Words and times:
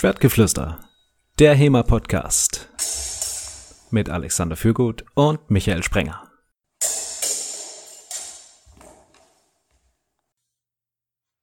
Schwertgeflüster, 0.00 0.78
der 1.40 1.56
HEMA-Podcast 1.56 2.68
mit 3.90 4.08
Alexander 4.08 4.54
Fürgut 4.54 5.04
und 5.14 5.50
Michael 5.50 5.82
Sprenger. 5.82 6.22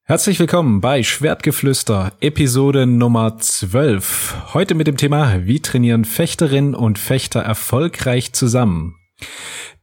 Herzlich 0.03 0.39
willkommen 0.39 0.79
bei 0.79 1.03
Schwertgeflüster, 1.03 2.13
Episode 2.21 2.85
Nummer 2.85 3.37
12. 3.37 4.53
Heute 4.53 4.73
mit 4.73 4.87
dem 4.87 4.95
Thema, 4.95 5.45
wie 5.45 5.59
trainieren 5.59 6.05
Fechterinnen 6.05 6.75
und 6.75 6.97
Fechter 6.97 7.41
erfolgreich 7.41 8.31
zusammen? 8.31 8.95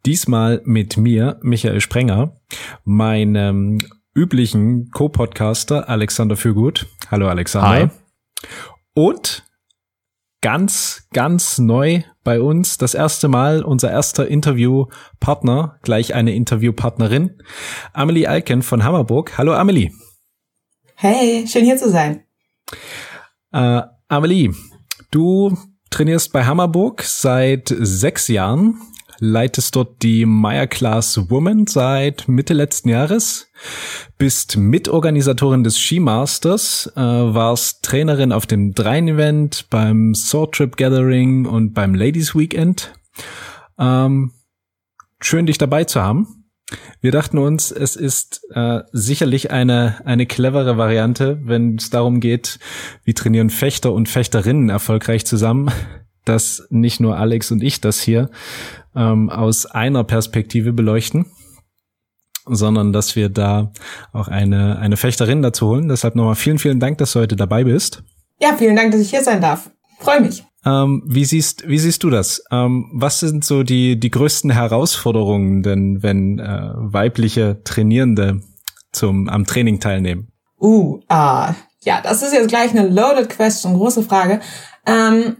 Diesmal 0.06 0.62
mit 0.64 0.96
mir, 0.96 1.38
Michael 1.42 1.82
Sprenger, 1.82 2.40
meinem 2.84 3.80
üblichen 4.14 4.90
Co-Podcaster 4.92 5.90
Alexander 5.90 6.36
Fürgut. 6.36 6.86
Hallo 7.10 7.28
Alexander. 7.28 7.68
Hi. 7.68 8.01
Und 8.94 9.44
ganz, 10.42 11.06
ganz 11.12 11.58
neu 11.58 12.02
bei 12.24 12.40
uns, 12.40 12.76
das 12.76 12.94
erste 12.94 13.28
Mal 13.28 13.62
unser 13.62 13.90
erster 13.90 14.28
Interviewpartner, 14.28 15.78
gleich 15.82 16.14
eine 16.14 16.34
Interviewpartnerin, 16.34 17.40
Amelie 17.92 18.26
Alken 18.26 18.62
von 18.62 18.84
Hammerburg. 18.84 19.38
Hallo 19.38 19.54
Amelie. 19.54 19.92
Hey, 20.94 21.46
schön 21.46 21.64
hier 21.64 21.78
zu 21.78 21.88
sein. 21.88 22.24
Äh, 23.52 23.82
Amelie, 24.08 24.52
du 25.10 25.56
trainierst 25.90 26.32
bei 26.32 26.44
Hammerburg 26.44 27.02
seit 27.02 27.74
sechs 27.76 28.28
Jahren 28.28 28.80
leitest 29.22 29.76
dort 29.76 30.02
die 30.02 30.26
Meyer 30.26 30.66
Class 30.66 31.30
Woman 31.30 31.68
seit 31.68 32.26
Mitte 32.26 32.54
letzten 32.54 32.88
Jahres, 32.88 33.48
bist 34.18 34.56
Mitorganisatorin 34.56 35.62
des 35.62 35.78
Skimasters, 35.78 36.92
äh, 36.96 37.00
warst 37.00 37.84
Trainerin 37.84 38.32
auf 38.32 38.46
dem 38.46 38.74
Dreien-Event, 38.74 39.66
beim 39.70 40.16
Sword 40.16 40.56
Trip 40.56 40.76
Gathering 40.76 41.46
und 41.46 41.72
beim 41.72 41.94
Ladies 41.94 42.34
Weekend. 42.34 42.94
Ähm, 43.78 44.32
schön, 45.20 45.46
dich 45.46 45.56
dabei 45.56 45.84
zu 45.84 46.02
haben. 46.02 46.48
Wir 47.00 47.12
dachten 47.12 47.38
uns, 47.38 47.70
es 47.70 47.94
ist 47.94 48.44
äh, 48.52 48.80
sicherlich 48.90 49.52
eine, 49.52 50.04
eine 50.04 50.26
clevere 50.26 50.78
Variante, 50.78 51.38
wenn 51.44 51.76
es 51.76 51.90
darum 51.90 52.18
geht, 52.18 52.58
wie 53.04 53.14
trainieren 53.14 53.50
Fechter 53.50 53.92
und 53.92 54.08
Fechterinnen 54.08 54.68
erfolgreich 54.68 55.24
zusammen, 55.26 55.70
dass 56.24 56.66
nicht 56.70 57.00
nur 57.00 57.16
Alex 57.16 57.50
und 57.50 57.62
ich 57.62 57.80
das 57.80 58.00
hier 58.00 58.30
ähm, 58.94 59.30
aus 59.30 59.66
einer 59.66 60.04
Perspektive 60.04 60.72
beleuchten, 60.72 61.26
sondern 62.46 62.92
dass 62.92 63.16
wir 63.16 63.28
da 63.28 63.72
auch 64.12 64.28
eine, 64.28 64.78
eine 64.78 64.96
Fechterin 64.96 65.42
dazu 65.42 65.68
holen. 65.68 65.88
Deshalb 65.88 66.14
nochmal 66.14 66.34
vielen, 66.34 66.58
vielen 66.58 66.80
Dank, 66.80 66.98
dass 66.98 67.12
du 67.12 67.20
heute 67.20 67.36
dabei 67.36 67.64
bist. 67.64 68.02
Ja, 68.40 68.56
vielen 68.56 68.76
Dank, 68.76 68.92
dass 68.92 69.00
ich 69.00 69.10
hier 69.10 69.22
sein 69.22 69.40
darf. 69.40 69.70
Freue 70.00 70.20
mich. 70.20 70.44
Ähm, 70.64 71.02
wie 71.06 71.24
siehst 71.24 71.68
wie 71.68 71.78
siehst 71.78 72.04
du 72.04 72.10
das? 72.10 72.44
Ähm, 72.50 72.90
was 72.92 73.20
sind 73.20 73.44
so 73.44 73.62
die 73.62 73.98
die 73.98 74.10
größten 74.10 74.50
Herausforderungen, 74.50 75.62
denn 75.62 76.02
wenn 76.02 76.38
äh, 76.38 76.70
weibliche 76.74 77.62
Trainierende 77.64 78.40
zum 78.92 79.28
am 79.28 79.44
Training 79.44 79.80
teilnehmen? 79.80 80.28
Uh, 80.60 81.00
ah, 81.08 81.54
ja, 81.82 82.00
das 82.00 82.22
ist 82.22 82.32
jetzt 82.32 82.48
gleich 82.48 82.70
eine 82.70 82.88
loaded 82.88 83.28
question, 83.28 83.74
große 83.74 84.04
Frage. 84.04 84.40
Ähm, 84.86 85.38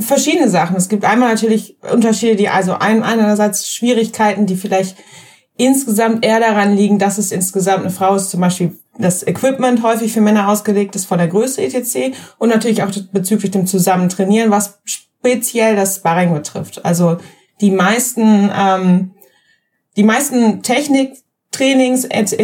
verschiedene 0.00 0.48
Sachen. 0.48 0.76
Es 0.76 0.88
gibt 0.88 1.04
einmal 1.04 1.30
natürlich 1.30 1.76
Unterschiede, 1.92 2.36
die 2.36 2.48
also 2.48 2.74
ein, 2.74 3.02
einerseits 3.02 3.68
Schwierigkeiten, 3.68 4.46
die 4.46 4.56
vielleicht 4.56 4.96
insgesamt 5.56 6.24
eher 6.24 6.40
daran 6.40 6.74
liegen, 6.74 6.98
dass 6.98 7.18
es 7.18 7.32
insgesamt 7.32 7.80
eine 7.80 7.90
Frau 7.90 8.14
ist, 8.14 8.30
zum 8.30 8.40
Beispiel 8.40 8.78
das 8.98 9.26
Equipment 9.26 9.82
häufig 9.82 10.12
für 10.12 10.20
Männer 10.20 10.48
ausgelegt 10.48 10.96
ist 10.96 11.06
von 11.06 11.18
der 11.18 11.28
Größe 11.28 11.62
etc. 11.62 12.16
und 12.38 12.48
natürlich 12.48 12.82
auch 12.82 12.90
bezüglich 13.12 13.50
dem 13.50 13.66
Zusammentrainieren, 13.66 14.50
was 14.50 14.80
speziell 14.84 15.76
das 15.76 15.96
Sparring 15.96 16.32
betrifft. 16.32 16.84
Also 16.84 17.18
die 17.60 17.70
meisten, 17.70 18.50
ähm, 18.54 19.12
die 19.96 20.02
meisten 20.02 20.62
Technik 20.62 21.14
Trainings 21.52 22.04
etc. 22.04 22.36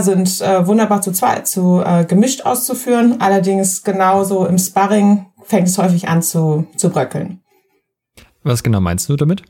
sind 0.00 0.40
äh, 0.40 0.66
wunderbar 0.66 1.02
zu 1.02 1.12
zweit, 1.12 1.46
zu 1.46 1.82
äh, 1.84 2.04
gemischt 2.04 2.44
auszuführen. 2.44 3.20
Allerdings 3.20 3.84
genauso 3.84 4.44
im 4.46 4.58
Sparring 4.58 5.26
fängt 5.44 5.68
es 5.68 5.78
häufig 5.78 6.08
an 6.08 6.22
zu, 6.22 6.66
zu 6.76 6.90
bröckeln. 6.90 7.40
Was 8.42 8.62
genau 8.62 8.80
meinst 8.80 9.08
du 9.08 9.16
damit? 9.16 9.42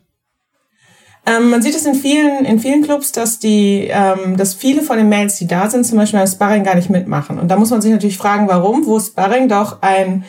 Ähm, 1.27 1.51
man 1.51 1.63
sieht 1.63 1.75
es 1.75 1.87
in 1.87 1.95
vielen, 1.95 2.45
in 2.45 2.61
vielen 2.61 2.83
Clubs, 2.83 3.13
dass 3.13 3.39
die, 3.39 3.89
ähm, 3.91 4.37
dass 4.37 4.55
viele 4.55 4.83
von 4.83 4.99
den 4.99 5.09
Mails, 5.09 5.37
die 5.37 5.47
da 5.47 5.71
sind, 5.71 5.87
zum 5.87 5.97
Beispiel 5.97 6.21
beim 6.21 6.29
Sparring 6.29 6.65
gar 6.65 6.75
nicht 6.75 6.91
mitmachen. 6.91 7.39
Und 7.39 7.49
da 7.49 7.57
muss 7.57 7.71
man 7.71 7.81
sich 7.81 7.93
natürlich 7.93 8.19
fragen, 8.19 8.47
warum, 8.47 8.87
wo 8.87 9.01
Sparring 9.01 9.49
doch 9.49 9.81
ein 9.81 10.25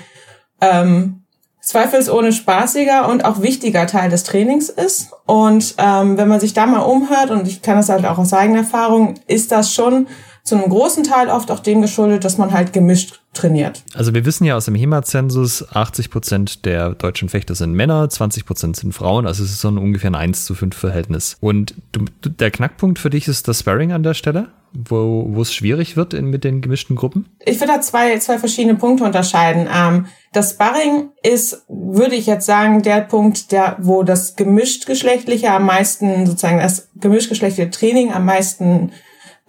ähm, 0.61 1.23
zweifelsohne 1.61 2.31
spaßiger 2.31 3.09
und 3.09 3.25
auch 3.25 3.41
wichtiger 3.41 3.87
Teil 3.87 4.09
des 4.09 4.23
Trainings 4.23 4.69
ist. 4.69 5.11
Und 5.25 5.75
ähm, 5.79 6.17
wenn 6.17 6.29
man 6.29 6.39
sich 6.39 6.53
da 6.53 6.65
mal 6.65 6.79
umhört, 6.79 7.29
und 7.29 7.47
ich 7.47 7.61
kann 7.61 7.75
das 7.75 7.89
halt 7.89 8.05
auch 8.05 8.17
aus 8.17 8.33
eigener 8.33 8.59
Erfahrung, 8.59 9.15
ist 9.27 9.51
das 9.51 9.73
schon 9.73 10.07
zu 10.45 10.55
einem 10.55 10.69
großen 10.69 11.03
Teil 11.03 11.29
oft 11.29 11.51
auch 11.51 11.59
dem 11.59 11.81
geschuldet, 11.81 12.23
dass 12.23 12.37
man 12.37 12.51
halt 12.51 12.71
gemischt 12.71 13.19
trainiert. 13.33 13.83
Also 13.93 14.13
wir 14.13 14.25
wissen 14.25 14.45
ja 14.45 14.55
aus 14.55 14.65
dem 14.65 14.75
HEMA-Zensus, 14.75 15.67
80 15.73 16.09
Prozent 16.09 16.65
der 16.65 16.91
deutschen 16.91 17.27
Fechter 17.27 17.55
sind 17.55 17.73
Männer, 17.73 18.07
20 18.09 18.45
Prozent 18.45 18.77
sind 18.77 18.93
Frauen, 18.93 19.27
also 19.27 19.43
es 19.43 19.49
ist 19.49 19.61
so 19.61 19.69
ein 19.69 19.77
ungefähr 19.77 20.11
ein 20.11 20.15
1 20.15 20.45
zu 20.45 20.55
5 20.55 20.75
Verhältnis. 20.75 21.35
Und 21.41 21.73
du, 21.91 22.05
der 22.23 22.51
Knackpunkt 22.51 22.99
für 22.99 23.09
dich 23.09 23.27
ist 23.27 23.47
das 23.47 23.59
Sparring 23.59 23.91
an 23.91 24.03
der 24.03 24.13
Stelle? 24.13 24.47
wo, 24.75 25.25
wo 25.29 25.41
es 25.41 25.53
schwierig 25.53 25.95
wird 25.95 26.13
in, 26.13 26.29
mit 26.29 26.43
den 26.43 26.61
gemischten 26.61 26.95
Gruppen? 26.95 27.25
Ich 27.39 27.59
würde 27.59 27.73
da 27.73 27.81
zwei, 27.81 28.17
zwei 28.19 28.37
verschiedene 28.37 28.75
Punkte 28.75 29.03
unterscheiden. 29.05 29.67
Ähm, 29.73 30.07
das 30.33 30.51
Sparring 30.51 31.09
ist, 31.23 31.63
würde 31.67 32.15
ich 32.15 32.25
jetzt 32.25 32.45
sagen, 32.45 32.81
der 32.81 33.01
Punkt, 33.01 33.51
der, 33.51 33.77
wo 33.79 34.03
das 34.03 34.35
gemischtgeschlechtliche 34.35 35.49
am 35.51 35.65
meisten, 35.65 36.25
sozusagen 36.25 36.59
das 36.59 36.89
gemischtgeschlechtliche 36.95 37.71
Training 37.71 38.11
am 38.11 38.25
meisten 38.25 38.91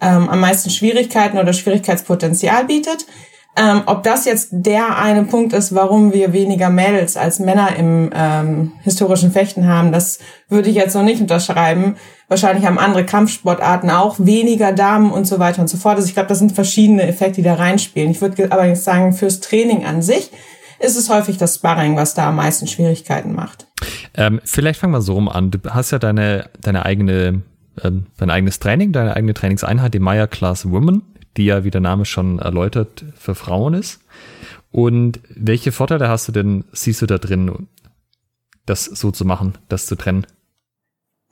ähm, 0.01 0.29
am 0.29 0.39
meisten 0.39 0.69
Schwierigkeiten 0.69 1.37
oder 1.37 1.53
Schwierigkeitspotenzial 1.53 2.65
bietet. 2.65 3.05
Ähm, 3.59 3.81
ob 3.87 4.03
das 4.03 4.25
jetzt 4.25 4.49
der 4.51 4.99
eine 4.99 5.23
Punkt 5.23 5.51
ist, 5.53 5.73
warum 5.73 6.13
wir 6.13 6.31
weniger 6.31 6.69
Mädels 6.69 7.17
als 7.17 7.39
Männer 7.39 7.75
im 7.75 8.11
ähm, 8.13 8.73
historischen 8.83 9.31
Fechten 9.31 9.67
haben, 9.67 9.91
das 9.91 10.19
würde 10.47 10.69
ich 10.69 10.75
jetzt 10.75 10.93
noch 10.93 11.01
nicht 11.01 11.21
unterschreiben. 11.21 11.95
Wahrscheinlich 12.27 12.67
haben 12.67 12.77
andere 12.77 13.03
Kampfsportarten 13.03 13.89
auch 13.89 14.17
weniger 14.19 14.73
Damen 14.73 15.11
und 15.11 15.25
so 15.25 15.39
weiter 15.39 15.61
und 15.61 15.69
so 15.69 15.77
fort. 15.77 15.95
Also 15.95 16.07
ich 16.07 16.13
glaube, 16.13 16.29
das 16.29 16.37
sind 16.37 16.51
verschiedene 16.51 17.07
Effekte, 17.07 17.37
die 17.37 17.47
da 17.47 17.55
reinspielen. 17.55 18.11
Ich 18.11 18.21
würde 18.21 18.51
aber 18.51 18.65
jetzt 18.67 18.83
sagen, 18.83 19.13
fürs 19.13 19.39
Training 19.39 19.85
an 19.85 20.03
sich 20.03 20.29
ist 20.79 20.95
es 20.95 21.09
häufig 21.09 21.37
das 21.37 21.55
Sparring, 21.55 21.95
was 21.95 22.13
da 22.13 22.29
am 22.29 22.35
meisten 22.35 22.67
Schwierigkeiten 22.67 23.33
macht. 23.33 23.65
Ähm, 24.13 24.39
vielleicht 24.43 24.79
fangen 24.79 24.93
wir 24.93 25.01
so 25.01 25.13
rum 25.13 25.29
an. 25.29 25.49
Du 25.49 25.57
hast 25.67 25.89
ja 25.89 25.97
deine, 25.97 26.51
deine 26.61 26.85
eigene 26.85 27.41
ähm, 27.83 28.07
dein 28.17 28.29
eigenes 28.29 28.59
Training, 28.59 28.91
deine 28.91 29.15
eigene 29.15 29.33
Trainingseinheit, 29.33 29.93
die 29.93 29.99
Maya 29.99 30.27
Class 30.27 30.69
Women, 30.69 31.03
die 31.37 31.45
ja, 31.45 31.63
wie 31.63 31.71
der 31.71 31.81
Name 31.81 32.05
schon 32.05 32.39
erläutert, 32.39 33.05
für 33.15 33.35
Frauen 33.35 33.73
ist. 33.73 33.99
Und 34.71 35.19
welche 35.29 35.71
Vorteile 35.71 36.09
hast 36.09 36.27
du 36.27 36.31
denn, 36.31 36.65
siehst 36.71 37.01
du 37.01 37.05
da 37.05 37.17
drin, 37.17 37.67
das 38.65 38.85
so 38.85 39.11
zu 39.11 39.25
machen, 39.25 39.57
das 39.69 39.85
zu 39.85 39.95
trennen? 39.95 40.27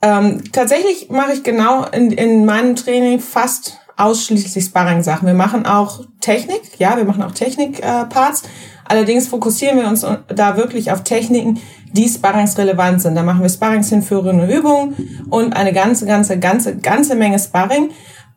Ähm, 0.02 0.42
tatsächlich 0.52 1.10
mache 1.10 1.32
ich 1.32 1.42
genau 1.42 1.84
in, 1.86 2.10
in 2.10 2.44
meinem 2.44 2.76
Training 2.76 3.20
fast 3.20 3.78
ausschließlich 3.96 4.64
Sparring-Sachen. 4.64 5.26
Wir 5.26 5.34
machen 5.34 5.64
auch 5.64 6.04
Technik, 6.20 6.60
ja, 6.78 6.96
wir 6.96 7.04
machen 7.04 7.22
auch 7.22 7.32
Technik-Parts. 7.32 8.42
Äh, 8.42 8.48
Allerdings 8.88 9.28
fokussieren 9.28 9.78
wir 9.78 9.88
uns 9.88 10.06
da 10.28 10.56
wirklich 10.56 10.92
auf 10.92 11.02
Techniken, 11.02 11.60
die 11.96 12.08
sparringsrelevant 12.08 13.02
sind. 13.02 13.14
Da 13.14 13.22
machen 13.22 13.42
wir 13.42 13.48
sparringshinführende 13.48 14.46
Übungen 14.46 15.26
und 15.30 15.56
eine 15.56 15.72
ganze, 15.72 16.06
ganze, 16.06 16.38
ganze, 16.38 16.76
ganze 16.76 17.14
Menge 17.14 17.38
Sparring. 17.38 17.90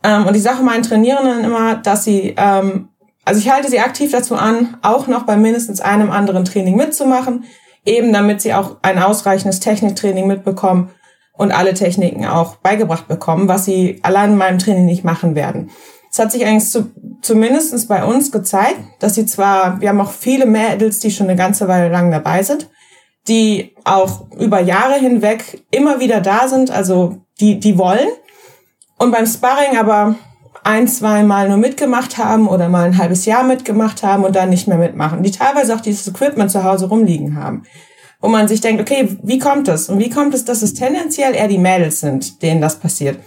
Ähm, 0.03 0.25
und 0.25 0.35
ich 0.35 0.43
sage 0.43 0.63
meinen 0.63 0.83
Trainierenden 0.83 1.43
immer, 1.43 1.75
dass 1.75 2.03
sie, 2.03 2.33
ähm, 2.37 2.89
also 3.25 3.39
ich 3.39 3.51
halte 3.51 3.69
sie 3.69 3.79
aktiv 3.79 4.11
dazu 4.11 4.35
an, 4.35 4.77
auch 4.81 5.07
noch 5.07 5.23
bei 5.23 5.35
mindestens 5.35 5.81
einem 5.81 6.09
anderen 6.09 6.45
Training 6.45 6.75
mitzumachen, 6.75 7.43
eben 7.85 8.13
damit 8.13 8.41
sie 8.41 8.53
auch 8.53 8.77
ein 8.81 9.01
ausreichendes 9.01 9.59
Techniktraining 9.59 10.25
mitbekommen 10.25 10.89
und 11.33 11.51
alle 11.51 11.73
Techniken 11.73 12.25
auch 12.25 12.55
beigebracht 12.57 13.07
bekommen, 13.07 13.47
was 13.47 13.65
sie 13.65 13.99
allein 14.03 14.31
in 14.31 14.37
meinem 14.37 14.59
Training 14.59 14.85
nicht 14.85 15.03
machen 15.03 15.35
werden. 15.35 15.69
Es 16.11 16.17
hat 16.17 16.31
sich 16.31 16.45
eigentlich 16.45 16.69
zu, 16.69 16.91
zumindest 17.21 17.87
bei 17.87 18.03
uns 18.03 18.31
gezeigt, 18.31 18.79
dass 18.99 19.15
sie 19.15 19.25
zwar, 19.25 19.79
wir 19.79 19.89
haben 19.89 20.01
auch 20.01 20.11
viele 20.11 20.45
Mädels, 20.45 20.99
die 20.99 21.11
schon 21.11 21.27
eine 21.29 21.37
ganze 21.37 21.67
Weile 21.67 21.89
lang 21.89 22.11
dabei 22.11 22.41
sind, 22.41 22.69
die 23.29 23.75
auch 23.83 24.25
über 24.37 24.59
Jahre 24.59 24.95
hinweg 24.95 25.63
immer 25.71 25.99
wieder 25.99 26.21
da 26.21 26.47
sind, 26.47 26.71
also 26.71 27.17
die, 27.39 27.59
die 27.59 27.77
wollen. 27.77 28.09
Und 28.97 29.11
beim 29.11 29.25
Sparring 29.25 29.77
aber 29.77 30.15
ein, 30.63 30.87
zwei 30.87 31.23
Mal 31.23 31.47
nur 31.47 31.57
mitgemacht 31.57 32.17
haben 32.17 32.47
oder 32.47 32.67
mal 32.67 32.85
ein 32.85 32.97
halbes 32.97 33.25
Jahr 33.25 33.43
mitgemacht 33.43 34.03
haben 34.03 34.25
und 34.25 34.35
dann 34.35 34.49
nicht 34.49 34.67
mehr 34.67 34.77
mitmachen. 34.77 35.23
Die 35.23 35.31
teilweise 35.31 35.73
auch 35.73 35.81
dieses 35.81 36.07
Equipment 36.07 36.51
zu 36.51 36.63
Hause 36.63 36.89
rumliegen 36.89 37.35
haben. 37.35 37.63
Wo 38.19 38.27
man 38.27 38.49
sich 38.49 38.59
denkt, 38.59 38.81
okay, 38.81 39.17
wie 39.23 39.39
kommt 39.39 39.69
das? 39.69 39.87
Und 39.87 39.99
wie 39.99 40.09
kommt 40.09 40.33
es, 40.33 40.43
dass 40.43 40.61
es 40.61 40.73
tendenziell 40.73 41.33
eher 41.33 41.47
die 41.47 41.57
Mädels 41.57 42.01
sind, 42.01 42.41
denen 42.41 42.59
das 42.59 42.77
passiert? 42.79 43.17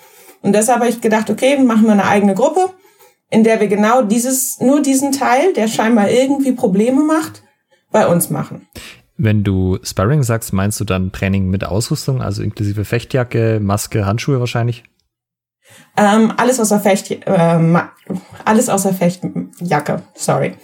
Und 0.42 0.54
deshalb 0.54 0.80
habe 0.80 0.90
ich 0.90 1.00
gedacht, 1.00 1.30
okay, 1.30 1.56
machen 1.56 1.84
wir 1.84 1.92
eine 1.92 2.04
eigene 2.04 2.34
Gruppe 2.34 2.74
in 3.32 3.44
der 3.44 3.58
wir 3.60 3.66
genau 3.66 4.02
dieses, 4.02 4.60
nur 4.60 4.82
diesen 4.82 5.10
Teil, 5.10 5.54
der 5.54 5.66
scheinbar 5.66 6.10
irgendwie 6.10 6.52
Probleme 6.52 7.02
macht, 7.02 7.42
bei 7.90 8.06
uns 8.06 8.28
machen. 8.28 8.68
Wenn 9.16 9.44
du 9.44 9.78
Sparring 9.82 10.22
sagst, 10.22 10.52
meinst 10.52 10.80
du 10.80 10.84
dann 10.84 11.12
Training 11.12 11.48
mit 11.48 11.64
Ausrüstung, 11.64 12.22
also 12.22 12.42
inklusive 12.42 12.84
Fechtjacke, 12.84 13.60
Maske, 13.60 14.06
Handschuhe 14.06 14.40
wahrscheinlich? 14.40 14.84
Ähm, 15.96 16.32
alles 16.36 16.58
außer 16.58 16.80
Fecht, 16.80 17.10
äh, 17.10 17.80
alles 18.44 18.68
außer 18.68 18.94
Fechtjacke, 18.94 20.02
sorry. 20.14 20.56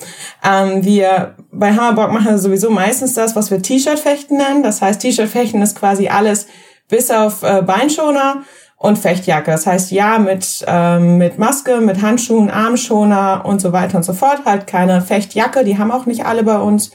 Ähm, 0.44 0.84
wir 0.84 1.36
bei 1.52 1.72
Hammerbock 1.72 2.12
machen 2.12 2.26
wir 2.26 2.38
sowieso 2.38 2.70
meistens 2.70 3.14
das, 3.14 3.36
was 3.36 3.50
wir 3.50 3.62
T-Shirt-Fechten 3.62 4.36
nennen. 4.36 4.62
Das 4.62 4.82
heißt, 4.82 5.00
T-Shirt-Fechten 5.00 5.62
ist 5.62 5.78
quasi 5.78 6.08
alles 6.08 6.46
bis 6.88 7.10
auf 7.10 7.42
äh, 7.42 7.62
Beinschoner 7.62 8.42
und 8.76 8.98
Fechtjacke. 8.98 9.50
Das 9.50 9.66
heißt, 9.66 9.90
ja, 9.90 10.18
mit, 10.18 10.64
ähm, 10.66 11.18
mit 11.18 11.38
Maske, 11.38 11.80
mit 11.80 12.00
Handschuhen, 12.00 12.50
Armschoner 12.50 13.42
und 13.44 13.60
so 13.60 13.72
weiter 13.72 13.98
und 13.98 14.04
so 14.04 14.14
fort. 14.14 14.42
Halt 14.46 14.66
keine 14.66 15.02
Fechtjacke, 15.02 15.64
die 15.64 15.78
haben 15.78 15.92
auch 15.92 16.06
nicht 16.06 16.24
alle 16.24 16.42
bei 16.42 16.58
uns. 16.58 16.92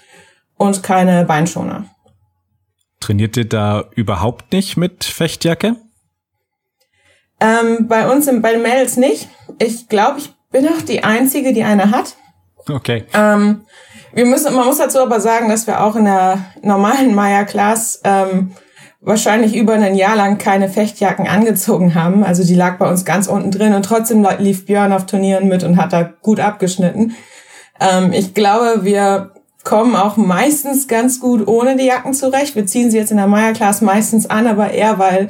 Und 0.63 0.81
keine 0.81 1.25
Beinschoner. 1.25 1.83
Trainiert 3.01 3.35
ihr 3.35 3.43
da 3.43 3.83
überhaupt 3.95 4.53
nicht 4.53 4.77
mit 4.77 5.03
Fechtjacke? 5.03 5.75
Ähm, 7.41 7.89
bei 7.89 8.09
uns 8.09 8.27
im, 8.27 8.41
bei 8.41 8.53
den 8.53 8.61
Mädels 8.61 8.95
nicht. 8.95 9.27
Ich 9.59 9.89
glaube, 9.89 10.19
ich 10.19 10.33
bin 10.51 10.65
auch 10.69 10.81
die 10.81 11.03
Einzige, 11.03 11.51
die 11.51 11.65
eine 11.65 11.91
hat. 11.91 12.15
Okay. 12.69 13.03
Ähm, 13.13 13.65
wir 14.13 14.25
müssen, 14.25 14.55
man 14.55 14.65
muss 14.65 14.77
dazu 14.77 15.01
aber 15.01 15.19
sagen, 15.19 15.49
dass 15.49 15.67
wir 15.67 15.83
auch 15.83 15.97
in 15.97 16.05
der 16.05 16.39
normalen 16.61 17.13
Maya-Class 17.13 17.99
ähm, 18.05 18.53
wahrscheinlich 19.01 19.57
über 19.57 19.73
ein 19.73 19.95
Jahr 19.95 20.15
lang 20.15 20.37
keine 20.37 20.69
Fechtjacken 20.69 21.27
angezogen 21.27 21.93
haben. 21.93 22.23
Also 22.23 22.45
die 22.45 22.55
lag 22.55 22.77
bei 22.77 22.89
uns 22.89 23.03
ganz 23.03 23.27
unten 23.27 23.51
drin 23.51 23.73
und 23.73 23.83
trotzdem 23.83 24.25
lief 24.39 24.65
Björn 24.65 24.93
auf 24.93 25.07
Turnieren 25.07 25.49
mit 25.49 25.65
und 25.65 25.75
hat 25.75 25.91
da 25.91 26.03
gut 26.03 26.39
abgeschnitten. 26.39 27.15
Ähm, 27.81 28.13
ich 28.13 28.33
glaube, 28.33 28.85
wir 28.85 29.33
kommen 29.63 29.95
auch 29.95 30.17
meistens 30.17 30.87
ganz 30.87 31.19
gut 31.19 31.47
ohne 31.47 31.77
die 31.77 31.85
Jacken 31.85 32.13
zurecht. 32.13 32.55
Wir 32.55 32.65
ziehen 32.65 32.91
sie 32.91 32.97
jetzt 32.97 33.11
in 33.11 33.17
der 33.17 33.27
Maya-Class 33.27 33.81
meistens 33.81 34.29
an, 34.29 34.47
aber 34.47 34.71
eher, 34.71 34.99
weil 34.99 35.29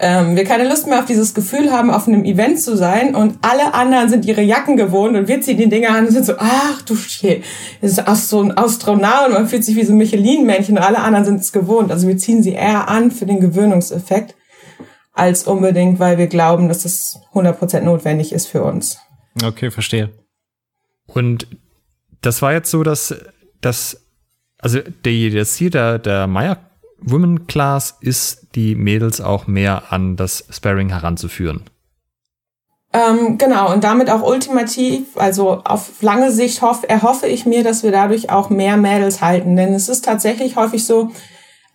ähm, 0.00 0.34
wir 0.34 0.44
keine 0.44 0.68
Lust 0.68 0.88
mehr 0.88 0.98
auf 0.98 1.04
dieses 1.04 1.32
Gefühl 1.32 1.70
haben, 1.70 1.90
auf 1.90 2.08
einem 2.08 2.24
Event 2.24 2.60
zu 2.60 2.76
sein 2.76 3.14
und 3.14 3.38
alle 3.42 3.72
anderen 3.72 4.08
sind 4.08 4.24
ihre 4.24 4.42
Jacken 4.42 4.76
gewohnt 4.76 5.16
und 5.16 5.28
wir 5.28 5.40
ziehen 5.40 5.58
die 5.58 5.68
Dinger 5.68 5.90
an 5.90 6.06
und 6.06 6.12
sind 6.12 6.26
so, 6.26 6.34
ach 6.38 6.82
du 6.82 6.96
Shit, 6.96 7.44
das 7.80 7.98
ist 7.98 8.28
so 8.28 8.42
ein 8.42 8.56
Astronaut 8.56 9.28
und 9.28 9.34
man 9.34 9.48
fühlt 9.48 9.64
sich 9.64 9.76
wie 9.76 9.84
so 9.84 9.92
ein 9.92 9.98
Michelin-Männchen 9.98 10.76
und 10.76 10.82
alle 10.82 10.98
anderen 10.98 11.24
sind 11.24 11.40
es 11.40 11.52
gewohnt. 11.52 11.92
Also 11.92 12.08
wir 12.08 12.18
ziehen 12.18 12.42
sie 12.42 12.52
eher 12.52 12.88
an 12.88 13.12
für 13.12 13.26
den 13.26 13.38
Gewöhnungseffekt 13.38 14.34
als 15.12 15.44
unbedingt, 15.44 16.00
weil 16.00 16.18
wir 16.18 16.26
glauben, 16.26 16.68
dass 16.68 16.82
das 16.82 17.20
100% 17.32 17.82
notwendig 17.82 18.32
ist 18.32 18.48
für 18.48 18.64
uns. 18.64 18.98
Okay, 19.44 19.70
verstehe. 19.70 20.10
Und 21.06 21.46
das 22.22 22.42
war 22.42 22.52
jetzt 22.52 22.70
so, 22.70 22.82
dass, 22.82 23.14
dass 23.62 24.02
also 24.62 24.78
die, 25.04 25.30
das 25.30 25.54
Ziel 25.54 25.70
der, 25.70 25.98
der 25.98 26.26
Maya 26.26 26.56
Women 26.98 27.48
Class 27.48 27.96
ist, 28.00 28.46
die 28.54 28.76
Mädels 28.76 29.20
auch 29.20 29.48
mehr 29.48 29.90
an 29.90 30.16
das 30.16 30.44
Sparring 30.50 30.90
heranzuführen. 30.90 31.64
Ähm, 32.92 33.38
genau, 33.38 33.72
und 33.72 33.82
damit 33.82 34.08
auch 34.08 34.22
ultimativ, 34.22 35.16
also 35.16 35.62
auf 35.64 36.00
lange 36.02 36.30
Sicht 36.30 36.62
hoff, 36.62 36.84
erhoffe 36.86 37.26
ich 37.26 37.44
mir, 37.44 37.64
dass 37.64 37.82
wir 37.82 37.90
dadurch 37.90 38.30
auch 38.30 38.50
mehr 38.50 38.76
Mädels 38.76 39.20
halten. 39.20 39.56
Denn 39.56 39.74
es 39.74 39.88
ist 39.88 40.04
tatsächlich 40.04 40.54
häufig 40.54 40.84
so, 40.86 41.10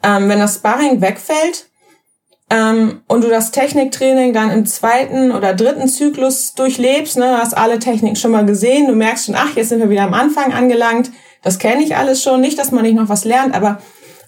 ähm, 0.02 0.30
wenn 0.30 0.40
das 0.40 0.56
Sparring 0.56 1.02
wegfällt 1.02 1.70
ähm, 2.50 3.02
und 3.08 3.24
du 3.24 3.30
das 3.30 3.52
Techniktraining 3.52 4.32
dann 4.32 4.52
im 4.52 4.66
zweiten 4.66 5.32
oder 5.32 5.54
dritten 5.54 5.90
Zyklus 5.90 6.54
durchlebst, 6.54 7.18
ne, 7.18 7.38
hast 7.38 7.58
alle 7.58 7.80
Techniken 7.80 8.16
schon 8.16 8.32
mal 8.32 8.46
gesehen, 8.46 8.88
du 8.88 8.94
merkst 8.94 9.26
schon, 9.26 9.36
ach, 9.36 9.56
jetzt 9.56 9.70
sind 9.70 9.80
wir 9.80 9.90
wieder 9.90 10.04
am 10.04 10.14
Anfang 10.14 10.54
angelangt, 10.54 11.12
das 11.42 11.60
kenne 11.60 11.84
ich 11.84 11.96
alles 11.96 12.24
schon, 12.24 12.42
nicht, 12.42 12.58
dass 12.60 12.72
man 12.72 12.84
nicht 12.84 12.96
noch 12.96 13.10
was 13.10 13.26
lernt, 13.26 13.56
aber 13.56 13.80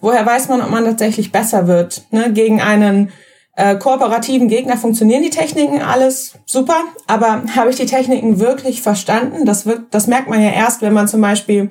woher 0.01 0.25
weiß 0.25 0.47
man, 0.49 0.61
ob 0.61 0.69
man 0.69 0.85
tatsächlich 0.85 1.31
besser 1.31 1.67
wird? 1.67 2.03
Ne? 2.11 2.31
Gegen 2.33 2.61
einen 2.61 3.11
äh, 3.59 3.75
kooperativen 3.75 4.47
Gegner 4.47 4.77
funktionieren 4.77 5.21
die 5.21 5.29
Techniken 5.29 5.81
alles 5.81 6.35
super, 6.45 6.77
aber 7.07 7.43
habe 7.55 7.69
ich 7.69 7.75
die 7.75 7.85
Techniken 7.85 8.39
wirklich 8.39 8.81
verstanden? 8.81 9.45
Das, 9.45 9.65
wird, 9.65 9.81
das 9.91 10.07
merkt 10.07 10.29
man 10.29 10.41
ja 10.41 10.51
erst, 10.51 10.81
wenn 10.81 10.93
man 10.93 11.09
zum 11.09 11.19
Beispiel, 11.19 11.69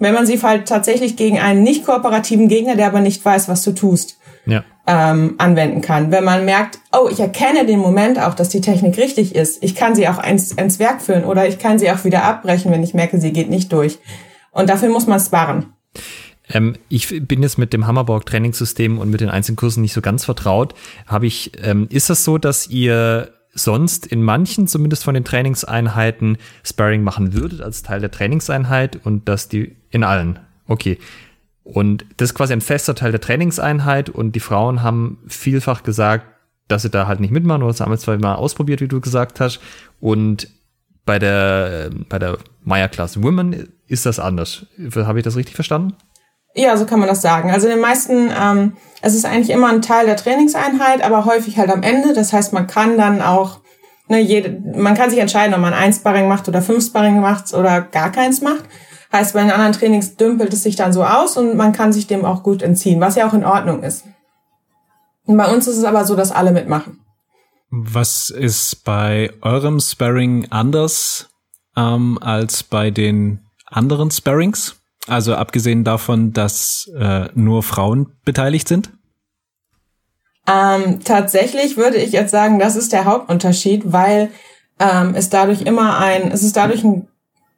wenn 0.00 0.14
man 0.14 0.26
sie 0.26 0.42
halt 0.42 0.66
tatsächlich 0.66 1.16
gegen 1.16 1.38
einen 1.38 1.62
nicht 1.62 1.86
kooperativen 1.86 2.48
Gegner, 2.48 2.74
der 2.74 2.88
aber 2.88 3.00
nicht 3.00 3.24
weiß, 3.24 3.48
was 3.48 3.62
du 3.62 3.70
tust, 3.70 4.18
ja. 4.46 4.64
ähm, 4.88 5.36
anwenden 5.38 5.80
kann. 5.80 6.10
Wenn 6.10 6.24
man 6.24 6.44
merkt, 6.44 6.80
oh, 6.92 7.08
ich 7.08 7.20
erkenne 7.20 7.64
den 7.66 7.78
Moment 7.78 8.20
auch, 8.20 8.34
dass 8.34 8.48
die 8.48 8.60
Technik 8.60 8.98
richtig 8.98 9.36
ist. 9.36 9.62
Ich 9.62 9.76
kann 9.76 9.94
sie 9.94 10.08
auch 10.08 10.20
ins, 10.24 10.50
ins 10.50 10.80
Werk 10.80 11.00
führen 11.00 11.24
oder 11.24 11.46
ich 11.46 11.60
kann 11.60 11.78
sie 11.78 11.88
auch 11.90 12.02
wieder 12.02 12.24
abbrechen, 12.24 12.72
wenn 12.72 12.82
ich 12.82 12.94
merke, 12.94 13.20
sie 13.20 13.32
geht 13.32 13.48
nicht 13.48 13.72
durch. 13.72 13.98
Und 14.50 14.68
dafür 14.70 14.88
muss 14.88 15.06
man 15.06 15.20
sparen. 15.20 15.72
Ähm, 16.48 16.76
ich 16.88 17.26
bin 17.26 17.42
jetzt 17.42 17.58
mit 17.58 17.72
dem 17.72 17.86
Hammerborg 17.86 18.26
Trainingssystem 18.26 18.98
und 18.98 19.10
mit 19.10 19.20
den 19.20 19.30
Einzelkursen 19.30 19.82
nicht 19.82 19.92
so 19.92 20.00
ganz 20.00 20.24
vertraut. 20.24 20.74
Habe 21.06 21.26
ich, 21.26 21.52
ähm, 21.62 21.86
ist 21.90 22.10
das 22.10 22.24
so, 22.24 22.38
dass 22.38 22.68
ihr 22.68 23.30
sonst 23.54 24.06
in 24.06 24.22
manchen, 24.22 24.66
zumindest 24.66 25.04
von 25.04 25.14
den 25.14 25.24
Trainingseinheiten, 25.24 26.38
Sparring 26.64 27.02
machen 27.02 27.34
würdet 27.34 27.60
als 27.60 27.82
Teil 27.82 28.00
der 28.00 28.10
Trainingseinheit 28.10 29.04
und 29.04 29.28
dass 29.28 29.48
die 29.48 29.76
in 29.90 30.04
allen? 30.04 30.38
Okay. 30.66 30.98
Und 31.64 32.06
das 32.16 32.30
ist 32.30 32.34
quasi 32.34 32.54
ein 32.54 32.62
fester 32.62 32.94
Teil 32.94 33.10
der 33.10 33.20
Trainingseinheit 33.20 34.08
und 34.08 34.32
die 34.32 34.40
Frauen 34.40 34.82
haben 34.82 35.18
vielfach 35.26 35.82
gesagt, 35.82 36.26
dass 36.66 36.82
sie 36.82 36.90
da 36.90 37.06
halt 37.06 37.20
nicht 37.20 37.30
mitmachen 37.30 37.62
oder 37.62 37.72
das 37.72 37.80
haben 37.80 37.90
wir 37.90 37.98
zwar 37.98 38.18
mal 38.18 38.36
ausprobiert, 38.36 38.80
wie 38.80 38.88
du 38.88 39.00
gesagt 39.00 39.40
hast. 39.40 39.60
Und 40.00 40.48
bei 41.08 41.18
der, 41.18 41.88
bei 42.10 42.18
der 42.18 42.36
Maya 42.64 42.86
Class 42.86 43.22
Women 43.22 43.72
ist 43.86 44.04
das 44.04 44.18
anders. 44.18 44.66
Habe 44.94 45.20
ich 45.20 45.24
das 45.24 45.36
richtig 45.36 45.54
verstanden? 45.54 45.94
Ja, 46.54 46.76
so 46.76 46.84
kann 46.84 47.00
man 47.00 47.08
das 47.08 47.22
sagen. 47.22 47.50
Also 47.50 47.66
in 47.66 47.72
den 47.72 47.80
meisten, 47.80 48.30
ähm, 48.30 48.76
es 49.00 49.14
ist 49.14 49.24
eigentlich 49.24 49.48
immer 49.48 49.70
ein 49.70 49.80
Teil 49.80 50.04
der 50.04 50.18
Trainingseinheit, 50.18 51.02
aber 51.02 51.24
häufig 51.24 51.56
halt 51.56 51.70
am 51.70 51.82
Ende. 51.82 52.12
Das 52.12 52.34
heißt, 52.34 52.52
man 52.52 52.66
kann 52.66 52.98
dann 52.98 53.22
auch, 53.22 53.60
ne, 54.08 54.20
jede, 54.20 54.60
man 54.78 54.94
kann 54.94 55.08
sich 55.08 55.18
entscheiden, 55.18 55.54
ob 55.54 55.62
man 55.62 55.72
ein 55.72 55.94
Sparring 55.94 56.28
macht 56.28 56.46
oder 56.46 56.60
fünf 56.60 56.84
Sparring 56.84 57.20
macht 57.20 57.54
oder 57.54 57.80
gar 57.80 58.12
keins 58.12 58.42
macht. 58.42 58.64
Heißt, 59.10 59.32
bei 59.32 59.40
den 59.40 59.50
anderen 59.50 59.72
Trainings 59.72 60.16
dümpelt 60.16 60.52
es 60.52 60.62
sich 60.62 60.76
dann 60.76 60.92
so 60.92 61.04
aus 61.04 61.38
und 61.38 61.56
man 61.56 61.72
kann 61.72 61.94
sich 61.94 62.06
dem 62.06 62.26
auch 62.26 62.42
gut 62.42 62.60
entziehen, 62.60 63.00
was 63.00 63.16
ja 63.16 63.26
auch 63.26 63.32
in 63.32 63.46
Ordnung 63.46 63.82
ist. 63.82 64.04
Und 65.24 65.38
bei 65.38 65.50
uns 65.50 65.66
ist 65.68 65.78
es 65.78 65.84
aber 65.84 66.04
so, 66.04 66.16
dass 66.16 66.32
alle 66.32 66.52
mitmachen. 66.52 67.00
Was 67.70 68.30
ist 68.30 68.84
bei 68.84 69.30
eurem 69.42 69.80
Sparring 69.80 70.46
anders 70.50 71.28
ähm, 71.76 72.18
als 72.20 72.62
bei 72.62 72.90
den 72.90 73.40
anderen 73.66 74.10
Sparrings? 74.10 74.76
Also 75.06 75.34
abgesehen 75.34 75.84
davon, 75.84 76.32
dass 76.32 76.90
äh, 76.98 77.28
nur 77.34 77.62
Frauen 77.62 78.12
beteiligt 78.24 78.68
sind? 78.68 78.90
Ähm, 80.46 81.00
tatsächlich 81.04 81.76
würde 81.76 81.98
ich 81.98 82.12
jetzt 82.12 82.30
sagen, 82.30 82.58
das 82.58 82.74
ist 82.74 82.92
der 82.92 83.04
Hauptunterschied, 83.04 83.92
weil 83.92 84.30
ähm, 84.78 85.14
es 85.14 85.28
dadurch 85.28 85.62
immer 85.62 85.98
ein, 85.98 86.30
es 86.30 86.42
ist 86.42 86.56
dadurch 86.56 86.84
ein, 86.84 87.08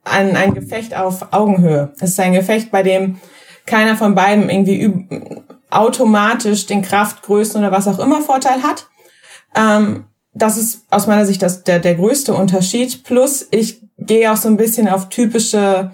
ein, 0.04 0.36
ein 0.36 0.54
Gefecht 0.54 0.96
auf 0.96 1.32
Augenhöhe. 1.32 1.92
Es 1.96 2.10
ist 2.10 2.20
ein 2.20 2.32
Gefecht, 2.32 2.72
bei 2.72 2.82
dem 2.82 3.20
keiner 3.66 3.96
von 3.96 4.16
beiden 4.16 4.50
irgendwie 4.50 5.04
automatisch 5.70 6.66
den 6.66 6.82
Kraftgrößen 6.82 7.60
oder 7.60 7.70
was 7.70 7.86
auch 7.86 8.00
immer 8.00 8.22
Vorteil 8.22 8.62
hat. 8.64 8.88
Ähm, 9.54 10.04
das 10.32 10.56
ist 10.56 10.84
aus 10.90 11.06
meiner 11.06 11.26
Sicht 11.26 11.42
das, 11.42 11.64
der, 11.64 11.78
der 11.78 11.94
größte 11.94 12.34
Unterschied. 12.34 13.04
Plus 13.04 13.46
ich 13.50 13.80
gehe 13.98 14.32
auch 14.32 14.36
so 14.36 14.48
ein 14.48 14.56
bisschen 14.56 14.88
auf 14.88 15.08
typische 15.08 15.90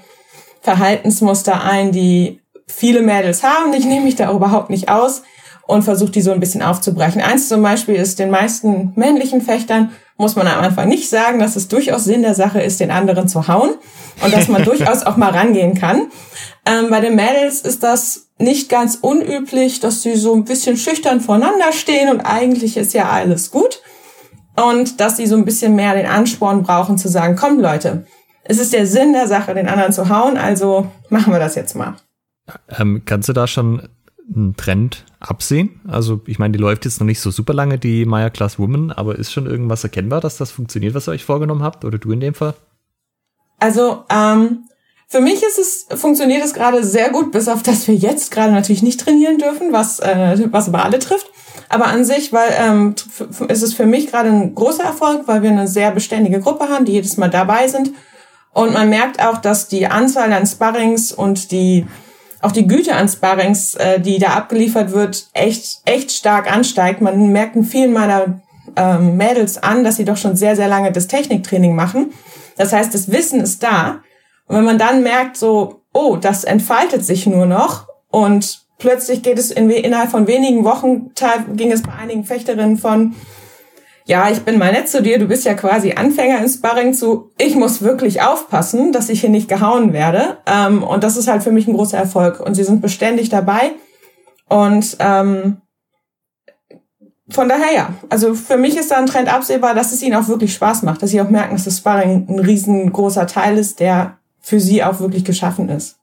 Verhaltensmuster 0.60 1.62
ein, 1.62 1.92
die 1.92 2.40
viele 2.66 3.02
Mädels 3.02 3.42
haben. 3.42 3.72
Ich 3.72 3.84
nehme 3.84 4.04
mich 4.04 4.16
da 4.16 4.32
überhaupt 4.32 4.70
nicht 4.70 4.88
aus 4.88 5.22
und 5.66 5.82
versuche 5.82 6.10
die 6.10 6.22
so 6.22 6.32
ein 6.32 6.40
bisschen 6.40 6.62
aufzubrechen. 6.62 7.20
Eins 7.20 7.48
zum 7.48 7.62
Beispiel 7.62 7.96
ist, 7.96 8.18
den 8.18 8.30
meisten 8.30 8.92
männlichen 8.96 9.40
Fechtern 9.40 9.90
muss 10.16 10.36
man 10.36 10.46
am 10.46 10.64
Anfang 10.64 10.88
nicht 10.88 11.10
sagen, 11.10 11.38
dass 11.38 11.56
es 11.56 11.68
durchaus 11.68 12.04
Sinn 12.04 12.22
der 12.22 12.34
Sache 12.34 12.60
ist, 12.60 12.80
den 12.80 12.90
anderen 12.90 13.28
zu 13.28 13.48
hauen 13.48 13.75
und 14.22 14.32
dass 14.32 14.48
man 14.48 14.64
durchaus 14.64 15.02
auch 15.02 15.16
mal 15.16 15.30
rangehen 15.30 15.75
kann. 15.75 16.10
Ähm, 16.66 16.90
bei 16.90 17.00
den 17.00 17.14
Mädels 17.14 17.61
ist 17.61 17.82
das 17.82 18.28
nicht 18.38 18.68
ganz 18.68 18.96
unüblich, 19.00 19.80
dass 19.80 20.02
sie 20.02 20.16
so 20.16 20.35
ein 20.35 20.44
bisschen 20.44 20.76
schüchtern 20.76 21.20
voneinander 21.20 21.73
stehen 21.73 22.11
und 22.11 22.20
eigentlich 22.20 22.76
ist 22.76 22.92
ja 22.92 23.08
alles 23.08 23.50
gut. 23.50 23.80
Und 24.56 25.00
dass 25.00 25.16
sie 25.16 25.26
so 25.26 25.37
ein 25.37 25.44
bisschen 25.44 25.75
mehr 25.75 25.94
den 25.94 26.06
Ansporn 26.06 26.62
brauchen 26.62 26.99
zu 26.99 27.08
sagen, 27.08 27.37
komm 27.37 27.61
Leute, 27.61 28.06
es 28.44 28.58
ist 28.58 28.73
der 28.73 28.87
Sinn 28.87 29.12
der 29.12 29.28
Sache, 29.28 29.54
den 29.54 29.68
anderen 29.68 29.92
zu 29.92 30.08
hauen, 30.08 30.37
also 30.37 30.90
machen 31.08 31.32
wir 31.32 31.38
das 31.38 31.54
jetzt 31.54 31.75
mal. 31.75 31.96
Ähm, 32.78 33.02
kannst 33.04 33.28
du 33.28 33.32
da 33.32 33.46
schon 33.46 33.88
einen 34.35 34.56
Trend 34.56 35.04
absehen? 35.20 35.80
Also 35.87 36.20
ich 36.26 36.38
meine, 36.38 36.52
die 36.52 36.58
läuft 36.58 36.85
jetzt 36.85 37.00
noch 37.00 37.06
nicht 37.06 37.20
so 37.20 37.30
super 37.30 37.54
lange, 37.54 37.78
die 37.78 38.04
Maya 38.04 38.30
Class 38.30 38.58
Woman, 38.58 38.92
aber 38.92 39.16
ist 39.16 39.32
schon 39.32 39.46
irgendwas 39.46 39.85
erkennbar, 39.85 40.20
dass 40.20 40.37
das 40.37 40.50
funktioniert, 40.50 40.94
was 40.94 41.08
ihr 41.08 41.12
euch 41.12 41.25
vorgenommen 41.25 41.62
habt? 41.62 41.85
Oder 41.85 41.99
du 41.99 42.12
in 42.12 42.20
dem 42.20 42.35
Fall? 42.35 42.54
Also 43.58 44.04
ähm, 44.11 44.64
Für 45.08 45.20
mich 45.20 45.42
ist 45.42 45.58
es, 45.58 45.86
funktioniert 46.00 46.44
es 46.44 46.52
gerade 46.52 46.84
sehr 46.84 47.10
gut, 47.10 47.30
bis 47.30 47.48
auf 47.48 47.62
dass 47.62 47.86
wir 47.86 47.94
jetzt 47.94 48.32
gerade 48.32 48.52
natürlich 48.52 48.82
nicht 48.82 49.00
trainieren 49.00 49.38
dürfen, 49.38 49.72
was, 49.72 50.00
äh, 50.00 50.48
was 50.50 50.68
aber 50.68 50.84
alle 50.84 50.98
trifft. 50.98 51.30
Aber 51.68 51.86
an 51.86 52.04
sich, 52.04 52.32
weil 52.32 52.50
ähm, 52.58 52.94
ist 53.48 53.62
es 53.62 53.75
für 53.75 53.86
mich 53.86 54.08
gerade 54.10 54.28
ein 54.28 54.54
großer 54.54 54.84
Erfolg, 54.84 55.22
weil 55.26 55.42
wir 55.42 55.50
eine 55.50 55.68
sehr 55.68 55.90
beständige 55.90 56.40
Gruppe 56.40 56.68
haben, 56.68 56.84
die 56.84 56.92
jedes 56.92 57.16
Mal 57.16 57.30
dabei 57.30 57.68
sind. 57.68 57.92
Und 58.52 58.72
man 58.72 58.88
merkt 58.88 59.22
auch, 59.22 59.38
dass 59.38 59.68
die 59.68 59.86
Anzahl 59.86 60.32
an 60.32 60.46
Sparrings 60.46 61.12
und 61.12 61.50
die 61.50 61.86
auch 62.42 62.52
die 62.52 62.66
Güte 62.66 62.94
an 62.94 63.08
Sparrings, 63.08 63.75
äh, 63.75 64.00
die 64.00 64.18
da 64.18 64.28
abgeliefert 64.28 64.92
wird, 64.92 65.28
echt 65.32 65.80
echt 65.84 66.10
stark 66.12 66.50
ansteigt. 66.50 67.00
Man 67.00 67.32
merkt 67.32 67.56
in 67.56 67.64
vielen 67.64 67.92
meiner 67.92 68.40
ähm, 68.76 69.16
Mädels 69.16 69.58
an, 69.58 69.84
dass 69.84 69.96
sie 69.96 70.04
doch 70.04 70.16
schon 70.16 70.36
sehr 70.36 70.56
sehr 70.56 70.68
lange 70.68 70.92
das 70.92 71.06
Techniktraining 71.06 71.75
machen. 71.75 72.12
Das 72.56 72.72
heißt, 72.72 72.94
das 72.94 73.10
Wissen 73.10 73.40
ist 73.40 73.62
da. 73.62 74.00
Und 74.46 74.56
wenn 74.56 74.64
man 74.64 74.78
dann 74.78 75.02
merkt, 75.02 75.36
so, 75.36 75.82
oh, 75.92 76.16
das 76.16 76.44
entfaltet 76.44 77.04
sich 77.04 77.26
nur 77.26 77.46
noch 77.46 77.88
und 78.10 78.66
plötzlich 78.78 79.22
geht 79.22 79.38
es 79.38 79.50
in, 79.50 79.70
innerhalb 79.70 80.10
von 80.10 80.26
wenigen 80.26 80.64
Wochen, 80.64 81.10
ging 81.54 81.72
es 81.72 81.82
bei 81.82 81.92
einigen 81.92 82.24
Fechterinnen 82.24 82.76
von, 82.76 83.14
ja, 84.04 84.30
ich 84.30 84.40
bin 84.42 84.58
mal 84.58 84.72
nett 84.72 84.88
zu 84.88 85.02
dir, 85.02 85.18
du 85.18 85.26
bist 85.26 85.44
ja 85.44 85.54
quasi 85.54 85.92
Anfänger 85.92 86.38
im 86.38 86.48
Sparring 86.48 86.94
zu, 86.94 87.32
ich 87.38 87.56
muss 87.56 87.82
wirklich 87.82 88.22
aufpassen, 88.22 88.92
dass 88.92 89.08
ich 89.08 89.20
hier 89.20 89.30
nicht 89.30 89.48
gehauen 89.48 89.92
werde. 89.92 90.38
Ähm, 90.46 90.84
und 90.84 91.02
das 91.02 91.16
ist 91.16 91.26
halt 91.26 91.42
für 91.42 91.50
mich 91.50 91.66
ein 91.66 91.74
großer 91.74 91.98
Erfolg. 91.98 92.38
Und 92.38 92.54
sie 92.54 92.62
sind 92.62 92.80
beständig 92.80 93.30
dabei. 93.30 93.72
Und 94.48 94.96
ähm, 95.00 95.60
von 97.28 97.48
daher 97.48 97.74
ja, 97.74 97.94
also 98.08 98.34
für 98.34 98.56
mich 98.56 98.76
ist 98.76 98.92
da 98.92 98.98
ein 98.98 99.06
Trend 99.06 99.32
absehbar, 99.32 99.74
dass 99.74 99.90
es 99.90 100.02
ihnen 100.02 100.14
auch 100.14 100.28
wirklich 100.28 100.54
Spaß 100.54 100.84
macht, 100.84 101.02
dass 101.02 101.10
sie 101.10 101.20
auch 101.20 101.28
merken, 101.28 101.56
dass 101.56 101.64
das 101.64 101.78
Sparring 101.78 102.28
ein 102.28 102.38
riesengroßer 102.38 103.26
Teil 103.26 103.58
ist, 103.58 103.80
der 103.80 104.15
für 104.46 104.60
sie 104.60 104.84
auch 104.84 105.00
wirklich 105.00 105.24
geschaffen 105.24 105.68
ist. 105.68 105.96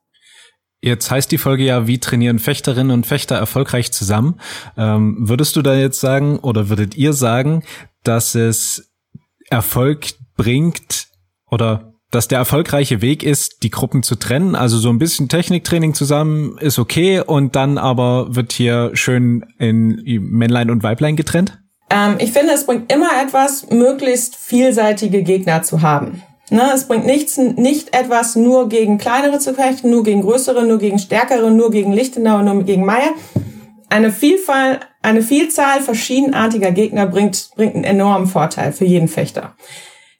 Jetzt 0.82 1.10
heißt 1.10 1.32
die 1.32 1.38
Folge 1.38 1.64
ja, 1.64 1.86
wie 1.86 1.98
trainieren 1.98 2.38
Fechterinnen 2.38 2.90
und 2.90 3.06
Fechter 3.06 3.36
erfolgreich 3.36 3.90
zusammen. 3.90 4.38
Ähm, 4.76 5.16
würdest 5.18 5.56
du 5.56 5.62
da 5.62 5.74
jetzt 5.74 5.98
sagen 5.98 6.38
oder 6.40 6.68
würdet 6.68 6.94
ihr 6.94 7.14
sagen, 7.14 7.62
dass 8.02 8.34
es 8.34 8.92
Erfolg 9.48 10.08
bringt 10.36 11.06
oder 11.50 11.94
dass 12.10 12.28
der 12.28 12.36
erfolgreiche 12.36 13.00
Weg 13.00 13.22
ist, 13.22 13.62
die 13.62 13.70
Gruppen 13.70 14.02
zu 14.02 14.16
trennen? 14.16 14.54
Also 14.54 14.76
so 14.76 14.90
ein 14.90 14.98
bisschen 14.98 15.30
Techniktraining 15.30 15.94
zusammen 15.94 16.58
ist 16.58 16.78
okay 16.78 17.20
und 17.20 17.56
dann 17.56 17.78
aber 17.78 18.36
wird 18.36 18.52
hier 18.52 18.90
schön 18.92 19.46
in 19.58 20.02
Männlein 20.20 20.70
und 20.70 20.82
Weiblein 20.82 21.16
getrennt? 21.16 21.62
Ähm, 21.88 22.16
ich 22.18 22.32
finde, 22.32 22.52
es 22.52 22.66
bringt 22.66 22.92
immer 22.92 23.08
etwas, 23.22 23.70
möglichst 23.70 24.36
vielseitige 24.36 25.22
Gegner 25.22 25.62
zu 25.62 25.80
haben. 25.80 26.22
Ne, 26.50 26.72
es 26.74 26.86
bringt 26.86 27.06
nichts, 27.06 27.38
nicht 27.38 27.96
etwas 27.96 28.36
nur 28.36 28.68
gegen 28.68 28.98
kleinere 28.98 29.38
zu 29.38 29.54
fechten, 29.54 29.90
nur 29.90 30.04
gegen 30.04 30.20
größere, 30.20 30.64
nur 30.64 30.78
gegen 30.78 30.98
stärkere, 30.98 31.50
nur 31.50 31.70
gegen 31.70 31.92
Lichtenau, 31.92 32.42
nur 32.42 32.62
gegen 32.64 32.84
Meier. 32.84 33.14
Eine 33.88 34.12
Vielfalt, 34.12 34.80
eine 35.00 35.22
Vielzahl 35.22 35.80
verschiedenartiger 35.80 36.70
Gegner 36.70 37.06
bringt, 37.06 37.50
bringt 37.56 37.74
einen 37.74 37.84
enormen 37.84 38.26
Vorteil 38.26 38.72
für 38.72 38.84
jeden 38.84 39.08
Fechter. 39.08 39.56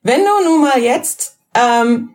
Wenn 0.02 0.20
du 0.20 0.48
nun 0.48 0.62
mal 0.62 0.80
jetzt 0.80 1.36
ähm, 1.54 2.14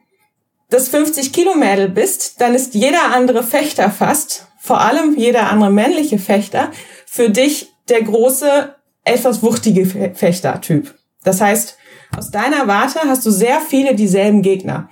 das 0.70 0.90
50 0.90 1.34
Kilo 1.34 1.56
Mädel 1.56 1.90
bist, 1.90 2.42
dann 2.42 2.56
ist 2.56 2.74
jeder 2.74 3.14
andere 3.14 3.44
Fechter 3.44 3.92
fast, 3.92 4.48
vor 4.60 4.82
allem 4.82 5.16
jeder 5.18 5.50
andere 5.52 5.72
männliche 5.72 6.20
Fechter, 6.20 6.72
für 7.06 7.30
dich 7.30 7.74
der 7.90 8.04
große, 8.04 8.76
etwas 9.04 9.42
wuchtige 9.42 9.86
Fechtertyp. 9.86 10.96
Das 11.24 11.42
heißt, 11.42 11.79
aus 12.16 12.32
deiner 12.32 12.68
Warte 12.68 13.02
hast 13.08 13.26
du 13.26 13.32
sehr 13.32 13.60
viele 13.62 13.96
dieselben 13.96 14.42
Gegner. 14.42 14.90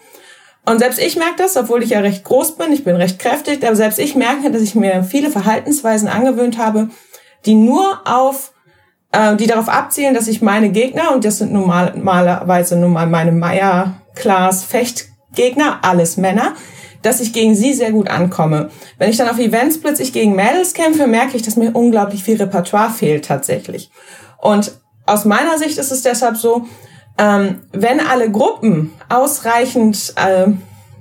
Und 0.66 0.80
selbst 0.80 1.00
ich 1.00 1.16
merke 1.16 1.36
das, 1.38 1.56
obwohl 1.56 1.82
ich 1.82 1.92
ja 1.92 2.02
recht 2.02 2.26
groß 2.26 2.58
bin, 2.58 2.74
ich 2.74 2.84
bin 2.84 2.98
recht 2.98 3.20
kräftig, 3.20 3.66
aber 3.66 3.78
selbst 3.78 4.00
ich 4.00 4.16
merke, 4.16 4.52
dass 4.52 4.62
ich 4.62 4.76
mir 4.76 5.04
viele 5.04 5.32
Verhaltensweisen 5.32 6.10
angewöhnt 6.10 6.58
habe, 6.58 6.90
die 7.46 7.56
nur 7.56 8.02
auf, 8.04 8.52
äh, 9.14 9.38
die 9.38 9.48
darauf 9.48 9.70
abzielen, 9.70 10.14
dass 10.14 10.28
ich 10.28 10.42
meine 10.42 10.68
Gegner, 10.70 11.14
und 11.14 11.24
das 11.24 11.38
sind 11.38 11.54
normal, 11.54 11.94
normalerweise 11.96 12.76
nun 12.76 12.92
mal 12.92 13.08
meine 13.08 13.32
Meier-Class-Fechtgegner, 13.32 15.80
alles 15.84 16.18
Männer, 16.18 16.54
dass 17.02 17.22
ich 17.22 17.32
gegen 17.32 17.56
sie 17.56 17.74
sehr 17.74 17.94
gut 17.94 18.10
ankomme. 18.10 18.70
Wenn 18.98 19.10
ich 19.10 19.16
dann 19.16 19.30
auf 19.30 19.40
Events 19.40 19.80
plötzlich 19.80 20.12
gegen 20.12 20.36
Mädels 20.36 20.74
kämpfe, 20.74 21.08
merke 21.08 21.38
ich, 21.38 21.44
dass 21.44 21.56
mir 21.56 21.72
unglaublich 21.72 22.26
viel 22.26 22.36
Repertoire 22.36 22.90
fehlt 22.90 23.24
tatsächlich. 23.24 23.90
Und 24.40 24.74
aus 25.06 25.24
meiner 25.24 25.58
Sicht 25.58 25.78
ist 25.78 25.94
es 25.94 26.02
deshalb 26.02 26.36
so, 26.36 26.68
ähm, 27.18 27.62
wenn 27.72 28.00
alle 28.00 28.32
Gruppen 28.32 28.94
ausreichend, 29.10 30.14
äh, 30.16 30.48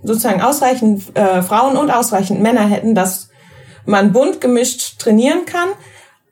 sozusagen 0.02 0.40
ausreichend 0.40 1.16
äh, 1.16 1.42
Frauen 1.42 1.76
und 1.76 1.90
ausreichend 1.90 2.40
Männer 2.40 2.66
hätten, 2.66 2.94
dass 2.94 3.28
man 3.84 4.12
bunt 4.12 4.40
gemischt 4.40 4.98
trainieren 4.98 5.46
kann, 5.46 5.68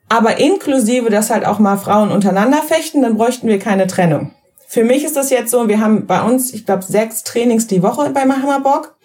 aber 0.09 0.39
inklusive, 0.39 1.11
dass 1.11 1.31
halt 1.31 1.47
auch 1.47 1.59
mal 1.59 1.77
Frauen 1.77 2.11
untereinander 2.11 2.63
fechten, 2.63 3.03
dann 3.03 3.17
bräuchten 3.17 3.49
wir 3.49 3.59
keine 3.59 3.87
Trennung. 3.87 4.33
Für 4.67 4.85
mich 4.85 5.05
ist 5.05 5.17
das 5.17 5.31
jetzt 5.31 5.51
so, 5.51 5.69
wir 5.69 5.81
haben 5.81 6.07
bei 6.07 6.23
uns, 6.23 6.53
ich 6.53 6.67
glaube, 6.67 6.83
sechs 6.83 7.23
Trainings 7.23 7.67
die 7.67 7.83
Woche 7.83 8.11
bei 8.11 8.23
Hammerbock. 8.23 8.97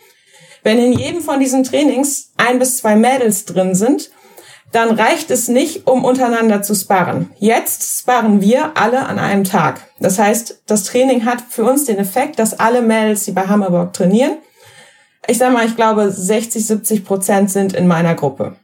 Wenn 0.64 0.80
in 0.80 0.94
jedem 0.94 1.22
von 1.22 1.40
diesen 1.40 1.64
Trainings 1.64 2.32
ein 2.38 2.60
bis 2.60 2.78
zwei 2.78 2.96
Mädels 2.96 3.46
drin 3.46 3.76
sind, 3.76 4.10
dann 4.72 4.92
reicht 4.92 5.32
es 5.32 5.48
nicht, 5.48 5.88
um 5.88 6.06
untereinander 6.06 6.62
zu 6.62 6.76
sparren. 6.76 7.32
Jetzt 7.40 8.00
sparren 8.00 8.42
wir 8.42 8.78
alle 8.78 9.06
an 9.06 9.18
einem 9.18 9.44
Tag. 9.44 9.82
Das 10.00 10.20
heißt, 10.20 10.64
das 10.68 10.84
Training 10.84 11.26
hat 11.26 11.42
für 11.50 11.64
uns 11.64 11.86
den 11.86 11.98
Effekt, 11.98 12.38
dass 12.38 12.60
alle 12.60 12.82
Mädels, 12.82 13.26
die 13.26 13.32
bei 13.32 13.48
Hammerburg 13.48 13.94
trainieren, 13.94 14.38
ich 15.28 15.38
sag 15.38 15.54
mal, 15.54 15.66
ich 15.66 15.76
glaube, 15.76 16.12
60, 16.12 16.66
70 16.66 17.06
Prozent 17.06 17.52
sind 17.52 17.74
in 17.74 17.88
meiner 17.88 18.16
Gruppe. 18.16 18.56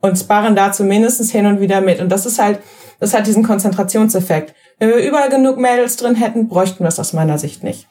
Und 0.00 0.16
sparren 0.16 0.54
dazu 0.54 0.84
mindestens 0.84 1.32
hin 1.32 1.46
und 1.46 1.60
wieder 1.60 1.80
mit. 1.80 2.00
Und 2.00 2.10
das 2.10 2.26
ist 2.26 2.38
halt, 2.38 2.60
das 3.00 3.14
hat 3.14 3.26
diesen 3.26 3.42
Konzentrationseffekt. 3.42 4.54
Wenn 4.78 4.90
wir 4.90 4.98
überall 4.98 5.28
genug 5.28 5.58
Mädels 5.58 5.96
drin 5.96 6.14
hätten, 6.14 6.48
bräuchten 6.48 6.84
wir 6.84 6.88
es 6.88 7.00
aus 7.00 7.12
meiner 7.12 7.38
Sicht 7.38 7.64
nicht. 7.64 7.88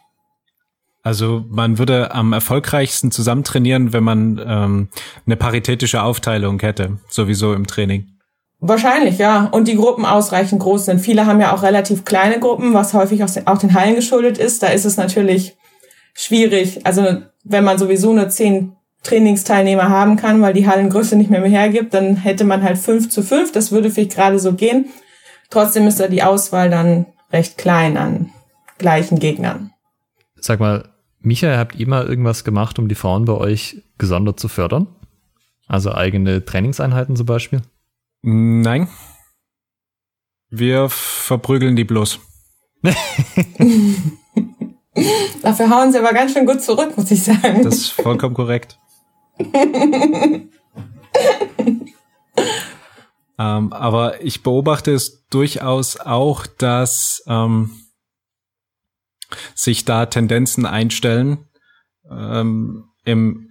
Also 1.07 1.45
man 1.47 1.77
würde 1.77 2.13
am 2.13 2.33
erfolgreichsten 2.33 3.11
zusammen 3.11 3.45
trainieren, 3.45 3.93
wenn 3.93 4.03
man 4.03 4.41
ähm, 4.45 4.89
eine 5.25 5.37
paritätische 5.37 6.03
Aufteilung 6.03 6.59
hätte, 6.59 6.97
sowieso 7.07 7.53
im 7.53 7.65
Training. 7.65 8.07
Wahrscheinlich, 8.59 9.17
ja. 9.17 9.45
Und 9.45 9.69
die 9.69 9.77
Gruppen 9.77 10.03
ausreichend 10.03 10.61
groß 10.61 10.83
sind. 10.83 10.99
Viele 10.99 11.25
haben 11.25 11.39
ja 11.39 11.55
auch 11.55 11.63
relativ 11.63 12.03
kleine 12.03 12.41
Gruppen, 12.41 12.73
was 12.73 12.93
häufig 12.93 13.23
auch 13.23 13.57
den 13.57 13.73
Hallen 13.73 13.95
geschuldet 13.95 14.37
ist. 14.37 14.61
Da 14.61 14.67
ist 14.67 14.83
es 14.83 14.97
natürlich 14.97 15.55
schwierig. 16.13 16.85
Also 16.85 17.21
wenn 17.45 17.63
man 17.63 17.77
sowieso 17.77 18.11
nur 18.11 18.27
zehn 18.27 18.75
Trainingsteilnehmer 19.03 19.87
haben 19.87 20.17
kann, 20.17 20.41
weil 20.41 20.53
die 20.53 20.67
Hallengröße 20.67 21.15
nicht 21.15 21.29
mehr, 21.29 21.39
mehr 21.39 21.49
hergibt, 21.49 21.93
dann 21.93 22.17
hätte 22.17 22.43
man 22.43 22.63
halt 22.63 22.77
fünf 22.77 23.09
zu 23.09 23.23
fünf. 23.23 23.53
Das 23.53 23.71
würde 23.71 23.91
vielleicht 23.91 24.15
gerade 24.15 24.39
so 24.39 24.51
gehen. 24.51 24.87
Trotzdem 25.51 25.87
ist 25.87 26.01
da 26.01 26.09
die 26.09 26.23
Auswahl 26.23 26.69
dann 26.69 27.05
recht 27.31 27.57
klein 27.57 27.95
an 27.95 28.31
gleichen 28.77 29.19
Gegnern. 29.19 29.71
Sag 30.39 30.59
mal, 30.59 30.83
Michael, 31.19 31.57
habt 31.57 31.75
ihr 31.75 31.87
mal 31.87 32.05
irgendwas 32.05 32.43
gemacht, 32.43 32.79
um 32.79 32.87
die 32.87 32.95
Frauen 32.95 33.25
bei 33.25 33.33
euch 33.33 33.83
gesondert 33.97 34.39
zu 34.39 34.47
fördern? 34.47 34.87
Also 35.67 35.91
eigene 35.93 36.45
Trainingseinheiten 36.45 37.15
zum 37.15 37.25
Beispiel? 37.25 37.61
Nein. 38.21 38.87
Wir 40.49 40.89
verprügeln 40.89 41.75
die 41.75 41.83
bloß. 41.83 42.19
Dafür 45.41 45.69
hauen 45.69 45.91
sie 45.91 45.99
aber 45.99 46.13
ganz 46.13 46.33
schön 46.33 46.45
gut 46.45 46.61
zurück, 46.61 46.97
muss 46.97 47.11
ich 47.11 47.23
sagen. 47.23 47.63
Das 47.63 47.75
ist 47.75 47.91
vollkommen 47.91 48.33
korrekt. 48.33 48.79
ähm, 53.37 53.73
aber 53.73 54.23
ich 54.23 54.41
beobachte 54.41 54.93
es 54.93 55.27
durchaus 55.27 55.99
auch, 55.99 56.47
dass 56.47 57.23
ähm, 57.27 57.71
sich 59.55 59.85
da 59.85 60.05
Tendenzen 60.05 60.65
einstellen 60.65 61.47
ähm, 62.09 62.85
im 63.03 63.49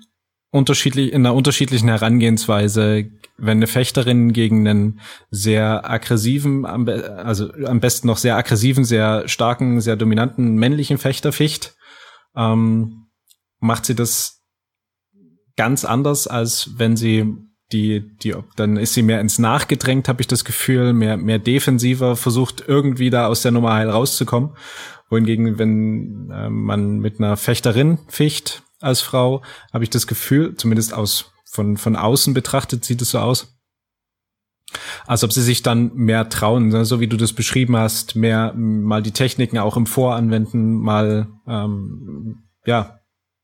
unterschiedlich 0.51 1.13
in 1.13 1.27
einer 1.27 1.35
unterschiedlichen 1.35 1.89
Herangehensweise, 1.89 3.11
wenn 3.37 3.59
eine 3.59 3.67
Fechterin 3.67 4.33
gegen 4.33 4.67
einen 4.67 5.01
sehr 5.31 5.89
aggressiven, 5.89 6.65
also 6.65 7.53
am 7.65 7.81
besten 7.81 8.07
noch 8.07 8.17
sehr 8.17 8.37
aggressiven, 8.37 8.85
sehr 8.85 9.29
starken, 9.29 9.81
sehr 9.81 9.97
dominanten 9.97 10.55
männlichen 10.55 10.99
Fechter 10.99 11.33
ficht, 11.33 11.77
ähm, 12.35 13.09
macht 13.59 13.85
sie 13.85 13.95
das 13.95 14.43
ganz 15.57 15.85
anders, 15.85 16.27
als 16.27 16.71
wenn 16.79 16.97
sie 16.97 17.35
die, 17.73 18.17
die, 18.19 18.35
dann 18.55 18.77
ist 18.77 18.95
sie 18.95 19.03
mehr 19.03 19.21
ins 19.21 19.39
Nachgedrängt, 19.39 20.09
habe 20.09 20.21
ich 20.21 20.29
das 20.29 20.45
Gefühl, 20.45 20.93
mehr, 20.93 21.17
mehr 21.17 21.41
defensiver, 21.41 22.15
versucht 22.15 22.65
irgendwie 22.67 23.11
da 23.11 23.27
aus 23.27 23.43
der 23.43 23.51
Nummer 23.51 23.75
heil 23.75 23.91
rauszukommen 23.91 24.51
wohingegen, 25.09 25.59
wenn 25.59 26.31
äh, 26.31 26.49
man 26.51 26.99
mit 26.99 27.19
einer 27.19 27.37
Fechterin 27.37 27.99
ficht 28.09 28.63
als 28.81 29.01
Frau, 29.01 29.43
habe 29.73 29.85
ich 29.85 29.91
das 29.91 30.07
Gefühl, 30.07 30.55
zumindest 30.57 30.93
aus 30.95 31.33
von, 31.45 31.77
von 31.77 31.97
außen 31.97 32.35
betrachtet 32.35 32.85
sieht 32.85 33.01
es 33.01 33.11
so 33.11 33.19
aus, 33.19 33.57
als 35.07 35.25
ob 35.25 35.33
sie 35.33 35.43
sich 35.43 35.63
dann 35.63 35.95
mehr 35.95 36.29
trauen, 36.29 36.69
ne? 36.69 36.85
so 36.85 37.01
wie 37.01 37.07
du 37.07 37.17
das 37.17 37.33
beschrieben 37.33 37.77
hast, 37.77 38.17
mehr 38.17 38.53
mal 38.55 39.03
die 39.03 39.13
Techniken 39.13 39.59
auch 39.59 39.77
im 39.77 39.87
Voranwenden, 39.87 40.75
mal 40.75 41.29
ähm, 41.47 42.45
ja 42.67 43.01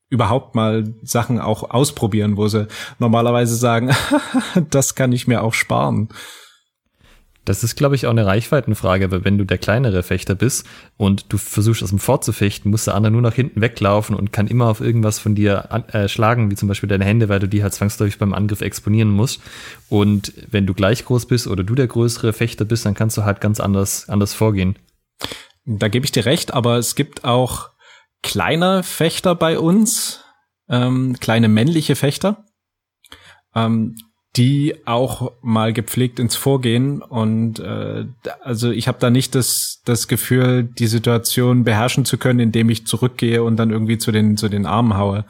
überhaupt 0.09 0.53
mal 0.53 0.93
Sachen 1.01 1.39
auch 1.39 1.71
ausprobieren, 1.71 2.37
wo 2.37 2.47
sie 2.47 2.67
normalerweise 2.99 3.55
sagen, 3.55 3.89
das 4.69 4.93
kann 4.93 5.11
ich 5.11 5.27
mir 5.27 5.41
auch 5.41 5.55
sparen. 5.55 6.09
Das 7.45 7.63
ist, 7.63 7.75
glaube 7.75 7.95
ich, 7.95 8.05
auch 8.07 8.11
eine 8.11 8.25
Reichweitenfrage, 8.25 9.11
weil 9.11 9.25
wenn 9.25 9.37
du 9.37 9.45
der 9.45 9.57
kleinere 9.57 10.01
Fechter 10.01 10.33
bist 10.33 10.65
und 10.95 11.25
du 11.33 11.37
versuchst 11.37 11.83
aus 11.83 11.89
dem 11.89 11.99
Fort 11.99 12.23
zu 12.23 12.31
fechten, 12.31 12.69
muss 12.69 12.85
der 12.85 12.95
andere 12.95 13.11
nur 13.11 13.21
nach 13.21 13.33
hinten 13.33 13.59
weglaufen 13.59 14.15
und 14.15 14.31
kann 14.31 14.47
immer 14.47 14.67
auf 14.67 14.79
irgendwas 14.79 15.19
von 15.19 15.35
dir 15.35 15.67
äh, 15.91 16.07
schlagen, 16.07 16.49
wie 16.51 16.55
zum 16.55 16.69
Beispiel 16.69 16.87
deine 16.87 17.03
Hände, 17.03 17.27
weil 17.27 17.39
du 17.39 17.49
die 17.49 17.61
halt 17.61 17.73
zwangsläufig 17.73 18.17
beim 18.17 18.33
Angriff 18.33 18.61
exponieren 18.61 19.09
musst. 19.09 19.41
Und 19.89 20.33
wenn 20.51 20.65
du 20.65 20.73
gleich 20.73 21.03
groß 21.03 21.25
bist 21.25 21.47
oder 21.47 21.63
du 21.63 21.75
der 21.75 21.87
größere 21.87 22.31
Fechter 22.31 22.63
bist, 22.63 22.85
dann 22.85 22.93
kannst 22.93 23.17
du 23.17 23.25
halt 23.25 23.41
ganz 23.41 23.59
anders, 23.59 24.07
anders 24.07 24.33
vorgehen. 24.33 24.77
Da 25.65 25.89
gebe 25.89 26.05
ich 26.05 26.11
dir 26.11 26.25
recht, 26.25 26.53
aber 26.53 26.77
es 26.77 26.95
gibt 26.95 27.25
auch 27.25 27.71
kleine 28.21 28.83
Fechter 28.83 29.35
bei 29.35 29.59
uns, 29.59 30.23
ähm, 30.69 31.17
kleine 31.19 31.49
männliche 31.49 31.95
Fechter. 31.95 32.45
Ähm, 33.53 33.95
die 34.35 34.75
auch 34.85 35.31
mal 35.41 35.73
gepflegt 35.73 36.19
ins 36.19 36.35
Vorgehen 36.35 37.01
und 37.01 37.59
äh, 37.59 38.05
also 38.41 38.71
ich 38.71 38.87
habe 38.87 38.97
da 38.99 39.11
nicht 39.11 39.35
das 39.35 39.81
das 39.85 40.07
Gefühl, 40.07 40.63
die 40.63 40.87
Situation 40.87 41.63
beherrschen 41.63 42.03
zu 42.03 42.17
können, 42.17 42.39
indem 42.39 42.69
ich 42.69 42.87
zurückgehe 42.87 43.43
und 43.43 43.57
dann 43.57 43.69
irgendwie 43.69 43.99
zu 43.99 44.11
den 44.11 44.35
zu 44.35 44.49
den 44.49 44.65
Armen 44.65 44.97
haue. 44.97 45.25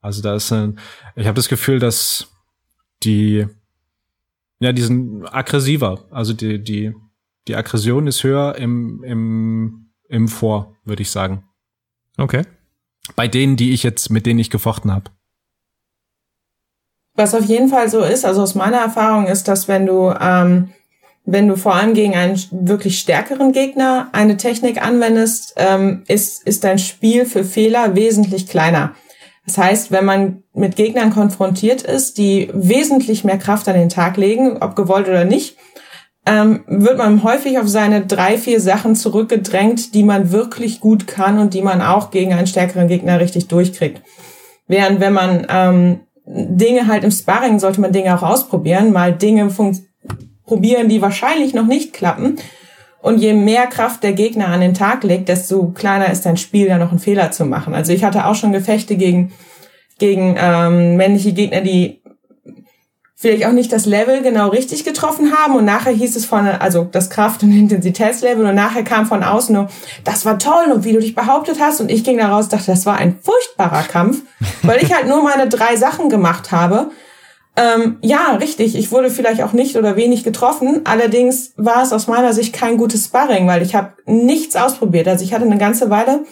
Also 0.00 0.20
da 0.22 0.34
ist 0.34 0.50
ein, 0.52 0.78
ich 1.14 1.26
habe 1.26 1.36
das 1.36 1.48
Gefühl, 1.48 1.78
dass 1.78 2.28
die 3.04 3.46
ja 4.58 4.72
die 4.72 4.82
sind 4.82 5.26
aggressiver, 5.26 6.06
also 6.10 6.32
die 6.32 6.62
die 6.62 6.92
die 7.46 7.54
Aggression 7.54 8.08
ist 8.08 8.24
höher 8.24 8.56
im 8.56 9.04
im 9.04 9.90
im 10.08 10.26
Vor, 10.26 10.74
würde 10.84 11.02
ich 11.02 11.10
sagen. 11.10 11.44
Okay. 12.16 12.42
Bei 13.14 13.28
denen, 13.28 13.56
die 13.56 13.70
ich 13.72 13.84
jetzt 13.84 14.10
mit 14.10 14.26
denen 14.26 14.40
ich 14.40 14.50
gefochten 14.50 14.90
habe. 14.90 15.12
Was 17.20 17.34
auf 17.34 17.44
jeden 17.44 17.68
Fall 17.68 17.90
so 17.90 18.00
ist, 18.00 18.24
also 18.24 18.40
aus 18.40 18.54
meiner 18.54 18.78
Erfahrung 18.78 19.26
ist, 19.26 19.46
dass 19.46 19.68
wenn 19.68 19.84
du, 19.84 20.10
ähm, 20.18 20.70
wenn 21.26 21.48
du 21.48 21.56
vor 21.56 21.74
allem 21.74 21.92
gegen 21.92 22.14
einen 22.14 22.40
wirklich 22.50 22.98
stärkeren 22.98 23.52
Gegner 23.52 24.08
eine 24.12 24.38
Technik 24.38 24.82
anwendest, 24.82 25.52
ähm, 25.56 26.02
ist, 26.08 26.42
ist 26.46 26.64
dein 26.64 26.78
Spiel 26.78 27.26
für 27.26 27.44
Fehler 27.44 27.94
wesentlich 27.94 28.46
kleiner. 28.46 28.94
Das 29.44 29.58
heißt, 29.58 29.92
wenn 29.92 30.06
man 30.06 30.44
mit 30.54 30.76
Gegnern 30.76 31.12
konfrontiert 31.12 31.82
ist, 31.82 32.16
die 32.16 32.48
wesentlich 32.54 33.22
mehr 33.22 33.36
Kraft 33.36 33.68
an 33.68 33.74
den 33.74 33.90
Tag 33.90 34.16
legen, 34.16 34.56
ob 34.62 34.74
gewollt 34.74 35.06
oder 35.06 35.26
nicht, 35.26 35.58
ähm, 36.24 36.64
wird 36.68 36.96
man 36.96 37.22
häufig 37.22 37.58
auf 37.58 37.68
seine 37.68 38.06
drei, 38.06 38.38
vier 38.38 38.62
Sachen 38.62 38.96
zurückgedrängt, 38.96 39.94
die 39.94 40.04
man 40.04 40.32
wirklich 40.32 40.80
gut 40.80 41.06
kann 41.06 41.38
und 41.38 41.52
die 41.52 41.60
man 41.60 41.82
auch 41.82 42.12
gegen 42.12 42.32
einen 42.32 42.46
stärkeren 42.46 42.88
Gegner 42.88 43.20
richtig 43.20 43.48
durchkriegt. 43.48 44.00
Während 44.66 45.00
wenn 45.00 45.12
man 45.12 45.46
ähm, 45.50 46.00
Dinge 46.26 46.86
halt 46.86 47.04
im 47.04 47.10
Sparring 47.10 47.58
sollte 47.58 47.80
man 47.80 47.92
Dinge 47.92 48.16
auch 48.16 48.22
ausprobieren, 48.22 48.92
mal 48.92 49.12
Dinge 49.12 49.48
probieren, 50.44 50.88
die 50.88 51.02
wahrscheinlich 51.02 51.54
noch 51.54 51.66
nicht 51.66 51.92
klappen. 51.92 52.36
Und 53.02 53.18
je 53.18 53.32
mehr 53.32 53.66
Kraft 53.66 54.02
der 54.02 54.12
Gegner 54.12 54.48
an 54.48 54.60
den 54.60 54.74
Tag 54.74 55.04
legt, 55.04 55.28
desto 55.28 55.68
kleiner 55.68 56.10
ist 56.10 56.26
dein 56.26 56.36
Spiel, 56.36 56.68
da 56.68 56.76
noch 56.76 56.90
einen 56.90 56.98
Fehler 56.98 57.30
zu 57.30 57.46
machen. 57.46 57.74
Also 57.74 57.92
ich 57.92 58.04
hatte 58.04 58.26
auch 58.26 58.34
schon 58.34 58.52
Gefechte 58.52 58.96
gegen, 58.96 59.32
gegen 59.98 60.36
ähm, 60.38 60.96
männliche 60.96 61.32
Gegner, 61.32 61.62
die 61.62 61.99
vielleicht 63.20 63.44
auch 63.44 63.52
nicht 63.52 63.70
das 63.70 63.84
Level 63.84 64.22
genau 64.22 64.48
richtig 64.48 64.82
getroffen 64.82 65.34
haben. 65.36 65.54
Und 65.54 65.66
nachher 65.66 65.92
hieß 65.92 66.16
es 66.16 66.24
von, 66.24 66.46
also 66.48 66.88
das 66.90 67.10
Kraft- 67.10 67.42
und 67.42 67.52
Intensitätslevel. 67.52 68.46
Und 68.46 68.54
nachher 68.54 68.82
kam 68.82 69.04
von 69.04 69.22
außen 69.22 69.54
nur, 69.54 69.68
das 70.04 70.24
war 70.24 70.38
toll 70.38 70.72
und 70.72 70.84
wie 70.84 70.92
du 70.92 71.00
dich 71.00 71.14
behauptet 71.14 71.58
hast. 71.60 71.82
Und 71.82 71.90
ich 71.90 72.02
ging 72.02 72.16
daraus 72.16 72.48
dachte, 72.48 72.70
das 72.70 72.86
war 72.86 72.96
ein 72.96 73.18
furchtbarer 73.20 73.82
Kampf, 73.82 74.22
weil 74.62 74.82
ich 74.82 74.94
halt 74.94 75.06
nur 75.06 75.22
meine 75.22 75.48
drei 75.50 75.76
Sachen 75.76 76.08
gemacht 76.08 76.50
habe. 76.50 76.90
Ähm, 77.56 77.98
ja, 78.00 78.36
richtig, 78.36 78.74
ich 78.74 78.90
wurde 78.90 79.10
vielleicht 79.10 79.42
auch 79.42 79.52
nicht 79.52 79.76
oder 79.76 79.96
wenig 79.96 80.24
getroffen, 80.24 80.82
allerdings 80.84 81.52
war 81.56 81.82
es 81.82 81.92
aus 81.92 82.06
meiner 82.06 82.32
Sicht 82.32 82.54
kein 82.54 82.76
gutes 82.76 83.06
Sparring, 83.06 83.46
weil 83.48 83.60
ich 83.60 83.74
habe 83.74 83.92
nichts 84.06 84.54
ausprobiert. 84.56 85.08
Also 85.08 85.24
ich 85.24 85.34
hatte 85.34 85.44
eine 85.44 85.58
ganze 85.58 85.90
Weile, 85.90 86.24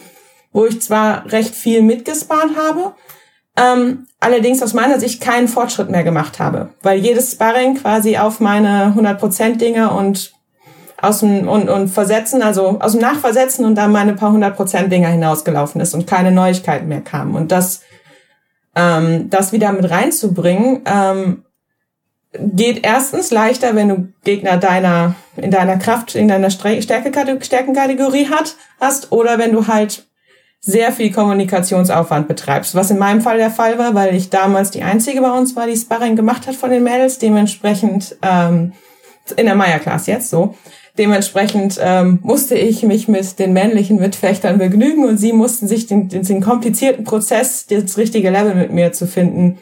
wo 0.53 0.65
ich 0.65 0.81
zwar 0.81 1.29
recht 1.31 1.53
viel 1.53 1.83
mitgespart 1.83 2.55
habe, 2.55 2.95
ähm, 3.59 4.07
allerdings 4.19 4.63
aus 4.63 4.73
meiner 4.73 4.99
Sicht 4.99 5.21
keinen 5.21 5.47
Fortschritt 5.47 5.89
mehr 5.89 6.03
gemacht 6.03 6.39
habe, 6.39 6.69
weil 6.81 6.99
jedes 6.99 7.31
Sparring 7.31 7.75
quasi 7.75 8.17
auf 8.17 8.39
meine 8.39 8.93
100% 8.95 9.57
Dinge 9.57 9.91
und 9.91 10.33
aus 11.01 11.19
dem 11.19 11.47
und, 11.47 11.69
und 11.69 11.89
Versetzen, 11.89 12.41
also 12.41 12.77
aus 12.79 12.93
dem 12.93 13.01
Nachversetzen 13.01 13.65
und 13.65 13.75
dann 13.75 13.91
meine 13.91 14.13
paar 14.13 14.33
100% 14.33 14.87
Dinger 14.87 15.09
hinausgelaufen 15.09 15.79
ist 15.81 15.93
und 15.93 16.07
keine 16.07 16.31
Neuigkeiten 16.31 16.87
mehr 16.87 17.01
kamen. 17.01 17.35
Und 17.35 17.51
das, 17.51 17.81
ähm, 18.75 19.29
das 19.29 19.51
wieder 19.51 19.71
mit 19.71 19.89
reinzubringen, 19.89 20.81
ähm, 20.85 21.43
geht 22.33 22.85
erstens 22.85 23.31
leichter, 23.31 23.75
wenn 23.75 23.89
du 23.89 24.07
Gegner 24.23 24.57
deiner, 24.57 25.15
in 25.35 25.51
deiner 25.51 25.77
Kraft, 25.77 26.15
in 26.15 26.27
deiner 26.27 26.49
Stärkenkategorie 26.51 28.27
hat, 28.27 28.55
hast, 28.79 29.11
oder 29.11 29.37
wenn 29.39 29.51
du 29.51 29.67
halt 29.67 30.08
sehr 30.61 30.91
viel 30.91 31.11
Kommunikationsaufwand 31.11 32.27
betreibst, 32.27 32.75
was 32.75 32.91
in 32.91 32.97
meinem 32.97 33.21
Fall 33.21 33.37
der 33.37 33.49
Fall 33.49 33.77
war, 33.77 33.95
weil 33.95 34.15
ich 34.15 34.29
damals 34.29 34.71
die 34.71 34.83
Einzige 34.83 35.21
bei 35.21 35.31
uns 35.31 35.55
war, 35.55 35.67
die 35.67 35.77
Sparring 35.77 36.15
gemacht 36.15 36.47
hat 36.47 36.55
von 36.55 36.69
den 36.69 36.83
Mädels, 36.83 37.17
dementsprechend 37.17 38.17
ähm, 38.21 38.73
in 39.37 39.45
der 39.45 39.55
Meier-Class 39.55 40.07
jetzt 40.07 40.29
so. 40.29 40.55
Dementsprechend 40.97 41.79
ähm, 41.81 42.19
musste 42.23 42.55
ich 42.55 42.83
mich 42.83 43.07
mit 43.07 43.39
den 43.39 43.53
männlichen 43.53 43.99
Mitfechtern 43.99 44.57
begnügen 44.57 45.05
und 45.05 45.17
sie 45.17 45.31
mussten 45.31 45.67
sich 45.67 45.87
den, 45.87 46.09
den, 46.09 46.23
den 46.23 46.41
komplizierten 46.41 47.05
Prozess, 47.05 47.65
das 47.67 47.97
richtige 47.97 48.29
Level 48.29 48.55
mit 48.55 48.73
mir 48.73 48.91
zu 48.91 49.07
finden, 49.07 49.59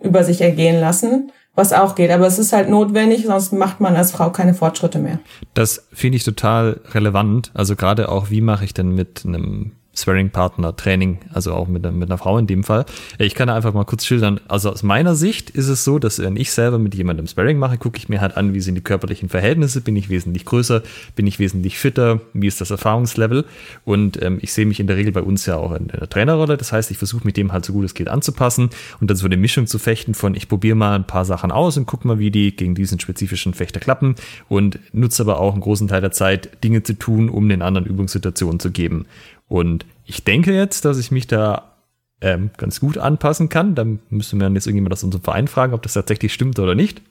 über 0.00 0.24
sich 0.24 0.40
ergehen 0.40 0.80
lassen 0.80 1.30
was 1.58 1.72
auch 1.72 1.96
geht. 1.96 2.12
Aber 2.12 2.26
es 2.26 2.38
ist 2.38 2.52
halt 2.52 2.70
notwendig, 2.70 3.26
sonst 3.26 3.52
macht 3.52 3.80
man 3.80 3.96
als 3.96 4.12
Frau 4.12 4.30
keine 4.30 4.54
Fortschritte 4.54 5.00
mehr. 5.00 5.18
Das 5.54 5.88
finde 5.92 6.16
ich 6.16 6.24
total 6.24 6.80
relevant. 6.92 7.50
Also 7.52 7.74
gerade 7.74 8.08
auch, 8.08 8.30
wie 8.30 8.40
mache 8.40 8.64
ich 8.64 8.72
denn 8.72 8.94
mit 8.94 9.24
einem 9.26 9.72
Sparring-Partner, 10.00 10.76
Training, 10.76 11.18
also 11.32 11.52
auch 11.52 11.68
mit, 11.68 11.82
mit 11.92 12.08
einer 12.08 12.18
Frau 12.18 12.38
in 12.38 12.46
dem 12.46 12.64
Fall. 12.64 12.84
Ich 13.18 13.34
kann 13.34 13.48
da 13.48 13.54
einfach 13.54 13.74
mal 13.74 13.84
kurz 13.84 14.04
schildern. 14.06 14.40
Also 14.48 14.70
aus 14.70 14.82
meiner 14.82 15.14
Sicht 15.14 15.50
ist 15.50 15.68
es 15.68 15.84
so, 15.84 15.98
dass 15.98 16.18
wenn 16.18 16.36
ich 16.36 16.52
selber 16.52 16.78
mit 16.78 16.94
jemandem 16.94 17.26
Sparring 17.26 17.58
mache, 17.58 17.78
gucke 17.78 17.98
ich 17.98 18.08
mir 18.08 18.20
halt 18.20 18.36
an, 18.36 18.54
wie 18.54 18.60
sind 18.60 18.74
die 18.74 18.80
körperlichen 18.80 19.28
Verhältnisse, 19.28 19.80
bin 19.80 19.96
ich 19.96 20.08
wesentlich 20.08 20.44
größer, 20.44 20.82
bin 21.16 21.26
ich 21.26 21.38
wesentlich 21.38 21.78
fitter, 21.78 22.20
wie 22.32 22.46
ist 22.46 22.60
das 22.60 22.70
Erfahrungslevel 22.70 23.44
und 23.84 24.22
ähm, 24.22 24.38
ich 24.40 24.52
sehe 24.52 24.66
mich 24.66 24.80
in 24.80 24.86
der 24.86 24.96
Regel 24.96 25.12
bei 25.12 25.22
uns 25.22 25.46
ja 25.46 25.56
auch 25.56 25.72
in 25.72 25.88
der 25.88 26.08
Trainerrolle. 26.08 26.56
Das 26.56 26.72
heißt, 26.72 26.90
ich 26.90 26.98
versuche 26.98 27.26
mit 27.26 27.36
dem 27.36 27.52
halt 27.52 27.64
so 27.64 27.72
gut 27.72 27.84
es 27.84 27.94
geht 27.94 28.08
anzupassen 28.08 28.70
und 29.00 29.10
dann 29.10 29.16
so 29.16 29.26
eine 29.26 29.36
Mischung 29.36 29.66
zu 29.66 29.78
fechten 29.78 30.14
von 30.14 30.34
ich 30.34 30.48
probiere 30.48 30.76
mal 30.76 30.94
ein 30.94 31.06
paar 31.06 31.24
Sachen 31.24 31.50
aus 31.50 31.76
und 31.76 31.86
gucke 31.86 32.06
mal, 32.06 32.18
wie 32.18 32.30
die 32.30 32.54
gegen 32.54 32.74
diesen 32.74 33.00
spezifischen 33.00 33.54
Fechter 33.54 33.80
klappen 33.80 34.14
und 34.48 34.78
nutze 34.92 35.22
aber 35.22 35.40
auch 35.40 35.52
einen 35.52 35.62
großen 35.62 35.88
Teil 35.88 36.00
der 36.00 36.12
Zeit, 36.12 36.62
Dinge 36.64 36.82
zu 36.82 36.94
tun, 36.94 37.28
um 37.28 37.48
den 37.48 37.62
anderen 37.62 37.86
Übungssituationen 37.86 38.60
zu 38.60 38.70
geben. 38.70 39.06
Und 39.48 39.86
ich 40.04 40.24
denke 40.24 40.54
jetzt, 40.54 40.84
dass 40.84 40.98
ich 40.98 41.10
mich 41.10 41.26
da 41.26 41.76
ähm, 42.20 42.50
ganz 42.56 42.80
gut 42.80 42.98
anpassen 42.98 43.48
kann. 43.48 43.74
Dann 43.74 44.00
müsste 44.10 44.36
man 44.36 44.54
jetzt 44.54 44.66
irgendjemand 44.66 44.92
aus 44.92 45.04
unserem 45.04 45.22
Verein 45.22 45.48
fragen, 45.48 45.74
ob 45.74 45.82
das 45.82 45.94
tatsächlich 45.94 46.32
stimmt 46.32 46.58
oder 46.58 46.74
nicht. 46.74 47.02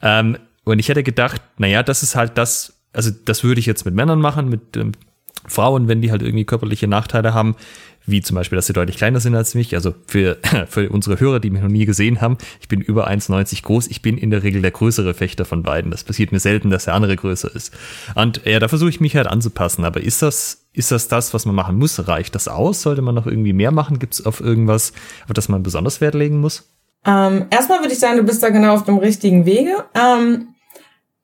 Ähm, 0.00 0.36
und 0.64 0.78
ich 0.78 0.88
hätte 0.88 1.02
gedacht, 1.02 1.42
naja, 1.58 1.82
das 1.82 2.02
ist 2.02 2.14
halt 2.14 2.38
das, 2.38 2.74
also 2.92 3.10
das 3.24 3.42
würde 3.42 3.60
ich 3.60 3.66
jetzt 3.66 3.84
mit 3.84 3.94
Männern 3.94 4.20
machen, 4.20 4.48
mit 4.48 4.76
ähm, 4.76 4.92
Frauen, 5.46 5.88
wenn 5.88 6.02
die 6.02 6.10
halt 6.10 6.22
irgendwie 6.22 6.44
körperliche 6.44 6.86
Nachteile 6.86 7.34
haben, 7.34 7.56
wie 8.04 8.20
zum 8.20 8.34
Beispiel, 8.34 8.56
dass 8.56 8.66
sie 8.66 8.72
deutlich 8.72 8.96
kleiner 8.96 9.20
sind 9.20 9.34
als 9.34 9.54
mich. 9.54 9.74
Also 9.74 9.94
für, 10.06 10.38
für 10.68 10.90
unsere 10.90 11.18
Hörer, 11.18 11.40
die 11.40 11.50
mich 11.50 11.62
noch 11.62 11.68
nie 11.68 11.86
gesehen 11.86 12.20
haben, 12.20 12.38
ich 12.60 12.68
bin 12.68 12.80
über 12.80 13.08
1,90 13.08 13.62
groß. 13.62 13.88
Ich 13.88 14.02
bin 14.02 14.18
in 14.18 14.30
der 14.30 14.42
Regel 14.42 14.62
der 14.62 14.70
größere 14.70 15.14
Fechter 15.14 15.44
von 15.44 15.62
beiden. 15.62 15.90
Das 15.90 16.04
passiert 16.04 16.32
mir 16.32 16.40
selten, 16.40 16.70
dass 16.70 16.84
der 16.84 16.94
andere 16.94 17.16
größer 17.16 17.54
ist. 17.54 17.72
Und 18.14 18.42
ja, 18.44 18.60
da 18.60 18.68
versuche 18.68 18.90
ich 18.90 19.00
mich 19.00 19.16
halt 19.16 19.26
anzupassen. 19.26 19.84
Aber 19.84 20.00
ist 20.00 20.22
das, 20.22 20.61
ist 20.72 20.90
das 20.90 21.08
das, 21.08 21.34
was 21.34 21.44
man 21.44 21.54
machen 21.54 21.78
muss? 21.78 22.08
Reicht 22.08 22.34
das 22.34 22.48
aus? 22.48 22.82
Sollte 22.82 23.02
man 23.02 23.14
noch 23.14 23.26
irgendwie 23.26 23.52
mehr 23.52 23.70
machen? 23.70 23.98
Gibt 23.98 24.14
es 24.14 24.24
auf 24.24 24.40
irgendwas, 24.40 24.92
auf 25.26 25.34
das 25.34 25.48
man 25.48 25.62
besonders 25.62 26.00
Wert 26.00 26.14
legen 26.14 26.40
muss? 26.40 26.68
Ähm, 27.04 27.46
erstmal 27.50 27.80
würde 27.80 27.92
ich 27.92 27.98
sagen, 27.98 28.16
du 28.16 28.22
bist 28.22 28.42
da 28.42 28.48
genau 28.50 28.74
auf 28.74 28.84
dem 28.84 28.98
richtigen 28.98 29.44
Wege. 29.44 29.84
Ähm, 29.94 30.54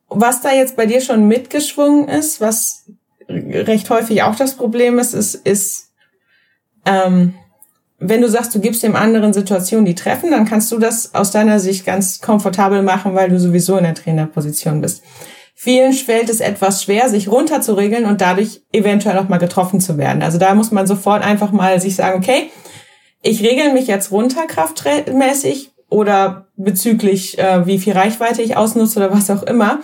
was 0.08 0.40
da 0.40 0.52
jetzt 0.52 0.76
bei 0.76 0.86
dir 0.86 1.00
schon 1.00 1.28
mitgeschwungen 1.28 2.08
ist, 2.08 2.40
was 2.40 2.90
recht 3.28 3.88
häufig 3.90 4.22
auch 4.22 4.36
das 4.36 4.56
Problem 4.56 4.98
ist, 4.98 5.14
ist, 5.14 5.34
ist 5.34 5.92
ähm, 6.84 7.34
wenn 7.98 8.22
du 8.22 8.28
sagst, 8.28 8.54
du 8.54 8.60
gibst 8.60 8.82
dem 8.82 8.96
anderen 8.96 9.32
Situationen 9.32 9.84
die 9.84 9.94
treffen, 9.94 10.30
dann 10.30 10.44
kannst 10.44 10.70
du 10.70 10.78
das 10.78 11.14
aus 11.14 11.30
deiner 11.30 11.58
Sicht 11.58 11.84
ganz 11.84 12.20
komfortabel 12.20 12.82
machen, 12.82 13.14
weil 13.14 13.28
du 13.28 13.40
sowieso 13.40 13.76
in 13.76 13.84
der 13.84 13.94
Trainerposition 13.94 14.80
bist. 14.80 15.02
Vielen 15.60 15.92
fällt 15.92 16.30
es 16.30 16.38
etwas 16.38 16.84
schwer, 16.84 17.08
sich 17.08 17.28
runterzuregeln 17.28 18.04
und 18.04 18.20
dadurch 18.20 18.62
eventuell 18.72 19.18
auch 19.18 19.28
mal 19.28 19.38
getroffen 19.38 19.80
zu 19.80 19.98
werden. 19.98 20.22
Also 20.22 20.38
da 20.38 20.54
muss 20.54 20.70
man 20.70 20.86
sofort 20.86 21.24
einfach 21.24 21.50
mal 21.50 21.80
sich 21.80 21.96
sagen, 21.96 22.16
okay, 22.16 22.52
ich 23.22 23.42
regel 23.42 23.72
mich 23.72 23.88
jetzt 23.88 24.12
runter 24.12 24.46
kraftmäßig 24.46 25.72
oder 25.90 26.46
bezüglich 26.56 27.40
äh, 27.40 27.66
wie 27.66 27.80
viel 27.80 27.94
Reichweite 27.94 28.40
ich 28.40 28.56
ausnutze 28.56 29.00
oder 29.00 29.12
was 29.12 29.30
auch 29.30 29.42
immer. 29.42 29.80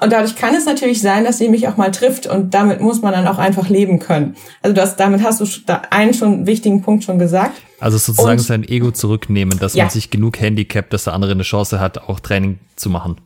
Und 0.00 0.12
dadurch 0.12 0.36
kann 0.36 0.54
es 0.54 0.66
natürlich 0.66 1.02
sein, 1.02 1.24
dass 1.24 1.38
sie 1.38 1.48
mich 1.48 1.66
auch 1.66 1.76
mal 1.76 1.90
trifft 1.90 2.28
und 2.28 2.54
damit 2.54 2.80
muss 2.80 3.02
man 3.02 3.12
dann 3.12 3.26
auch 3.26 3.38
einfach 3.38 3.68
leben 3.68 3.98
können. 3.98 4.36
Also 4.62 4.72
das, 4.72 4.94
damit 4.94 5.24
hast 5.24 5.40
du 5.40 5.46
da 5.66 5.82
einen 5.90 6.14
schon 6.14 6.46
wichtigen 6.46 6.80
Punkt 6.82 7.02
schon 7.02 7.18
gesagt. 7.18 7.60
Also 7.80 7.98
sozusagen 7.98 8.38
und, 8.38 8.46
sein 8.46 8.62
Ego 8.62 8.92
zurücknehmen, 8.92 9.58
dass 9.58 9.74
ja. 9.74 9.82
man 9.82 9.90
sich 9.90 10.10
genug 10.10 10.38
handicapt, 10.40 10.92
dass 10.92 11.02
der 11.02 11.14
andere 11.14 11.32
eine 11.32 11.42
Chance 11.42 11.80
hat, 11.80 11.98
auch 11.98 12.20
Training 12.20 12.60
zu 12.76 12.88
machen. 12.88 13.20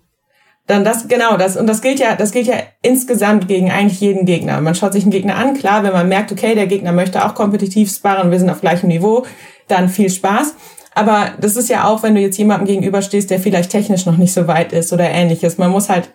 Dann 0.67 0.85
das, 0.85 1.09
genau, 1.09 1.37
das, 1.37 1.57
und 1.57 1.67
das 1.67 1.83
gilt 1.83 1.99
ja, 1.99 2.15
das 2.15 2.31
gilt 2.31 2.47
ja 2.47 2.55
insgesamt 2.83 3.49
gegen 3.49 3.71
eigentlich 3.71 4.01
jeden 4.01 4.27
Gegner. 4.27 4.61
Man 4.61 4.75
schaut 4.77 4.93
sich 4.93 5.03
einen 5.03 5.11
Gegner 5.11 5.37
an, 5.37 5.55
klar, 5.55 5.83
wenn 5.83 5.93
man 5.93 6.09
merkt, 6.09 6.31
okay, 6.31 6.55
der 6.55 6.69
Gegner 6.69 6.93
möchte 6.93 7.25
auch 7.25 7.35
kompetitiv 7.35 7.93
sparen, 7.93 8.31
wir 8.31 8.39
sind 8.39 8.49
auf 8.49 8.61
gleichem 8.61 8.89
Niveau, 8.89 9.27
dann 9.67 9.89
viel 9.89 10.09
Spaß. 10.09 10.55
Aber 10.95 11.31
das 11.41 11.57
ist 11.57 11.69
ja 11.69 11.85
auch, 11.85 12.03
wenn 12.03 12.15
du 12.15 12.21
jetzt 12.21 12.39
jemandem 12.39 12.67
gegenüberstehst, 12.67 13.31
der 13.31 13.41
vielleicht 13.41 13.71
technisch 13.71 14.07
noch 14.07 14.19
nicht 14.19 14.33
so 14.33 14.47
weit 14.47 14.73
ist 14.73 14.93
oder 14.93 15.09
ähnliches. 15.11 15.59
Man 15.59 15.71
muss 15.71 15.89
halt 15.89 16.11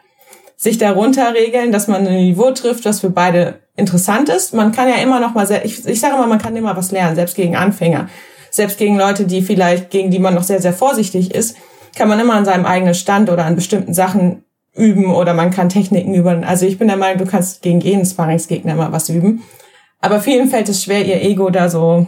sich 0.55 0.77
darunter 0.77 1.33
regeln, 1.33 1.71
dass 1.71 1.87
man 1.87 2.07
ein 2.07 2.15
Niveau 2.15 2.51
trifft, 2.51 2.85
das 2.85 3.01
für 3.01 3.09
beide 3.09 3.59
interessant 3.75 4.29
ist. 4.29 4.53
Man 4.53 4.71
kann 4.71 4.87
ja 4.87 4.95
immer 4.95 5.19
noch 5.19 5.33
mal, 5.33 5.47
ich, 5.63 5.85
ich 5.85 5.99
sage 5.99 6.15
immer, 6.15 6.27
man 6.27 6.41
kann 6.41 6.55
immer 6.55 6.75
was 6.75 6.91
lernen, 6.91 7.15
selbst 7.15 7.35
gegen 7.35 7.55
Anfänger, 7.55 8.09
selbst 8.49 8.77
gegen 8.79 8.97
Leute, 8.97 9.25
die 9.25 9.41
vielleicht, 9.41 9.91
gegen 9.91 10.09
die 10.09 10.19
man 10.19 10.33
noch 10.33 10.43
sehr, 10.43 10.61
sehr 10.61 10.73
vorsichtig 10.73 11.33
ist, 11.33 11.57
kann 11.97 12.07
man 12.07 12.19
immer 12.19 12.35
an 12.35 12.45
seinem 12.45 12.65
eigenen 12.65 12.93
Stand 12.93 13.29
oder 13.29 13.45
an 13.45 13.55
bestimmten 13.55 13.93
Sachen 13.93 14.43
üben 14.75 15.13
oder 15.13 15.33
man 15.33 15.51
kann 15.51 15.69
Techniken 15.69 16.13
üben. 16.13 16.43
Also 16.43 16.65
ich 16.65 16.77
bin 16.77 16.87
der 16.87 16.97
Meinung, 16.97 17.17
du 17.17 17.29
kannst 17.29 17.61
gegen 17.61 17.81
jeden 17.81 18.05
Sparringsgegner 18.05 18.73
immer 18.73 18.91
was 18.91 19.09
üben. 19.09 19.43
Aber 19.99 20.19
vielen 20.19 20.47
fällt 20.47 20.69
es 20.69 20.83
schwer, 20.83 21.03
ihr 21.05 21.21
Ego 21.21 21.49
da 21.49 21.69
so, 21.69 22.07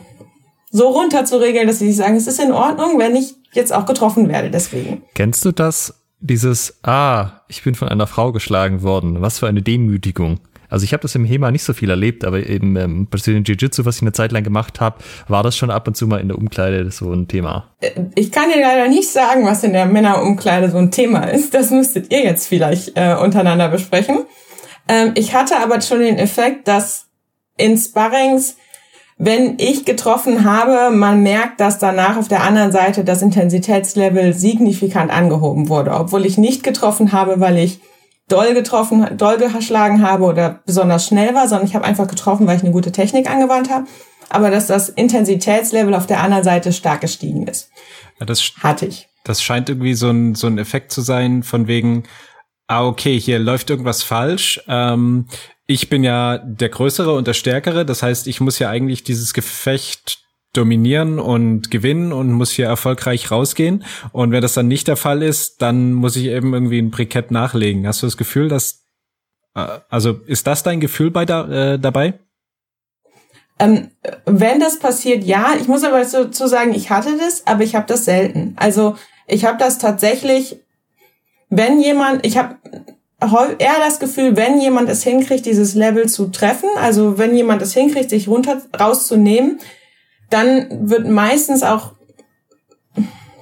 so 0.69 0.89
runter 0.89 1.25
zu 1.25 1.38
regeln, 1.38 1.67
dass 1.67 1.80
sie 1.80 1.88
sich 1.88 1.97
sagen, 1.97 2.15
es 2.15 2.28
ist 2.28 2.39
in 2.39 2.52
Ordnung, 2.52 2.99
wenn 2.99 3.15
ich 3.15 3.34
jetzt 3.54 3.73
auch 3.73 3.88
getroffen 3.88 4.30
werde, 4.30 4.52
deswegen. 4.52 5.02
Kennst 5.15 5.43
du 5.43 5.52
das, 5.52 5.95
dieses, 6.19 6.80
ah, 6.84 7.41
ich 7.47 7.63
bin 7.63 7.73
von 7.73 7.89
einer 7.89 8.06
Frau 8.06 8.32
geschlagen 8.32 8.84
worden, 8.84 9.21
was 9.21 9.39
für 9.39 9.47
eine 9.47 9.63
Demütigung. 9.63 10.39
Also 10.69 10.84
ich 10.84 10.93
habe 10.93 11.01
das 11.01 11.15
im 11.15 11.25
HEMA 11.25 11.51
nicht 11.51 11.63
so 11.63 11.73
viel 11.73 11.89
erlebt, 11.89 12.23
aber 12.23 12.45
eben 12.45 12.75
ähm, 12.75 13.08
Brazilian 13.08 13.43
Jiu-Jitsu, 13.43 13.86
was 13.86 13.97
ich 13.97 14.01
eine 14.03 14.12
Zeit 14.12 14.32
lang 14.32 14.43
gemacht 14.43 14.79
habe, 14.79 14.99
war 15.27 15.43
das 15.43 15.58
schon 15.58 15.71
ab 15.71 15.88
und 15.88 15.97
zu 15.97 16.08
mal 16.08 16.19
in 16.19 16.27
der 16.27 16.38
Umkleide 16.38 16.89
so 16.91 17.12
ein 17.12 17.27
Thema. 17.27 17.71
Äh, 17.82 17.91
ich 18.15 18.32
kann 18.32 18.49
dir 18.49 18.62
leider 18.62 18.88
nicht 18.88 19.12
sagen, 19.12 19.45
was 19.45 19.63
in 19.63 19.73
der 19.73 19.86
Männerumkleide 19.86 20.69
so 20.69 20.77
ein 20.77 20.91
Thema 20.91 21.23
ist. 21.23 21.53
Das 21.53 21.71
müsstet 21.71 22.12
ihr 22.12 22.23
jetzt 22.23 22.47
vielleicht 22.47 22.91
äh, 22.95 23.15
untereinander 23.15 23.69
besprechen. 23.69 24.19
Ähm, 24.88 25.12
ich 25.15 25.34
hatte 25.34 25.58
aber 25.58 25.82
schon 25.82 25.99
den 25.99 26.17
Effekt, 26.17 26.67
dass 26.67 27.08
in 27.58 27.77
Sparrings 27.77 28.55
wenn 29.21 29.55
ich 29.60 29.84
getroffen 29.84 30.45
habe, 30.45 30.95
man 30.95 31.21
merkt, 31.21 31.60
dass 31.60 31.77
danach 31.77 32.15
auf 32.15 32.29
der 32.29 32.41
anderen 32.41 32.71
Seite 32.71 33.03
das 33.03 33.21
Intensitätslevel 33.21 34.34
signifikant 34.34 35.12
angehoben 35.12 35.67
wurde, 35.67 35.91
obwohl 35.91 36.25
ich 36.25 36.38
nicht 36.38 36.63
getroffen 36.63 37.12
habe, 37.12 37.41
weil 37.41 37.58
ich 37.58 37.82
doll 38.29 38.53
getroffen, 38.53 39.17
doll 39.17 39.37
geschlagen 39.37 40.01
habe 40.01 40.23
oder 40.23 40.61
besonders 40.65 41.05
schnell 41.05 41.35
war, 41.35 41.47
sondern 41.47 41.67
ich 41.67 41.75
habe 41.75 41.85
einfach 41.85 42.07
getroffen, 42.07 42.47
weil 42.47 42.57
ich 42.57 42.63
eine 42.63 42.71
gute 42.71 42.91
Technik 42.91 43.29
angewandt 43.29 43.69
habe. 43.69 43.87
Aber 44.29 44.51
dass 44.51 44.67
das 44.67 44.89
Intensitätslevel 44.89 45.93
auf 45.93 46.07
der 46.07 46.21
anderen 46.21 46.43
Seite 46.43 46.71
stark 46.71 47.01
gestiegen 47.01 47.47
ist. 47.47 47.69
Ja, 48.19 48.25
das 48.25 48.51
hatte 48.61 48.85
ich. 48.85 49.07
Das 49.23 49.41
scheint 49.41 49.69
irgendwie 49.69 49.95
so 49.95 50.09
ein, 50.09 50.35
so 50.35 50.47
ein 50.47 50.57
Effekt 50.57 50.91
zu 50.91 51.01
sein, 51.01 51.43
von 51.43 51.67
wegen, 51.67 52.03
ah, 52.67 52.85
okay, 52.85 53.19
hier 53.19 53.39
läuft 53.39 53.69
irgendwas 53.69 54.03
falsch. 54.03 54.61
Ähm, 54.67 55.27
ich 55.65 55.89
bin 55.89 56.03
ja 56.03 56.37
der 56.37 56.69
Größere 56.69 57.13
und 57.13 57.27
der 57.27 57.33
Stärkere. 57.33 57.85
Das 57.85 58.03
heißt, 58.03 58.27
ich 58.27 58.39
muss 58.39 58.59
ja 58.59 58.69
eigentlich 58.69 59.03
dieses 59.03 59.33
Gefecht 59.33 60.19
dominieren 60.53 61.19
und 61.19 61.69
gewinnen 61.69 62.12
und 62.12 62.31
muss 62.31 62.51
hier 62.51 62.65
erfolgreich 62.65 63.29
rausgehen. 63.29 63.83
Und 64.12 64.31
wenn 64.31 64.41
das 64.41 64.53
dann 64.53 64.67
nicht 64.67 64.88
der 64.88 64.97
Fall 64.97 65.21
ist, 65.21 65.62
dann 65.62 65.93
muss 65.93 66.15
ich 66.15 66.25
eben 66.25 66.53
irgendwie 66.53 66.79
ein 66.79 66.89
Brikett 66.89 67.31
nachlegen. 67.31 67.85
Hast 67.88 68.01
du 68.01 68.07
das 68.07 68.17
Gefühl, 68.17 68.49
dass, 68.49 68.85
äh, 69.55 69.79
also 69.89 70.19
ist 70.25 70.47
das 70.47 70.63
dein 70.63 70.79
Gefühl 70.79 71.12
bei 71.12 71.25
da, 71.25 71.73
äh, 71.73 71.79
dabei? 71.79 72.19
Ähm, 73.59 73.91
wenn 74.25 74.59
das 74.59 74.79
passiert, 74.79 75.23
ja. 75.23 75.53
Ich 75.59 75.67
muss 75.67 75.83
aber 75.83 76.01
dazu 76.03 76.47
sagen, 76.47 76.73
ich 76.73 76.89
hatte 76.89 77.17
das, 77.17 77.45
aber 77.45 77.63
ich 77.63 77.75
habe 77.75 77.85
das 77.88 78.05
selten. 78.05 78.55
Also 78.57 78.95
ich 79.27 79.45
habe 79.45 79.57
das 79.57 79.77
tatsächlich, 79.77 80.59
wenn 81.49 81.79
jemand, 81.79 82.25
ich 82.25 82.38
habe 82.38 82.57
eher 83.59 83.79
das 83.79 83.99
Gefühl, 83.99 84.35
wenn 84.35 84.62
jemand 84.62 84.89
es 84.89 85.03
hinkriegt, 85.03 85.45
dieses 85.45 85.75
Level 85.75 86.07
zu 86.07 86.27
treffen, 86.27 86.69
also 86.77 87.17
wenn 87.17 87.35
jemand 87.35 87.62
es 87.62 87.73
hinkriegt, 87.73 88.09
sich 88.09 88.27
runter 88.27 88.62
rauszunehmen, 88.79 89.59
dann 90.29 90.89
wird 90.89 91.07
meistens 91.07 91.63
auch 91.63 91.93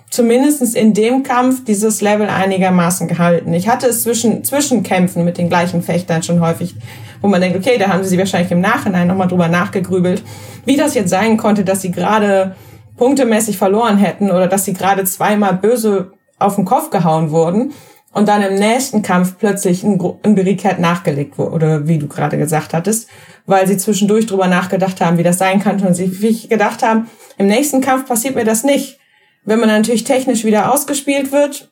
zumindestens 0.09 0.73
in 0.73 0.93
dem 0.93 1.23
Kampf 1.23 1.63
dieses 1.65 2.01
Level 2.01 2.29
einigermaßen 2.29 3.07
gehalten. 3.07 3.53
Ich 3.53 3.67
hatte 3.67 3.87
es 3.87 4.03
zwischen, 4.03 4.43
zwischen 4.43 4.83
Kämpfen 4.83 5.25
mit 5.25 5.37
den 5.37 5.49
gleichen 5.49 5.83
Fechtern 5.83 6.23
schon 6.23 6.39
häufig, 6.39 6.75
wo 7.21 7.27
man 7.27 7.41
denkt, 7.41 7.57
okay, 7.57 7.77
da 7.77 7.89
haben 7.89 8.03
sie 8.03 8.17
wahrscheinlich 8.17 8.51
im 8.51 8.61
Nachhinein 8.61 9.07
nochmal 9.07 9.27
drüber 9.27 9.47
nachgegrübelt, 9.47 10.23
wie 10.65 10.77
das 10.77 10.95
jetzt 10.95 11.09
sein 11.09 11.37
konnte, 11.37 11.63
dass 11.65 11.81
sie 11.81 11.91
gerade 11.91 12.55
punktemäßig 12.95 13.57
verloren 13.57 13.97
hätten 13.97 14.31
oder 14.31 14.47
dass 14.47 14.65
sie 14.65 14.73
gerade 14.73 15.03
zweimal 15.03 15.53
böse 15.53 16.13
auf 16.39 16.55
den 16.55 16.65
Kopf 16.65 16.89
gehauen 16.89 17.31
wurden 17.31 17.73
und 18.13 18.27
dann 18.27 18.41
im 18.41 18.55
nächsten 18.55 19.01
Kampf 19.01 19.35
plötzlich 19.37 19.83
ein, 19.83 20.01
ein 20.23 20.35
Barricade 20.35 20.81
nachgelegt 20.81 21.37
wurde, 21.37 21.51
oder 21.51 21.87
wie 21.87 21.99
du 21.99 22.07
gerade 22.07 22.37
gesagt 22.37 22.73
hattest, 22.73 23.07
weil 23.47 23.65
sie 23.65 23.77
zwischendurch 23.77 24.27
drüber 24.27 24.47
nachgedacht 24.47 25.01
haben, 25.01 25.17
wie 25.17 25.23
das 25.23 25.39
sein 25.39 25.59
kann 25.59 25.81
und 25.81 25.95
sich 25.95 26.49
gedacht 26.49 26.83
haben, 26.83 27.09
im 27.39 27.47
nächsten 27.47 27.81
Kampf 27.81 28.05
passiert 28.07 28.35
mir 28.35 28.45
das 28.45 28.63
nicht. 28.63 28.99
Wenn 29.45 29.59
man 29.59 29.69
natürlich 29.69 30.03
technisch 30.03 30.43
wieder 30.43 30.71
ausgespielt 30.71 31.31
wird, 31.31 31.71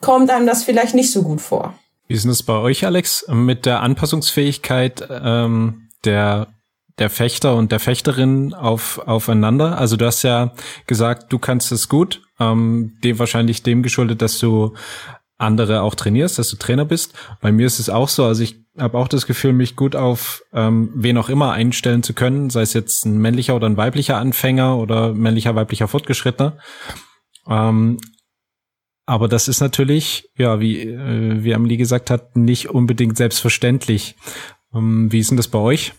kommt 0.00 0.30
einem 0.30 0.46
das 0.46 0.64
vielleicht 0.64 0.94
nicht 0.94 1.12
so 1.12 1.22
gut 1.22 1.40
vor. 1.40 1.74
Wie 2.08 2.14
ist 2.14 2.24
es 2.24 2.42
bei 2.42 2.54
euch, 2.54 2.84
Alex, 2.84 3.26
mit 3.28 3.66
der 3.66 3.82
Anpassungsfähigkeit 3.82 5.06
ähm, 5.10 5.88
der 6.04 6.48
der 6.98 7.10
Fechter 7.10 7.56
und 7.56 7.72
der 7.72 7.80
Fechterin 7.80 8.54
auf, 8.54 8.98
aufeinander? 9.06 9.78
Also 9.78 9.96
du 9.96 10.06
hast 10.06 10.22
ja 10.22 10.52
gesagt, 10.86 11.30
du 11.30 11.38
kannst 11.38 11.72
es 11.72 11.90
gut, 11.90 12.22
ähm, 12.40 12.94
dem 13.04 13.18
wahrscheinlich 13.18 13.62
dem 13.62 13.82
geschuldet, 13.82 14.22
dass 14.22 14.38
du 14.38 14.74
andere 15.38 15.82
auch 15.82 15.94
trainierst, 15.94 16.38
dass 16.38 16.48
du 16.48 16.56
Trainer 16.56 16.84
bist. 16.84 17.14
Bei 17.40 17.52
mir 17.52 17.66
ist 17.66 17.78
es 17.78 17.90
auch 17.90 18.08
so, 18.08 18.24
also 18.24 18.42
ich 18.42 18.64
habe 18.78 18.98
auch 18.98 19.08
das 19.08 19.26
Gefühl, 19.26 19.52
mich 19.52 19.76
gut 19.76 19.96
auf 19.96 20.42
ähm, 20.52 20.90
wen 20.94 21.18
auch 21.18 21.28
immer 21.28 21.52
einstellen 21.52 22.02
zu 22.02 22.14
können, 22.14 22.50
sei 22.50 22.62
es 22.62 22.72
jetzt 22.72 23.04
ein 23.04 23.18
männlicher 23.18 23.54
oder 23.56 23.66
ein 23.66 23.76
weiblicher 23.76 24.18
Anfänger 24.18 24.78
oder 24.78 25.12
männlicher, 25.12 25.54
weiblicher 25.54 25.88
Fortgeschrittener. 25.88 26.58
Ähm, 27.48 27.98
aber 29.06 29.28
das 29.28 29.46
ist 29.46 29.60
natürlich, 29.60 30.30
ja, 30.36 30.58
wie, 30.58 30.82
äh, 30.82 31.44
wie 31.44 31.54
Amelie 31.54 31.76
gesagt 31.76 32.10
hat, 32.10 32.36
nicht 32.36 32.70
unbedingt 32.70 33.16
selbstverständlich. 33.16 34.16
Ähm, 34.74 35.12
wie 35.12 35.20
ist 35.20 35.30
denn 35.30 35.36
das 35.36 35.48
bei 35.48 35.58
euch? 35.58 35.92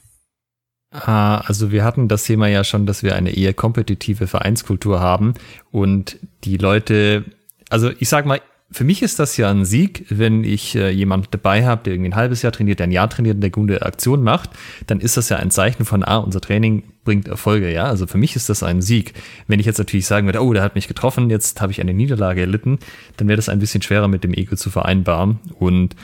Ah, 0.91 1.37
also 1.37 1.71
wir 1.71 1.83
hatten 1.83 2.07
das 2.07 2.23
Thema 2.23 2.47
ja 2.47 2.63
schon, 2.63 2.85
dass 2.85 3.03
wir 3.03 3.15
eine 3.15 3.35
eher 3.35 3.53
kompetitive 3.53 4.27
Vereinskultur 4.27 4.99
haben 4.99 5.33
und 5.71 6.17
die 6.43 6.57
Leute, 6.57 7.25
also 7.69 7.91
ich 7.99 8.09
sag 8.09 8.25
mal, 8.25 8.41
für 8.69 8.83
mich 8.83 9.01
ist 9.01 9.17
das 9.19 9.37
ja 9.37 9.49
ein 9.49 9.63
Sieg, 9.63 10.05
wenn 10.09 10.43
ich 10.43 10.75
äh, 10.75 10.89
jemand 10.89 11.27
dabei 11.31 11.65
habe, 11.65 11.83
der 11.83 11.93
irgendwie 11.93 12.09
ein 12.09 12.15
halbes 12.15 12.41
Jahr 12.41 12.51
trainiert, 12.51 12.79
der 12.79 12.87
ein 12.87 12.91
Jahr 12.91 13.09
trainiert 13.09 13.35
und 13.35 13.41
der 13.41 13.49
gute 13.49 13.81
Aktion 13.81 14.23
macht, 14.23 14.49
dann 14.87 14.99
ist 14.99 15.15
das 15.15 15.29
ja 15.29 15.37
ein 15.37 15.51
Zeichen 15.51 15.85
von, 15.85 16.03
ah, 16.03 16.17
unser 16.17 16.41
Training 16.41 16.83
bringt 17.05 17.29
Erfolge, 17.29 17.71
ja. 17.71 17.85
Also 17.85 18.07
für 18.07 18.17
mich 18.17 18.35
ist 18.35 18.49
das 18.49 18.63
ein 18.63 18.81
Sieg. 18.81 19.13
Wenn 19.47 19.61
ich 19.61 19.65
jetzt 19.65 19.77
natürlich 19.77 20.05
sagen 20.05 20.27
würde, 20.27 20.43
oh, 20.43 20.51
der 20.51 20.63
hat 20.63 20.75
mich 20.75 20.89
getroffen, 20.89 21.29
jetzt 21.29 21.61
habe 21.61 21.71
ich 21.71 21.79
eine 21.79 21.93
Niederlage 21.93 22.41
erlitten, 22.41 22.79
dann 23.15 23.29
wäre 23.29 23.37
das 23.37 23.47
ein 23.47 23.59
bisschen 23.59 23.81
schwerer 23.81 24.09
mit 24.09 24.25
dem 24.25 24.33
Ego 24.33 24.57
zu 24.57 24.69
vereinbaren. 24.69 25.39
Und 25.57 25.95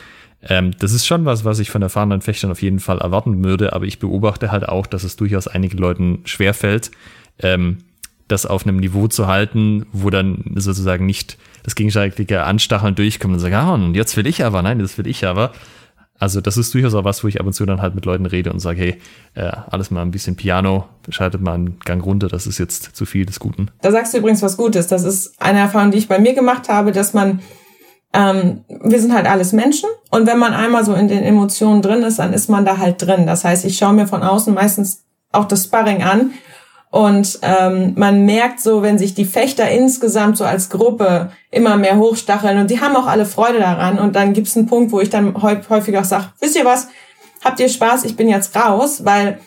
ähm, 0.48 0.72
das 0.80 0.94
ist 0.94 1.06
schon 1.06 1.26
was, 1.26 1.44
was 1.44 1.60
ich 1.60 1.70
von 1.70 1.82
erfahrenen 1.82 2.22
Fechtern 2.22 2.52
auf 2.52 2.62
jeden 2.62 2.80
Fall 2.80 3.00
erwarten 3.00 3.44
würde, 3.44 3.74
aber 3.74 3.86
ich 3.86 4.00
beobachte 4.00 4.52
halt 4.52 4.68
auch, 4.70 4.88
dass 4.88 5.04
es 5.04 5.18
durchaus 5.18 5.48
einigen 5.48 5.78
Leuten 5.78 6.22
schwerfällt, 6.24 6.92
ähm, 7.40 7.80
das 8.28 8.46
auf 8.46 8.66
einem 8.66 8.78
Niveau 8.78 9.08
zu 9.08 9.28
halten, 9.28 9.86
wo 9.92 10.10
dann 10.10 10.44
sozusagen 10.56 11.06
nicht 11.06 11.38
das 11.64 11.76
gegenseitige 11.76 12.44
Anstacheln 12.44 12.96
durchkommt 12.96 13.34
und 13.34 13.40
sagen, 13.40 13.56
ah, 13.56 13.74
und 13.74 13.96
jetzt 13.96 14.18
will 14.18 14.28
ich 14.28 14.44
aber, 14.44 14.62
nein, 14.62 14.80
das 14.80 14.98
will 14.98 15.08
ich 15.08 15.26
aber. 15.26 15.52
Also 16.20 16.40
das 16.40 16.58
ist 16.58 16.74
durchaus 16.74 16.94
auch 16.94 17.04
was, 17.04 17.24
wo 17.24 17.28
ich 17.28 17.40
ab 17.40 17.46
und 17.46 17.54
zu 17.54 17.66
dann 17.66 17.82
halt 17.82 17.96
mit 17.96 18.06
Leuten 18.06 18.26
rede 18.26 18.54
und 18.54 18.60
sage, 18.60 18.80
hey, 18.80 19.02
äh, 19.34 19.52
alles 19.70 19.92
mal 19.92 20.02
ein 20.02 20.12
bisschen 20.12 20.36
Piano, 20.36 20.86
schaltet 21.10 21.42
mal 21.42 21.54
einen 21.54 21.80
Gang 21.80 22.04
runter, 22.06 22.28
das 22.28 22.48
ist 22.48 22.60
jetzt 22.60 22.96
zu 22.96 23.06
viel 23.06 23.26
des 23.26 23.40
Guten. 23.40 23.70
Da 23.82 23.92
sagst 23.92 24.14
du 24.14 24.20
übrigens 24.20 24.42
was 24.42 24.56
Gutes. 24.56 24.88
Das 24.88 25.04
ist 25.04 25.42
eine 25.42 25.60
Erfahrung, 25.60 25.92
die 25.92 25.98
ich 25.98 26.08
bei 26.08 26.20
mir 26.20 26.34
gemacht 26.34 26.70
habe, 26.70 26.92
dass 26.92 27.14
man, 27.14 27.42
ähm, 28.14 28.64
wir 28.70 29.02
sind 29.02 29.14
halt 29.14 29.26
alles 29.26 29.52
Menschen 29.52 29.90
und 30.12 30.28
wenn 30.28 30.38
man 30.40 30.54
einmal 30.54 30.86
so 30.86 30.94
in 30.94 31.08
den 31.08 31.24
Emotionen 31.24 31.82
drin 31.82 32.04
ist, 32.04 32.20
dann 32.20 32.32
ist 32.32 32.50
man 32.50 32.64
da 32.64 32.78
halt 32.78 33.02
drin. 33.02 33.26
Das 33.28 33.44
heißt, 33.44 33.66
ich 33.66 33.78
schaue 33.78 33.94
mir 33.94 34.08
von 34.08 34.24
außen 34.24 34.54
meistens 34.54 35.04
auch 35.32 35.46
das 35.46 35.66
Sparring 35.66 36.04
an 36.04 36.32
und 36.94 37.40
ähm, 37.42 37.94
man 37.96 38.24
merkt 38.24 38.62
so, 38.62 38.84
wenn 38.84 39.00
sich 39.00 39.16
die 39.16 39.26
Fechter 39.26 39.68
insgesamt 39.68 40.38
so 40.38 40.46
als 40.46 40.70
Gruppe 40.70 41.32
immer 41.50 41.76
mehr 41.76 41.98
hochstacheln 41.98 42.60
und 42.60 42.70
die 42.70 42.82
haben 42.82 42.96
auch 42.96 43.08
alle 43.08 43.26
Freude 43.26 43.58
daran. 43.58 43.98
Und 43.98 44.16
dann 44.16 44.34
gibt's 44.34 44.56
einen 44.56 44.68
Punkt, 44.68 44.92
wo 44.92 45.00
ich 45.00 45.10
dann 45.10 45.42
häufig 45.42 45.98
auch 45.98 46.04
sage, 46.04 46.26
wisst 46.40 46.56
ihr 46.56 46.66
was, 46.66 46.90
habt 47.44 47.60
ihr 47.60 47.68
Spaß, 47.68 48.04
ich 48.04 48.16
bin 48.16 48.30
jetzt 48.30 48.56
raus, 48.56 49.06
weil 49.06 49.40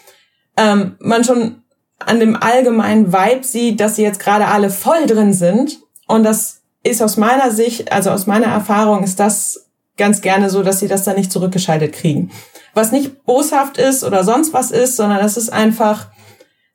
ähm, 0.57 0.97
man 0.99 1.23
schon 1.23 1.63
an 2.01 2.19
dem 2.19 2.35
allgemeinen 2.35 3.13
Vibe 3.13 3.45
sieht, 3.45 3.79
dass 3.79 3.95
sie 3.95 4.03
jetzt 4.03 4.19
gerade 4.19 4.49
alle 4.49 4.69
voll 4.69 5.07
drin 5.07 5.33
sind. 5.33 5.79
Und 6.09 6.25
das 6.25 6.63
ist 6.83 7.01
aus 7.01 7.17
meiner 7.17 7.53
Sicht, 7.53 7.93
also 7.93 8.11
aus 8.11 8.27
meiner 8.27 8.49
Erfahrung, 8.49 9.05
ist 9.05 9.21
das 9.21 9.69
ganz 9.97 10.21
gerne 10.21 10.51
so, 10.51 10.65
dass 10.65 10.81
sie 10.81 10.89
das 10.89 11.05
dann 11.05 11.15
nicht 11.15 11.31
zurückgeschaltet 11.31 11.93
kriegen. 11.93 12.33
Was 12.75 12.91
nicht 12.91 13.25
boshaft 13.25 13.79
ist 13.79 14.03
oder 14.03 14.25
sonst 14.25 14.53
was 14.53 14.73
ist, 14.73 14.97
sondern 14.97 15.25
es 15.25 15.37
ist 15.37 15.53
einfach, 15.53 16.09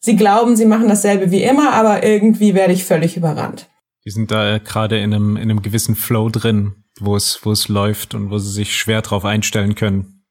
sie 0.01 0.15
glauben, 0.15 0.55
sie 0.55 0.65
machen 0.65 0.89
dasselbe 0.89 1.31
wie 1.31 1.43
immer, 1.43 1.71
aber 1.71 2.03
irgendwie 2.03 2.53
werde 2.53 2.73
ich 2.73 2.83
völlig 2.83 3.15
überrannt. 3.15 3.69
Die 4.03 4.11
sind 4.11 4.31
da 4.31 4.57
gerade 4.57 4.97
in 4.99 5.13
einem, 5.13 5.37
in 5.37 5.43
einem 5.43 5.61
gewissen 5.61 5.95
Flow 5.95 6.29
drin, 6.29 6.73
wo 6.99 7.15
es, 7.15 7.39
wo 7.43 7.51
es 7.51 7.69
läuft 7.69 8.13
und 8.15 8.31
wo 8.31 8.39
sie 8.39 8.51
sich 8.51 8.75
schwer 8.75 9.01
drauf 9.01 9.23
einstellen 9.23 9.75
können. 9.75 10.23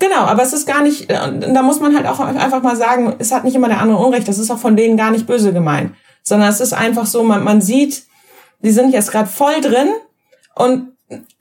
Genau, 0.00 0.20
aber 0.20 0.42
es 0.42 0.52
ist 0.52 0.66
gar 0.66 0.82
nicht, 0.82 1.10
da 1.10 1.62
muss 1.62 1.80
man 1.80 1.94
halt 1.94 2.06
auch 2.06 2.20
einfach 2.20 2.62
mal 2.62 2.76
sagen, 2.76 3.16
es 3.18 3.32
hat 3.32 3.44
nicht 3.44 3.56
immer 3.56 3.68
der 3.68 3.80
andere 3.80 3.98
Unrecht, 3.98 4.28
das 4.28 4.38
ist 4.38 4.50
auch 4.50 4.58
von 4.58 4.76
denen 4.76 4.96
gar 4.96 5.10
nicht 5.10 5.26
böse 5.26 5.52
gemeint, 5.52 5.92
sondern 6.22 6.48
es 6.48 6.60
ist 6.60 6.72
einfach 6.72 7.06
so, 7.06 7.24
man, 7.24 7.42
man 7.42 7.60
sieht, 7.60 8.04
die 8.62 8.70
sind 8.70 8.92
jetzt 8.92 9.10
gerade 9.10 9.28
voll 9.28 9.60
drin 9.60 9.88
und 10.54 10.92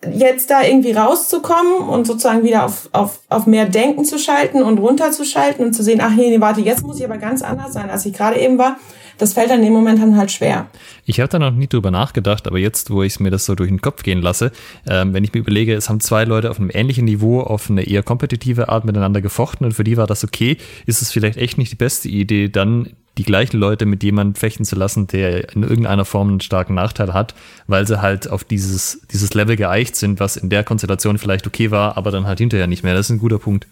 jetzt 0.10 0.49
da 0.49 0.63
irgendwie 0.63 0.93
rauszukommen 0.93 1.89
und 1.89 2.08
sozusagen 2.08 2.43
wieder 2.43 2.65
auf, 2.65 2.89
auf, 2.93 3.19
auf 3.27 3.47
mehr 3.47 3.65
Denken 3.65 4.06
zu 4.06 4.17
schalten 4.17 4.62
und 4.62 4.77
runterzuschalten 4.77 5.65
und 5.65 5.73
zu 5.73 5.84
sehen, 5.84 5.99
ach 6.01 6.15
nee, 6.15 6.30
nee, 6.30 6.39
warte, 6.39 6.62
jetzt 6.62 6.84
muss 6.84 6.99
ich 6.99 7.06
aber 7.06 7.17
ganz 7.17 7.41
anders 7.41 7.73
sein, 7.73 7.89
als 7.89 8.06
ich 8.06 8.13
gerade 8.13 8.39
eben 8.39 8.58
war, 8.58 8.77
das 9.17 9.34
fällt 9.34 9.49
dann 9.49 9.63
in 9.63 9.73
Moment 9.73 10.01
dann 10.01 10.15
halt 10.15 10.32
schwer. 10.32 10.67
Ich 11.06 11.19
habe 11.19 11.27
da 11.27 11.39
noch 11.39 11.51
nie 11.51 11.67
drüber 11.67 11.91
nachgedacht, 11.91 12.47
aber 12.47 12.60
jetzt, 12.60 12.91
wo 12.91 13.03
ich 13.03 13.19
mir 13.19 13.32
das 13.32 13.45
so 13.45 13.56
durch 13.56 13.69
den 13.69 13.82
Kopf 13.82 14.03
gehen 14.03 14.21
lasse, 14.21 14.51
ähm, 14.88 15.13
wenn 15.13 15.23
ich 15.23 15.34
mir 15.34 15.39
überlege, 15.39 15.73
es 15.73 15.89
haben 15.89 15.99
zwei 15.99 16.23
Leute 16.23 16.49
auf 16.49 16.60
einem 16.60 16.69
ähnlichen 16.71 17.06
Niveau 17.06 17.41
auf 17.41 17.69
eine 17.69 17.84
eher 17.84 18.03
kompetitive 18.03 18.69
Art 18.69 18.86
miteinander 18.86 19.21
gefochten 19.21 19.65
und 19.65 19.73
für 19.73 19.84
die 19.84 19.97
war 19.97 20.08
das 20.08 20.23
okay, 20.23 20.58
ist 20.86 21.01
es 21.01 21.12
vielleicht 21.12 21.38
echt 21.38 21.58
nicht 21.58 21.71
die 21.71 21.77
beste 21.77 22.08
Idee, 22.08 22.47
dann 22.47 22.93
die 23.17 23.23
gleichen 23.23 23.58
Leute 23.58 23.86
mit 23.86 24.03
jemandem 24.03 24.36
fechten 24.36 24.65
zu 24.65 24.75
lassen, 24.75 25.08
der 25.08 25.53
in 25.53 25.63
irgendeiner 25.63 26.06
Form 26.06 26.30
einen 26.30 26.41
starken 26.41 26.75
Nachteil 26.75 27.13
hat, 27.13 27.34
weil 27.65 27.88
sie 27.88 28.01
halt 28.01 28.30
auf 28.30 28.43
dieses, 28.43 29.01
dieses 29.12 29.34
Level 29.34 29.56
geeicht 29.56 29.95
sind, 29.95 30.19
was 30.19 30.38
in 30.38 30.49
der 30.49 30.63
Konstellation 30.63 31.17
vielleicht 31.17 31.47
okay 31.47 31.71
war, 31.71 31.97
aber 31.97 32.12
dann 32.12 32.27
halt 32.27 32.39
hinterher 32.39 32.67
nicht 32.67 32.84
mehr. 32.84 32.93
Das 32.93 33.08
ist 33.08 33.15
ein 33.15 33.19
guter 33.19 33.39
Punkt. 33.39 33.67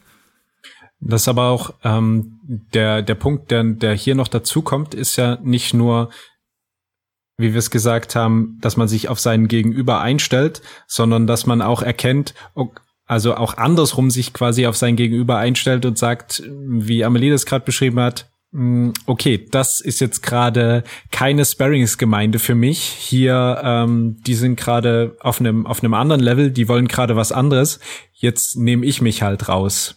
Das 1.00 1.24
ist 1.24 1.28
aber 1.28 1.50
auch 1.50 1.74
ähm, 1.84 2.40
der, 2.74 3.02
der 3.02 3.16
Punkt, 3.16 3.52
der, 3.52 3.64
der 3.64 3.94
hier 3.94 4.16
noch 4.16 4.28
dazu 4.28 4.62
kommt, 4.62 4.94
ist 4.96 5.18
ja 5.18 5.38
nicht 5.44 5.74
nur, 5.74 6.10
wie 7.38 7.54
wir 7.54 7.60
es 7.60 7.70
gesagt 7.70 8.16
haben, 8.16 8.58
dass 8.62 8.78
man 8.78 8.88
sich 8.88 9.10
auf 9.10 9.20
seinen 9.20 9.48
Gegenüber 9.48 10.02
einstellt, 10.02 10.62
sondern 10.88 11.28
dass 11.28 11.46
man 11.46 11.62
auch 11.62 11.82
erkennt, 11.82 12.34
also 13.06 13.36
auch 13.36 13.58
andersrum 13.58 14.10
sich 14.10 14.34
quasi 14.34 14.66
auf 14.66 14.78
sein 14.78 14.96
Gegenüber 14.96 15.38
einstellt 15.38 15.86
und 15.86 15.98
sagt, 15.98 16.42
wie 16.48 17.04
Amelie 17.04 17.30
das 17.30 17.46
gerade 17.46 17.66
beschrieben 17.66 18.00
hat, 18.00 18.32
okay, 19.06 19.46
das 19.52 19.82
ist 19.82 20.00
jetzt 20.00 20.22
gerade 20.22 20.84
keine 21.12 21.44
Sparringsgemeinde 21.44 22.40
für 22.40 22.56
mich. 22.56 22.80
Hier, 22.80 23.62
ähm, 23.64 24.18
die 24.26 24.36
sind 24.36 24.58
gerade 24.58 25.18
auf 25.20 25.40
einem 25.40 25.66
auf 25.66 25.84
einem 25.84 25.94
anderen 25.94 26.22
Level, 26.22 26.52
die 26.52 26.68
wollen 26.68 26.88
gerade 26.88 27.16
was 27.16 27.32
anderes. 27.32 27.80
Jetzt 28.14 28.56
nehme 28.56 28.86
ich 28.86 29.02
mich 29.02 29.22
halt 29.22 29.50
raus. 29.50 29.96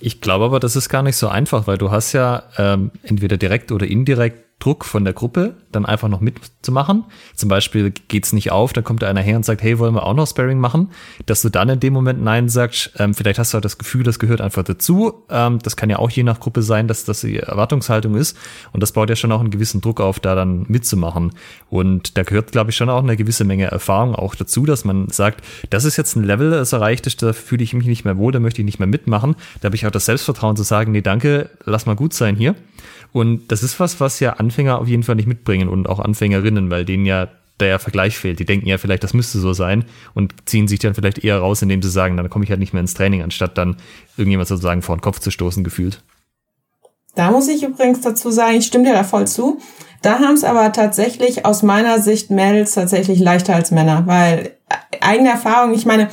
Ich 0.00 0.20
glaube 0.20 0.44
aber, 0.46 0.60
das 0.60 0.76
ist 0.76 0.88
gar 0.88 1.02
nicht 1.02 1.16
so 1.16 1.28
einfach, 1.28 1.66
weil 1.66 1.78
du 1.78 1.90
hast 1.90 2.12
ja 2.12 2.44
ähm, 2.56 2.90
entweder 3.02 3.36
direkt 3.36 3.72
oder 3.72 3.86
indirekt 3.86 4.47
Druck 4.58 4.84
von 4.84 5.04
der 5.04 5.14
Gruppe, 5.14 5.54
dann 5.70 5.86
einfach 5.86 6.08
noch 6.08 6.20
mitzumachen. 6.20 7.04
Zum 7.36 7.48
Beispiel 7.48 7.92
geht's 8.08 8.32
nicht 8.32 8.50
auf, 8.50 8.72
dann 8.72 8.82
kommt 8.82 9.02
da 9.02 9.08
einer 9.08 9.20
her 9.20 9.36
und 9.36 9.44
sagt, 9.44 9.62
hey, 9.62 9.78
wollen 9.78 9.94
wir 9.94 10.04
auch 10.04 10.14
noch 10.14 10.26
Sparring 10.26 10.58
machen? 10.58 10.90
Dass 11.26 11.42
du 11.42 11.48
dann 11.48 11.68
in 11.68 11.78
dem 11.78 11.92
Moment 11.92 12.22
Nein 12.22 12.48
sagst, 12.48 12.92
ähm, 12.98 13.14
vielleicht 13.14 13.38
hast 13.38 13.52
du 13.52 13.54
halt 13.54 13.64
das 13.64 13.78
Gefühl, 13.78 14.02
das 14.02 14.18
gehört 14.18 14.40
einfach 14.40 14.64
dazu. 14.64 15.24
Ähm, 15.30 15.60
das 15.60 15.76
kann 15.76 15.90
ja 15.90 16.00
auch 16.00 16.10
je 16.10 16.24
nach 16.24 16.40
Gruppe 16.40 16.62
sein, 16.62 16.88
dass 16.88 17.04
das 17.04 17.20
die 17.20 17.38
Erwartungshaltung 17.38 18.16
ist. 18.16 18.36
Und 18.72 18.82
das 18.82 18.90
baut 18.90 19.10
ja 19.10 19.16
schon 19.16 19.30
auch 19.30 19.40
einen 19.40 19.50
gewissen 19.50 19.80
Druck 19.80 20.00
auf, 20.00 20.18
da 20.18 20.34
dann 20.34 20.66
mitzumachen. 20.68 21.32
Und 21.70 22.18
da 22.18 22.24
gehört, 22.24 22.50
glaube 22.50 22.70
ich, 22.70 22.76
schon 22.76 22.90
auch 22.90 23.02
eine 23.02 23.16
gewisse 23.16 23.44
Menge 23.44 23.66
Erfahrung 23.66 24.16
auch 24.16 24.34
dazu, 24.34 24.66
dass 24.66 24.84
man 24.84 25.08
sagt, 25.08 25.44
das 25.70 25.84
ist 25.84 25.96
jetzt 25.96 26.16
ein 26.16 26.24
Level, 26.24 26.50
das 26.50 26.72
erreicht 26.72 27.06
ist, 27.06 27.22
da 27.22 27.32
fühle 27.32 27.62
ich 27.62 27.74
mich 27.74 27.86
nicht 27.86 28.04
mehr 28.04 28.18
wohl, 28.18 28.32
da 28.32 28.40
möchte 28.40 28.60
ich 28.60 28.66
nicht 28.66 28.80
mehr 28.80 28.88
mitmachen. 28.88 29.36
Da 29.60 29.66
habe 29.66 29.76
ich 29.76 29.86
auch 29.86 29.92
das 29.92 30.06
Selbstvertrauen 30.06 30.56
zu 30.56 30.64
sagen, 30.64 30.90
nee, 30.90 31.00
danke, 31.00 31.50
lass 31.64 31.86
mal 31.86 31.94
gut 31.94 32.12
sein 32.12 32.34
hier. 32.34 32.56
Und 33.12 33.50
das 33.50 33.62
ist 33.62 33.80
was, 33.80 34.00
was 34.00 34.20
ja 34.20 34.34
Anfänger 34.48 34.78
auf 34.78 34.88
jeden 34.88 35.02
Fall 35.02 35.16
nicht 35.16 35.28
mitbringen 35.28 35.68
und 35.68 35.88
auch 35.88 35.98
Anfängerinnen, 35.98 36.70
weil 36.70 36.84
denen 36.84 37.04
ja 37.04 37.28
der 37.60 37.78
Vergleich 37.78 38.16
fehlt. 38.16 38.38
Die 38.38 38.44
denken 38.46 38.66
ja 38.66 38.78
vielleicht, 38.78 39.04
das 39.04 39.14
müsste 39.14 39.38
so 39.38 39.52
sein 39.52 39.84
und 40.14 40.32
ziehen 40.46 40.68
sich 40.68 40.78
dann 40.78 40.94
vielleicht 40.94 41.24
eher 41.24 41.38
raus, 41.38 41.60
indem 41.60 41.82
sie 41.82 41.90
sagen, 41.90 42.16
dann 42.16 42.30
komme 42.30 42.44
ich 42.44 42.50
halt 42.50 42.60
nicht 42.60 42.72
mehr 42.72 42.80
ins 42.80 42.94
Training, 42.94 43.22
anstatt 43.22 43.58
dann 43.58 43.76
irgendjemand 44.16 44.48
sozusagen 44.48 44.80
vor 44.80 44.96
den 44.96 45.02
Kopf 45.02 45.18
zu 45.18 45.30
stoßen, 45.30 45.64
gefühlt. 45.64 46.02
Da 47.14 47.30
muss 47.30 47.48
ich 47.48 47.64
übrigens 47.64 48.00
dazu 48.00 48.30
sagen, 48.30 48.56
ich 48.56 48.66
stimme 48.66 48.84
dir 48.84 48.94
da 48.94 49.04
voll 49.04 49.26
zu. 49.26 49.60
Da 50.02 50.20
haben 50.20 50.34
es 50.34 50.44
aber 50.44 50.72
tatsächlich 50.72 51.44
aus 51.44 51.62
meiner 51.62 52.00
Sicht 52.00 52.30
Mädels 52.30 52.72
tatsächlich 52.72 53.18
leichter 53.18 53.54
als 53.54 53.72
Männer, 53.72 54.06
weil 54.06 54.52
eigene 55.00 55.30
Erfahrung, 55.30 55.74
ich 55.74 55.84
meine, 55.84 56.08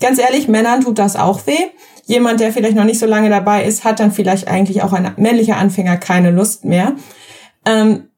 ganz 0.00 0.20
ehrlich, 0.20 0.46
Männern 0.46 0.82
tut 0.82 0.98
das 0.98 1.16
auch 1.16 1.46
weh 1.46 1.70
jemand, 2.06 2.40
der 2.40 2.52
vielleicht 2.52 2.76
noch 2.76 2.84
nicht 2.84 2.98
so 2.98 3.06
lange 3.06 3.30
dabei 3.30 3.64
ist, 3.64 3.84
hat 3.84 4.00
dann 4.00 4.12
vielleicht 4.12 4.48
eigentlich 4.48 4.82
auch 4.82 4.92
ein 4.92 5.12
männlicher 5.16 5.56
Anfänger 5.56 5.96
keine 5.96 6.30
Lust 6.30 6.64
mehr. 6.64 6.94
Ähm, 7.66 8.08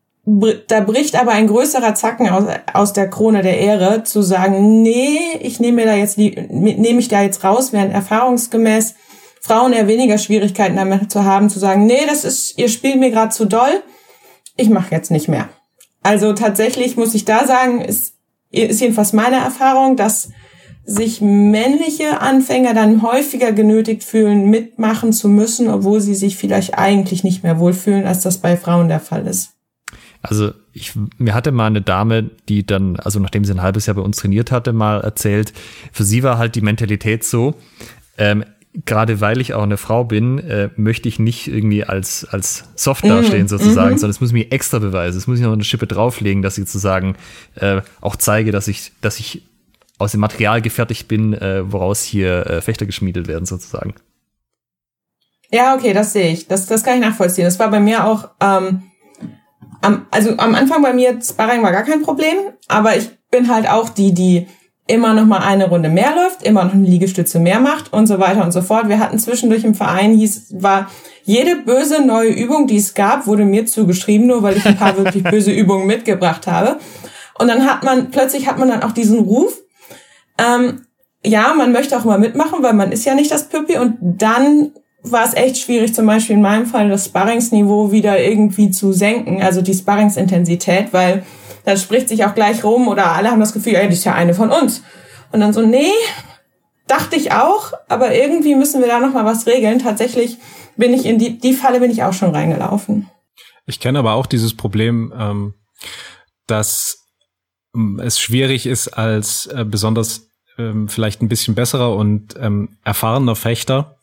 da 0.68 0.80
bricht 0.80 1.14
aber 1.14 1.30
ein 1.32 1.46
größerer 1.46 1.94
Zacken 1.94 2.28
aus, 2.28 2.44
aus 2.72 2.92
der 2.92 3.08
Krone 3.08 3.42
der 3.42 3.58
Ehre, 3.58 4.02
zu 4.02 4.22
sagen, 4.22 4.82
nee, 4.82 5.18
ich 5.40 5.60
nehme 5.60 5.76
mir 5.82 5.86
da 5.86 5.94
jetzt, 5.94 6.18
nehme 6.18 6.98
ich 6.98 7.08
da 7.08 7.22
jetzt 7.22 7.44
raus, 7.44 7.72
während 7.72 7.92
erfahrungsgemäß 7.92 8.94
Frauen 9.40 9.72
eher 9.72 9.86
weniger 9.86 10.18
Schwierigkeiten 10.18 10.76
damit 10.76 11.12
zu 11.12 11.24
haben, 11.24 11.48
zu 11.48 11.60
sagen, 11.60 11.86
nee, 11.86 12.04
das 12.06 12.24
ist, 12.24 12.58
ihr 12.58 12.68
spielt 12.68 12.98
mir 12.98 13.10
gerade 13.10 13.30
zu 13.30 13.44
doll, 13.44 13.82
ich 14.56 14.68
mache 14.68 14.90
jetzt 14.90 15.12
nicht 15.12 15.28
mehr. 15.28 15.48
Also 16.02 16.32
tatsächlich 16.32 16.96
muss 16.96 17.14
ich 17.14 17.24
da 17.24 17.46
sagen, 17.46 17.80
ist, 17.80 18.14
ist 18.50 18.80
jedenfalls 18.80 19.12
meine 19.12 19.36
Erfahrung, 19.36 19.96
dass 19.96 20.30
sich 20.86 21.20
männliche 21.20 22.20
Anfänger 22.20 22.72
dann 22.72 23.02
häufiger 23.02 23.52
genötigt 23.52 24.04
fühlen, 24.04 24.48
mitmachen 24.48 25.12
zu 25.12 25.28
müssen, 25.28 25.68
obwohl 25.68 26.00
sie 26.00 26.14
sich 26.14 26.36
vielleicht 26.36 26.78
eigentlich 26.78 27.24
nicht 27.24 27.42
mehr 27.42 27.58
wohlfühlen, 27.58 28.06
als 28.06 28.20
das 28.20 28.38
bei 28.38 28.56
Frauen 28.56 28.88
der 28.88 29.00
Fall 29.00 29.26
ist. 29.26 29.50
Also 30.22 30.52
ich, 30.72 30.92
mir 31.18 31.34
hatte 31.34 31.50
mal 31.50 31.66
eine 31.66 31.82
Dame, 31.82 32.30
die 32.48 32.64
dann, 32.64 32.96
also 32.96 33.18
nachdem 33.18 33.44
sie 33.44 33.52
ein 33.52 33.62
halbes 33.62 33.86
Jahr 33.86 33.96
bei 33.96 34.02
uns 34.02 34.18
trainiert 34.18 34.52
hatte, 34.52 34.72
mal 34.72 35.00
erzählt, 35.00 35.52
für 35.92 36.04
sie 36.04 36.22
war 36.22 36.38
halt 36.38 36.54
die 36.54 36.60
Mentalität 36.60 37.24
so, 37.24 37.54
ähm, 38.16 38.44
gerade 38.84 39.20
weil 39.20 39.40
ich 39.40 39.54
auch 39.54 39.62
eine 39.62 39.78
Frau 39.78 40.04
bin, 40.04 40.38
äh, 40.38 40.68
möchte 40.76 41.08
ich 41.08 41.18
nicht 41.18 41.48
irgendwie 41.48 41.84
als, 41.84 42.26
als 42.30 42.64
soft 42.74 43.04
mhm, 43.04 43.08
dastehen 43.08 43.48
sozusagen, 43.48 43.94
mm 43.94 43.98
sondern 43.98 44.10
es 44.10 44.20
muss 44.20 44.32
mir 44.32 44.52
extra 44.52 44.78
beweisen. 44.78 45.16
Es 45.16 45.26
muss 45.26 45.38
ich 45.38 45.44
noch 45.44 45.52
eine 45.52 45.64
Schippe 45.64 45.86
drauflegen, 45.86 46.42
dass 46.42 46.58
ich 46.58 46.66
sozusagen 46.66 47.16
äh, 47.54 47.80
auch 48.00 48.16
zeige, 48.16 48.52
dass 48.52 48.68
ich, 48.68 48.92
dass 49.00 49.18
ich 49.18 49.42
aus 49.98 50.12
dem 50.12 50.20
Material 50.20 50.60
gefertigt 50.62 51.08
bin, 51.08 51.32
äh, 51.32 51.70
woraus 51.70 52.02
hier 52.02 52.46
äh, 52.46 52.60
Fechter 52.60 52.86
geschmiedet 52.86 53.28
werden, 53.28 53.46
sozusagen. 53.46 53.94
Ja, 55.50 55.74
okay, 55.74 55.92
das 55.92 56.12
sehe 56.12 56.32
ich. 56.32 56.48
Das, 56.48 56.66
das 56.66 56.82
kann 56.82 56.94
ich 56.94 57.00
nachvollziehen. 57.00 57.44
Das 57.44 57.58
war 57.58 57.70
bei 57.70 57.80
mir 57.80 58.04
auch, 58.04 58.28
ähm, 58.40 58.82
am, 59.80 60.06
also 60.10 60.36
am 60.36 60.54
Anfang 60.54 60.82
bei 60.82 60.92
mir, 60.92 61.18
Sparring 61.22 61.62
war 61.62 61.72
gar 61.72 61.84
kein 61.84 62.02
Problem, 62.02 62.36
aber 62.68 62.96
ich 62.96 63.10
bin 63.30 63.48
halt 63.52 63.68
auch 63.68 63.88
die, 63.88 64.12
die 64.12 64.48
immer 64.88 65.14
noch 65.14 65.26
mal 65.26 65.38
eine 65.38 65.68
Runde 65.68 65.88
mehr 65.88 66.14
läuft, 66.14 66.42
immer 66.42 66.64
noch 66.64 66.74
eine 66.74 66.86
Liegestütze 66.86 67.40
mehr 67.40 67.60
macht 67.60 67.92
und 67.92 68.06
so 68.06 68.20
weiter 68.20 68.44
und 68.44 68.52
so 68.52 68.62
fort. 68.62 68.88
Wir 68.88 69.00
hatten 69.00 69.18
zwischendurch 69.18 69.64
im 69.64 69.74
Verein, 69.74 70.12
hieß, 70.12 70.54
war 70.60 70.90
jede 71.24 71.56
böse 71.56 72.06
neue 72.06 72.30
Übung, 72.30 72.68
die 72.68 72.76
es 72.76 72.94
gab, 72.94 73.26
wurde 73.26 73.44
mir 73.44 73.66
zugeschrieben, 73.66 74.28
nur 74.28 74.42
weil 74.42 74.56
ich 74.56 74.64
ein 74.64 74.76
paar 74.76 74.96
wirklich 75.04 75.24
böse 75.24 75.50
Übungen 75.50 75.86
mitgebracht 75.86 76.46
habe. 76.46 76.78
Und 77.38 77.48
dann 77.48 77.66
hat 77.66 77.82
man, 77.82 78.10
plötzlich 78.10 78.46
hat 78.46 78.58
man 78.58 78.68
dann 78.68 78.82
auch 78.82 78.92
diesen 78.92 79.18
Ruf, 79.18 79.58
ähm, 80.38 80.86
ja, 81.24 81.54
man 81.54 81.72
möchte 81.72 81.96
auch 81.96 82.04
mal 82.04 82.18
mitmachen, 82.18 82.62
weil 82.62 82.74
man 82.74 82.92
ist 82.92 83.04
ja 83.04 83.14
nicht 83.14 83.30
das 83.30 83.48
Püppi 83.48 83.78
und 83.78 83.96
dann 84.00 84.72
war 85.02 85.24
es 85.24 85.34
echt 85.34 85.58
schwierig, 85.58 85.94
zum 85.94 86.06
Beispiel 86.06 86.36
in 86.36 86.42
meinem 86.42 86.66
Fall 86.66 86.88
das 86.88 87.06
Sparringsniveau 87.06 87.92
wieder 87.92 88.20
irgendwie 88.20 88.70
zu 88.70 88.92
senken, 88.92 89.42
also 89.42 89.62
die 89.62 89.74
Sparringsintensität, 89.74 90.92
weil 90.92 91.24
dann 91.64 91.76
spricht 91.76 92.08
sich 92.08 92.24
auch 92.24 92.34
gleich 92.34 92.64
rum 92.64 92.88
oder 92.88 93.12
alle 93.12 93.30
haben 93.30 93.40
das 93.40 93.52
Gefühl, 93.52 93.74
ja, 93.74 93.86
die 93.86 93.92
ist 93.92 94.04
ja 94.04 94.14
eine 94.14 94.34
von 94.34 94.50
uns. 94.50 94.82
Und 95.32 95.40
dann 95.40 95.52
so, 95.52 95.62
nee, 95.62 95.92
dachte 96.86 97.16
ich 97.16 97.32
auch, 97.32 97.72
aber 97.88 98.14
irgendwie 98.14 98.54
müssen 98.54 98.80
wir 98.80 98.88
da 98.88 99.00
noch 99.00 99.12
mal 99.12 99.24
was 99.24 99.46
regeln. 99.46 99.80
Tatsächlich 99.80 100.38
bin 100.76 100.92
ich 100.94 101.04
in 101.04 101.18
die, 101.18 101.38
die 101.38 101.54
Falle 101.54 101.80
bin 101.80 101.90
ich 101.90 102.02
auch 102.04 102.12
schon 102.12 102.30
reingelaufen. 102.30 103.10
Ich 103.66 103.80
kenne 103.80 103.98
aber 103.98 104.14
auch 104.14 104.26
dieses 104.26 104.56
Problem, 104.56 105.12
ähm, 105.18 105.54
dass 106.46 107.04
es 108.00 108.20
schwierig 108.20 108.66
ist, 108.66 108.88
als 108.88 109.46
äh, 109.46 109.64
besonders 109.64 110.25
ähm, 110.58 110.88
vielleicht 110.88 111.22
ein 111.22 111.28
bisschen 111.28 111.54
besserer 111.54 111.94
und 111.94 112.34
ähm, 112.38 112.76
erfahrener 112.84 113.36
Fechter 113.36 113.96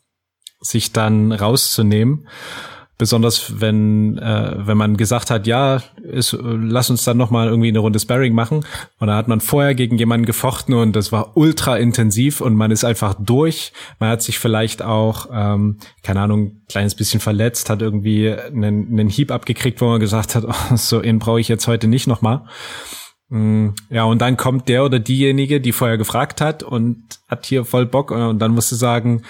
sich 0.60 0.92
dann 0.92 1.32
rauszunehmen. 1.32 2.28
Besonders 2.96 3.60
wenn 3.60 4.18
äh, 4.18 4.54
wenn 4.56 4.76
man 4.78 4.96
gesagt 4.96 5.32
hat, 5.32 5.48
ja, 5.48 5.82
ist, 6.00 6.32
äh, 6.32 6.38
lass 6.40 6.90
uns 6.90 7.02
dann 7.02 7.16
noch 7.16 7.28
mal 7.28 7.48
irgendwie 7.48 7.68
eine 7.68 7.80
Runde 7.80 7.98
Sparring 7.98 8.34
machen. 8.34 8.64
Und 9.00 9.08
da 9.08 9.16
hat 9.16 9.26
man 9.26 9.40
vorher 9.40 9.74
gegen 9.74 9.98
jemanden 9.98 10.26
gefochten 10.26 10.74
und 10.74 10.94
das 10.94 11.10
war 11.10 11.36
ultra 11.36 11.76
intensiv 11.76 12.40
und 12.40 12.54
man 12.54 12.70
ist 12.70 12.84
einfach 12.84 13.14
durch. 13.18 13.72
Man 13.98 14.10
hat 14.10 14.22
sich 14.22 14.38
vielleicht 14.38 14.82
auch, 14.82 15.26
ähm, 15.32 15.78
keine 16.04 16.20
Ahnung, 16.20 16.62
kleines 16.68 16.94
bisschen 16.94 17.18
verletzt, 17.18 17.68
hat 17.68 17.82
irgendwie 17.82 18.30
einen, 18.30 18.86
einen 18.92 19.08
Hieb 19.08 19.32
abgekriegt, 19.32 19.80
wo 19.80 19.86
man 19.86 19.98
gesagt 19.98 20.36
hat, 20.36 20.44
oh, 20.48 20.76
so 20.76 21.02
ihn 21.02 21.18
brauche 21.18 21.40
ich 21.40 21.48
jetzt 21.48 21.66
heute 21.66 21.88
nicht 21.88 22.06
noch 22.06 22.22
mal. 22.22 22.46
Mm, 23.30 23.70
ja, 23.90 24.04
und 24.04 24.20
dann 24.20 24.36
kommt 24.36 24.68
der 24.68 24.84
oder 24.84 24.98
diejenige, 24.98 25.60
die 25.60 25.72
vorher 25.72 25.98
gefragt 25.98 26.40
hat 26.40 26.62
und 26.62 27.20
hat 27.28 27.46
hier 27.46 27.64
voll 27.64 27.86
Bock 27.86 28.10
und 28.10 28.38
dann 28.38 28.52
musst 28.52 28.70
du 28.70 28.76
sagen, 28.76 29.22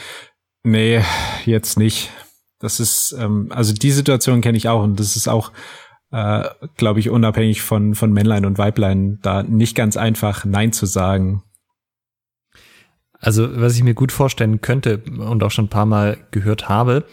nee, 0.64 1.00
jetzt 1.44 1.78
nicht. 1.78 2.10
Das 2.58 2.80
ist, 2.80 3.14
ähm, 3.18 3.48
also 3.50 3.72
die 3.72 3.92
Situation 3.92 4.40
kenne 4.40 4.58
ich 4.58 4.68
auch 4.68 4.82
und 4.82 4.98
das 4.98 5.16
ist 5.16 5.28
auch, 5.28 5.52
äh, 6.10 6.44
glaube 6.76 7.00
ich, 7.00 7.10
unabhängig 7.10 7.62
von, 7.62 7.94
von 7.94 8.12
Männlein 8.12 8.46
und 8.46 8.58
Weiblein, 8.58 9.20
da 9.22 9.42
nicht 9.42 9.76
ganz 9.76 9.96
einfach 9.96 10.44
Nein 10.44 10.72
zu 10.72 10.86
sagen. 10.86 11.43
Also 13.24 13.48
was 13.58 13.74
ich 13.74 13.82
mir 13.82 13.94
gut 13.94 14.12
vorstellen 14.12 14.60
könnte 14.60 14.98
und 14.98 15.42
auch 15.42 15.50
schon 15.50 15.64
ein 15.66 15.70
paar 15.70 15.86
Mal 15.86 16.18
gehört 16.30 16.68
habe, 16.68 17.04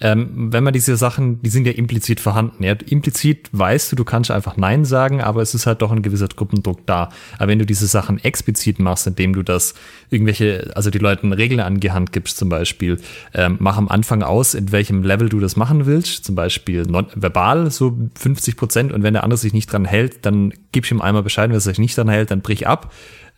ähm, 0.00 0.50
wenn 0.50 0.64
man 0.64 0.72
diese 0.72 0.96
Sachen, 0.96 1.42
die 1.42 1.50
sind 1.50 1.66
ja 1.66 1.72
implizit 1.72 2.20
vorhanden. 2.20 2.64
Ja, 2.64 2.72
implizit 2.86 3.50
weißt 3.52 3.92
du, 3.92 3.96
du 3.96 4.04
kannst 4.04 4.30
einfach 4.30 4.56
Nein 4.56 4.86
sagen, 4.86 5.20
aber 5.20 5.42
es 5.42 5.54
ist 5.54 5.66
halt 5.66 5.82
doch 5.82 5.92
ein 5.92 6.00
gewisser 6.00 6.28
Gruppendruck 6.28 6.86
da. 6.86 7.10
Aber 7.36 7.48
wenn 7.48 7.58
du 7.58 7.66
diese 7.66 7.86
Sachen 7.86 8.22
explizit 8.24 8.78
machst, 8.78 9.06
indem 9.06 9.34
du 9.34 9.42
das 9.42 9.74
irgendwelche, 10.08 10.70
also 10.74 10.88
die 10.88 10.98
Leuten 10.98 11.34
Regeln 11.34 11.60
an 11.60 11.80
die 11.80 11.90
Hand 11.90 12.12
gibst, 12.12 12.38
zum 12.38 12.48
Beispiel, 12.48 12.98
ähm, 13.34 13.56
mach 13.60 13.76
am 13.76 13.88
Anfang 13.88 14.22
aus, 14.22 14.54
in 14.54 14.72
welchem 14.72 15.02
Level 15.02 15.28
du 15.28 15.38
das 15.38 15.56
machen 15.56 15.84
willst, 15.84 16.24
zum 16.24 16.34
Beispiel 16.34 16.86
verbal 17.14 17.70
so 17.70 17.94
50 18.18 18.56
Prozent 18.56 18.92
und 18.92 19.02
wenn 19.02 19.12
der 19.12 19.24
andere 19.24 19.36
sich 19.36 19.52
nicht 19.52 19.70
dran 19.70 19.84
hält, 19.84 20.24
dann 20.24 20.54
gibst 20.72 20.90
ihm 20.90 21.02
einmal 21.02 21.22
Bescheid, 21.22 21.50
wenn 21.50 21.56
er 21.56 21.60
sich 21.60 21.78
nicht 21.78 21.98
dran 21.98 22.08
hält, 22.08 22.30
dann 22.30 22.40
brich 22.40 22.66
ab 22.66 22.90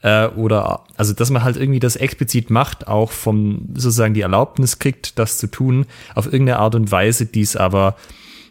äh, 0.02 0.26
oder 0.28 0.84
also 0.96 1.12
dass 1.12 1.30
man 1.30 1.44
halt 1.44 1.56
irgendwie 1.56 1.80
das 1.80 1.96
explizit 1.96 2.50
macht, 2.50 2.88
auch 2.88 3.12
vom 3.12 3.68
sozusagen 3.74 4.14
die 4.14 4.22
Erlaubnis 4.22 4.78
kriegt, 4.78 5.18
das 5.18 5.38
zu 5.38 5.46
tun, 5.46 5.86
auf 6.14 6.26
irgendeine 6.26 6.58
Art 6.58 6.74
und 6.74 6.90
Weise, 6.90 7.26
die 7.26 7.42
es 7.42 7.56
aber 7.56 7.96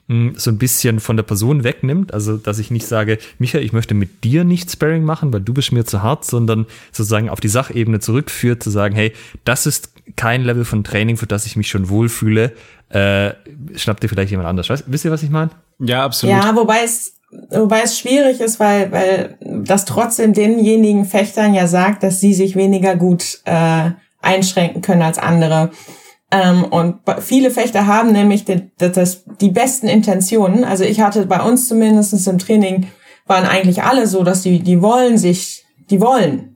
mh, 0.07 0.15
hm, 0.15 0.33
so 0.37 0.51
ein 0.51 0.57
bisschen 0.57 0.99
von 0.99 1.15
der 1.15 1.23
Person 1.23 1.63
wegnimmt. 1.63 2.13
Also 2.13 2.37
dass 2.37 2.59
ich 2.59 2.71
nicht 2.71 2.87
sage, 2.87 3.17
Michael, 3.39 3.63
ich 3.63 3.73
möchte 3.73 3.93
mit 3.93 4.23
dir 4.23 4.43
nicht 4.43 4.71
Sparring 4.71 5.03
machen, 5.03 5.33
weil 5.33 5.41
du 5.41 5.53
bist 5.53 5.71
mir 5.71 5.85
zu 5.85 6.03
hart, 6.03 6.25
sondern 6.25 6.65
sozusagen 6.91 7.29
auf 7.29 7.39
die 7.39 7.47
Sachebene 7.47 7.99
zurückführt, 7.99 8.61
zu 8.61 8.69
sagen, 8.69 8.95
hey, 8.95 9.13
das 9.43 9.65
ist 9.65 9.93
kein 10.15 10.43
Level 10.43 10.65
von 10.65 10.83
Training, 10.83 11.17
für 11.17 11.27
das 11.27 11.45
ich 11.45 11.55
mich 11.55 11.69
schon 11.69 11.89
wohlfühle. 11.89 12.53
Äh, 12.89 13.33
schnappt 13.75 14.01
dir 14.03 14.09
vielleicht 14.09 14.31
jemand 14.31 14.49
anders. 14.49 14.69
Weißt, 14.69 14.85
wisst 14.87 15.05
ihr, 15.05 15.11
was 15.11 15.21
ich 15.21 15.29
meine? 15.29 15.51
Ja, 15.77 16.03
absolut. 16.03 16.35
Ja, 16.35 16.55
wobei 16.55 16.81
es 16.83 17.18
Wobei 17.51 17.81
es 17.83 17.97
schwierig 17.97 18.41
ist, 18.41 18.59
weil, 18.59 18.91
weil 18.91 19.37
das 19.41 19.85
trotzdem 19.85 20.33
denjenigen 20.33 21.05
Fechtern 21.05 21.53
ja 21.53 21.67
sagt, 21.67 22.01
dass 22.01 22.19
sie 22.19 22.33
sich 22.33 22.55
weniger 22.55 22.95
gut 22.95 23.41
äh, 23.45 23.91
einschränken 24.21 24.81
können 24.81 25.03
als 25.03 25.19
andere. 25.19 25.69
Ähm, 26.31 26.63
und 26.63 27.01
viele 27.21 27.51
Fechter 27.51 27.85
haben 27.85 28.11
nämlich 28.11 28.45
die, 28.45 28.71
das, 28.77 29.23
die 29.41 29.51
besten 29.51 29.87
Intentionen. 29.87 30.63
Also 30.63 30.83
ich 30.83 31.01
hatte 31.01 31.25
bei 31.27 31.41
uns 31.41 31.67
zumindest 31.67 32.27
im 32.27 32.39
Training, 32.39 32.87
waren 33.27 33.45
eigentlich 33.45 33.83
alle 33.83 34.07
so, 34.07 34.23
dass 34.23 34.41
die, 34.41 34.59
die 34.59 34.81
wollen 34.81 35.17
sich, 35.17 35.65
die 35.91 36.01
wollen. 36.01 36.55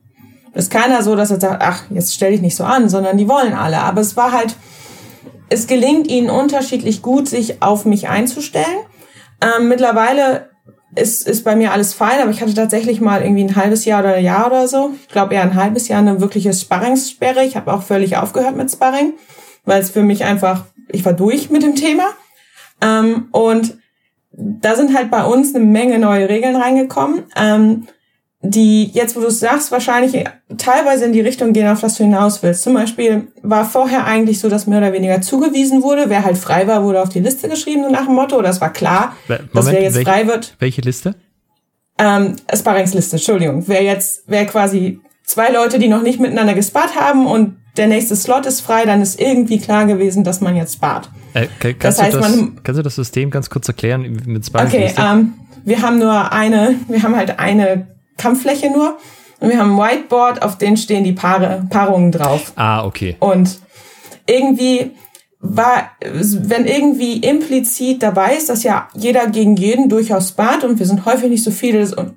Es 0.54 0.66
ist 0.66 0.72
keiner 0.72 1.04
so, 1.04 1.16
dass 1.16 1.32
er 1.32 1.40
sagt, 1.40 1.62
ach, 1.64 1.84
jetzt 1.92 2.14
stell 2.14 2.32
dich 2.32 2.42
nicht 2.42 2.56
so 2.56 2.64
an, 2.64 2.90
sondern 2.90 3.18
die 3.18 3.28
wollen 3.28 3.54
alle. 3.54 3.80
Aber 3.80 4.02
es 4.02 4.16
war 4.18 4.32
halt, 4.32 4.56
es 5.50 5.68
gelingt 5.68 6.08
ihnen 6.08 6.32
unterschiedlich 6.32 7.02
gut, 7.04 7.28
sich 7.28 7.62
auf 7.62 7.86
mich 7.86 8.10
einzustellen. 8.10 8.66
Ähm, 9.42 9.68
mittlerweile 9.68 10.53
ist, 10.96 11.28
ist 11.28 11.44
bei 11.44 11.56
mir 11.56 11.72
alles 11.72 11.94
fein, 11.94 12.22
aber 12.22 12.32
ich 12.32 12.42
hatte 12.42 12.54
tatsächlich 12.54 13.02
mal 13.02 13.22
irgendwie 13.22 13.44
ein 13.44 13.56
halbes 13.56 13.86
Jahr 13.86 14.02
oder 14.02 14.16
ein 14.16 14.24
Jahr 14.24 14.48
oder 14.48 14.68
so, 14.68 14.92
ich 15.02 15.10
glaube 15.10 15.34
eher 15.34 15.44
ein 15.44 15.56
halbes 15.56 15.88
Jahr 15.88 16.00
eine 16.00 16.22
wirkliche 16.22 16.54
Sparringssperre. 16.54 17.44
Ich 17.44 17.56
habe 17.56 17.74
auch 17.74 17.84
völlig 17.84 18.18
aufgehört 18.18 18.56
mit 18.56 18.72
Sparring, 18.72 19.14
weil 19.66 19.82
es 19.82 19.90
für 19.90 20.04
mich 20.04 20.24
einfach, 20.24 20.66
ich 20.90 21.06
war 21.06 21.14
durch 21.14 21.50
mit 21.50 21.64
dem 21.64 21.76
Thema. 21.76 22.06
Ähm, 22.82 23.28
und 23.32 23.78
da 24.32 24.76
sind 24.76 24.96
halt 24.96 25.12
bei 25.12 25.24
uns 25.24 25.54
eine 25.54 25.64
Menge 25.64 26.00
neue 26.00 26.28
Regeln 26.28 26.56
reingekommen. 26.56 27.24
Ähm, 27.36 27.88
die 28.46 28.92
jetzt, 28.92 29.16
wo 29.16 29.22
du 29.22 29.28
es 29.28 29.40
sagst, 29.40 29.72
wahrscheinlich 29.72 30.26
teilweise 30.58 31.06
in 31.06 31.14
die 31.14 31.22
Richtung 31.22 31.54
gehen, 31.54 31.68
auf 31.68 31.80
das 31.80 31.96
du 31.96 32.04
hinaus 32.04 32.44
willst. 32.44 32.62
Zum 32.62 32.74
Beispiel 32.74 33.30
war 33.42 33.64
vorher 33.64 34.06
eigentlich 34.06 34.40
so, 34.40 34.50
dass 34.50 34.68
mehr 34.68 34.80
oder 34.80 34.92
weniger 34.92 35.22
zugewiesen 35.22 35.82
wurde. 35.82 36.10
Wer 36.10 36.26
halt 36.26 36.38
frei 36.38 36.68
war, 36.68 36.84
wurde 36.84 37.02
auf 37.02 37.08
die 37.08 37.22
Liste 37.22 37.48
geschrieben, 37.48 37.90
nach 37.90 38.06
dem 38.06 38.16
Motto. 38.16 38.42
Das 38.42 38.60
war 38.60 38.74
klar, 38.74 39.16
Moment, 39.30 39.50
dass 39.54 39.72
wer 39.72 39.82
jetzt 39.82 39.96
welche, 39.96 40.12
frei 40.12 40.28
wird. 40.28 40.56
Welche 40.60 40.82
Liste? 40.82 41.16
Ähm, 41.98 42.36
Sparringsliste, 42.54 43.16
Entschuldigung. 43.16 43.64
Wer 43.68 43.82
jetzt, 43.82 44.24
wer 44.28 44.46
quasi 44.46 45.00
zwei 45.24 45.50
Leute, 45.50 45.80
die 45.80 45.88
noch 45.88 46.02
nicht 46.02 46.20
miteinander 46.20 46.54
gespart 46.54 46.98
haben 47.00 47.26
und 47.26 47.56
der 47.78 47.88
nächste 47.88 48.18
Slot 48.18 48.46
ist 48.46 48.60
frei, 48.60 48.86
dann 48.86 49.02
ist 49.02 49.22
irgendwie 49.22 49.58
klar 49.58 49.86
gewesen, 49.86 50.26
dass 50.26 50.42
man 50.42 50.58
jetzt 50.58 50.74
spart. 50.74 51.10
Äh, 51.34 51.48
kannst, 51.60 51.84
das 51.84 52.02
heißt, 52.02 52.16
du 52.16 52.20
das, 52.20 52.36
man, 52.36 52.60
kannst 52.62 52.80
du 52.80 52.84
das 52.84 52.96
System 52.96 53.30
ganz 53.30 53.50
kurz 53.50 53.70
erklären 53.70 54.22
mit 54.26 54.46
Sparringsliste? 54.46 55.02
Okay, 55.02 55.12
ähm, 55.12 55.34
wir 55.64 55.82
haben 55.82 55.98
nur 55.98 56.34
eine, 56.34 56.76
wir 56.90 57.02
haben 57.04 57.16
halt 57.16 57.40
eine 57.40 57.93
Kampffläche 58.18 58.70
nur. 58.70 58.98
Und 59.40 59.50
wir 59.50 59.60
haben 59.60 59.78
ein 59.78 59.98
Whiteboard, 59.98 60.42
auf 60.42 60.58
dem 60.58 60.78
stehen 60.78 61.04
die 61.04 61.12
Paare, 61.12 61.68
Paarungen 61.70 62.12
drauf. 62.12 62.54
Ah, 62.56 62.86
okay. 62.86 63.18
Und 63.20 63.60
irgendwie 64.26 64.92
war, 65.40 65.92
wenn 66.00 66.66
irgendwie 66.66 67.18
implizit 67.18 68.02
dabei 68.02 68.36
ist, 68.38 68.48
dass 68.48 68.64
ja 68.64 68.88
jeder 68.94 69.28
gegen 69.28 69.58
jeden 69.58 69.90
durchaus 69.90 70.30
spart 70.30 70.64
und 70.64 70.80
wir 70.80 70.86
sind 70.86 71.06
häufig 71.06 71.30
nicht 71.30 71.44
so 71.44 71.52
viele 71.52 71.94
und, 71.94 72.14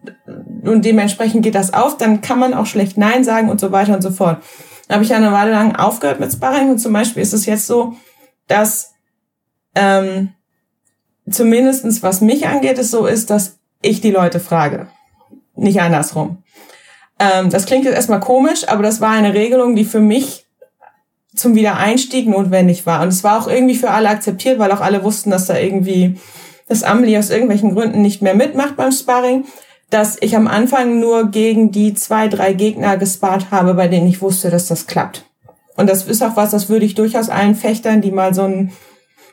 und 0.63 0.85
dementsprechend 0.85 1.43
geht 1.43 1.57
das 1.57 1.75
auf, 1.75 1.97
dann 1.97 2.21
kann 2.21 2.39
man 2.39 2.55
auch 2.55 2.67
schlecht 2.67 2.97
Nein 2.97 3.25
sagen 3.25 3.51
und 3.51 3.59
so 3.59 3.73
weiter 3.73 3.95
und 3.95 4.03
so 4.03 4.13
fort. 4.13 4.41
Da 4.87 4.95
habe 4.95 5.03
ich 5.03 5.11
ja 5.11 5.17
eine 5.17 5.33
Weile 5.33 5.51
lang 5.51 5.75
aufgehört 5.75 6.21
mit 6.21 6.33
Sparring 6.33 6.71
und 6.71 6.79
zum 6.79 6.93
Beispiel 6.93 7.21
ist 7.21 7.33
es 7.33 7.47
jetzt 7.47 7.67
so, 7.67 7.95
dass 8.47 8.93
ähm, 9.75 10.29
zumindestens 11.29 12.05
was 12.05 12.21
mich 12.21 12.47
angeht, 12.47 12.79
es 12.79 12.93
so 12.93 13.07
ist, 13.07 13.31
dass 13.31 13.59
ich 13.83 14.01
die 14.01 14.13
Leute 14.13 14.39
frage 14.39 14.87
nicht 15.57 15.81
andersrum. 15.81 16.43
Ähm, 17.19 17.51
das 17.51 17.67
klingt 17.67 17.85
jetzt 17.85 17.95
erstmal 17.95 18.21
komisch, 18.21 18.69
aber 18.69 18.83
das 18.83 19.01
war 19.01 19.11
eine 19.11 19.35
Regelung, 19.35 19.75
die 19.75 19.85
für 19.85 20.01
mich 20.01 20.47
zum 21.35 21.55
Wiedereinstieg 21.55 22.29
notwendig 22.29 22.87
war. 22.87 23.03
Und 23.03 23.09
es 23.09 23.25
war 23.25 23.41
auch 23.41 23.49
irgendwie 23.49 23.75
für 23.75 23.91
alle 23.91 24.09
akzeptiert, 24.09 24.59
weil 24.59 24.73
auch 24.73 24.81
alle 24.81 25.05
wussten, 25.05 25.31
dass 25.31 25.47
da 25.47 25.59
irgendwie 25.59 26.19
das 26.69 26.83
Amelie 26.83 27.19
aus 27.19 27.31
irgendwelchen 27.31 27.75
Gründen 27.75 28.03
nicht 28.03 28.23
mehr 28.23 28.35
mitmacht 28.35 28.77
beim 28.77 28.93
Sparring, 28.93 29.45
dass 29.91 30.17
ich 30.21 30.35
am 30.35 30.49
Anfang 30.49 30.99
nur 30.99 31.31
gegen 31.31 31.71
die 31.71 31.95
zwei, 31.95 32.29
drei 32.29 32.53
Gegner 32.53 32.97
gespart 32.97 33.51
habe, 33.51 33.75
bei 33.75 33.87
denen 33.87 34.09
ich 34.09 34.21
wusste, 34.21 34.51
dass 34.51 34.67
das 34.67 34.87
klappt. 34.87 35.25
Und 35.77 35.89
das 35.89 36.07
ist 36.07 36.23
auch 36.23 36.37
was, 36.37 36.51
das 36.51 36.69
würde 36.69 36.87
ich 36.87 36.95
durchaus 36.95 37.29
allen 37.29 37.55
Fechtern, 37.55 38.01
die 38.01 38.11
mal 38.11 38.35
so 38.35 38.43
ein 38.43 38.73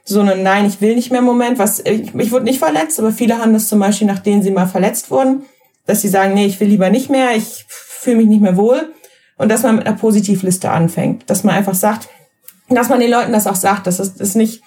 so 0.05 0.19
einen 0.19 0.43
Nein, 0.43 0.65
ich 0.65 0.81
will 0.81 0.95
nicht 0.95 1.11
mehr 1.11 1.21
Moment, 1.21 1.57
was 1.59 1.79
ich, 1.79 2.13
ich 2.13 2.31
wurde 2.31 2.43
nicht 2.43 2.59
verletzt, 2.59 2.99
aber 2.99 3.13
viele 3.13 3.37
haben 3.37 3.53
das 3.53 3.69
zum 3.69 3.79
Beispiel, 3.79 4.05
nachdem 4.05 4.41
sie 4.41 4.51
mal 4.51 4.67
verletzt 4.67 5.09
wurden, 5.09 5.45
dass 5.85 6.01
sie 6.01 6.09
sagen, 6.09 6.33
nee, 6.33 6.45
ich 6.45 6.59
will 6.59 6.67
lieber 6.67 6.89
nicht 6.89 7.09
mehr, 7.09 7.35
ich 7.35 7.65
fühle 7.67 8.17
mich 8.17 8.27
nicht 8.27 8.41
mehr 8.41 8.57
wohl. 8.57 8.93
Und 9.37 9.49
dass 9.49 9.63
man 9.63 9.75
mit 9.75 9.87
einer 9.87 9.97
Positivliste 9.97 10.69
anfängt. 10.69 11.29
Dass 11.29 11.43
man 11.43 11.55
einfach 11.55 11.75
sagt, 11.75 12.07
dass 12.69 12.89
man 12.89 12.99
den 12.99 13.11
Leuten 13.11 13.31
das 13.31 13.47
auch 13.47 13.55
sagt. 13.55 13.87
Das 13.87 13.99
ist, 13.99 14.21
ist 14.21 14.35
nicht, 14.35 14.61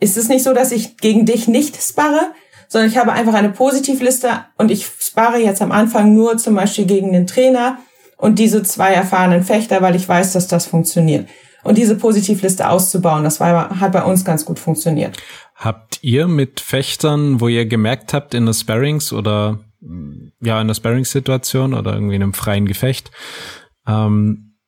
ist 0.00 0.16
es 0.16 0.28
nicht 0.28 0.42
so, 0.42 0.52
dass 0.52 0.72
ich 0.72 0.96
gegen 0.96 1.24
dich 1.24 1.48
nicht 1.48 1.80
sparre, 1.82 2.32
sondern 2.68 2.90
ich 2.90 2.96
habe 2.96 3.12
einfach 3.12 3.34
eine 3.34 3.50
Positivliste 3.50 4.44
und 4.58 4.70
ich 4.70 4.86
spare 4.98 5.38
jetzt 5.38 5.62
am 5.62 5.72
Anfang 5.72 6.14
nur 6.14 6.38
zum 6.38 6.54
Beispiel 6.54 6.86
gegen 6.86 7.12
den 7.12 7.26
Trainer 7.26 7.78
und 8.16 8.38
diese 8.38 8.62
zwei 8.62 8.92
erfahrenen 8.92 9.44
Fechter, 9.44 9.82
weil 9.82 9.94
ich 9.94 10.08
weiß, 10.08 10.32
dass 10.32 10.48
das 10.48 10.66
funktioniert. 10.66 11.28
Und 11.64 11.78
diese 11.78 11.96
Positivliste 11.96 12.68
auszubauen, 12.68 13.24
das 13.24 13.40
war, 13.40 13.78
hat 13.78 13.92
bei 13.92 14.02
uns 14.02 14.24
ganz 14.24 14.44
gut 14.44 14.58
funktioniert. 14.58 15.16
Habt 15.54 16.02
ihr 16.02 16.26
mit 16.26 16.60
Fechtern, 16.60 17.40
wo 17.40 17.48
ihr 17.48 17.66
gemerkt 17.66 18.14
habt 18.14 18.34
in 18.34 18.46
der 18.46 18.52
Sparrings 18.52 19.12
oder 19.12 19.60
ja, 20.42 20.56
in 20.56 20.66
einer 20.66 20.74
Sparring-Situation 20.74 21.74
oder 21.74 21.94
irgendwie 21.94 22.16
in 22.16 22.22
einem 22.22 22.34
freien 22.34 22.66
Gefecht, 22.66 23.10
ähm, 23.86 24.58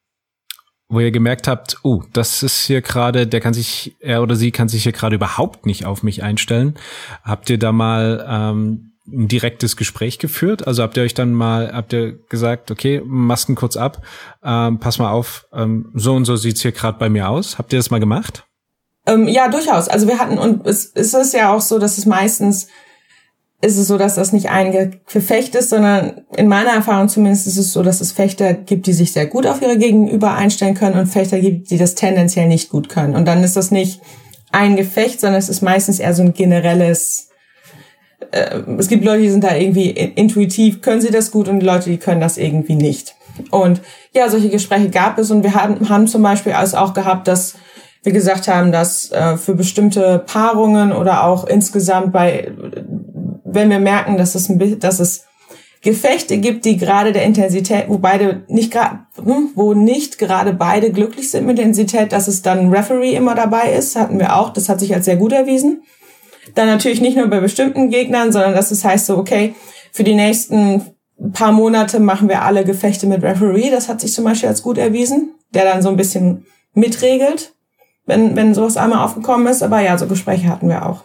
wo 0.89 1.01
ihr 1.01 1.11
gemerkt 1.11 1.49
habt, 1.49 1.79
oh, 1.83 2.03
das 2.13 2.43
ist 2.43 2.67
hier 2.67 2.81
gerade, 2.81 3.27
der 3.27 3.41
kann 3.41 3.55
sich, 3.55 3.97
er 4.01 4.23
oder 4.23 4.37
sie 4.37 4.53
kann 4.53 4.69
sich 4.69 4.85
hier 4.85 4.93
gerade 4.93 5.17
überhaupt 5.17 5.67
nicht 5.67 5.85
auf 5.85 6.03
mich 6.03 6.23
einstellen. 6.23 6.75
Habt 7.23 7.51
ihr 7.51 7.59
da 7.59 7.73
mal 7.73 8.25
ähm, 8.29 8.93
ein 9.07 9.29
direktes 9.29 9.77
Gespräch 9.77 10.19
geführt? 10.19 10.67
Also 10.67 10.83
habt 10.83 10.97
ihr 10.97 11.03
euch 11.03 11.15
dann 11.15 11.33
mal, 11.33 11.73
habt 11.73 11.93
ihr 11.93 12.13
gesagt, 12.29 12.71
okay, 12.71 13.03
Masken 13.05 13.55
kurz 13.57 13.77
ab, 13.77 14.03
ähm, 14.45 14.79
pass 14.79 14.99
mal 14.99 15.11
auf, 15.11 15.47
ähm, 15.53 15.91
so 15.95 16.15
und 16.15 16.25
so 16.25 16.37
sieht's 16.37 16.63
hier 16.63 16.73
gerade 16.73 16.99
bei 16.99 17.09
mir 17.09 17.29
aus. 17.29 17.59
Habt 17.59 17.73
ihr 17.73 17.79
das 17.79 17.91
mal 17.91 18.01
gemacht? 18.01 18.47
Ähm, 19.07 19.27
ja, 19.27 19.49
durchaus. 19.49 19.89
Also 19.89 20.07
wir 20.07 20.19
hatten, 20.19 20.39
und 20.39 20.67
es, 20.67 20.93
es 20.95 21.13
ist 21.13 21.35
ja 21.35 21.53
auch 21.53 21.61
so, 21.61 21.79
dass 21.79 21.99
es 21.99 22.07
meistens 22.07 22.69
ist 23.65 23.79
es 23.79 23.89
so, 23.89 23.99
dass 23.99 24.15
das 24.15 24.33
nicht 24.33 24.51
ein 24.51 25.01
Gefecht 25.13 25.55
ist, 25.55 25.71
sondern 25.71 26.23
in 26.37 26.49
meiner 26.49 26.71
Erfahrung 26.71 27.09
zumindest 27.09 27.47
ist 27.47 27.57
es 27.57 27.73
so, 27.73 27.83
dass 27.83 28.01
es 28.01 28.13
Fechter 28.13 28.55
gibt, 28.55 28.87
die 28.87 28.93
sich 28.93 29.13
sehr 29.13 29.27
gut 29.27 29.47
auf 29.47 29.63
ihre 29.63 29.79
Gegenüber 29.79 30.35
einstellen 30.35 30.75
können 30.75 30.99
und 30.99 31.07
Fechter 31.07 31.41
gibt, 31.41 31.71
die 31.71 31.79
das 31.79 31.95
tendenziell 31.95 32.49
nicht 32.49 32.71
gut 32.71 32.89
können. 32.89 33.17
Und 33.17 33.27
dann 33.27 33.43
ist 33.43 33.57
das 33.57 33.71
nicht 33.71 34.01
ein 34.53 34.77
Gefecht, 34.77 35.21
sondern 35.21 35.39
es 35.39 35.49
ist 35.49 35.63
meistens 35.63 35.99
eher 35.99 36.15
so 36.15 36.23
ein 36.23 36.35
generelles, 36.35 37.31
äh, 38.31 38.61
es 38.79 38.89
gibt 38.89 39.05
Leute, 39.05 39.23
die 39.23 39.31
sind 39.31 39.45
da 39.45 39.55
irgendwie 39.55 39.91
intuitiv, 39.91 40.81
können 40.81 41.01
sie 41.01 41.11
das 41.11 41.31
gut 41.31 41.49
und 41.49 41.63
Leute, 41.63 41.91
die 41.91 41.99
können 41.99 42.21
das 42.21 42.39
irgendwie 42.39 42.77
nicht. 42.77 43.15
Und 43.51 43.81
ja, 44.13 44.29
solche 44.29 44.49
Gespräche 44.49 44.91
gab 44.91 45.19
es 45.19 45.31
und 45.31 45.43
wir 45.43 45.55
haben, 45.55 45.89
haben 45.89 46.07
zum 46.07 46.23
Beispiel 46.23 46.53
also 46.53 46.77
auch 46.77 46.95
gehabt, 46.95 47.27
dass 47.27 47.55
wir 48.05 48.13
gesagt 48.13 48.49
haben, 48.49 48.71
dass 48.71 49.11
äh, 49.13 49.37
für 49.39 49.55
bestimmte 49.55 50.23
Paarungen 50.25 50.93
oder 50.93 51.25
auch 51.25 51.47
insgesamt 51.47 52.13
bei 52.13 52.53
wenn 53.55 53.71
wir 53.71 53.79
merken, 53.79 54.17
dass 54.17 54.35
es, 54.35 54.49
ein, 54.49 54.81
dass 54.81 55.01
es 55.01 55.25
Gefechte 55.85 56.39
gibt, 56.39 56.65
die 56.65 56.79
gerade 56.79 57.13
der 57.13 57.25
Intensität, 57.25 57.85
wo 57.89 57.99
beide 57.99 58.45
nicht 58.49 58.73
gerade, 58.73 59.01
hm, 59.23 59.51
wo 59.55 59.75
nicht 59.75 60.19
gerade 60.19 60.55
beide 60.55 60.91
glücklich 60.91 61.31
sind 61.31 61.47
mit 61.47 61.59
der 61.59 61.67
Intensität, 61.67 62.13
dass 62.13 62.27
es 62.27 62.41
dann 62.41 62.73
Referee 62.73 63.15
immer 63.15 63.35
dabei 63.35 63.73
ist, 63.73 63.95
hatten 63.95 64.19
wir 64.19 64.35
auch. 64.37 64.51
Das 64.51 64.69
hat 64.69 64.81
sich 64.81 64.95
als 64.95 65.05
sehr 65.05 65.17
gut 65.17 65.33
erwiesen. 65.33 65.83
Dann 66.55 66.69
natürlich 66.69 67.03
nicht 67.03 67.17
nur 67.17 67.27
bei 67.27 67.41
bestimmten 67.41 67.91
Gegnern, 67.91 68.33
sondern 68.33 68.55
dass 68.55 68.71
es 68.71 68.83
heißt 68.83 69.07
so, 69.07 69.19
okay, 69.19 69.55
für 69.93 70.05
die 70.05 70.15
nächsten 70.15 70.95
paar 71.33 71.53
Monate 71.53 72.01
machen 72.01 72.29
wir 72.31 72.43
alle 72.43 72.65
Gefechte 72.65 73.07
mit 73.07 73.23
Referee. 73.23 73.71
Das 73.71 73.89
hat 73.89 74.01
sich 74.01 74.15
zum 74.15 74.25
Beispiel 74.25 74.49
als 74.49 74.63
gut 74.63 74.79
erwiesen, 74.79 75.35
der 75.53 75.65
dann 75.65 75.83
so 75.83 75.91
ein 75.91 75.97
bisschen 75.97 76.47
mitregelt, 76.73 77.55
wenn, 78.07 78.37
wenn 78.37 78.55
sowas 78.55 78.77
einmal 78.77 79.05
aufgekommen 79.05 79.47
ist. 79.47 79.63
Aber 79.63 79.81
ja, 79.81 79.97
so 79.99 80.07
Gespräche 80.07 80.49
hatten 80.49 80.69
wir 80.69 80.87
auch. 80.87 81.05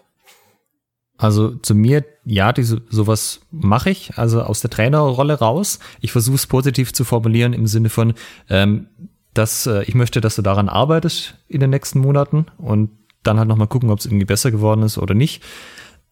Also 1.17 1.55
zu 1.57 1.75
mir, 1.75 2.05
ja, 2.29 2.53
diese, 2.53 2.81
sowas 2.89 3.41
mache 3.49 3.89
ich, 3.89 4.17
also 4.17 4.43
aus 4.43 4.61
der 4.61 4.69
Trainerrolle 4.69 5.39
raus. 5.39 5.79
Ich 5.99 6.11
versuche 6.11 6.35
es 6.35 6.45
positiv 6.45 6.93
zu 6.93 7.03
formulieren 7.03 7.53
im 7.53 7.65
Sinne 7.65 7.89
von, 7.89 8.13
ähm, 8.49 8.87
dass 9.33 9.65
äh, 9.65 9.83
ich 9.83 9.95
möchte, 9.95 10.21
dass 10.21 10.35
du 10.35 10.43
daran 10.43 10.69
arbeitest 10.69 11.35
in 11.47 11.59
den 11.59 11.71
nächsten 11.71 11.99
Monaten 11.99 12.45
und 12.57 12.91
dann 13.23 13.39
halt 13.39 13.47
nochmal 13.47 13.67
gucken, 13.67 13.89
ob 13.89 13.99
es 13.99 14.05
irgendwie 14.05 14.25
besser 14.25 14.51
geworden 14.51 14.83
ist 14.83 14.99
oder 14.99 15.15
nicht. 15.15 15.43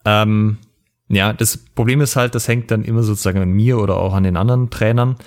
Ähm, 0.06 0.58
ja, 1.08 1.34
das 1.34 1.58
Problem 1.58 2.02
ist 2.02 2.16
halt, 2.16 2.34
das 2.34 2.48
hängt 2.48 2.72
dann 2.72 2.84
immer 2.84 3.04
sozusagen 3.04 3.40
an 3.40 3.52
mir 3.52 3.78
oder 3.78 3.98
auch 3.98 4.14
an 4.14 4.24
den 4.24 4.38
anderen 4.38 4.72
Trainern 4.72 5.18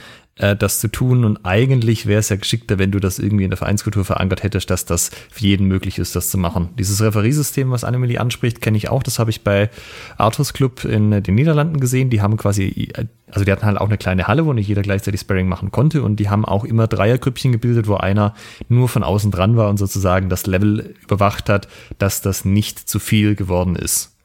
äh, 0.41 0.57
das 0.57 0.80
zu 0.80 0.88
tun. 0.88 1.24
Und 1.24 1.45
eigentlich 1.45 2.07
wäre 2.07 2.20
es 2.20 2.30
ja 2.30 2.36
geschickter, 2.36 2.78
wenn 2.78 2.91
du 2.91 2.99
das 2.99 3.18
irgendwie 3.18 3.45
in 3.45 3.51
der 3.51 3.57
Vereinskultur 3.57 4.05
verankert 4.05 4.43
hättest, 4.43 4.70
dass 4.70 4.84
das 4.84 5.11
für 5.30 5.45
jeden 5.45 5.66
möglich 5.66 5.99
ist, 5.99 6.16
das 6.16 6.30
zu 6.30 6.38
machen. 6.38 6.70
Dieses 6.78 7.03
Referiesystem, 7.03 7.70
was 7.70 7.84
Annelie 7.84 8.20
anspricht, 8.20 8.61
kenne 8.61 8.76
ich 8.76 8.88
auch. 8.88 9.03
Das 9.03 9.18
habe 9.18 9.30
ich 9.30 9.43
bei 9.43 9.70
Arthurs 10.16 10.53
Club 10.53 10.84
in 10.84 11.22
den 11.22 11.34
Niederlanden 11.34 11.78
gesehen. 11.80 12.11
Die 12.11 12.22
haben 12.22 12.36
quasi, 12.36 12.91
also 13.30 13.45
die 13.45 13.53
hatten 13.53 13.66
halt 13.66 13.78
auch 13.78 13.88
eine 13.88 13.99
kleine 13.99 14.26
Halle, 14.26 14.47
wo 14.47 14.53
nicht 14.53 14.68
jeder 14.68 14.82
gleichzeitig 14.82 15.20
Sparring 15.20 15.49
machen 15.49 15.70
konnte. 15.70 16.03
Und 16.03 16.16
die 16.16 16.30
haben 16.30 16.45
auch 16.45 16.64
immer 16.64 16.86
Dreiergrüppchen 16.86 17.53
gebildet, 17.53 17.86
wo 17.86 17.97
einer 17.97 18.34
nur 18.68 18.88
von 18.88 19.03
außen 19.03 19.30
dran 19.30 19.57
war 19.57 19.68
und 19.68 19.76
sozusagen 19.76 20.28
das 20.28 20.47
Level 20.47 20.95
überwacht 21.03 21.49
hat, 21.49 21.68
dass 21.99 22.22
das 22.22 22.45
nicht 22.45 22.88
zu 22.88 22.99
viel 22.99 23.34
geworden 23.34 23.76
ist. 23.76 24.16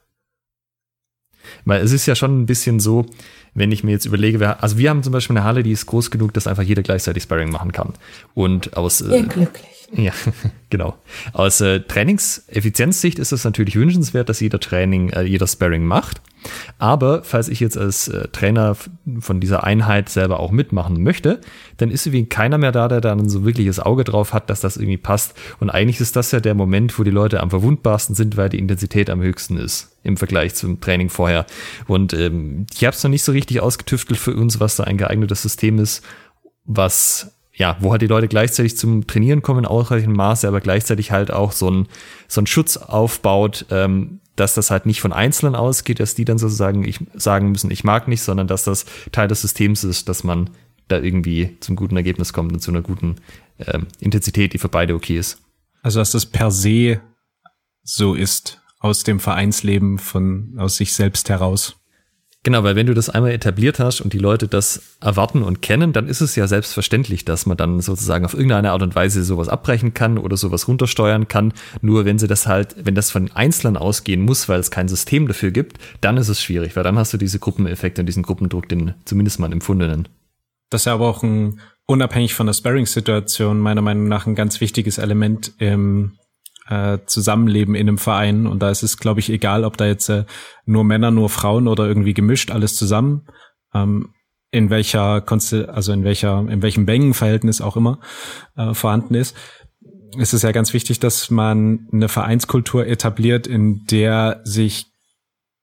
Weil 1.63 1.81
es 1.81 1.91
ist 1.91 2.05
ja 2.05 2.15
schon 2.15 2.41
ein 2.41 2.45
bisschen 2.45 2.79
so, 2.79 3.05
wenn 3.55 3.71
ich 3.71 3.83
mir 3.83 3.91
jetzt 3.91 4.05
überlege, 4.05 4.39
wer, 4.39 4.61
also 4.61 4.77
wir 4.77 4.89
haben 4.89 5.01
zum 5.01 5.13
Beispiel 5.13 5.35
eine 5.35 5.45
Halle, 5.45 5.63
die 5.63 5.71
ist 5.71 5.85
groß 5.87 6.11
genug, 6.11 6.33
dass 6.33 6.45
einfach 6.45 6.63
jeder 6.63 6.83
gleichzeitig 6.83 7.23
Sparring 7.23 7.49
machen 7.49 7.71
kann. 7.71 7.93
Und 8.35 8.77
aus 8.77 9.01
äh, 9.01 9.23
glücklich. 9.23 9.84
Ja, 9.93 10.13
genau. 10.69 10.95
Aus 11.33 11.61
äh, 11.61 11.81
Trainingseffizienzsicht 11.81 13.19
ist 13.19 13.31
es 13.31 13.43
natürlich 13.43 13.75
wünschenswert, 13.75 14.29
dass 14.29 14.39
jeder 14.39 14.59
Training, 14.59 15.09
äh, 15.09 15.23
jeder 15.23 15.47
Sparring 15.47 15.85
macht. 15.85 16.21
Aber 16.77 17.23
falls 17.23 17.47
ich 17.47 17.59
jetzt 17.59 17.77
als 17.77 18.07
äh, 18.07 18.27
Trainer 18.29 18.75
von 19.19 19.39
dieser 19.39 19.63
Einheit 19.63 20.09
selber 20.09 20.39
auch 20.39 20.51
mitmachen 20.51 21.01
möchte, 21.01 21.41
dann 21.77 21.89
ist 21.89 22.05
irgendwie 22.05 22.25
keiner 22.25 22.57
mehr 22.57 22.71
da, 22.71 22.87
der 22.87 23.01
dann 23.01 23.29
so 23.29 23.45
wirkliches 23.45 23.79
Auge 23.79 24.03
drauf 24.03 24.33
hat, 24.33 24.49
dass 24.49 24.61
das 24.61 24.77
irgendwie 24.77 24.97
passt. 24.97 25.33
Und 25.59 25.69
eigentlich 25.69 25.99
ist 25.99 26.15
das 26.15 26.31
ja 26.31 26.39
der 26.39 26.53
Moment, 26.53 26.97
wo 26.99 27.03
die 27.03 27.11
Leute 27.11 27.41
am 27.41 27.49
verwundbarsten 27.49 28.15
sind, 28.15 28.37
weil 28.37 28.49
die 28.49 28.59
Intensität 28.59 29.09
am 29.09 29.21
höchsten 29.21 29.57
ist 29.57 29.91
im 30.03 30.17
Vergleich 30.17 30.53
zum 30.53 30.79
Training 30.81 31.09
vorher. 31.09 31.47
Und 31.87 32.13
ähm, 32.13 32.67
ich 32.73 32.85
habe 32.85 32.95
es 32.95 33.03
noch 33.03 33.09
nicht 33.09 33.23
so 33.23 33.31
richtig 33.31 33.59
ausgetüftelt 33.59 34.19
für 34.19 34.35
uns, 34.35 34.59
was 34.59 34.75
da 34.75 34.83
ein 34.83 34.97
geeignetes 34.97 35.41
System 35.41 35.79
ist, 35.79 36.03
was 36.63 37.34
ja, 37.55 37.77
wo 37.79 37.91
halt 37.91 38.01
die 38.01 38.07
Leute 38.07 38.27
gleichzeitig 38.27 38.77
zum 38.77 39.07
Trainieren 39.07 39.41
kommen 39.41 39.59
in 39.59 39.65
ausreichendem 39.65 40.17
Maße, 40.17 40.47
aber 40.47 40.61
gleichzeitig 40.61 41.11
halt 41.11 41.31
auch 41.31 41.51
so 41.51 41.69
ein, 41.69 41.87
so 42.27 42.41
ein 42.41 42.47
Schutz 42.47 42.77
aufbaut, 42.77 43.65
ähm, 43.69 44.19
dass 44.35 44.53
das 44.53 44.71
halt 44.71 44.85
nicht 44.85 44.99
von 44.99 45.13
Einzelnen 45.13 45.55
ausgeht, 45.55 45.99
dass 45.99 46.15
die 46.15 46.25
dann 46.25 46.37
sozusagen 46.37 46.83
ich, 46.83 46.99
sagen 47.13 47.51
müssen, 47.51 47.71
ich 47.71 47.83
mag 47.83 48.07
nicht, 48.07 48.21
sondern 48.21 48.47
dass 48.47 48.65
das 48.65 48.85
Teil 49.11 49.29
des 49.29 49.41
Systems 49.41 49.83
ist, 49.85 50.09
dass 50.09 50.23
man 50.23 50.49
da 50.89 50.99
irgendwie 50.99 51.57
zum 51.61 51.75
guten 51.75 51.95
Ergebnis 51.95 52.33
kommt 52.33 52.51
und 52.51 52.59
zu 52.59 52.71
einer 52.71 52.81
guten 52.81 53.15
ähm, 53.59 53.87
Intensität, 53.99 54.53
die 54.53 54.57
für 54.57 54.69
beide 54.69 54.93
okay 54.93 55.17
ist. 55.17 55.41
Also 55.81 55.99
dass 55.99 56.11
das 56.11 56.25
per 56.25 56.51
se 56.51 56.99
so 57.83 58.13
ist, 58.13 58.61
aus 58.79 59.03
dem 59.03 59.19
Vereinsleben 59.19 59.97
von 59.97 60.55
aus 60.57 60.77
sich 60.77 60.93
selbst 60.93 61.29
heraus. 61.29 61.75
Genau, 62.45 62.63
weil 62.63 62.75
wenn 62.75 62.85
du 62.85 62.93
das 62.93 63.09
einmal 63.09 63.31
etabliert 63.31 63.79
hast 63.79 64.01
und 64.01 64.13
die 64.13 64.19
Leute 64.19 64.47
das 64.47 64.97
erwarten 65.01 65.41
und 65.41 65.63
kennen, 65.63 65.93
dann 65.93 66.07
ist 66.07 66.21
es 66.21 66.35
ja 66.35 66.45
selbstverständlich, 66.45 67.25
dass 67.25 67.47
man 67.47 67.57
dann 67.57 67.81
sozusagen 67.81 68.23
auf 68.23 68.35
irgendeine 68.35 68.71
Art 68.71 68.83
und 68.83 68.93
Weise 68.93 69.23
sowas 69.23 69.49
abbrechen 69.49 69.95
kann 69.95 70.19
oder 70.19 70.37
sowas 70.37 70.67
runtersteuern 70.67 71.27
kann. 71.27 71.53
Nur 71.81 72.05
wenn 72.05 72.19
sie 72.19 72.27
das 72.27 72.45
halt, 72.45 72.75
wenn 72.77 72.93
das 72.93 73.09
von 73.09 73.31
Einzelnen 73.31 73.77
ausgehen 73.77 74.21
muss, 74.21 74.47
weil 74.47 74.59
es 74.59 74.69
kein 74.69 74.87
System 74.87 75.27
dafür 75.27 75.49
gibt, 75.49 75.79
dann 76.01 76.17
ist 76.17 76.29
es 76.29 76.39
schwierig, 76.39 76.75
weil 76.75 76.83
dann 76.83 76.99
hast 76.99 77.13
du 77.13 77.17
diese 77.17 77.39
Gruppeneffekte 77.39 78.03
und 78.03 78.05
diesen 78.05 78.21
Gruppendruck, 78.21 78.69
den 78.69 78.93
zumindest 79.05 79.39
mal 79.39 79.51
empfundenen. 79.51 80.07
Das 80.69 80.81
ist 80.81 80.85
ja 80.85 80.93
aber 80.93 81.07
auch 81.07 81.23
ein, 81.23 81.59
unabhängig 81.87 82.35
von 82.35 82.45
der 82.45 82.53
Sparring-Situation, 82.53 83.57
meiner 83.57 83.81
Meinung 83.81 84.07
nach 84.07 84.27
ein 84.27 84.35
ganz 84.35 84.61
wichtiges 84.61 84.99
Element 84.99 85.53
im 85.57 86.11
äh, 86.67 86.99
Zusammenleben 87.05 87.75
in 87.75 87.87
einem 87.87 87.97
Verein. 87.97 88.47
Und 88.47 88.61
da 88.61 88.69
ist 88.69 88.83
es, 88.83 88.97
glaube 88.97 89.19
ich, 89.19 89.29
egal, 89.29 89.63
ob 89.63 89.77
da 89.77 89.85
jetzt 89.85 90.09
äh, 90.09 90.25
nur 90.65 90.83
Männer, 90.83 91.11
nur 91.11 91.29
Frauen 91.29 91.67
oder 91.67 91.87
irgendwie 91.87 92.13
gemischt, 92.13 92.51
alles 92.51 92.75
zusammen. 92.75 93.27
Ähm, 93.73 94.13
in 94.51 94.69
welcher 94.69 95.21
Konstel 95.21 95.65
also 95.65 95.91
in 95.91 96.03
welcher, 96.03 96.39
in 96.49 96.61
welchem 96.61 96.85
Mengenverhältnis 96.85 97.59
auch 97.59 97.75
immer 97.75 97.99
äh, 98.55 98.73
vorhanden 98.73 99.13
ist, 99.13 99.35
ist 100.17 100.33
es 100.33 100.43
ja 100.43 100.51
ganz 100.53 100.73
wichtig, 100.73 100.99
dass 100.99 101.29
man 101.29 101.89
eine 101.91 102.07
Vereinskultur 102.07 102.87
etabliert, 102.87 103.47
in 103.47 103.83
der 103.85 104.41
sich 104.45 104.85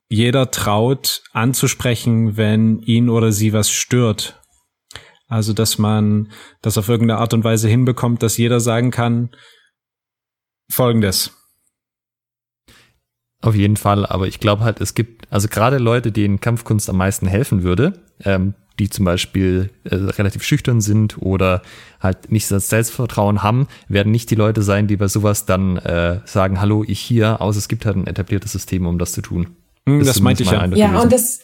jeder 0.09 0.51
traut 0.51 1.23
anzusprechen, 1.31 2.37
wenn 2.37 2.79
ihn 2.79 3.09
oder 3.09 3.31
sie 3.31 3.51
was 3.51 3.71
stört. 3.71 4.39
Also, 5.27 5.53
dass 5.53 5.79
man 5.79 6.31
das 6.61 6.77
auf 6.77 6.87
irgendeine 6.87 7.19
Art 7.19 7.33
und 7.33 7.43
Weise 7.43 7.67
hinbekommt, 7.67 8.21
dass 8.21 8.37
jeder 8.37 8.59
sagen 8.59 8.91
kann, 8.91 9.31
folgendes. 10.69 11.31
Auf 13.41 13.55
jeden 13.55 13.75
Fall, 13.75 14.05
aber 14.05 14.27
ich 14.27 14.39
glaube 14.39 14.63
halt, 14.63 14.79
es 14.79 14.93
gibt, 14.93 15.31
also 15.31 15.49
gerade 15.49 15.77
Leute, 15.77 16.13
denen 16.13 16.39
Kampfkunst 16.39 16.89
am 16.89 16.95
meisten 16.95 17.27
helfen 17.27 17.63
würde, 17.63 17.93
ähm, 18.23 18.53
die 18.79 18.89
zum 18.89 19.05
Beispiel 19.05 19.69
äh, 19.83 19.95
relativ 19.95 20.43
schüchtern 20.43 20.81
sind 20.81 21.21
oder 21.21 21.61
halt 21.99 22.31
nicht 22.31 22.49
das 22.49 22.69
Selbstvertrauen 22.69 23.43
haben, 23.43 23.67
werden 23.87 24.11
nicht 24.11 24.31
die 24.31 24.35
Leute 24.35 24.63
sein, 24.63 24.87
die 24.87 24.95
bei 24.95 25.07
sowas 25.07 25.45
dann 25.45 25.77
äh, 25.77 26.21
sagen, 26.25 26.59
hallo, 26.59 26.83
ich 26.87 26.99
hier, 26.99 27.41
außer 27.41 27.59
es 27.59 27.67
gibt 27.67 27.85
halt 27.85 27.97
ein 27.97 28.07
etabliertes 28.07 28.53
System, 28.53 28.87
um 28.87 28.97
das 28.97 29.11
zu 29.11 29.21
tun. 29.21 29.57
Hm, 29.87 29.99
das, 29.99 30.07
das 30.07 30.21
meinte 30.21 30.43
ich 30.43 30.51
ja. 30.51 30.65
Ja, 30.65 31.01
und 31.01 31.11
das, 31.11 31.41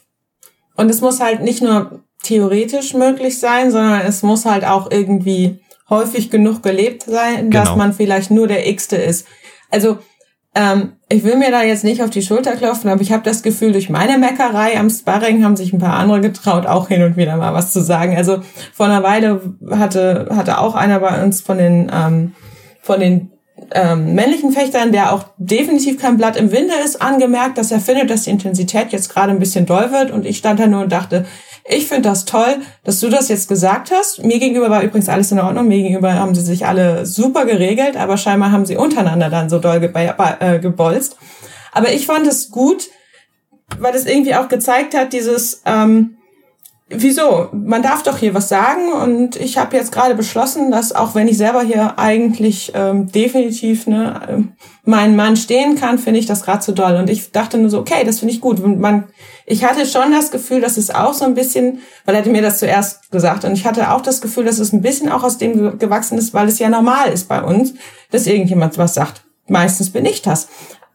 und 0.75 0.89
es 0.89 1.01
muss 1.01 1.19
halt 1.19 1.41
nicht 1.41 1.61
nur 1.61 2.01
theoretisch 2.23 2.93
möglich 2.93 3.39
sein, 3.39 3.71
sondern 3.71 4.01
es 4.01 4.23
muss 4.23 4.45
halt 4.45 4.65
auch 4.65 4.89
irgendwie 4.89 5.59
häufig 5.89 6.29
genug 6.29 6.63
gelebt 6.63 7.03
sein, 7.03 7.49
genau. 7.49 7.65
dass 7.65 7.75
man 7.75 7.93
vielleicht 7.93 8.31
nur 8.31 8.47
der 8.47 8.67
X-te 8.67 8.95
ist. 8.95 9.27
Also 9.71 9.99
ähm, 10.55 10.93
ich 11.09 11.23
will 11.23 11.37
mir 11.37 11.51
da 11.51 11.63
jetzt 11.63 11.83
nicht 11.83 12.01
auf 12.01 12.09
die 12.09 12.21
Schulter 12.21 12.55
klopfen, 12.55 12.89
aber 12.89 13.01
ich 13.01 13.11
habe 13.11 13.23
das 13.23 13.43
Gefühl, 13.43 13.71
durch 13.71 13.89
meine 13.89 14.17
Meckerei 14.17 14.77
am 14.77 14.89
Sparring 14.89 15.43
haben 15.43 15.55
sich 15.55 15.73
ein 15.73 15.79
paar 15.79 15.93
andere 15.93 16.21
getraut, 16.21 16.65
auch 16.65 16.87
hin 16.87 17.03
und 17.03 17.17
wieder 17.17 17.37
mal 17.37 17.53
was 17.53 17.71
zu 17.71 17.81
sagen. 17.81 18.15
Also 18.15 18.41
vor 18.73 18.87
einer 18.87 19.03
Weile 19.03 19.41
hatte, 19.71 20.29
hatte 20.35 20.59
auch 20.59 20.75
einer 20.75 20.99
bei 20.99 21.23
uns 21.23 21.41
von 21.41 21.57
den, 21.57 21.91
ähm, 21.93 22.33
von 22.81 22.99
den 22.99 23.31
ähm, 23.71 24.15
männlichen 24.15 24.51
Fechtern, 24.51 24.91
der 24.91 25.13
auch 25.13 25.25
definitiv 25.37 26.01
kein 26.01 26.17
Blatt 26.17 26.35
im 26.35 26.51
Winde 26.51 26.73
ist, 26.83 27.01
angemerkt, 27.01 27.57
dass 27.57 27.71
er 27.71 27.79
findet, 27.79 28.09
dass 28.09 28.23
die 28.23 28.31
Intensität 28.31 28.91
jetzt 28.91 29.09
gerade 29.09 29.31
ein 29.31 29.39
bisschen 29.39 29.65
doll 29.65 29.91
wird. 29.91 30.11
Und 30.11 30.25
ich 30.25 30.37
stand 30.37 30.59
da 30.59 30.67
nur 30.67 30.81
und 30.81 30.91
dachte, 30.91 31.25
ich 31.71 31.87
finde 31.87 32.09
das 32.09 32.25
toll, 32.25 32.57
dass 32.83 32.99
du 32.99 33.09
das 33.09 33.29
jetzt 33.29 33.47
gesagt 33.47 33.91
hast. 33.91 34.23
Mir 34.25 34.39
gegenüber 34.39 34.71
war 34.71 34.81
übrigens 34.81 35.07
alles 35.07 35.31
in 35.31 35.39
Ordnung. 35.39 35.67
Mir 35.67 35.77
gegenüber 35.77 36.15
haben 36.15 36.33
sie 36.33 36.41
sich 36.41 36.65
alle 36.65 37.05
super 37.05 37.45
geregelt, 37.45 37.95
aber 37.95 38.17
scheinbar 38.17 38.51
haben 38.51 38.65
sie 38.65 38.75
untereinander 38.75 39.29
dann 39.29 39.51
so 39.51 39.59
doll 39.59 39.79
äh, 39.83 40.59
gebolzt. 40.59 41.17
Aber 41.71 41.93
ich 41.93 42.07
fand 42.07 42.25
es 42.25 42.49
gut, 42.49 42.89
weil 43.77 43.93
es 43.93 44.07
irgendwie 44.07 44.33
auch 44.33 44.47
gezeigt 44.47 44.97
hat, 44.97 45.13
dieses, 45.13 45.61
ähm, 45.67 46.17
wieso? 46.89 47.49
Man 47.51 47.83
darf 47.83 48.01
doch 48.01 48.17
hier 48.17 48.33
was 48.33 48.49
sagen 48.49 48.91
und 48.91 49.35
ich 49.35 49.59
habe 49.59 49.77
jetzt 49.77 49.91
gerade 49.91 50.15
beschlossen, 50.15 50.71
dass 50.71 50.91
auch 50.91 51.13
wenn 51.13 51.27
ich 51.27 51.37
selber 51.37 51.61
hier 51.61 51.99
eigentlich 51.99 52.71
ähm, 52.73 53.11
definitiv 53.11 53.85
ne, 53.85 54.21
äh, 54.27 54.41
meinen 54.89 55.15
Mann 55.15 55.37
stehen 55.37 55.75
kann, 55.75 55.99
finde 55.99 56.19
ich 56.19 56.25
das 56.25 56.41
gerade 56.41 56.61
zu 56.61 56.71
doll. 56.71 56.95
Und 56.95 57.11
ich 57.11 57.31
dachte 57.31 57.59
nur 57.59 57.69
so, 57.69 57.79
okay, 57.79 58.03
das 58.05 58.19
finde 58.19 58.33
ich 58.33 58.41
gut. 58.41 58.59
Man, 58.65 59.03
ich 59.49 59.63
hatte 59.63 59.87
schon 59.87 60.11
das 60.11 60.29
Gefühl, 60.29 60.61
dass 60.61 60.77
es 60.77 60.91
auch 60.91 61.15
so 61.15 61.25
ein 61.25 61.33
bisschen, 61.33 61.79
weil 62.05 62.13
er 62.13 62.21
hatte 62.21 62.29
mir 62.29 62.43
das 62.43 62.59
zuerst 62.59 63.09
gesagt 63.09 63.43
und 63.45 63.53
ich 63.53 63.65
hatte 63.65 63.91
auch 63.91 64.01
das 64.01 64.21
Gefühl, 64.21 64.45
dass 64.45 64.59
es 64.59 64.71
ein 64.73 64.83
bisschen 64.83 65.09
auch 65.09 65.23
aus 65.23 65.39
dem 65.39 65.79
gewachsen 65.79 66.19
ist, 66.19 66.35
weil 66.35 66.47
es 66.47 66.59
ja 66.59 66.69
normal 66.69 67.11
ist 67.11 67.27
bei 67.27 67.41
uns, 67.41 67.73
dass 68.11 68.27
irgendjemand 68.27 68.77
was 68.77 68.93
sagt. 68.93 69.23
Meistens 69.47 69.89
bin 69.89 70.05
ich 70.05 70.21
das. 70.21 70.49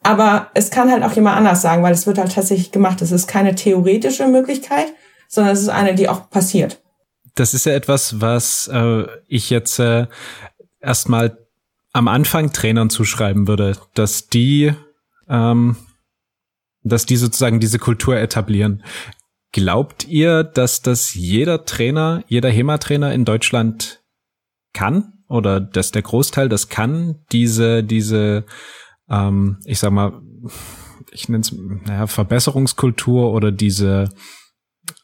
Aber 0.04 0.50
es 0.54 0.70
kann 0.70 0.92
halt 0.92 1.02
auch 1.02 1.12
jemand 1.14 1.36
anders 1.36 1.62
sagen, 1.62 1.82
weil 1.82 1.92
es 1.92 2.06
wird 2.06 2.16
halt 2.18 2.32
tatsächlich 2.32 2.70
gemacht. 2.70 3.02
Es 3.02 3.10
ist 3.10 3.26
keine 3.26 3.56
theoretische 3.56 4.28
Möglichkeit, 4.28 4.86
sondern 5.26 5.52
es 5.52 5.60
ist 5.60 5.68
eine, 5.68 5.96
die 5.96 6.08
auch 6.08 6.30
passiert. 6.30 6.80
Das 7.34 7.54
ist 7.54 7.66
ja 7.66 7.72
etwas, 7.72 8.20
was 8.20 8.70
äh, 8.72 9.04
ich 9.26 9.50
jetzt 9.50 9.80
äh, 9.80 10.06
erstmal 10.80 11.38
am 11.92 12.06
Anfang 12.06 12.52
Trainern 12.52 12.88
zuschreiben 12.88 13.48
würde, 13.48 13.76
dass 13.94 14.28
die, 14.28 14.72
ähm, 15.28 15.74
dass 16.84 17.06
die 17.06 17.16
sozusagen 17.16 17.60
diese 17.60 17.78
Kultur 17.78 18.16
etablieren. 18.16 18.84
Glaubt 19.52 20.06
ihr, 20.06 20.44
dass 20.44 20.82
das 20.82 21.14
jeder 21.14 21.64
Trainer, 21.64 22.22
jeder 22.26 22.50
HEMA-Trainer 22.50 23.12
in 23.12 23.24
Deutschland 23.24 24.02
kann? 24.72 25.12
Oder 25.28 25.60
dass 25.60 25.90
der 25.90 26.02
Großteil 26.02 26.48
das 26.48 26.68
kann, 26.68 27.24
diese, 27.32 27.82
diese, 27.82 28.44
ähm, 29.08 29.58
ich 29.64 29.78
sag 29.78 29.90
mal, 29.90 30.20
ich 31.12 31.28
nenne 31.28 31.40
es, 31.42 31.52
naja, 31.52 32.06
Verbesserungskultur 32.06 33.32
oder 33.32 33.50
diese, 33.50 34.10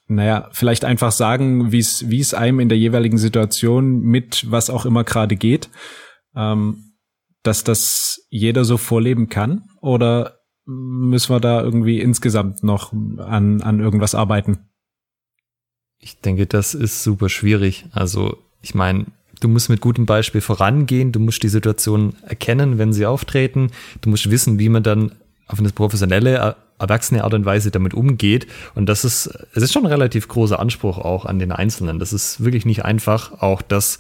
naja, 0.07 0.49
vielleicht 0.53 0.85
einfach 0.85 1.13
sagen, 1.13 1.73
wie 1.73 1.79
es, 1.79 2.11
wie 2.11 2.21
es 2.21 2.35
einem 2.35 2.61
in 2.61 2.69
der 2.69 2.79
jeweiligen 2.79 3.17
Situation 3.17 4.01
mit 4.01 4.51
was 4.51 4.69
auch 4.69 4.85
immer 4.85 5.05
gerade 5.05 5.37
geht, 5.37 5.71
ähm, 6.37 6.97
dass 7.43 7.65
das 7.65 8.27
jeder 8.29 8.65
so 8.65 8.77
vorleben 8.77 9.29
kann? 9.29 9.63
Oder 9.81 10.40
müssen 10.71 11.35
wir 11.35 11.41
da 11.41 11.61
irgendwie 11.63 12.01
insgesamt 12.01 12.63
noch 12.63 12.93
an, 12.93 13.61
an 13.61 13.81
irgendwas 13.81 14.15
arbeiten? 14.15 14.59
Ich 15.99 16.21
denke, 16.21 16.47
das 16.47 16.75
ist 16.75 17.03
super 17.03 17.29
schwierig. 17.29 17.87
Also, 17.93 18.39
ich 18.63 18.75
meine, 18.75 19.07
du 19.41 19.49
musst 19.49 19.69
mit 19.69 19.81
gutem 19.81 20.07
Beispiel 20.07 20.41
vorangehen, 20.41 21.13
du 21.13 21.21
musst 21.21 21.43
die 21.43 21.49
Situation 21.49 22.15
erkennen, 22.23 22.79
wenn 22.79 22.93
sie 22.93 23.07
auftreten, 23.07 23.71
du 24.01 24.11
musst 24.11 24.31
wissen, 24.31 24.59
wie 24.59 24.69
man 24.69 24.83
dann 24.83 25.13
auf 25.47 25.59
eine 25.59 25.71
professionelle, 25.71 26.57
erwachsene 26.79 27.25
Art 27.25 27.35
und 27.35 27.45
Weise 27.45 27.71
damit 27.71 27.93
umgeht. 27.93 28.47
Und 28.75 28.89
das 28.89 29.05
ist, 29.05 29.27
es 29.53 29.63
ist 29.63 29.73
schon 29.73 29.85
ein 29.85 29.93
relativ 29.93 30.29
großer 30.29 30.59
Anspruch 30.59 30.99
auch 30.99 31.27
an 31.27 31.39
den 31.39 31.53
Einzelnen. 31.53 31.99
Das 31.99 32.13
ist 32.13 32.43
wirklich 32.43 32.65
nicht 32.65 32.85
einfach, 32.85 33.43
auch 33.43 33.61
das, 33.61 33.99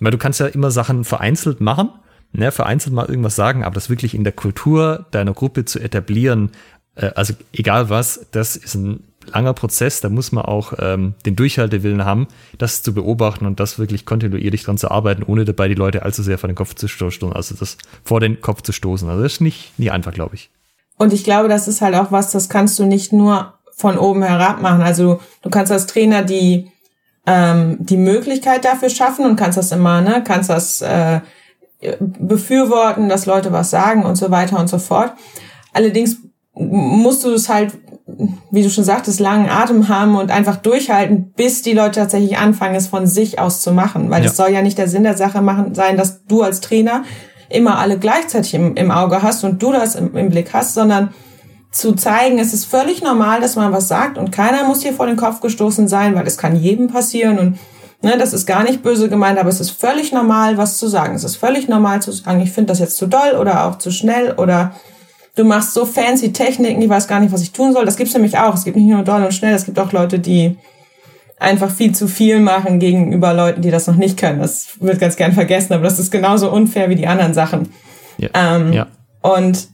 weil 0.00 0.12
du 0.12 0.18
kannst 0.18 0.40
ja 0.40 0.46
immer 0.46 0.70
Sachen 0.70 1.04
vereinzelt 1.04 1.60
machen, 1.60 1.90
ne, 2.32 2.52
vereinzelt 2.52 2.94
mal 2.94 3.06
irgendwas 3.06 3.36
sagen, 3.36 3.64
aber 3.64 3.74
das 3.74 3.90
wirklich 3.90 4.14
in 4.14 4.24
der 4.24 4.32
Kultur 4.32 5.06
deiner 5.10 5.32
Gruppe 5.32 5.64
zu 5.64 5.78
etablieren, 5.78 6.50
äh, 6.94 7.10
also 7.14 7.34
egal 7.52 7.90
was, 7.90 8.26
das 8.32 8.56
ist 8.56 8.74
ein 8.74 9.04
langer 9.26 9.52
Prozess, 9.52 10.00
da 10.00 10.08
muss 10.08 10.32
man 10.32 10.44
auch 10.44 10.72
ähm, 10.78 11.14
den 11.26 11.36
Durchhaltewillen 11.36 12.04
haben, 12.04 12.28
das 12.56 12.82
zu 12.82 12.94
beobachten 12.94 13.46
und 13.46 13.60
das 13.60 13.78
wirklich 13.78 14.06
kontinuierlich 14.06 14.64
dran 14.64 14.78
zu 14.78 14.90
arbeiten, 14.90 15.22
ohne 15.22 15.44
dabei 15.44 15.68
die 15.68 15.74
Leute 15.74 16.02
allzu 16.02 16.22
sehr 16.22 16.38
vor 16.38 16.48
den 16.48 16.56
Kopf 16.56 16.74
zu 16.74 16.88
stoßen, 16.88 17.32
also 17.32 17.54
das 17.54 17.76
vor 18.04 18.20
den 18.20 18.40
Kopf 18.40 18.62
zu 18.62 18.72
stoßen. 18.72 19.08
Also 19.08 19.22
das 19.22 19.34
ist 19.34 19.40
nicht, 19.40 19.78
nie 19.78 19.90
einfach, 19.90 20.14
glaube 20.14 20.34
ich. 20.34 20.50
Und 20.96 21.12
ich 21.12 21.24
glaube, 21.24 21.48
das 21.48 21.68
ist 21.68 21.80
halt 21.80 21.94
auch 21.94 22.10
was, 22.10 22.32
das 22.32 22.48
kannst 22.48 22.78
du 22.78 22.84
nicht 22.84 23.12
nur 23.12 23.54
von 23.76 23.98
oben 23.98 24.22
herab 24.22 24.60
machen. 24.60 24.82
Also 24.82 25.20
du 25.42 25.50
kannst 25.50 25.70
als 25.70 25.86
Trainer 25.86 26.22
die 26.22 26.72
ähm, 27.26 27.76
die 27.80 27.98
Möglichkeit 27.98 28.64
dafür 28.64 28.88
schaffen 28.88 29.26
und 29.26 29.36
kannst 29.36 29.58
das 29.58 29.70
immer, 29.70 30.00
ne, 30.00 30.24
kannst 30.26 30.48
das 30.48 30.80
äh, 30.80 31.20
befürworten, 32.00 33.08
dass 33.08 33.26
Leute 33.26 33.52
was 33.52 33.70
sagen 33.70 34.04
und 34.04 34.16
so 34.16 34.30
weiter 34.30 34.58
und 34.58 34.68
so 34.68 34.78
fort. 34.78 35.12
Allerdings 35.72 36.16
musst 36.54 37.24
du 37.24 37.32
es 37.32 37.48
halt, 37.48 37.72
wie 38.50 38.62
du 38.62 38.70
schon 38.70 38.84
sagtest, 38.84 39.20
langen 39.20 39.48
Atem 39.48 39.88
haben 39.88 40.16
und 40.16 40.30
einfach 40.30 40.56
durchhalten, 40.56 41.32
bis 41.36 41.62
die 41.62 41.72
Leute 41.72 42.00
tatsächlich 42.00 42.36
anfangen, 42.38 42.74
es 42.74 42.88
von 42.88 43.06
sich 43.06 43.38
aus 43.38 43.60
zu 43.60 43.72
machen. 43.72 44.10
Weil 44.10 44.24
es 44.24 44.36
ja. 44.36 44.44
soll 44.44 44.52
ja 44.52 44.62
nicht 44.62 44.78
der 44.78 44.88
Sinn 44.88 45.04
der 45.04 45.16
Sache 45.16 45.40
machen, 45.40 45.74
sein, 45.74 45.96
dass 45.96 46.24
du 46.24 46.42
als 46.42 46.60
Trainer 46.60 47.04
immer 47.48 47.78
alle 47.78 47.98
gleichzeitig 47.98 48.54
im, 48.54 48.74
im 48.74 48.90
Auge 48.90 49.22
hast 49.22 49.44
und 49.44 49.62
du 49.62 49.72
das 49.72 49.94
im, 49.94 50.16
im 50.16 50.30
Blick 50.30 50.52
hast, 50.52 50.74
sondern 50.74 51.14
zu 51.70 51.92
zeigen, 51.92 52.38
es 52.38 52.52
ist 52.52 52.64
völlig 52.64 53.02
normal, 53.02 53.40
dass 53.40 53.56
man 53.56 53.72
was 53.72 53.88
sagt 53.88 54.18
und 54.18 54.32
keiner 54.32 54.64
muss 54.64 54.82
hier 54.82 54.92
vor 54.92 55.06
den 55.06 55.16
Kopf 55.16 55.40
gestoßen 55.40 55.86
sein, 55.86 56.14
weil 56.14 56.26
es 56.26 56.38
kann 56.38 56.56
jedem 56.56 56.88
passieren 56.88 57.38
und 57.38 57.58
Ne, 58.00 58.16
das 58.16 58.32
ist 58.32 58.46
gar 58.46 58.62
nicht 58.62 58.82
böse 58.82 59.08
gemeint, 59.08 59.38
aber 59.38 59.48
es 59.48 59.58
ist 59.58 59.70
völlig 59.70 60.12
normal, 60.12 60.56
was 60.56 60.78
zu 60.78 60.86
sagen. 60.86 61.16
Es 61.16 61.24
ist 61.24 61.36
völlig 61.36 61.68
normal 61.68 62.00
zu 62.00 62.12
sagen, 62.12 62.40
ich 62.40 62.52
finde 62.52 62.68
das 62.68 62.78
jetzt 62.78 62.96
zu 62.96 63.06
doll 63.06 63.36
oder 63.38 63.66
auch 63.66 63.78
zu 63.78 63.90
schnell 63.90 64.34
oder 64.36 64.72
du 65.34 65.44
machst 65.44 65.74
so 65.74 65.84
fancy 65.84 66.32
Techniken, 66.32 66.80
ich 66.80 66.88
weiß 66.88 67.08
gar 67.08 67.18
nicht, 67.18 67.32
was 67.32 67.42
ich 67.42 67.50
tun 67.50 67.72
soll. 67.72 67.84
Das 67.84 67.96
gibt's 67.96 68.14
nämlich 68.14 68.38
auch. 68.38 68.54
Es 68.54 68.64
gibt 68.64 68.76
nicht 68.76 68.86
nur 68.86 69.02
doll 69.02 69.24
und 69.24 69.34
schnell, 69.34 69.54
es 69.54 69.64
gibt 69.64 69.80
auch 69.80 69.90
Leute, 69.90 70.20
die 70.20 70.56
einfach 71.40 71.70
viel 71.70 71.92
zu 71.92 72.06
viel 72.06 72.38
machen 72.38 72.78
gegenüber 72.78 73.34
Leuten, 73.34 73.62
die 73.62 73.70
das 73.70 73.88
noch 73.88 73.96
nicht 73.96 74.16
können. 74.16 74.40
Das 74.40 74.80
wird 74.80 75.00
ganz 75.00 75.16
gern 75.16 75.32
vergessen, 75.32 75.72
aber 75.72 75.84
das 75.84 75.98
ist 75.98 76.12
genauso 76.12 76.52
unfair 76.52 76.90
wie 76.90 76.96
die 76.96 77.06
anderen 77.06 77.34
Sachen. 77.34 77.72
Ja. 78.18 78.28
Ähm, 78.34 78.72
ja. 78.72 78.86
Und 79.22 79.68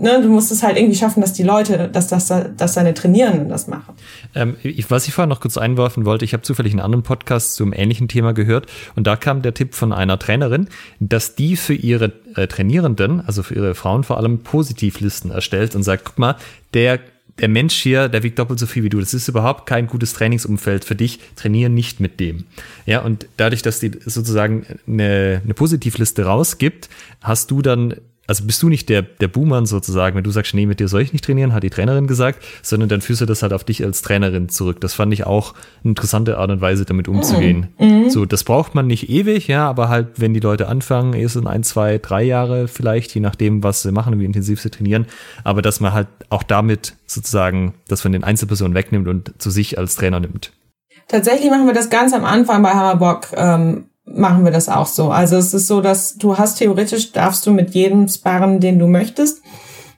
ne, 0.00 0.20
du 0.22 0.28
musst 0.28 0.50
es 0.50 0.62
halt 0.62 0.76
irgendwie 0.76 0.96
schaffen, 0.96 1.20
dass 1.20 1.32
die 1.32 1.42
Leute, 1.42 1.88
dass, 1.88 2.08
dass, 2.08 2.28
dass 2.28 2.74
deine 2.74 2.94
Trainierenden 2.94 3.48
das 3.48 3.66
machen. 3.66 3.94
Ähm, 4.34 4.56
ich, 4.62 4.90
was 4.90 5.06
ich 5.06 5.14
vorher 5.14 5.28
noch 5.28 5.40
kurz 5.40 5.58
einwerfen 5.58 6.04
wollte, 6.04 6.24
ich 6.24 6.32
habe 6.32 6.42
zufällig 6.42 6.72
einen 6.72 6.80
anderen 6.80 7.02
Podcast 7.02 7.54
zu 7.54 7.64
einem 7.64 7.72
ähnlichen 7.72 8.08
Thema 8.08 8.32
gehört 8.32 8.66
und 8.96 9.06
da 9.06 9.16
kam 9.16 9.42
der 9.42 9.54
Tipp 9.54 9.74
von 9.74 9.92
einer 9.92 10.18
Trainerin, 10.18 10.68
dass 10.98 11.34
die 11.34 11.56
für 11.56 11.74
ihre 11.74 12.12
äh, 12.36 12.46
Trainierenden, 12.46 13.20
also 13.26 13.42
für 13.42 13.54
ihre 13.54 13.74
Frauen 13.74 14.04
vor 14.04 14.16
allem, 14.16 14.40
Positivlisten 14.40 15.30
erstellt 15.30 15.74
und 15.74 15.82
sagt, 15.82 16.04
guck 16.04 16.18
mal, 16.18 16.36
der 16.74 17.00
der 17.40 17.48
Mensch 17.48 17.74
hier, 17.74 18.08
der 18.08 18.22
wiegt 18.22 18.38
doppelt 18.38 18.58
so 18.58 18.66
viel 18.66 18.84
wie 18.84 18.88
du. 18.88 19.00
Das 19.00 19.14
ist 19.14 19.28
überhaupt 19.28 19.66
kein 19.66 19.86
gutes 19.86 20.12
Trainingsumfeld 20.12 20.84
für 20.84 20.94
dich. 20.94 21.20
Trainiere 21.36 21.70
nicht 21.70 21.98
mit 21.98 22.20
dem. 22.20 22.44
Ja, 22.86 23.00
und 23.00 23.26
dadurch, 23.38 23.62
dass 23.62 23.80
die 23.80 23.92
sozusagen 24.04 24.66
eine, 24.86 25.40
eine 25.42 25.54
Positivliste 25.54 26.24
rausgibt, 26.26 26.90
hast 27.22 27.50
du 27.50 27.62
dann 27.62 27.94
also 28.30 28.44
bist 28.44 28.62
du 28.62 28.68
nicht 28.68 28.88
der, 28.88 29.02
der 29.02 29.26
Buhmann 29.26 29.66
sozusagen, 29.66 30.14
wenn 30.14 30.22
du 30.22 30.30
sagst, 30.30 30.54
nee, 30.54 30.64
mit 30.64 30.78
dir 30.78 30.86
soll 30.86 31.02
ich 31.02 31.12
nicht 31.12 31.24
trainieren, 31.24 31.52
hat 31.52 31.64
die 31.64 31.70
Trainerin 31.70 32.06
gesagt, 32.06 32.44
sondern 32.62 32.88
dann 32.88 33.00
führst 33.00 33.20
du 33.20 33.26
das 33.26 33.42
halt 33.42 33.52
auf 33.52 33.64
dich 33.64 33.82
als 33.82 34.02
Trainerin 34.02 34.48
zurück. 34.48 34.80
Das 34.80 34.94
fand 34.94 35.12
ich 35.12 35.26
auch 35.26 35.52
eine 35.82 35.90
interessante 35.90 36.38
Art 36.38 36.48
und 36.48 36.60
Weise, 36.60 36.84
damit 36.84 37.08
umzugehen. 37.08 37.70
Mhm. 37.80 37.86
mhm. 37.86 38.10
So, 38.10 38.26
das 38.26 38.44
braucht 38.44 38.76
man 38.76 38.86
nicht 38.86 39.10
ewig, 39.10 39.48
ja, 39.48 39.68
aber 39.68 39.88
halt, 39.88 40.20
wenn 40.20 40.32
die 40.32 40.38
Leute 40.38 40.68
anfangen, 40.68 41.14
ist 41.14 41.34
es 41.34 41.44
ein, 41.44 41.64
zwei, 41.64 41.98
drei 41.98 42.22
Jahre 42.22 42.68
vielleicht, 42.68 43.12
je 43.16 43.20
nachdem, 43.20 43.64
was 43.64 43.82
sie 43.82 43.90
machen, 43.90 44.16
wie 44.20 44.24
intensiv 44.24 44.60
sie 44.60 44.70
trainieren, 44.70 45.06
aber 45.42 45.60
dass 45.60 45.80
man 45.80 45.92
halt 45.92 46.06
auch 46.28 46.44
damit 46.44 46.94
sozusagen 47.06 47.74
das 47.88 48.00
von 48.00 48.12
den 48.12 48.22
Einzelpersonen 48.22 48.74
wegnimmt 48.74 49.08
und 49.08 49.42
zu 49.42 49.50
sich 49.50 49.76
als 49.76 49.96
Trainer 49.96 50.20
nimmt. 50.20 50.52
Tatsächlich 51.08 51.50
machen 51.50 51.66
wir 51.66 51.74
das 51.74 51.90
ganz 51.90 52.14
am 52.14 52.24
Anfang 52.24 52.62
bei 52.62 52.70
Hammerbock 52.70 53.26
ähm, 53.34 53.86
machen 54.12 54.44
wir 54.44 54.52
das 54.52 54.68
auch 54.68 54.86
so. 54.86 55.10
Also 55.10 55.36
es 55.36 55.54
ist 55.54 55.66
so, 55.66 55.80
dass 55.80 56.16
du 56.16 56.38
hast 56.38 56.56
theoretisch 56.56 57.12
darfst 57.12 57.46
du 57.46 57.52
mit 57.52 57.74
jedem 57.74 58.08
sparren, 58.08 58.60
den 58.60 58.78
du 58.78 58.86
möchtest. 58.86 59.42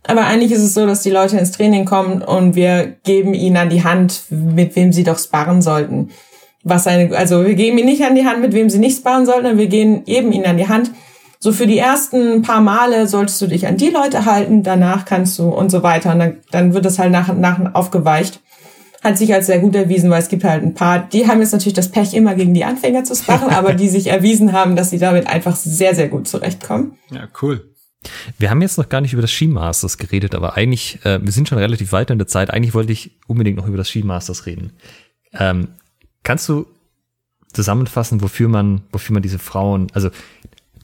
Aber 0.07 0.25
eigentlich 0.27 0.53
ist 0.53 0.63
es 0.63 0.75
so, 0.75 0.87
dass 0.87 1.03
die 1.03 1.11
Leute 1.11 1.39
ins 1.39 1.53
Training 1.53 1.85
kommen 1.85 2.23
und 2.23 2.57
wir 2.57 2.97
geben 3.05 3.35
ihnen 3.35 3.57
an 3.57 3.71
die 3.71 3.85
Hand, 3.85 4.23
mit 4.31 4.75
wem 4.75 4.93
sie 4.93 5.05
doch 5.05 5.19
sparren 5.19 5.63
sollten. 5.63 6.11
Was 6.65 6.87
eine, 6.87 7.17
also 7.17 7.45
wir 7.45 7.55
geben 7.55 7.79
ihnen 7.79 7.89
nicht 7.89 8.05
an 8.05 8.15
die 8.15 8.27
Hand, 8.27 8.41
mit 8.41 8.53
wem 8.53 8.69
sie 8.69 8.79
nicht 8.79 8.99
sparren 8.99 9.27
sollten, 9.27 9.59
wir 9.59 9.69
gehen 9.69 10.03
eben 10.07 10.33
ihnen 10.33 10.47
an 10.47 10.57
die 10.57 10.69
Hand. 10.69 10.91
So 11.39 11.53
für 11.53 11.67
die 11.67 11.79
ersten 11.79 12.43
paar 12.43 12.61
Male 12.61 13.09
solltest 13.09 13.41
du 13.43 13.47
dich 13.47 13.67
an 13.67 13.77
die 13.77 13.91
Leute 13.91 14.25
halten, 14.25 14.63
danach 14.63 15.05
kannst 15.05 15.39
du 15.39 15.49
und 15.49 15.71
so 15.71 15.83
weiter. 15.83 16.13
Und 16.13 16.19
dann, 16.21 16.37
dann 16.51 16.75
wird 16.75 16.87
es 16.87 16.99
halt 16.99 17.11
nach 17.11 17.29
und 17.29 17.41
nach 17.41 17.75
aufgeweicht 17.75 18.41
hat 19.03 19.19
sich 19.19 19.35
als 19.35 19.47
sehr 19.47 19.59
gut 19.59 19.75
erwiesen, 19.75 20.11
weil 20.11 20.23
es 20.23 20.29
gibt 20.29 20.45
halt 20.45 20.63
ein 20.63 20.75
paar, 20.75 21.01
die 21.01 21.27
haben 21.27 21.41
jetzt 21.41 21.53
natürlich 21.53 21.75
das 21.75 21.91
Pech, 21.91 22.15
immer 22.15 22.35
gegen 22.35 22.55
die 22.55 22.65
Anfänger 22.65 23.05
zu 23.05 23.17
sparren, 23.17 23.51
aber 23.55 23.75
die 23.75 23.89
sich 23.89 24.07
erwiesen 24.07 24.53
haben, 24.53 24.77
dass 24.77 24.91
sie 24.91 24.99
damit 24.99 25.27
einfach 25.27 25.57
sehr, 25.57 25.95
sehr 25.95 26.09
gut 26.09 26.29
zurechtkommen. 26.29 26.97
Ja, 27.11 27.29
cool. 27.43 27.69
Wir 28.39 28.51
haben 28.51 28.63
jetzt 28.63 28.79
noch 28.79 28.89
gar 28.89 29.01
nicht 29.01 29.13
über 29.13 29.23
das 29.23 29.31
Skimasters 29.31 29.99
geredet, 29.99 30.35
aber 30.35 30.57
eigentlich, 30.57 31.05
äh, 31.05 31.21
wir 31.23 31.33
sind 31.33 31.49
schon 31.49 31.59
relativ 31.59 31.93
weit 31.93 32.11
in 32.11 32.19
der 32.19 32.27
Zeit. 32.27 32.51
Eigentlich 32.51 32.75
wollte 32.75 32.93
ich 32.93 33.19
unbedingt 33.27 33.57
noch 33.57 33.67
über 33.67 33.77
das 33.77 33.89
Skimasters 33.89 34.47
reden. 34.47 34.73
Ähm, 35.35 35.69
kannst 36.23 36.49
du 36.49 36.67
zusammenfassen, 37.53 38.23
wofür 38.23 38.49
man, 38.49 38.83
wofür 38.91 39.15
man 39.15 39.23
diese 39.23 39.39
Frauen, 39.39 39.89
also 39.93 40.11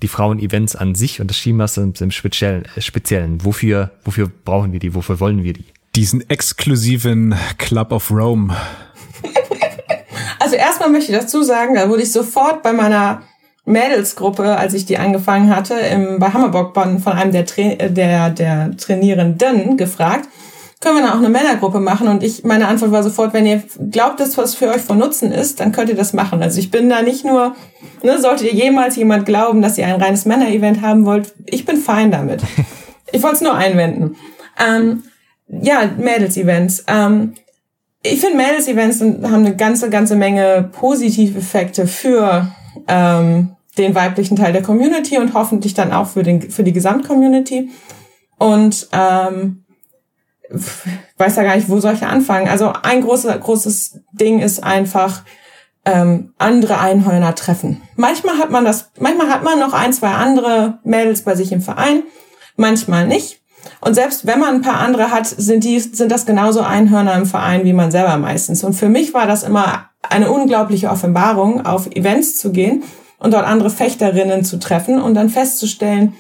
die 0.03 0.09
Frauen-Events 0.09 0.77
an 0.77 0.95
sich 0.95 1.21
und 1.21 1.29
das 1.29 1.39
Skimasters 1.39 2.01
im 2.01 2.11
Speziellen, 2.11 2.65
äh, 2.77 2.81
Speziellen, 2.81 3.45
wofür, 3.45 3.93
wofür 4.05 4.29
brauchen 4.29 4.73
wir 4.73 4.81
die, 4.81 4.95
wofür 4.95 5.19
wollen 5.21 5.43
wir 5.43 5.53
die? 5.53 5.67
Diesen 5.99 6.31
exklusiven 6.31 7.35
Club 7.59 7.91
of 7.91 8.13
Rome? 8.13 8.55
Also 10.39 10.55
erstmal 10.55 10.91
möchte 10.91 11.11
ich 11.11 11.19
dazu 11.19 11.43
sagen, 11.43 11.75
da 11.75 11.89
wurde 11.89 12.03
ich 12.03 12.13
sofort 12.13 12.63
bei 12.63 12.73
meiner 12.73 13.23
Mädelsgruppe, 13.65 14.57
als 14.57 14.75
ich 14.75 14.87
die 14.87 14.97
angefangen 14.97 15.55
hatte, 15.55 15.75
im, 15.75 16.21
bei 16.21 16.29
Hammerbock 16.33 16.73
von 16.73 17.13
einem 17.13 17.33
der, 17.33 17.45
Tra 17.45 17.75
der, 17.89 18.31
der 18.31 18.77
Trainierenden 18.77 19.77
gefragt, 19.77 20.29
können 20.81 20.99
wir 20.99 21.03
dann 21.03 21.15
auch 21.15 21.19
eine 21.19 21.31
Männergruppe 21.31 21.81
machen? 21.81 22.07
Und 22.07 22.23
ich, 22.23 22.45
meine 22.45 22.69
Antwort 22.69 22.93
war 22.93 23.03
sofort, 23.03 23.35
wenn 23.35 23.45
ihr 23.45 23.65
glaubt, 23.91 24.21
dass 24.21 24.39
was 24.39 24.55
für 24.55 24.69
euch 24.69 24.83
von 24.83 24.99
Nutzen 24.99 25.33
ist, 25.33 25.59
dann 25.59 25.73
könnt 25.73 25.91
ihr 25.91 25.97
das 25.97 26.13
machen. 26.13 26.41
Also 26.41 26.61
ich 26.61 26.71
bin 26.71 26.89
da 26.89 27.03
nicht 27.03 27.25
nur, 27.25 27.57
ne, 28.05 28.21
solltet 28.21 28.47
ihr 28.47 28.55
jemals 28.55 28.95
jemand 28.95 29.27
glauben, 29.27 29.63
dass 29.63 29.77
ihr 29.77 29.89
ein 29.89 30.01
reines 30.01 30.27
Männer-Event 30.27 30.81
haben 30.81 31.05
wollt, 31.05 31.35
ich 31.45 31.65
bin 31.65 31.77
fein 31.77 32.13
damit. 32.13 32.43
Ich 33.11 33.23
wollte 33.23 33.37
es 33.37 33.41
nur 33.41 33.55
einwenden. 33.55 34.17
Ähm, 34.63 35.03
ja, 35.49 35.91
Mädels-Events. 35.97 36.85
Ähm, 36.87 37.35
ich 38.03 38.21
finde, 38.21 38.37
Mädels-Events 38.37 39.01
haben 39.01 39.47
eine 39.47 39.57
ganze, 39.57 39.91
ganze 39.91 40.17
Menge 40.17 40.71
Positiveffekte 40.73 41.87
für 41.87 42.53
ähm, 42.87 43.57
den 43.77 43.95
weiblichen 43.95 44.37
Teil 44.37 44.53
der 44.53 44.63
Community 44.63 45.19
und 45.19 45.35
hoffentlich 45.35 45.75
dann 45.75 45.93
auch 45.93 46.09
für, 46.09 46.23
den, 46.23 46.51
für 46.51 46.65
die 46.65 46.73
Gesamtcommunity. 46.73 47.71
Und 48.39 48.89
ähm, 48.93 49.65
weiß 51.17 51.37
ja 51.37 51.43
gar 51.43 51.57
nicht, 51.57 51.69
wo 51.69 51.81
soll 51.81 51.95
ich 51.95 52.03
anfangen. 52.03 52.49
Also 52.49 52.73
ein 52.83 53.03
großes, 53.03 53.41
großes 53.41 54.01
Ding 54.13 54.41
ist 54.41 54.63
einfach 54.63 55.23
ähm, 55.85 56.35
andere 56.39 56.79
Einhörner 56.79 57.35
treffen. 57.35 57.83
Manchmal 57.97 58.39
hat 58.39 58.51
man 58.51 58.65
das, 58.65 58.91
manchmal 58.99 59.29
hat 59.29 59.43
man 59.43 59.59
noch 59.59 59.73
ein, 59.73 59.93
zwei 59.93 60.11
andere 60.11 60.79
Mädels 60.85 61.23
bei 61.23 61.35
sich 61.35 61.53
im 61.53 61.63
Verein, 61.63 62.03
manchmal 62.57 63.07
nicht. 63.07 63.38
Und 63.81 63.95
selbst 63.95 64.27
wenn 64.27 64.41
man 64.41 64.57
ein 64.57 64.63
paar 64.63 64.81
andere 64.81 65.11
hat, 65.11 65.27
sind 65.27 65.65
die, 65.65 65.79
sind 65.81 66.11
das 66.11 66.27
genauso 66.27 66.61
Einhörner 66.61 67.15
im 67.15 67.27
Verein 67.27 67.65
wie 67.65 67.73
man 67.73 67.91
selber 67.91 68.17
meistens. 68.17 68.65
Und 68.65 68.75
für 68.75 68.89
mich 68.89 69.15
war 69.15 69.27
das 69.27 69.43
immer 69.43 69.91
eine 70.03 70.31
unglaubliche 70.31 70.91
Offenbarung, 70.91 71.65
auf 71.65 71.87
Events 71.95 72.37
zu 72.37 72.53
gehen 72.53 72.83
und 73.19 73.35
dort 73.35 73.47
andere 73.47 73.71
Fechterinnen 73.71 74.45
zu 74.45 74.59
treffen 74.59 75.01
und 75.01 75.15
dann 75.15 75.29
festzustellen, 75.29 76.15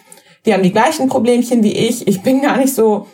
die 0.46 0.52
haben 0.52 0.62
die 0.62 0.72
gleichen 0.72 1.08
Problemchen 1.08 1.62
wie 1.62 1.72
ich. 1.72 2.06
Ich 2.06 2.22
bin 2.22 2.42
gar 2.42 2.56
nicht 2.56 2.74
so, 2.74 3.06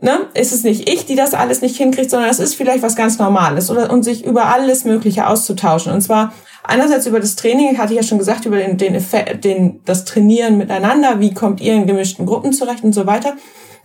ne, 0.00 0.28
ist 0.34 0.52
es 0.52 0.64
nicht 0.64 0.88
ich, 0.88 1.06
die 1.06 1.16
das 1.16 1.34
alles 1.34 1.62
nicht 1.62 1.76
hinkriegt, 1.76 2.10
sondern 2.10 2.30
es 2.30 2.38
ist 2.38 2.54
vielleicht 2.54 2.82
was 2.82 2.96
ganz 2.96 3.18
Normales 3.18 3.70
oder, 3.70 3.90
und 3.90 4.02
sich 4.02 4.24
über 4.24 4.46
alles 4.46 4.84
Mögliche 4.84 5.26
auszutauschen. 5.26 5.92
Und 5.92 6.00
zwar 6.00 6.32
einerseits 6.62 7.06
über 7.06 7.20
das 7.20 7.36
Training, 7.36 7.78
hatte 7.78 7.92
ich 7.92 8.00
ja 8.00 8.02
schon 8.02 8.18
gesagt, 8.18 8.46
über 8.46 8.56
den, 8.56 8.76
den 8.76 8.94
Effekt, 8.94 9.44
den, 9.44 9.80
das 9.84 10.04
Trainieren 10.04 10.58
miteinander, 10.58 11.20
wie 11.20 11.34
kommt 11.34 11.60
ihr 11.60 11.74
in 11.74 11.86
gemischten 11.86 12.26
Gruppen 12.26 12.52
zurecht 12.52 12.84
und 12.84 12.94
so 12.94 13.06
weiter. 13.06 13.34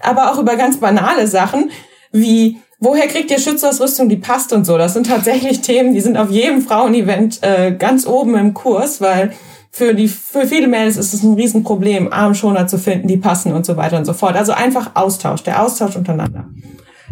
Aber 0.02 0.32
auch 0.32 0.40
über 0.40 0.56
ganz 0.56 0.78
banale 0.78 1.28
Sachen, 1.28 1.72
wie, 2.12 2.60
woher 2.80 3.08
kriegt 3.08 3.32
ihr 3.32 3.40
Schutzausrüstung, 3.40 4.10
die 4.10 4.18
passt 4.18 4.54
und 4.54 4.66
so. 4.66 4.78
Das 4.78 4.94
sind 4.94 5.08
tatsächlich 5.08 5.62
Themen, 5.62 5.94
die 5.94 6.02
sind 6.02 6.18
auf 6.18 6.30
jedem 6.32 6.62
Frauenevent 6.62 7.40
äh, 7.42 7.72
ganz 7.72 8.06
oben 8.06 8.36
im 8.36 8.54
Kurs, 8.54 9.02
weil 9.02 9.34
für 9.76 9.94
die 9.94 10.08
für 10.08 10.48
viele 10.48 10.70
Mädels 10.70 10.96
ist 10.96 11.14
es 11.14 11.22
ein 11.22 11.34
Riesenproblem, 11.34 12.14
Armschoner 12.14 12.66
zu 12.66 12.78
finden, 12.80 13.10
die 13.10 13.18
passen 13.18 13.52
und 13.52 13.66
so 13.66 13.76
weiter 13.76 13.98
und 13.98 14.06
so 14.06 14.14
fort. 14.14 14.38
Also 14.38 14.54
einfach 14.54 14.92
Austausch, 14.94 15.44
der 15.44 15.62
Austausch 15.62 15.98
untereinander. 15.98 16.48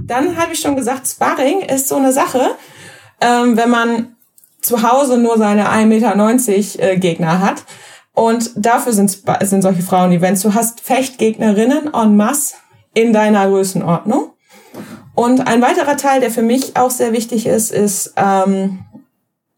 Dann 0.02 0.38
habe 0.38 0.54
ich 0.54 0.62
schon 0.62 0.78
gesagt, 0.78 1.06
Sparring 1.06 1.60
ist 1.60 1.90
so 1.90 1.98
eine 1.98 2.14
Sache, 2.14 2.52
ähm, 3.20 3.58
wenn 3.58 3.70
man 3.70 4.16
zu 4.62 4.82
Hause 4.82 5.18
nur 5.18 5.38
seine 5.38 5.72
1,90 5.72 5.88
Meter 5.88 6.84
äh, 6.84 6.98
Gegner 6.98 7.42
hat. 7.42 7.66
Und 8.14 8.52
dafür 8.56 8.94
sind, 8.94 9.12
sind 9.42 9.62
solche 9.62 9.84
Frauen-Events. 9.84 10.42
Du 10.44 10.54
hast 10.54 10.80
Fechtgegnerinnen 10.80 11.94
en 11.94 12.16
masse 12.16 12.56
in 12.94 13.12
deiner 13.12 13.46
Größenordnung. 13.50 14.32
Und 15.16 15.48
ein 15.48 15.62
weiterer 15.62 15.98
Teil, 15.98 16.22
der 16.22 16.32
für 16.32 16.42
mich 16.42 16.78
auch 16.78 16.92
sehr 16.92 17.12
wichtig 17.12 17.46
ist, 17.46 17.74
ist, 17.74 18.14
ähm, 18.16 18.86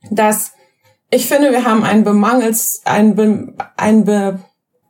dass 0.10 0.55
ich 1.16 1.28
finde, 1.28 1.52
wir 1.52 1.64
haben 1.64 1.84
einen 1.84 2.04
bemangels, 2.04 2.82
einen, 2.84 3.16
be, 3.16 3.54
einen 3.78 4.04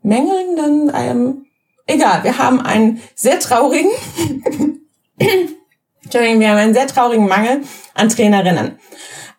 bemängelnden, 0.03 0.91
ähm, 0.93 1.45
egal, 1.85 2.23
wir 2.23 2.39
haben 2.39 2.59
einen 2.61 2.99
sehr 3.13 3.39
traurigen, 3.39 3.91
Entschuldigung, 6.03 6.39
wir 6.39 6.49
haben 6.49 6.57
einen 6.57 6.73
sehr 6.73 6.87
traurigen 6.87 7.27
Mangel 7.27 7.61
an 7.93 8.09
Trainerinnen. 8.09 8.79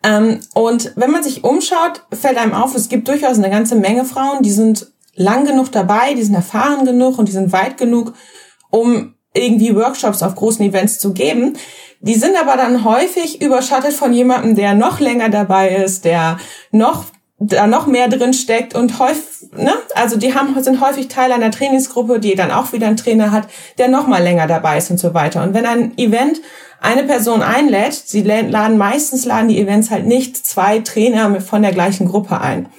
Ähm, 0.03 0.39
und 0.53 0.93
wenn 0.95 1.11
man 1.11 1.23
sich 1.23 1.43
umschaut, 1.43 2.03
fällt 2.13 2.37
einem 2.37 2.53
auf, 2.53 2.73
es 2.73 2.87
gibt 2.87 3.09
durchaus 3.09 3.37
eine 3.37 3.49
ganze 3.49 3.75
Menge 3.75 4.05
Frauen, 4.05 4.41
die 4.41 4.51
sind 4.51 4.91
lang 5.15 5.45
genug 5.45 5.71
dabei, 5.71 6.13
die 6.13 6.23
sind 6.23 6.35
erfahren 6.35 6.85
genug 6.85 7.17
und 7.17 7.27
die 7.27 7.33
sind 7.33 7.51
weit 7.51 7.77
genug, 7.77 8.13
um 8.69 9.15
irgendwie 9.33 9.75
Workshops 9.75 10.23
auf 10.23 10.35
großen 10.35 10.65
Events 10.65 10.99
zu 10.99 11.13
geben. 11.13 11.57
Die 11.99 12.15
sind 12.15 12.35
aber 12.39 12.57
dann 12.57 12.83
häufig 12.83 13.41
überschattet 13.41 13.93
von 13.93 14.13
jemandem, 14.13 14.55
der 14.55 14.73
noch 14.73 14.99
länger 14.99 15.29
dabei 15.29 15.69
ist, 15.69 16.05
der 16.05 16.37
noch 16.71 17.05
da 17.39 17.67
noch 17.67 17.85
mehr 17.85 18.07
drin 18.07 18.33
steckt 18.33 18.73
und 18.73 18.97
häufig, 18.97 19.51
ne, 19.55 19.73
also 19.93 20.17
die 20.17 20.33
haben, 20.33 20.61
sind 20.63 20.81
häufig 20.81 21.07
Teil 21.07 21.31
einer 21.31 21.51
Trainingsgruppe, 21.51 22.19
die 22.19 22.33
dann 22.33 22.51
auch 22.51 22.73
wieder 22.73 22.87
einen 22.87 22.97
Trainer 22.97 23.31
hat, 23.31 23.47
der 23.77 23.89
noch 23.89 24.07
mal 24.07 24.23
länger 24.23 24.47
dabei 24.47 24.77
ist 24.77 24.89
und 24.89 24.99
so 24.99 25.13
weiter. 25.13 25.43
Und 25.43 25.53
wenn 25.53 25.67
ein 25.67 25.95
Event 25.97 26.41
eine 26.81 27.03
Person 27.03 27.43
einlädt, 27.43 27.93
sie 27.93 28.21
laden 28.21 28.77
meistens 28.77 29.25
laden 29.25 29.49
die 29.49 29.59
Events 29.59 29.91
halt 29.91 30.05
nicht 30.05 30.45
zwei 30.45 30.79
Trainer 30.79 31.39
von 31.41 31.61
der 31.61 31.73
gleichen 31.73 32.07
Gruppe 32.07 32.41
ein. 32.41 32.69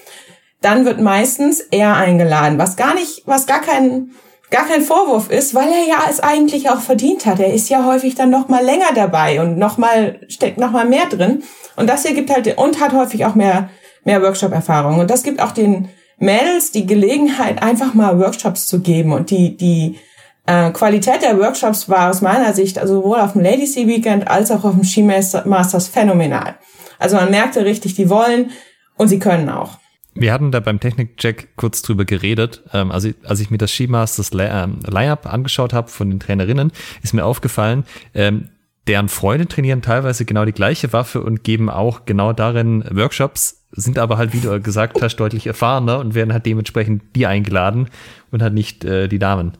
Dann 0.61 0.85
wird 0.85 1.01
meistens 1.01 1.61
er 1.61 1.97
eingeladen, 1.97 2.59
was 2.59 2.77
gar 2.77 2.95
nicht, 2.95 3.23
was 3.27 3.47
gar 3.47 3.61
kein 3.61 4.11
gar 4.51 4.67
kein 4.67 4.83
Vorwurf 4.83 5.31
ist, 5.31 5.55
weil 5.55 5.69
er 5.69 5.87
ja 5.87 5.99
es 6.09 6.21
eigentlich 6.21 6.71
auch 6.71 6.81
verdient 6.81 7.27
hat. 7.27 7.41
Er 7.41 7.53
ist 7.53 7.69
ja 7.69 7.85
häufig 7.85 8.15
dann 8.15 8.31
noch 8.31 8.49
mal 8.49 8.65
länger 8.65 8.93
dabei 8.95 9.41
und 9.41 9.59
noch 9.59 9.79
mal 9.79 10.21
steckt 10.29 10.59
noch 10.59 10.71
mal 10.71 10.87
mehr 10.87 11.07
drin 11.07 11.43
und 11.77 11.89
das 11.89 12.05
hier 12.05 12.15
gibt 12.15 12.31
halt 12.31 12.57
und 12.57 12.81
hat 12.81 12.93
häufig 12.93 13.25
auch 13.27 13.35
mehr 13.35 13.69
mehr 14.05 14.23
Workshop 14.23 14.53
Erfahrung 14.53 14.99
und 14.99 15.11
das 15.11 15.23
gibt 15.23 15.41
auch 15.41 15.53
den 15.53 15.89
Mädels 16.19 16.73
die 16.73 16.87
Gelegenheit 16.87 17.63
einfach 17.63 17.95
mal 17.95 18.19
Workshops 18.19 18.67
zu 18.67 18.81
geben 18.81 19.13
und 19.13 19.31
die 19.31 19.57
die 19.57 19.99
äh, 20.47 20.71
Qualität 20.71 21.23
der 21.23 21.39
Workshops 21.39 21.89
war 21.89 22.11
aus 22.11 22.23
meiner 22.23 22.55
Sicht 22.55 22.79
also 22.79 23.03
sowohl 23.03 23.21
auf 23.21 23.33
dem 23.33 23.43
Ladies 23.43 23.75
Sea 23.75 23.87
Weekend 23.87 24.29
als 24.29 24.51
auch 24.51 24.65
auf 24.65 24.75
dem 24.75 24.85
Ski 24.85 25.03
Masters 25.03 25.89
phänomenal. 25.89 26.57
Also 26.99 27.17
man 27.17 27.31
merkte 27.31 27.65
richtig, 27.65 27.95
die 27.95 28.11
wollen 28.11 28.51
und 28.97 29.09
sie 29.09 29.19
können 29.19 29.51
auch. 29.51 29.79
Wir 30.19 30.33
hatten 30.33 30.51
da 30.51 30.59
beim 30.59 30.81
Technik-Check 30.81 31.57
kurz 31.57 31.81
drüber 31.83 32.05
geredet. 32.05 32.65
Ähm, 32.73 32.91
also, 32.91 33.11
als 33.25 33.39
ich 33.39 33.51
mir 33.51 33.59
das 33.59 33.71
Skimasters 33.71 34.33
ähm, 34.33 34.81
Line-Up 34.85 35.33
angeschaut 35.33 35.73
habe 35.73 35.89
von 35.89 36.11
den 36.11 36.19
Trainerinnen, 36.19 36.73
ist 37.03 37.15
mir 37.15 37.25
aufgefallen, 37.25 37.85
ähm, 38.15 38.49
deren 38.89 39.09
Freunde 39.09 39.47
trainieren 39.47 39.81
teilweise 39.81 40.25
genau 40.25 40.45
die 40.45 40.53
gleiche 40.53 40.93
Waffe 40.93 41.23
und 41.23 41.45
geben 41.45 41.71
auch 41.71 42.05
genau 42.05 42.33
darin 42.33 42.85
Workshops, 42.91 43.67
sind 43.71 43.99
aber 43.99 44.19
halt, 44.19 44.33
wie 44.33 44.41
du 44.41 44.61
gesagt 44.61 45.01
hast, 45.03 45.17
deutlich 45.17 45.47
erfahrener 45.47 46.01
und 46.01 46.15
werden 46.15 46.33
halt 46.33 46.47
dementsprechend 46.47 47.03
die 47.15 47.27
eingeladen 47.27 47.89
und 48.33 48.43
halt 48.43 48.55
nicht 48.55 48.85
äh, 48.85 49.07
die 49.09 49.19
Damen. 49.21 49.53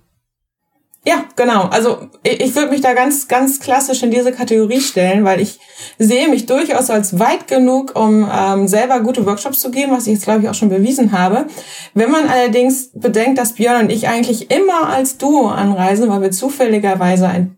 Ja, 1.05 1.25
genau. 1.37 1.63
Also 1.65 2.09
ich, 2.23 2.41
ich 2.41 2.55
würde 2.55 2.71
mich 2.71 2.81
da 2.81 2.93
ganz, 2.93 3.29
ganz 3.29 3.61
klassisch 3.61 4.03
in 4.03 4.11
diese 4.11 4.33
Kategorie 4.33 4.81
stellen, 4.81 5.25
weil 5.25 5.41
ich 5.41 5.59
sehe 5.99 6.29
mich 6.29 6.47
durchaus 6.47 6.91
als 6.91 7.19
weit 7.19 7.47
genug, 7.47 7.99
um 7.99 8.29
ähm, 8.31 8.69
selber 8.69 9.01
gute 9.01 9.25
Workshops 9.25 9.61
zu 9.61 9.71
geben, 9.71 9.93
was 9.93 10.07
ich 10.07 10.15
jetzt, 10.15 10.25
glaube 10.25 10.43
ich, 10.43 10.49
auch 10.49 10.55
schon 10.55 10.69
bewiesen 10.69 11.13
habe. 11.13 11.47
Wenn 11.95 12.11
man 12.11 12.29
allerdings 12.29 12.91
bedenkt, 12.93 13.39
dass 13.39 13.55
Björn 13.55 13.85
und 13.85 13.93
ich 13.93 14.09
eigentlich 14.09 14.51
immer 14.51 14.89
als 14.89 15.19
Duo 15.19 15.49
anreisen, 15.49 16.11
weil 16.11 16.21
wir 16.21 16.31
zufälligerweise 16.31 17.29
ein, 17.29 17.57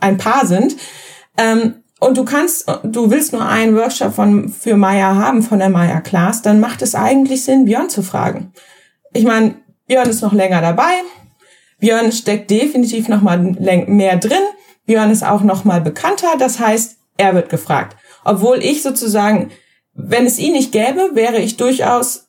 ein 0.00 0.18
Paar 0.18 0.46
sind, 0.46 0.76
ähm, 1.38 1.76
und 1.98 2.18
du 2.18 2.24
kannst, 2.24 2.68
du 2.82 3.12
willst 3.12 3.32
nur 3.32 3.46
einen 3.46 3.76
Workshop 3.76 4.12
von, 4.12 4.48
für 4.48 4.76
Maya 4.76 5.14
haben, 5.14 5.40
von 5.40 5.60
der 5.60 5.68
Maya 5.68 6.00
Class, 6.00 6.42
dann 6.42 6.58
macht 6.58 6.82
es 6.82 6.96
eigentlich 6.96 7.44
Sinn, 7.44 7.64
Björn 7.64 7.90
zu 7.90 8.02
fragen. 8.02 8.52
Ich 9.12 9.24
meine, 9.24 9.54
Björn 9.86 10.10
ist 10.10 10.20
noch 10.20 10.32
länger 10.32 10.60
dabei, 10.60 10.90
Björn 11.82 12.12
steckt 12.12 12.48
definitiv 12.48 13.08
noch 13.08 13.22
mal 13.22 13.38
mehr 13.38 14.16
drin. 14.16 14.44
Björn 14.86 15.10
ist 15.10 15.24
auch 15.24 15.42
noch 15.42 15.64
mal 15.64 15.80
bekannter. 15.80 16.28
Das 16.38 16.60
heißt, 16.60 16.96
er 17.16 17.34
wird 17.34 17.48
gefragt. 17.48 17.96
Obwohl 18.24 18.58
ich 18.58 18.82
sozusagen, 18.82 19.50
wenn 19.92 20.24
es 20.24 20.38
ihn 20.38 20.52
nicht 20.52 20.70
gäbe, 20.70 21.10
wäre 21.14 21.38
ich 21.38 21.56
durchaus 21.56 22.28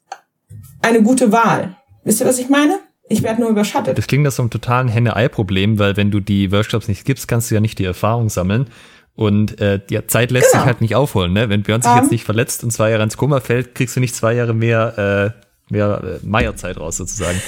eine 0.81 1.03
gute 1.03 1.31
Wahl. 1.31 1.77
Wisst 2.03 2.19
ihr, 2.19 2.25
was 2.25 2.39
ich 2.39 2.49
meine? 2.49 2.79
Ich 3.07 3.21
werde 3.21 3.41
nur 3.41 3.51
überschattet. 3.51 3.95
Das 3.95 4.07
klingt 4.07 4.25
das 4.25 4.37
so 4.37 4.41
einem 4.41 4.49
totalen 4.49 4.87
Henne-Ei-Problem, 4.87 5.77
weil 5.77 5.97
wenn 5.97 6.09
du 6.09 6.19
die 6.19 6.51
Workshops 6.51 6.87
nicht 6.87 7.05
gibst, 7.05 7.27
kannst 7.27 7.51
du 7.51 7.55
ja 7.55 7.61
nicht 7.61 7.77
die 7.77 7.85
Erfahrung 7.85 8.29
sammeln. 8.29 8.71
Und 9.13 9.61
äh, 9.61 9.79
die 9.87 10.03
Zeit 10.07 10.31
lässt 10.31 10.51
genau. 10.51 10.63
sich 10.63 10.65
halt 10.65 10.81
nicht 10.81 10.95
aufholen. 10.95 11.31
Ne? 11.31 11.49
Wenn 11.49 11.61
Björn 11.61 11.83
sich 11.83 11.91
um, 11.91 11.97
jetzt 11.99 12.11
nicht 12.11 12.23
verletzt 12.23 12.63
und 12.63 12.71
zwei 12.71 12.89
Jahre 12.89 13.03
ins 13.03 13.17
Koma 13.17 13.39
fällt, 13.39 13.75
kriegst 13.75 13.95
du 13.95 13.99
nicht 13.99 14.15
zwei 14.15 14.33
Jahre 14.33 14.55
mehr, 14.55 15.35
äh, 15.69 15.71
mehr 15.71 16.01
äh, 16.03 16.25
Meierzeit 16.25 16.79
raus 16.79 16.97
sozusagen. 16.97 17.39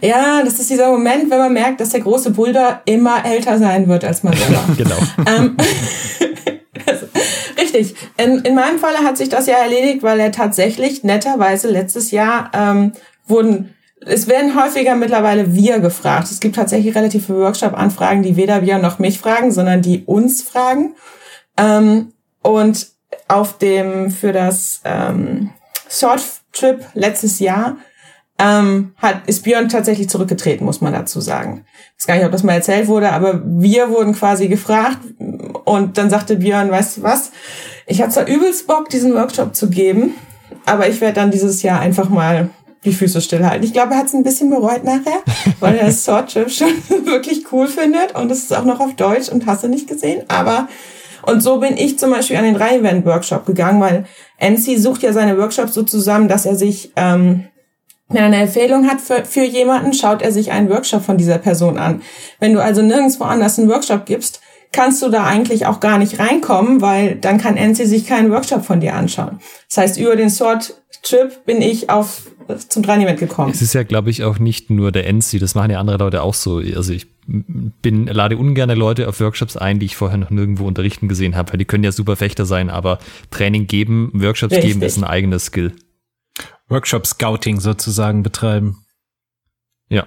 Ja, 0.00 0.42
das 0.44 0.58
ist 0.58 0.70
dieser 0.70 0.90
Moment, 0.90 1.30
wenn 1.30 1.38
man 1.38 1.52
merkt, 1.52 1.80
dass 1.80 1.90
der 1.90 2.00
große 2.00 2.30
Bruder 2.30 2.82
immer 2.84 3.24
älter 3.24 3.58
sein 3.58 3.88
wird 3.88 4.04
als 4.04 4.22
man 4.22 4.34
selber. 4.34 4.64
genau. 4.76 4.96
Ähm, 5.26 5.56
richtig. 7.58 7.94
In, 8.16 8.38
in 8.40 8.54
meinem 8.54 8.78
Falle 8.78 8.98
hat 8.98 9.16
sich 9.16 9.28
das 9.28 9.46
ja 9.46 9.56
erledigt, 9.56 10.02
weil 10.02 10.20
er 10.20 10.32
tatsächlich 10.32 11.04
netterweise 11.04 11.68
letztes 11.68 12.10
Jahr 12.10 12.50
ähm, 12.54 12.92
wurden 13.26 13.74
es 14.02 14.28
werden 14.28 14.60
häufiger 14.60 14.96
mittlerweile 14.96 15.54
wir 15.54 15.78
gefragt. 15.78 16.30
Es 16.30 16.40
gibt 16.40 16.56
tatsächlich 16.56 16.94
relativ 16.94 17.26
viele 17.26 17.40
Workshop-Anfragen, 17.40 18.22
die 18.22 18.36
weder 18.36 18.62
wir 18.62 18.78
noch 18.78 18.98
mich 18.98 19.18
fragen, 19.18 19.52
sondern 19.52 19.82
die 19.82 20.04
uns 20.04 20.42
fragen. 20.42 20.94
Ähm, 21.58 22.12
und 22.42 22.88
auf 23.28 23.58
dem 23.58 24.10
für 24.10 24.32
das 24.32 24.80
ähm, 24.84 25.50
Short 25.88 26.22
Trip 26.52 26.84
letztes 26.94 27.38
Jahr 27.40 27.76
ähm, 28.40 28.92
hat, 28.96 29.26
ist 29.26 29.44
Björn 29.44 29.68
tatsächlich 29.68 30.08
zurückgetreten, 30.08 30.64
muss 30.64 30.80
man 30.80 30.94
dazu 30.94 31.20
sagen. 31.20 31.64
Ich 31.96 32.02
weiß 32.02 32.06
gar 32.06 32.14
nicht, 32.16 32.24
ob 32.24 32.32
das 32.32 32.42
mal 32.42 32.54
erzählt 32.54 32.88
wurde, 32.88 33.12
aber 33.12 33.42
wir 33.44 33.90
wurden 33.90 34.14
quasi 34.14 34.48
gefragt 34.48 34.98
und 35.64 35.98
dann 35.98 36.08
sagte 36.08 36.36
Björn, 36.36 36.70
weißt 36.70 36.98
du 36.98 37.02
was, 37.02 37.32
ich 37.86 38.00
habe 38.00 38.10
zwar 38.10 38.26
übelst 38.26 38.66
Bock, 38.66 38.88
diesen 38.88 39.14
Workshop 39.14 39.54
zu 39.54 39.68
geben, 39.68 40.14
aber 40.64 40.88
ich 40.88 41.00
werde 41.02 41.14
dann 41.14 41.30
dieses 41.30 41.62
Jahr 41.62 41.80
einfach 41.80 42.08
mal 42.08 42.48
die 42.84 42.94
Füße 42.94 43.20
stillhalten. 43.20 43.62
Ich 43.62 43.74
glaube, 43.74 43.92
er 43.92 43.98
hat 43.98 44.06
es 44.06 44.14
ein 44.14 44.22
bisschen 44.22 44.48
bereut 44.48 44.84
nachher, 44.84 45.22
weil 45.60 45.76
er 45.76 45.86
das 45.86 46.02
Sword 46.02 46.32
Trip 46.32 46.50
schon 46.50 46.68
wirklich 47.04 47.52
cool 47.52 47.66
findet 47.66 48.14
und 48.14 48.32
es 48.32 48.44
ist 48.44 48.56
auch 48.56 48.64
noch 48.64 48.80
auf 48.80 48.96
Deutsch 48.96 49.28
und 49.28 49.44
hast 49.44 49.64
du 49.64 49.68
nicht 49.68 49.86
gesehen, 49.86 50.24
aber 50.28 50.66
und 51.22 51.42
so 51.42 51.58
bin 51.58 51.76
ich 51.76 51.98
zum 51.98 52.10
Beispiel 52.10 52.36
an 52.36 52.44
den 52.44 52.54
Drei-Event-Workshop 52.54 53.44
gegangen, 53.44 53.78
weil 53.82 54.06
NC 54.38 54.78
sucht 54.78 55.02
ja 55.02 55.12
seine 55.12 55.36
Workshops 55.36 55.74
so 55.74 55.82
zusammen, 55.82 56.28
dass 56.28 56.46
er 56.46 56.54
sich 56.54 56.92
ähm, 56.96 57.44
wenn 58.10 58.18
er 58.18 58.26
eine 58.26 58.42
Empfehlung 58.42 58.88
hat 58.88 59.00
für, 59.00 59.24
für 59.24 59.44
jemanden, 59.44 59.92
schaut 59.92 60.22
er 60.22 60.32
sich 60.32 60.50
einen 60.52 60.68
Workshop 60.68 61.02
von 61.02 61.16
dieser 61.16 61.38
Person 61.38 61.78
an. 61.78 62.02
Wenn 62.38 62.52
du 62.52 62.62
also 62.62 62.82
nirgendwo 62.82 63.24
anders 63.24 63.58
einen 63.58 63.68
Workshop 63.68 64.04
gibst, 64.04 64.40
kannst 64.72 65.02
du 65.02 65.08
da 65.08 65.24
eigentlich 65.24 65.66
auch 65.66 65.80
gar 65.80 65.98
nicht 65.98 66.18
reinkommen, 66.18 66.80
weil 66.80 67.16
dann 67.16 67.38
kann 67.38 67.56
NC 67.56 67.86
sich 67.86 68.06
keinen 68.06 68.30
Workshop 68.30 68.64
von 68.64 68.80
dir 68.80 68.94
anschauen. 68.94 69.40
Das 69.68 69.78
heißt, 69.78 69.98
über 69.98 70.16
den 70.16 70.30
Sword 70.30 70.74
Trip 71.02 71.44
bin 71.46 71.62
ich 71.62 71.88
auf 71.88 72.22
zum 72.68 72.82
Trainiment 72.82 73.18
gekommen. 73.18 73.52
Es 73.52 73.62
ist 73.62 73.74
ja, 73.74 73.84
glaube 73.84 74.10
ich, 74.10 74.24
auch 74.24 74.38
nicht 74.38 74.70
nur 74.70 74.90
der 74.92 75.06
NC, 75.06 75.38
das 75.38 75.54
machen 75.54 75.70
ja 75.70 75.78
andere 75.78 75.98
Leute 75.98 76.22
auch 76.22 76.34
so. 76.34 76.56
Also 76.58 76.92
ich 76.92 77.06
bin, 77.26 78.06
lade 78.06 78.36
ungerne 78.36 78.74
Leute 78.74 79.08
auf 79.08 79.20
Workshops 79.20 79.56
ein, 79.56 79.78
die 79.78 79.86
ich 79.86 79.96
vorher 79.96 80.18
noch 80.18 80.30
nirgendwo 80.30 80.66
unterrichten 80.66 81.06
gesehen 81.08 81.36
habe, 81.36 81.52
weil 81.52 81.58
die 81.58 81.64
können 81.64 81.84
ja 81.84 81.92
super 81.92 82.16
Fechter 82.16 82.44
sein, 82.44 82.68
aber 82.68 82.98
Training 83.30 83.66
geben, 83.66 84.10
Workshops 84.14 84.54
Richtig. 84.54 84.72
geben 84.72 84.82
ist 84.82 84.98
ein 84.98 85.04
eigenes 85.04 85.46
Skill. 85.46 85.72
Workshop-Scouting 86.70 87.60
sozusagen 87.60 88.22
betreiben. 88.22 88.84
Ja. 89.88 90.06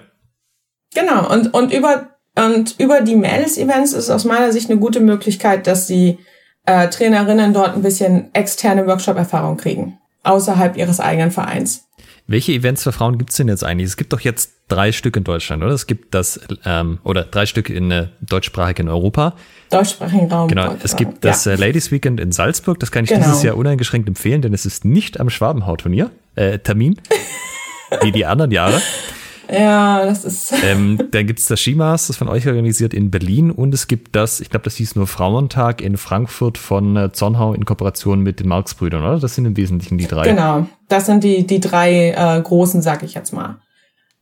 Genau, 0.94 1.30
und, 1.32 1.54
und 1.54 1.72
über, 1.72 2.10
und 2.36 2.74
über 2.78 3.00
die 3.02 3.16
Mädels-Events 3.16 3.92
ist 3.92 4.10
aus 4.10 4.24
meiner 4.24 4.52
Sicht 4.52 4.70
eine 4.70 4.80
gute 4.80 5.00
Möglichkeit, 5.00 5.66
dass 5.66 5.86
die 5.86 6.18
äh, 6.66 6.88
Trainerinnen 6.88 7.52
dort 7.52 7.74
ein 7.74 7.82
bisschen 7.82 8.34
externe 8.34 8.86
Workshop-Erfahrung 8.86 9.56
kriegen, 9.56 9.98
außerhalb 10.22 10.76
ihres 10.76 11.00
eigenen 11.00 11.30
Vereins. 11.30 11.84
Welche 12.26 12.52
Events 12.52 12.82
für 12.82 12.92
Frauen 12.92 13.18
gibt's 13.18 13.36
denn 13.36 13.48
jetzt 13.48 13.64
eigentlich? 13.64 13.88
Es 13.88 13.96
gibt 13.96 14.12
doch 14.12 14.20
jetzt 14.20 14.53
drei 14.68 14.92
Stück 14.92 15.16
in 15.16 15.24
Deutschland, 15.24 15.62
oder? 15.62 15.72
Es 15.72 15.86
gibt 15.86 16.14
das, 16.14 16.40
ähm, 16.64 16.98
oder 17.04 17.24
drei 17.24 17.46
Stück 17.46 17.70
in 17.70 17.90
äh, 17.90 18.08
deutschsprachig 18.20 18.78
in 18.78 18.88
Europa. 18.88 19.34
Deutschsprachigen 19.70 20.30
Raum. 20.30 20.48
Genau, 20.48 20.74
es 20.82 20.96
gibt 20.96 21.24
das 21.24 21.44
ja. 21.44 21.52
äh, 21.52 21.56
Ladies 21.56 21.90
Weekend 21.90 22.20
in 22.20 22.32
Salzburg, 22.32 22.80
das 22.80 22.90
kann 22.90 23.04
ich 23.04 23.10
genau. 23.10 23.24
dieses 23.24 23.42
Jahr 23.42 23.56
uneingeschränkt 23.56 24.08
empfehlen, 24.08 24.42
denn 24.42 24.54
es 24.54 24.66
ist 24.66 24.84
nicht 24.84 25.20
am 25.20 25.30
Schwabenhaut-Turnier, 25.30 26.10
äh, 26.36 26.58
Termin, 26.58 26.98
wie 28.02 28.12
die 28.12 28.24
anderen 28.24 28.50
Jahre. 28.50 28.80
Ja, 29.50 30.04
das 30.04 30.24
ist. 30.24 30.54
Ähm, 30.64 30.98
dann 31.10 31.26
gibt's 31.26 31.46
das 31.46 31.60
Skimasters 31.60 32.16
von 32.16 32.28
euch 32.28 32.46
organisiert 32.46 32.94
in 32.94 33.10
Berlin 33.10 33.50
und 33.50 33.74
es 33.74 33.86
gibt 33.86 34.16
das, 34.16 34.40
ich 34.40 34.48
glaube, 34.48 34.64
das 34.64 34.76
hieß 34.76 34.96
nur 34.96 35.06
Frauentag 35.06 35.82
in 35.82 35.98
Frankfurt 35.98 36.56
von 36.56 36.96
äh, 36.96 37.12
Zornhau 37.12 37.52
in 37.52 37.66
Kooperation 37.66 38.20
mit 38.20 38.40
den 38.40 38.48
Marx-Brüdern, 38.48 39.02
oder? 39.02 39.18
Das 39.18 39.34
sind 39.34 39.44
im 39.44 39.56
Wesentlichen 39.56 39.98
die 39.98 40.06
drei. 40.06 40.28
Genau, 40.28 40.66
das 40.88 41.06
sind 41.06 41.22
die, 41.22 41.46
die 41.46 41.60
drei 41.60 42.12
äh, 42.12 42.40
großen, 42.40 42.80
sag 42.80 43.02
ich 43.02 43.12
jetzt 43.12 43.32
mal. 43.32 43.58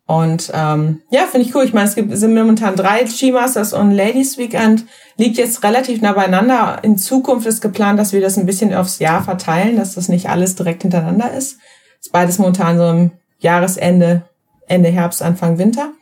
Und 0.06 0.50
ähm, 0.52 1.00
ja, 1.10 1.22
finde 1.26 1.46
ich 1.46 1.54
cool. 1.54 1.64
Ich 1.64 1.72
meine, 1.72 1.88
es 1.88 1.94
gibt 1.94 2.14
sind 2.16 2.34
momentan 2.34 2.76
drei 2.76 3.06
Skimasters 3.06 3.72
und 3.72 3.92
Ladies 3.92 4.36
Weekend 4.36 4.84
liegt 5.16 5.36
jetzt 5.36 5.62
relativ 5.62 6.02
nah 6.02 6.12
beieinander. 6.12 6.80
In 6.82 6.98
Zukunft 6.98 7.46
ist 7.46 7.60
geplant, 7.60 7.98
dass 7.98 8.12
wir 8.12 8.20
das 8.20 8.36
ein 8.36 8.46
bisschen 8.46 8.74
aufs 8.74 8.98
Jahr 8.98 9.22
verteilen, 9.22 9.76
dass 9.76 9.94
das 9.94 10.08
nicht 10.08 10.28
alles 10.28 10.56
direkt 10.56 10.82
hintereinander 10.82 11.32
ist. 11.32 11.58
Ist 12.00 12.12
beides 12.12 12.38
momentan 12.38 12.78
so 12.78 12.88
im 12.90 13.10
Jahresende 13.38 14.22
Ende 14.66 14.90
Herbst, 14.90 15.22
Anfang 15.22 15.58
Winter. 15.58 15.92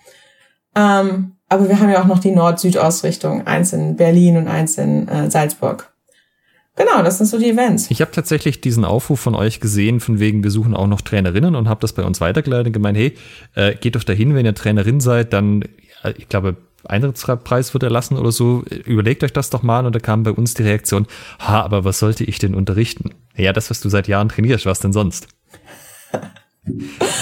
Ähm, 0.74 1.36
aber 1.48 1.68
wir 1.68 1.80
haben 1.80 1.90
ja 1.90 2.00
auch 2.00 2.06
noch 2.06 2.20
die 2.20 2.30
Nord-Süd-Ausrichtung, 2.30 3.46
eins 3.46 3.72
in 3.72 3.96
Berlin 3.96 4.36
und 4.36 4.48
eins 4.48 4.78
in 4.78 5.08
äh, 5.08 5.30
Salzburg. 5.30 5.89
Genau, 6.80 7.02
das 7.02 7.18
sind 7.18 7.26
so 7.26 7.38
die 7.38 7.50
Events. 7.50 7.90
Ich 7.90 8.00
habe 8.00 8.10
tatsächlich 8.10 8.62
diesen 8.62 8.86
Aufruf 8.86 9.20
von 9.20 9.34
euch 9.34 9.60
gesehen, 9.60 10.00
von 10.00 10.18
wegen, 10.18 10.42
wir 10.42 10.50
suchen 10.50 10.74
auch 10.74 10.86
noch 10.86 11.02
Trainerinnen 11.02 11.54
und 11.54 11.68
habe 11.68 11.82
das 11.82 11.92
bei 11.92 12.02
uns 12.02 12.22
weitergeleitet 12.22 12.68
und 12.68 12.72
gemeint, 12.72 12.96
hey, 12.96 13.14
äh, 13.54 13.74
geht 13.74 13.96
doch 13.96 14.02
dahin, 14.02 14.34
wenn 14.34 14.46
ihr 14.46 14.54
Trainerin 14.54 14.98
seid, 15.00 15.34
dann, 15.34 15.60
äh, 16.02 16.14
ich 16.16 16.30
glaube, 16.30 16.56
Eintrittspreis 16.84 17.74
wird 17.74 17.82
erlassen 17.82 18.16
oder 18.16 18.32
so, 18.32 18.64
überlegt 18.86 19.22
euch 19.22 19.34
das 19.34 19.50
doch 19.50 19.62
mal 19.62 19.84
und 19.84 19.94
da 19.94 19.98
kam 19.98 20.22
bei 20.22 20.30
uns 20.30 20.54
die 20.54 20.62
Reaktion, 20.62 21.06
ha, 21.38 21.60
aber 21.60 21.84
was 21.84 21.98
sollte 21.98 22.24
ich 22.24 22.38
denn 22.38 22.54
unterrichten? 22.54 23.10
Ja, 23.36 23.52
das, 23.52 23.68
was 23.68 23.82
du 23.82 23.90
seit 23.90 24.08
Jahren 24.08 24.30
trainierst, 24.30 24.64
was 24.64 24.80
denn 24.80 24.94
sonst? 24.94 25.28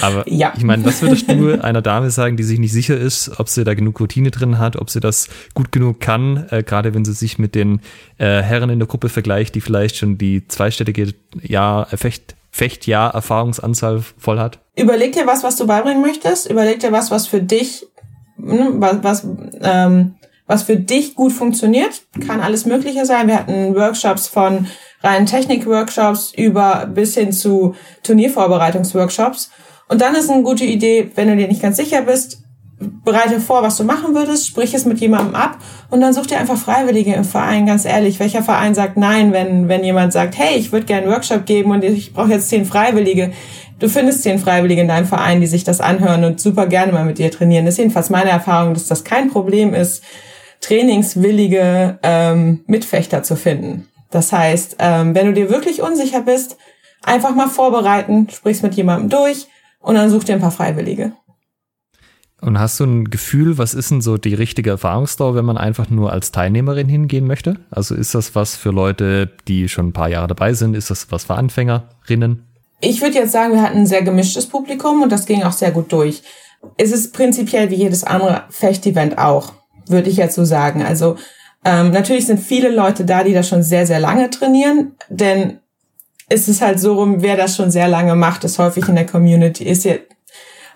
Aber 0.01 0.29
ja. 0.29 0.53
ich 0.57 0.63
meine, 0.63 0.83
was 0.85 1.01
würdest 1.01 1.29
du 1.29 1.61
einer 1.63 1.81
Dame 1.81 2.11
sagen, 2.11 2.37
die 2.37 2.43
sich 2.43 2.59
nicht 2.59 2.73
sicher 2.73 2.97
ist, 2.97 3.39
ob 3.39 3.47
sie 3.49 3.63
da 3.63 3.73
genug 3.73 3.99
Routine 3.99 4.31
drin 4.31 4.59
hat, 4.59 4.75
ob 4.75 4.89
sie 4.89 4.99
das 4.99 5.29
gut 5.53 5.71
genug 5.71 5.99
kann, 5.99 6.45
äh, 6.49 6.63
gerade 6.63 6.93
wenn 6.93 7.05
sie 7.05 7.13
sich 7.13 7.39
mit 7.39 7.55
den 7.55 7.81
äh, 8.17 8.41
Herren 8.41 8.69
in 8.69 8.79
der 8.79 8.87
Gruppe 8.87 9.09
vergleicht, 9.09 9.55
die 9.55 9.61
vielleicht 9.61 9.95
schon 9.95 10.17
die 10.17 10.47
zweistellige 10.47 11.13
Jahr 11.41 11.87
Fecht 11.87 12.35
Fechtjahr 12.51 13.13
Erfahrungsanzahl 13.13 14.03
voll 14.17 14.39
hat? 14.39 14.59
Überleg 14.75 15.13
dir 15.13 15.27
was, 15.27 15.43
was 15.43 15.55
du 15.55 15.67
beibringen 15.67 16.01
möchtest. 16.01 16.49
Überleg 16.49 16.79
dir 16.79 16.91
was, 16.91 17.11
was 17.11 17.27
für 17.27 17.41
dich, 17.41 17.85
ne, 18.37 18.71
was, 18.73 19.03
was, 19.03 19.27
ähm, 19.61 20.15
was 20.47 20.63
für 20.63 20.75
dich 20.75 21.15
gut 21.15 21.31
funktioniert. 21.31 22.01
Kann 22.25 22.41
alles 22.41 22.65
Mögliche 22.65 23.05
sein. 23.05 23.27
Wir 23.27 23.37
hatten 23.37 23.75
Workshops 23.75 24.27
von 24.27 24.65
rein 25.01 25.25
Technik-Workshops 25.25 26.33
über 26.35 26.89
bis 26.93 27.15
hin 27.15 27.31
zu 27.31 27.75
Turniervorbereitungsworkshops. 28.03 29.51
Und 29.87 30.01
dann 30.01 30.15
ist 30.15 30.29
eine 30.29 30.43
gute 30.43 30.65
Idee, 30.65 31.11
wenn 31.15 31.27
du 31.27 31.35
dir 31.35 31.47
nicht 31.47 31.61
ganz 31.61 31.77
sicher 31.77 32.03
bist, 32.03 32.43
bereite 32.79 33.39
vor, 33.39 33.61
was 33.61 33.75
du 33.77 33.83
machen 33.83 34.15
würdest, 34.15 34.47
sprich 34.47 34.73
es 34.73 34.85
mit 34.85 34.99
jemandem 34.99 35.35
ab 35.35 35.57
und 35.89 35.99
dann 36.01 36.13
such 36.13 36.27
dir 36.27 36.39
einfach 36.39 36.57
Freiwillige 36.57 37.13
im 37.13 37.25
Verein, 37.25 37.65
ganz 37.65 37.85
ehrlich. 37.85 38.19
Welcher 38.19 38.43
Verein 38.43 38.73
sagt 38.73 38.97
nein, 38.97 39.33
wenn, 39.33 39.67
wenn 39.67 39.83
jemand 39.83 40.13
sagt, 40.13 40.37
hey, 40.37 40.57
ich 40.57 40.71
würde 40.71 40.85
gerne 40.85 41.03
einen 41.03 41.11
Workshop 41.11 41.45
geben 41.45 41.71
und 41.71 41.83
ich 41.83 42.13
brauche 42.13 42.31
jetzt 42.31 42.49
zehn 42.49 42.65
Freiwillige. 42.65 43.31
Du 43.79 43.89
findest 43.89 44.23
zehn 44.23 44.39
Freiwillige 44.39 44.81
in 44.81 44.87
deinem 44.87 45.07
Verein, 45.07 45.41
die 45.41 45.47
sich 45.47 45.63
das 45.63 45.81
anhören 45.81 46.23
und 46.23 46.39
super 46.39 46.67
gerne 46.67 46.91
mal 46.91 47.05
mit 47.05 47.17
dir 47.17 47.31
trainieren. 47.31 47.65
Das 47.65 47.75
ist 47.75 47.79
jedenfalls 47.79 48.09
meine 48.09 48.29
Erfahrung, 48.29 48.73
dass 48.73 48.87
das 48.87 49.03
kein 49.03 49.29
Problem 49.29 49.73
ist, 49.73 50.03
trainingswillige 50.61 51.99
ähm, 52.03 52.61
Mitfechter 52.67 53.23
zu 53.23 53.35
finden. 53.35 53.87
Das 54.11 54.31
heißt, 54.31 54.77
ähm, 54.79 55.15
wenn 55.15 55.27
du 55.27 55.33
dir 55.33 55.49
wirklich 55.49 55.81
unsicher 55.81 56.21
bist, 56.21 56.57
einfach 57.03 57.35
mal 57.35 57.47
vorbereiten, 57.47 58.27
sprichst 58.29 58.63
mit 58.63 58.75
jemandem 58.75 59.09
durch 59.09 59.47
und 59.79 59.95
dann 59.95 60.09
such 60.09 60.23
dir 60.23 60.33
ein 60.33 60.41
paar 60.41 60.51
Freiwillige. 60.51 61.13
Und 62.41 62.57
hast 62.57 62.79
du 62.79 62.85
ein 62.85 63.09
Gefühl, 63.09 63.57
was 63.57 63.73
ist 63.73 63.91
denn 63.91 64.01
so 64.01 64.17
die 64.17 64.33
richtige 64.33 64.69
Erfahrungsdauer, 64.69 65.35
wenn 65.35 65.45
man 65.45 65.57
einfach 65.57 65.89
nur 65.89 66.13
als 66.13 66.31
Teilnehmerin 66.31 66.87
hingehen 66.87 67.27
möchte? 67.27 67.57
Also 67.69 67.95
ist 67.95 68.15
das 68.15 68.33
was 68.33 68.55
für 68.55 68.71
Leute, 68.71 69.29
die 69.47 69.67
schon 69.67 69.87
ein 69.87 69.93
paar 69.93 70.07
Jahre 70.07 70.27
dabei 70.27 70.53
sind? 70.53 70.73
Ist 70.73 70.89
das 70.89 71.11
was 71.11 71.25
für 71.25 71.35
Anfängerinnen? 71.35 72.45
Ich 72.79 73.01
würde 73.01 73.15
jetzt 73.15 73.33
sagen, 73.33 73.53
wir 73.53 73.61
hatten 73.61 73.79
ein 73.79 73.87
sehr 73.87 74.03
gemischtes 74.03 74.45
Publikum 74.47 75.01
und 75.01 75.11
das 75.11 75.25
ging 75.25 75.43
auch 75.43 75.51
sehr 75.51 75.71
gut 75.71 75.91
durch. 75.91 76.23
Es 76.77 76.93
ist 76.93 77.13
prinzipiell 77.13 77.69
wie 77.71 77.75
jedes 77.75 78.05
andere 78.05 78.43
Fechtevent 78.49 79.17
auch, 79.17 79.53
würde 79.87 80.09
ich 80.09 80.15
jetzt 80.15 80.35
so 80.35 80.45
sagen. 80.45 80.81
Also 80.81 81.17
ähm, 81.65 81.91
natürlich 81.91 82.25
sind 82.25 82.39
viele 82.39 82.69
Leute 82.69 83.05
da, 83.05 83.23
die 83.23 83.33
das 83.33 83.47
schon 83.47 83.63
sehr, 83.63 83.85
sehr 83.85 83.99
lange 83.99 84.29
trainieren, 84.29 84.95
denn 85.09 85.59
es 86.29 86.47
ist 86.47 86.61
halt 86.61 86.79
so 86.79 86.93
rum, 86.93 87.21
wer 87.21 87.35
das 87.35 87.55
schon 87.55 87.71
sehr 87.71 87.87
lange 87.87 88.15
macht, 88.15 88.43
ist 88.43 88.59
häufig 88.59 88.87
in 88.87 88.95
der 88.95 89.05
Community, 89.05 89.63
ist 89.63 89.83
ja 89.83 89.95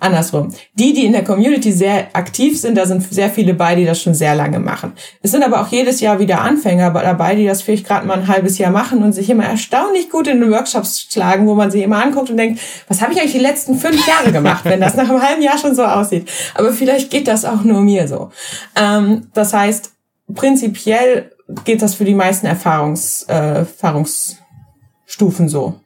andersrum. 0.04 0.54
Die, 0.74 0.94
die 0.94 1.06
in 1.06 1.14
der 1.14 1.24
Community 1.24 1.72
sehr 1.72 2.08
aktiv 2.14 2.60
sind, 2.60 2.78
da 2.78 2.86
sind 2.86 3.02
sehr 3.12 3.30
viele 3.30 3.54
bei, 3.54 3.76
die 3.76 3.86
das 3.86 4.02
schon 4.02 4.14
sehr 4.14 4.36
lange 4.36 4.60
machen. 4.60 4.94
Es 5.22 5.32
sind 5.32 5.44
aber 5.44 5.62
auch 5.62 5.68
jedes 5.70 6.02
Jahr 6.02 6.20
wieder 6.20 6.42
Anfänger 6.42 6.92
dabei, 6.92 7.36
die 7.36 7.46
das 7.46 7.62
vielleicht 7.62 7.88
gerade 7.88 8.06
mal 8.06 8.20
ein 8.20 8.28
halbes 8.28 8.58
Jahr 8.58 8.72
machen 8.72 9.02
und 9.02 9.14
sich 9.14 9.30
immer 9.30 9.46
erstaunlich 9.46 10.10
gut 10.10 10.28
in 10.28 10.42
den 10.42 10.52
Workshops 10.52 11.08
schlagen, 11.10 11.48
wo 11.48 11.56
man 11.56 11.72
sie 11.72 11.84
immer 11.84 12.04
anguckt 12.04 12.30
und 12.30 12.38
denkt, 12.38 12.60
was 12.88 13.02
habe 13.02 13.14
ich 13.14 13.20
eigentlich 13.20 13.34
die 13.34 13.40
letzten 13.40 13.78
fünf 13.80 14.06
Jahre 14.06 14.32
gemacht, 14.32 14.66
wenn 14.66 14.82
das 14.82 14.96
nach 14.96 15.10
einem 15.10 15.22
halben 15.22 15.42
Jahr 15.42 15.58
schon 15.58 15.76
so 15.76 15.84
aussieht. 15.84 16.30
Aber 16.56 16.74
vielleicht 16.74 17.10
geht 17.10 17.28
das 17.28 17.46
auch 17.46 17.64
nur 17.64 17.82
mir 17.82 18.08
so. 18.08 18.32
Ähm, 18.76 19.28
das 19.34 19.54
heißt, 19.54 19.93
prinzipiell 20.34 21.32
geht 21.66 21.82
das 21.82 21.96
für 21.96 22.06
die 22.06 22.16
meisten 22.16 22.46
Erfahrungs, 22.46 23.24
äh, 23.24 23.60
Erfahrungsstufen 23.60 25.50
so. 25.50 25.80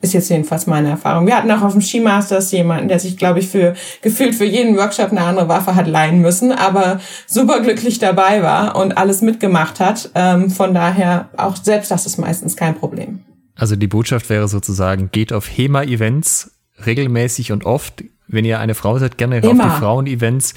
Ist 0.00 0.12
jetzt 0.12 0.28
jedenfalls 0.28 0.66
meine 0.66 0.90
Erfahrung. 0.90 1.26
Wir 1.26 1.36
hatten 1.36 1.50
auch 1.50 1.62
auf 1.62 1.72
dem 1.72 1.80
Skimasters 1.80 2.52
jemanden, 2.52 2.88
der 2.88 2.98
sich, 2.98 3.16
glaube 3.16 3.38
ich, 3.38 3.48
für 3.48 3.74
gefühlt 4.02 4.34
für 4.34 4.44
jeden 4.44 4.76
Workshop 4.76 5.10
eine 5.10 5.22
andere 5.22 5.48
Waffe 5.48 5.74
hat 5.74 5.86
leihen 5.86 6.20
müssen, 6.20 6.52
aber 6.52 7.00
super 7.26 7.60
glücklich 7.60 8.00
dabei 8.00 8.42
war 8.42 8.76
und 8.76 8.98
alles 8.98 9.22
mitgemacht 9.22 9.80
hat. 9.80 10.10
Ähm, 10.14 10.50
von 10.50 10.74
daher 10.74 11.30
auch 11.38 11.56
selbst 11.56 11.90
das 11.90 12.04
ist 12.04 12.18
meistens 12.18 12.54
kein 12.54 12.74
Problem. 12.74 13.20
Also 13.56 13.76
die 13.76 13.86
Botschaft 13.86 14.28
wäre 14.28 14.46
sozusagen, 14.46 15.10
geht 15.10 15.32
auf 15.32 15.48
HEMA-Events 15.48 16.50
regelmäßig 16.84 17.52
und 17.52 17.64
oft. 17.64 18.04
Wenn 18.26 18.44
ihr 18.44 18.58
eine 18.58 18.74
Frau 18.74 18.98
seid, 18.98 19.16
gerne 19.16 19.38
Immer. 19.38 19.64
auf 19.64 19.72
die 19.74 19.80
Frauen-Events 19.80 20.54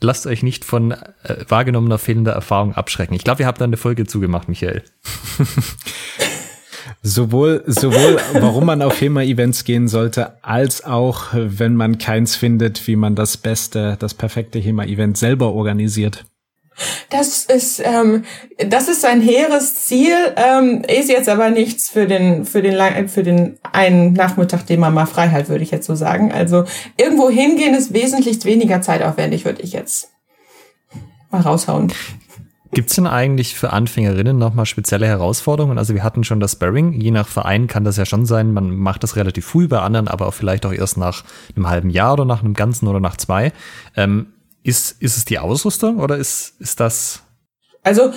lasst 0.00 0.26
euch 0.26 0.42
nicht 0.42 0.64
von 0.64 0.92
äh, 0.92 1.44
wahrgenommener 1.48 1.98
fehlender 1.98 2.32
Erfahrung 2.32 2.74
abschrecken. 2.74 3.14
Ich 3.14 3.24
glaube, 3.24 3.42
ihr 3.42 3.46
habt 3.46 3.60
da 3.60 3.64
eine 3.64 3.76
Folge 3.76 4.06
zugemacht, 4.06 4.48
Michael. 4.48 4.82
sowohl, 7.02 7.62
sowohl, 7.66 8.18
warum 8.34 8.66
man 8.66 8.82
auf 8.82 9.00
HEMA-Events 9.00 9.64
gehen 9.64 9.88
sollte, 9.88 10.42
als 10.44 10.84
auch, 10.84 11.26
wenn 11.32 11.74
man 11.74 11.98
keins 11.98 12.36
findet, 12.36 12.86
wie 12.86 12.96
man 12.96 13.14
das 13.14 13.36
beste, 13.36 13.96
das 13.98 14.14
perfekte 14.14 14.58
HEMA-Event 14.58 15.16
selber 15.16 15.52
organisiert. 15.52 16.24
Das 17.10 17.44
ist, 17.44 17.80
ähm, 17.84 18.24
das 18.68 18.88
ist 18.88 19.04
ein 19.04 19.20
hehres 19.20 19.86
Ziel, 19.86 20.14
ähm, 20.36 20.82
ist 20.82 21.08
jetzt 21.08 21.28
aber 21.28 21.50
nichts 21.50 21.88
für 21.88 22.06
den, 22.06 22.44
für 22.44 22.62
den, 22.62 23.08
für 23.08 23.22
den 23.22 23.58
einen 23.72 24.12
Nachmittag, 24.12 24.66
den 24.66 24.80
man 24.80 24.94
mal 24.94 25.06
frei 25.06 25.28
hat, 25.28 25.48
würde 25.48 25.64
ich 25.64 25.70
jetzt 25.70 25.86
so 25.86 25.94
sagen. 25.94 26.32
Also 26.32 26.64
irgendwo 26.96 27.30
hingehen 27.30 27.74
ist 27.74 27.92
wesentlich 27.92 28.44
weniger 28.44 28.80
zeitaufwendig, 28.82 29.44
würde 29.44 29.62
ich 29.62 29.72
jetzt 29.72 30.10
mal 31.30 31.40
raushauen. 31.40 31.92
Gibt's 32.72 32.96
denn 32.96 33.06
eigentlich 33.06 33.54
für 33.54 33.72
Anfängerinnen 33.72 34.36
nochmal 34.36 34.66
spezielle 34.66 35.06
Herausforderungen? 35.06 35.78
Also 35.78 35.94
wir 35.94 36.04
hatten 36.04 36.22
schon 36.22 36.38
das 36.38 36.52
Sparring. 36.52 36.92
Je 36.92 37.10
nach 37.10 37.26
Verein 37.26 37.66
kann 37.66 37.84
das 37.84 37.96
ja 37.96 38.04
schon 38.04 38.26
sein. 38.26 38.52
Man 38.52 38.76
macht 38.76 39.02
das 39.02 39.16
relativ 39.16 39.46
früh, 39.46 39.68
bei 39.68 39.80
anderen 39.80 40.06
aber 40.06 40.26
auch 40.26 40.34
vielleicht 40.34 40.66
auch 40.66 40.72
erst 40.72 40.98
nach 40.98 41.24
einem 41.56 41.68
halben 41.68 41.88
Jahr 41.88 42.12
oder 42.12 42.26
nach 42.26 42.42
einem 42.42 42.52
ganzen 42.52 42.86
oder 42.86 43.00
nach 43.00 43.16
zwei. 43.16 43.52
Ähm, 43.96 44.26
ist, 44.68 45.00
ist 45.00 45.16
es 45.16 45.24
die 45.24 45.38
Ausrüstung 45.38 45.98
oder 45.98 46.16
ist, 46.16 46.54
ist 46.60 46.78
das? 46.78 47.22
Also 47.82 48.12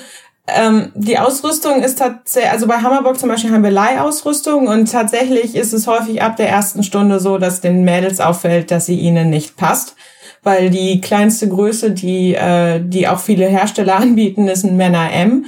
ähm, 0.47 0.91
die 0.95 1.17
Ausrüstung 1.17 1.81
ist 1.81 1.99
tatsächlich, 1.99 2.51
also 2.51 2.67
bei 2.67 2.77
Hammerbock 2.77 3.17
zum 3.17 3.29
Beispiel 3.29 3.51
haben 3.51 3.63
wir 3.63 3.71
Leihausrüstung 3.71 4.67
und 4.67 4.91
tatsächlich 4.91 5.55
ist 5.55 5.73
es 5.73 5.87
häufig 5.87 6.21
ab 6.21 6.35
der 6.35 6.49
ersten 6.49 6.83
Stunde 6.83 7.19
so, 7.19 7.37
dass 7.37 7.61
den 7.61 7.85
Mädels 7.85 8.19
auffällt, 8.19 8.69
dass 8.71 8.85
sie 8.85 8.99
ihnen 8.99 9.29
nicht 9.29 9.55
passt. 9.55 9.95
weil 10.43 10.71
die 10.71 11.01
kleinste 11.01 11.47
Größe, 11.47 11.91
die, 11.91 12.33
äh, 12.33 12.81
die 12.83 13.07
auch 13.07 13.19
viele 13.19 13.45
Hersteller 13.45 13.95
anbieten, 14.05 14.47
ist 14.47 14.63
ein 14.63 14.75
Männer 14.75 15.11
M. 15.11 15.45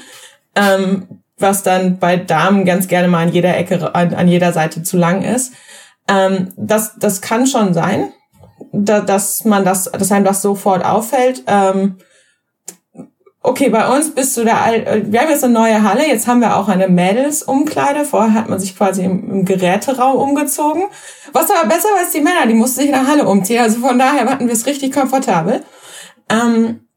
Ähm, 0.56 1.08
was 1.40 1.64
dann 1.64 1.98
bei 1.98 2.16
Damen 2.16 2.64
ganz 2.64 2.88
gerne 2.88 3.08
mal 3.08 3.24
an 3.24 3.34
jeder 3.34 3.58
Ecke, 3.58 3.96
an, 3.96 4.14
an 4.14 4.28
jeder 4.28 4.54
Seite 4.54 4.84
zu 4.84 4.98
lang 4.98 5.24
ist. 5.24 5.54
Ähm, 6.08 6.54
das, 6.56 6.94
das 7.00 7.22
kann 7.22 7.48
schon 7.48 7.74
sein, 7.74 8.14
da, 8.74 9.00
dass 9.02 9.46
man 9.46 9.64
das, 9.64 9.86
dass 9.86 10.12
einem 10.12 10.26
das 10.26 10.42
sofort 10.42 10.84
auffällt. 10.84 11.44
Ähm, 11.48 11.98
okay, 13.42 13.70
bei 13.70 13.88
uns 13.96 14.14
bist 14.16 14.36
du 14.36 14.44
da, 14.44 14.66
wir 14.72 15.22
haben 15.22 15.30
jetzt 15.30 15.44
eine 15.44 15.54
neue 15.54 15.84
Halle, 15.84 16.08
jetzt 16.08 16.28
haben 16.28 16.42
wir 16.42 16.58
auch 16.58 16.68
eine 16.68 16.88
Mädels-Umkleide. 16.88 18.04
Vorher 18.04 18.34
hat 18.34 18.50
man 18.50 18.60
sich 18.60 18.76
quasi 18.76 19.04
im, 19.04 19.30
im, 19.30 19.46
Geräteraum 19.46 20.18
umgezogen. 20.18 20.86
Was 21.34 21.52
aber 21.52 21.70
besser 21.70 21.90
war 21.90 22.00
als 22.00 22.12
die 22.12 22.22
Männer, 22.22 22.48
die 22.48 22.56
mussten 22.56 22.80
sich 22.80 22.90
in 22.90 22.96
der 22.96 23.08
Halle 23.08 23.28
umziehen. 23.28 23.62
Also 23.62 23.80
von 23.80 24.00
daher 24.00 24.26
hatten 24.26 24.48
wir 24.48 24.54
es 24.54 24.66
richtig 24.66 24.92
komfortabel. 24.92 25.64
Ähm, 26.30 26.88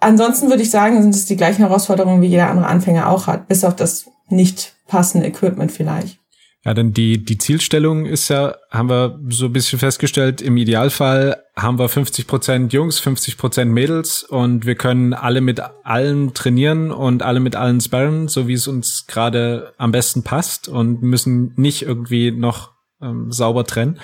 ansonsten 0.00 0.48
würde 0.48 0.62
ich 0.62 0.70
sagen, 0.70 1.00
sind 1.00 1.14
es 1.14 1.26
die 1.26 1.36
gleichen 1.36 1.62
Herausforderungen, 1.64 2.22
wie 2.22 2.28
jeder 2.28 2.50
andere 2.50 2.66
Anfänger 2.66 3.08
auch 3.08 3.28
hat, 3.28 3.46
bis 3.46 3.62
auf 3.62 3.76
das 3.76 4.06
nicht 4.28 4.74
passende 4.88 5.26
Equipment 5.28 5.70
vielleicht. 5.70 6.18
Ja, 6.64 6.72
denn 6.72 6.94
die, 6.94 7.22
die 7.22 7.36
Zielstellung 7.36 8.06
ist 8.06 8.30
ja, 8.30 8.56
haben 8.70 8.88
wir 8.88 9.20
so 9.28 9.46
ein 9.46 9.52
bisschen 9.52 9.78
festgestellt, 9.78 10.40
im 10.40 10.56
Idealfall 10.56 11.42
haben 11.54 11.78
wir 11.78 11.90
50 11.90 12.26
Prozent 12.26 12.72
Jungs, 12.72 12.98
50 12.98 13.36
Prozent 13.36 13.70
Mädels 13.70 14.22
und 14.22 14.64
wir 14.64 14.74
können 14.74 15.12
alle 15.12 15.42
mit 15.42 15.60
allen 15.84 16.32
trainieren 16.32 16.90
und 16.90 17.22
alle 17.22 17.40
mit 17.40 17.54
allen 17.54 17.82
sparren, 17.82 18.28
so 18.28 18.48
wie 18.48 18.54
es 18.54 18.66
uns 18.66 19.06
gerade 19.06 19.74
am 19.76 19.92
besten 19.92 20.22
passt 20.22 20.68
und 20.68 21.02
müssen 21.02 21.52
nicht 21.56 21.82
irgendwie 21.82 22.30
noch 22.30 22.72
ähm, 23.02 23.30
sauber 23.30 23.64
trennen. 23.64 24.00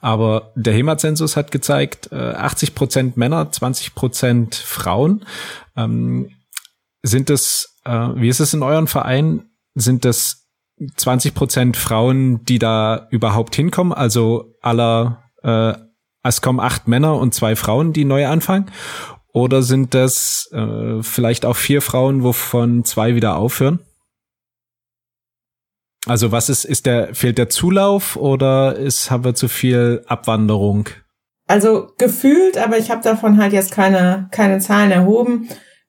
Aber 0.00 0.52
der 0.56 0.72
HEMA-Zensus 0.72 1.36
hat 1.36 1.50
gezeigt, 1.50 2.08
äh, 2.10 2.16
80 2.16 2.74
Prozent 2.74 3.16
Männer, 3.18 3.52
20 3.52 3.94
Prozent 3.94 4.54
Frauen. 4.54 5.26
Ähm, 5.76 6.30
sind 7.02 7.28
das, 7.28 7.76
äh, 7.84 7.90
wie 7.90 8.28
ist 8.28 8.40
es 8.40 8.54
in 8.54 8.62
euren 8.62 8.86
Verein? 8.86 9.50
Sind 9.74 10.04
das 10.04 10.37
20 10.96 11.34
Prozent 11.34 11.76
Frauen, 11.76 12.44
die 12.44 12.58
da 12.58 13.08
überhaupt 13.10 13.54
hinkommen? 13.54 13.92
Also 13.92 14.54
aller, 14.60 15.22
äh, 15.42 15.74
es 16.22 16.40
kommen 16.40 16.60
acht 16.60 16.88
Männer 16.88 17.16
und 17.16 17.34
zwei 17.34 17.56
Frauen, 17.56 17.92
die 17.92 18.04
neu 18.04 18.26
anfangen? 18.26 18.70
Oder 19.32 19.62
sind 19.62 19.94
das 19.94 20.48
äh, 20.52 21.02
vielleicht 21.02 21.44
auch 21.46 21.56
vier 21.56 21.82
Frauen, 21.82 22.22
wovon 22.22 22.84
zwei 22.84 23.14
wieder 23.14 23.36
aufhören? 23.36 23.80
Also 26.06 26.32
was 26.32 26.48
ist, 26.48 26.64
ist 26.64 26.86
der, 26.86 27.14
fehlt 27.14 27.38
der 27.38 27.48
Zulauf 27.48 28.16
oder 28.16 28.76
ist, 28.76 29.10
haben 29.10 29.24
wir 29.24 29.34
zu 29.34 29.48
viel 29.48 30.02
Abwanderung? 30.06 30.88
Also 31.46 31.92
gefühlt, 31.98 32.58
aber 32.58 32.78
ich 32.78 32.90
habe 32.90 33.02
davon 33.02 33.38
halt 33.38 33.52
jetzt 33.52 33.72
keine, 33.72 34.28
keine 34.30 34.58
Zahlen 34.58 34.90
erhoben. 34.90 35.48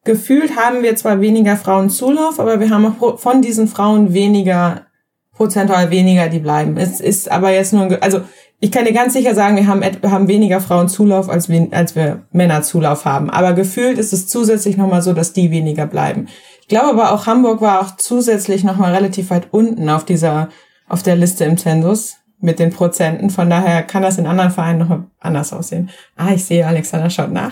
Gefühlt 0.10 0.56
haben 0.56 0.82
wir 0.82 0.96
zwar 0.96 1.22
weniger 1.22 1.56
Frauen 1.56 1.90
Zulauf, 1.90 2.40
aber 2.40 2.60
wir 2.60 2.70
haben 2.70 2.96
auch 3.00 3.20
von 3.20 3.42
diesen 3.42 3.68
Frauen 3.68 4.14
weniger, 4.14 4.88
prozentual 5.34 5.92
weniger, 5.92 6.30
die 6.30 6.40
bleiben. 6.40 6.78
Es 6.78 7.00
ist 7.00 7.32
aber 7.32 7.52
jetzt 7.52 7.74
nur, 7.74 8.02
also 8.02 8.22
ich 8.60 8.72
kann 8.72 8.86
dir 8.86 8.94
ganz 8.94 9.14
sicher 9.14 9.36
sagen, 9.36 9.56
wir 9.56 9.68
haben, 9.68 9.82
wir 9.82 10.12
haben 10.12 10.28
weniger 10.28 10.62
Frauen 10.62 10.90
Zulauf, 10.90 11.30
als 11.30 11.48
wir, 11.48 11.68
als 11.72 11.96
wir 11.96 12.24
Männer 12.32 12.62
Zulauf 12.62 13.06
haben. 13.06 13.30
Aber 13.30 13.54
gefühlt 13.54 13.98
ist 13.98 14.12
es 14.12 14.28
zusätzlich 14.28 14.78
nochmal 14.78 15.02
so, 15.02 15.14
dass 15.14 15.32
die 15.32 15.52
weniger 15.52 15.86
bleiben 15.86 16.28
glaube 16.70 16.90
aber 16.90 17.12
auch 17.12 17.26
Hamburg 17.26 17.60
war 17.60 17.82
auch 17.82 17.98
zusätzlich 17.98 18.64
nochmal 18.64 18.96
relativ 18.96 19.32
weit 19.32 19.48
unten 19.52 19.90
auf 19.90 20.06
dieser, 20.06 20.48
auf 20.88 21.04
der 21.04 21.18
Liste 21.18 21.44
im 21.44 21.58
Zensus 21.58 22.16
mit 22.40 22.60
den 22.60 22.70
Prozenten. 22.70 23.30
Von 23.30 23.50
daher 23.50 23.84
kann 23.84 24.04
das 24.04 24.18
in 24.18 24.28
anderen 24.28 24.52
Vereinen 24.52 24.80
nochmal 24.80 25.04
anders 25.20 25.52
aussehen. 25.52 25.90
Ah, 26.16 26.32
ich 26.34 26.46
sehe, 26.46 26.66
Alexander 26.66 27.10
schaut 27.10 27.34
nach. 27.34 27.52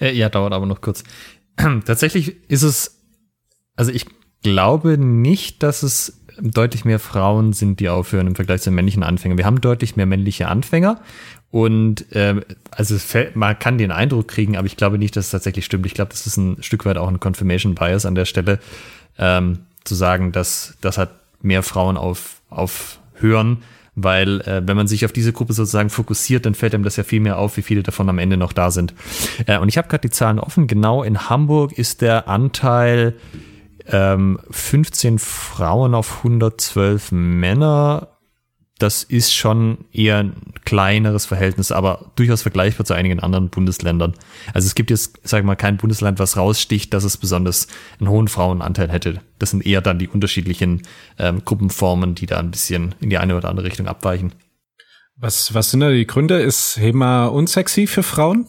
Äh, 0.00 0.12
ja, 0.12 0.28
dauert 0.28 0.52
aber 0.52 0.66
noch 0.66 0.80
kurz. 0.80 1.04
Tatsächlich 1.56 2.36
ist 2.48 2.62
es, 2.62 3.00
also 3.76 3.92
ich 3.92 4.06
glaube 4.42 4.98
nicht, 4.98 5.62
dass 5.62 5.82
es 5.82 6.20
deutlich 6.40 6.84
mehr 6.84 6.98
Frauen 6.98 7.52
sind, 7.52 7.80
die 7.80 7.88
aufhören 7.88 8.26
im 8.26 8.34
Vergleich 8.34 8.62
zu 8.62 8.70
männlichen 8.70 9.02
Anfängern. 9.02 9.38
Wir 9.38 9.44
haben 9.44 9.60
deutlich 9.60 9.96
mehr 9.96 10.06
männliche 10.06 10.48
Anfänger 10.48 11.00
und 11.50 12.10
äh, 12.12 12.40
also 12.70 12.96
man 13.34 13.58
kann 13.58 13.78
den 13.78 13.90
Eindruck 13.90 14.28
kriegen, 14.28 14.56
aber 14.56 14.66
ich 14.66 14.76
glaube 14.76 14.98
nicht, 14.98 15.16
dass 15.16 15.26
es 15.26 15.30
tatsächlich 15.32 15.64
stimmt. 15.64 15.86
Ich 15.86 15.94
glaube, 15.94 16.10
das 16.10 16.26
ist 16.26 16.36
ein 16.36 16.62
Stück 16.62 16.86
weit 16.86 16.96
auch 16.96 17.08
ein 17.08 17.20
Confirmation 17.20 17.74
Bias 17.74 18.06
an 18.06 18.14
der 18.14 18.24
Stelle, 18.24 18.58
ähm, 19.18 19.60
zu 19.84 19.94
sagen, 19.94 20.32
dass 20.32 20.76
das 20.80 20.98
hat 20.98 21.10
mehr 21.42 21.62
Frauen 21.62 21.96
auf, 21.96 22.40
aufhören, 22.48 23.58
weil 24.04 24.40
äh, 24.42 24.62
wenn 24.66 24.76
man 24.76 24.86
sich 24.86 25.04
auf 25.04 25.12
diese 25.12 25.32
Gruppe 25.32 25.52
sozusagen 25.52 25.90
fokussiert, 25.90 26.46
dann 26.46 26.54
fällt 26.54 26.74
einem 26.74 26.84
das 26.84 26.96
ja 26.96 27.04
viel 27.04 27.20
mehr 27.20 27.38
auf, 27.38 27.56
wie 27.56 27.62
viele 27.62 27.82
davon 27.82 28.08
am 28.08 28.18
Ende 28.18 28.36
noch 28.36 28.52
da 28.52 28.70
sind. 28.70 28.94
Äh, 29.46 29.58
und 29.58 29.68
ich 29.68 29.78
habe 29.78 29.88
gerade 29.88 30.08
die 30.08 30.10
Zahlen 30.10 30.38
offen. 30.38 30.66
Genau 30.66 31.02
in 31.02 31.28
Hamburg 31.28 31.72
ist 31.72 32.02
der 32.02 32.28
Anteil 32.28 33.16
ähm, 33.86 34.38
15 34.50 35.18
Frauen 35.18 35.94
auf 35.94 36.18
112 36.18 37.12
Männer 37.12 38.08
das 38.82 39.02
ist 39.02 39.34
schon 39.34 39.84
eher 39.92 40.18
ein 40.18 40.34
kleineres 40.64 41.26
Verhältnis, 41.26 41.70
aber 41.70 42.10
durchaus 42.16 42.42
vergleichbar 42.42 42.86
zu 42.86 42.94
einigen 42.94 43.20
anderen 43.20 43.50
Bundesländern. 43.50 44.14
Also 44.54 44.66
es 44.66 44.74
gibt 44.74 44.90
jetzt, 44.90 45.20
sag 45.22 45.40
ich 45.40 45.44
mal, 45.44 45.56
kein 45.56 45.76
Bundesland, 45.76 46.18
was 46.18 46.36
raussticht, 46.36 46.92
dass 46.94 47.04
es 47.04 47.16
besonders 47.16 47.68
einen 47.98 48.08
hohen 48.08 48.28
Frauenanteil 48.28 48.90
hätte. 48.90 49.20
Das 49.38 49.50
sind 49.50 49.66
eher 49.66 49.80
dann 49.80 49.98
die 49.98 50.08
unterschiedlichen 50.08 50.82
ähm, 51.18 51.42
Gruppenformen, 51.44 52.14
die 52.14 52.26
da 52.26 52.38
ein 52.38 52.50
bisschen 52.50 52.94
in 53.00 53.10
die 53.10 53.18
eine 53.18 53.36
oder 53.36 53.48
andere 53.50 53.66
Richtung 53.66 53.86
abweichen. 53.86 54.32
Was, 55.16 55.52
was 55.52 55.70
sind 55.70 55.80
da 55.80 55.90
die 55.90 56.06
Gründe? 56.06 56.40
Ist 56.40 56.78
HEMA 56.78 57.26
unsexy 57.26 57.86
für 57.86 58.02
Frauen? 58.02 58.46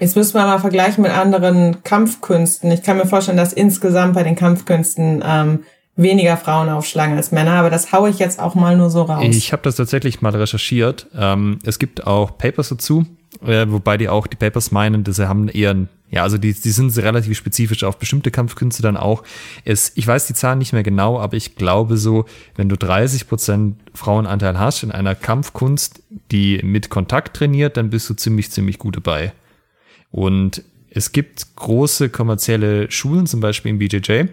Jetzt 0.00 0.16
müssen 0.16 0.34
wir 0.34 0.42
mal 0.42 0.58
vergleichen 0.58 1.02
mit 1.02 1.12
anderen 1.12 1.82
Kampfkünsten. 1.82 2.70
Ich 2.70 2.82
kann 2.82 2.96
mir 2.96 3.06
vorstellen, 3.06 3.36
dass 3.36 3.52
insgesamt 3.52 4.14
bei 4.14 4.22
den 4.22 4.36
Kampfkünsten 4.36 5.22
ähm, 5.24 5.64
weniger 6.02 6.36
Frauen 6.36 6.68
aufschlagen 6.68 7.16
als 7.16 7.32
Männer, 7.32 7.52
aber 7.52 7.70
das 7.70 7.92
haue 7.92 8.10
ich 8.10 8.18
jetzt 8.18 8.40
auch 8.40 8.54
mal 8.54 8.76
nur 8.76 8.90
so 8.90 9.02
raus. 9.02 9.24
Ich 9.24 9.52
habe 9.52 9.62
das 9.62 9.76
tatsächlich 9.76 10.20
mal 10.20 10.34
recherchiert. 10.34 11.06
Ähm, 11.16 11.58
es 11.64 11.78
gibt 11.78 12.06
auch 12.06 12.38
Papers 12.38 12.68
dazu, 12.68 13.06
äh, 13.44 13.66
wobei 13.68 13.96
die 13.96 14.08
auch 14.08 14.26
die 14.26 14.36
Papers 14.36 14.70
meinen, 14.70 15.04
dass 15.04 15.16
sie 15.16 15.28
haben 15.28 15.48
eher 15.48 15.76
ja, 16.12 16.22
also 16.22 16.36
die, 16.36 16.52
die 16.52 16.70
sind 16.70 16.94
relativ 16.98 17.38
spezifisch 17.38 17.84
auf 17.84 17.98
bestimmte 17.98 18.30
Kampfkünste 18.30 18.82
dann 18.82 18.98
auch. 18.98 19.22
Es, 19.64 19.92
ich 19.94 20.06
weiß 20.06 20.26
die 20.26 20.34
Zahlen 20.34 20.58
nicht 20.58 20.74
mehr 20.74 20.82
genau, 20.82 21.18
aber 21.18 21.38
ich 21.38 21.56
glaube 21.56 21.96
so, 21.96 22.26
wenn 22.54 22.68
du 22.68 22.76
30 22.76 23.28
Prozent 23.28 23.76
Frauenanteil 23.94 24.58
hast 24.58 24.82
in 24.82 24.92
einer 24.92 25.14
Kampfkunst, 25.14 26.02
die 26.30 26.60
mit 26.62 26.90
Kontakt 26.90 27.34
trainiert, 27.34 27.78
dann 27.78 27.88
bist 27.88 28.10
du 28.10 28.14
ziemlich, 28.14 28.50
ziemlich 28.50 28.78
gut 28.78 28.96
dabei. 28.96 29.32
Und 30.10 30.62
es 30.94 31.12
gibt 31.12 31.56
große 31.56 32.08
kommerzielle 32.10 32.90
Schulen, 32.90 33.26
zum 33.26 33.40
Beispiel 33.40 33.70
im 33.70 33.78
BJJ, 33.78 34.24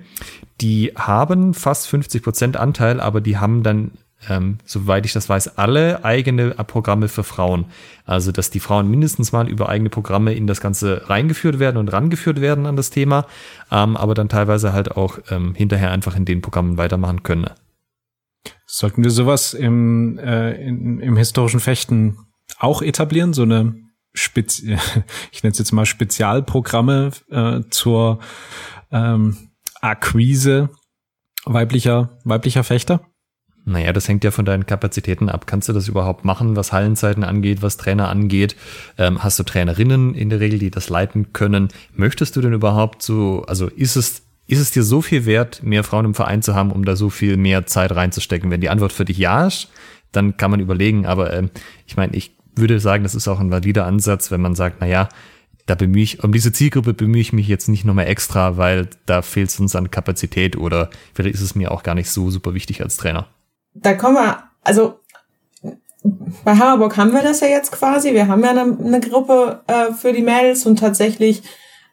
die 0.62 0.91
haben 0.95 1.53
fast 1.53 1.88
50 1.88 2.22
Prozent 2.22 2.57
Anteil, 2.57 2.99
aber 2.99 3.22
die 3.22 3.38
haben 3.38 3.64
dann, 3.64 3.91
ähm, 4.30 4.57
soweit 4.66 5.05
ich 5.05 5.14
das 5.14 5.30
weiß, 5.30 5.57
alle 5.57 6.03
eigene 6.03 6.51
Programme 6.51 7.07
für 7.07 7.24
Frauen. 7.24 7.66
Also, 8.05 8.32
dass 8.32 8.49
die 8.49 8.60
Frauen 8.60 8.89
mindestens 8.89 9.32
mal 9.32 9.47
über 9.47 9.70
eigene 9.70 9.89
Programme 9.89 10.34
in 10.34 10.47
das 10.47 10.60
Ganze 10.60 11.10
reingeführt 11.10 11.60
werden 11.60 11.78
und 11.78 11.93
rangeführt 11.93 12.41
werden 12.41 12.66
an 12.66 12.76
das 12.76 12.89
Thema, 12.89 13.26
ähm, 13.72 13.95
aber 13.95 14.14
dann 14.14 14.28
teilweise 14.28 14.74
halt 14.74 14.91
auch 14.97 15.20
ähm, 15.30 15.55
hinterher 15.55 15.91
einfach 15.91 16.16
in 16.16 16.26
den 16.26 16.41
Programmen 16.41 16.78
weitermachen 16.78 17.24
können. 17.24 17.49
Sollten 18.66 19.03
wir 19.03 19.12
sowas 19.12 19.53
im, 19.53 20.18
äh, 20.20 20.51
in, 20.62 20.99
im 20.99 21.16
historischen 21.16 21.60
Fechten 21.60 22.18
auch 22.57 22.82
etablieren, 22.82 23.34
so 23.34 23.43
eine 23.43 23.89
Spezi 24.20 24.78
ich 25.32 25.43
nenne 25.43 25.51
es 25.51 25.59
jetzt 25.59 25.72
mal 25.72 25.86
Spezialprogramme 25.86 27.11
äh, 27.30 27.61
zur 27.70 28.20
ähm, 28.91 29.38
Akquise 29.82 30.70
weiblicher, 31.45 32.17
weiblicher 32.24 32.63
Fechter? 32.63 33.01
Naja, 33.65 33.93
das 33.93 34.07
hängt 34.07 34.24
ja 34.24 34.32
von 34.32 34.45
deinen 34.45 34.65
Kapazitäten 34.65 35.30
ab. 35.30 35.45
Kannst 35.45 35.70
du 35.70 35.74
das 35.74 35.88
überhaupt 35.88 36.26
machen, 36.26 36.55
was 36.55 36.72
Hallenzeiten 36.72 37.24
angeht, 37.24 37.61
was 37.61 37.78
Trainer 37.78 38.09
angeht? 38.09 38.55
Ähm, 38.97 39.24
hast 39.24 39.38
du 39.38 39.43
Trainerinnen 39.43 40.15
in 40.15 40.30
der 40.30 40.39
Regel, 40.39 40.59
die 40.59 40.72
das 40.72 40.89
leiten 40.89 41.34
können? 41.34 41.67
Möchtest 41.93 42.36
du 42.36 42.41
denn 42.41 42.53
überhaupt 42.53 43.03
so, 43.03 43.43
also 43.47 43.67
ist 43.67 43.95
es, 43.95 44.24
ist 44.47 44.59
es 44.59 44.72
dir 44.72 44.84
so 44.84 45.01
viel 45.01 45.26
wert, 45.26 45.61
mehr 45.61 45.84
Frauen 45.84 46.05
im 46.05 46.15
Verein 46.15 46.41
zu 46.41 46.55
haben, 46.55 46.72
um 46.72 46.84
da 46.84 46.95
so 46.95 47.09
viel 47.09 47.38
mehr 47.38 47.67
Zeit 47.67 47.95
reinzustecken? 47.95 48.49
Wenn 48.49 48.61
die 48.61 48.70
Antwort 48.70 48.93
für 48.93 49.05
dich 49.05 49.17
ja 49.17 49.45
ist, 49.45 49.70
dann 50.11 50.38
kann 50.38 50.49
man 50.49 50.59
überlegen. 50.59 51.05
Aber 51.05 51.32
ähm, 51.34 51.51
ich 51.86 51.95
meine, 51.95 52.15
ich 52.15 52.36
würde 52.56 52.80
sagen, 52.80 53.04
das 53.04 53.16
ist 53.16 53.28
auch 53.28 53.39
ein 53.39 53.52
valider 53.52 53.86
Ansatz, 53.86 54.32
wenn 54.32 54.41
man 54.41 54.56
sagt, 54.56 54.78
na 54.80 54.88
ja, 54.88 55.10
da 55.66 55.76
bemühe 55.76 56.04
ich, 56.04 56.24
um 56.24 56.32
diese 56.32 56.52
Zielgruppe 56.52 56.93
bemühe 56.93 57.22
ich 57.22 57.34
mich 57.34 57.47
jetzt 57.47 57.70
nicht 57.70 57.86
nochmal 57.86 58.08
extra, 58.08 58.58
weil 58.58 58.89
da 59.06 59.22
fehlt 59.22 59.50
es 59.50 59.60
uns 59.60 59.76
an 59.76 59.91
Kapazität 59.91 60.58
oder 60.58 60.89
vielleicht 61.14 61.36
ist 61.36 61.41
es 61.41 61.56
mir 61.56 61.72
auch 61.72 61.84
gar 61.84 61.95
nicht 61.95 62.10
so 62.10 62.32
super 62.32 62.54
wichtig 62.54 62.82
als 62.82 62.97
Trainer. 62.97 63.28
Da 63.76 63.93
kommen 63.93 64.16
wir, 64.16 64.43
also 64.64 65.00
bei 66.43 66.56
Hammerburg 66.56 66.97
haben 66.97 67.12
wir 67.12 67.22
das 67.22 67.41
ja 67.41 67.47
jetzt 67.47 67.72
quasi. 67.72 68.14
Wir 68.14 68.28
haben 68.28 68.43
ja 68.43 68.52
eine, 68.52 68.78
eine 68.84 69.00
Gruppe 69.00 69.62
äh, 69.68 69.93
für 69.93 70.14
die 70.14 70.22
Mädels 70.22 70.66
und 70.66 70.80
tatsächlich 70.80 71.43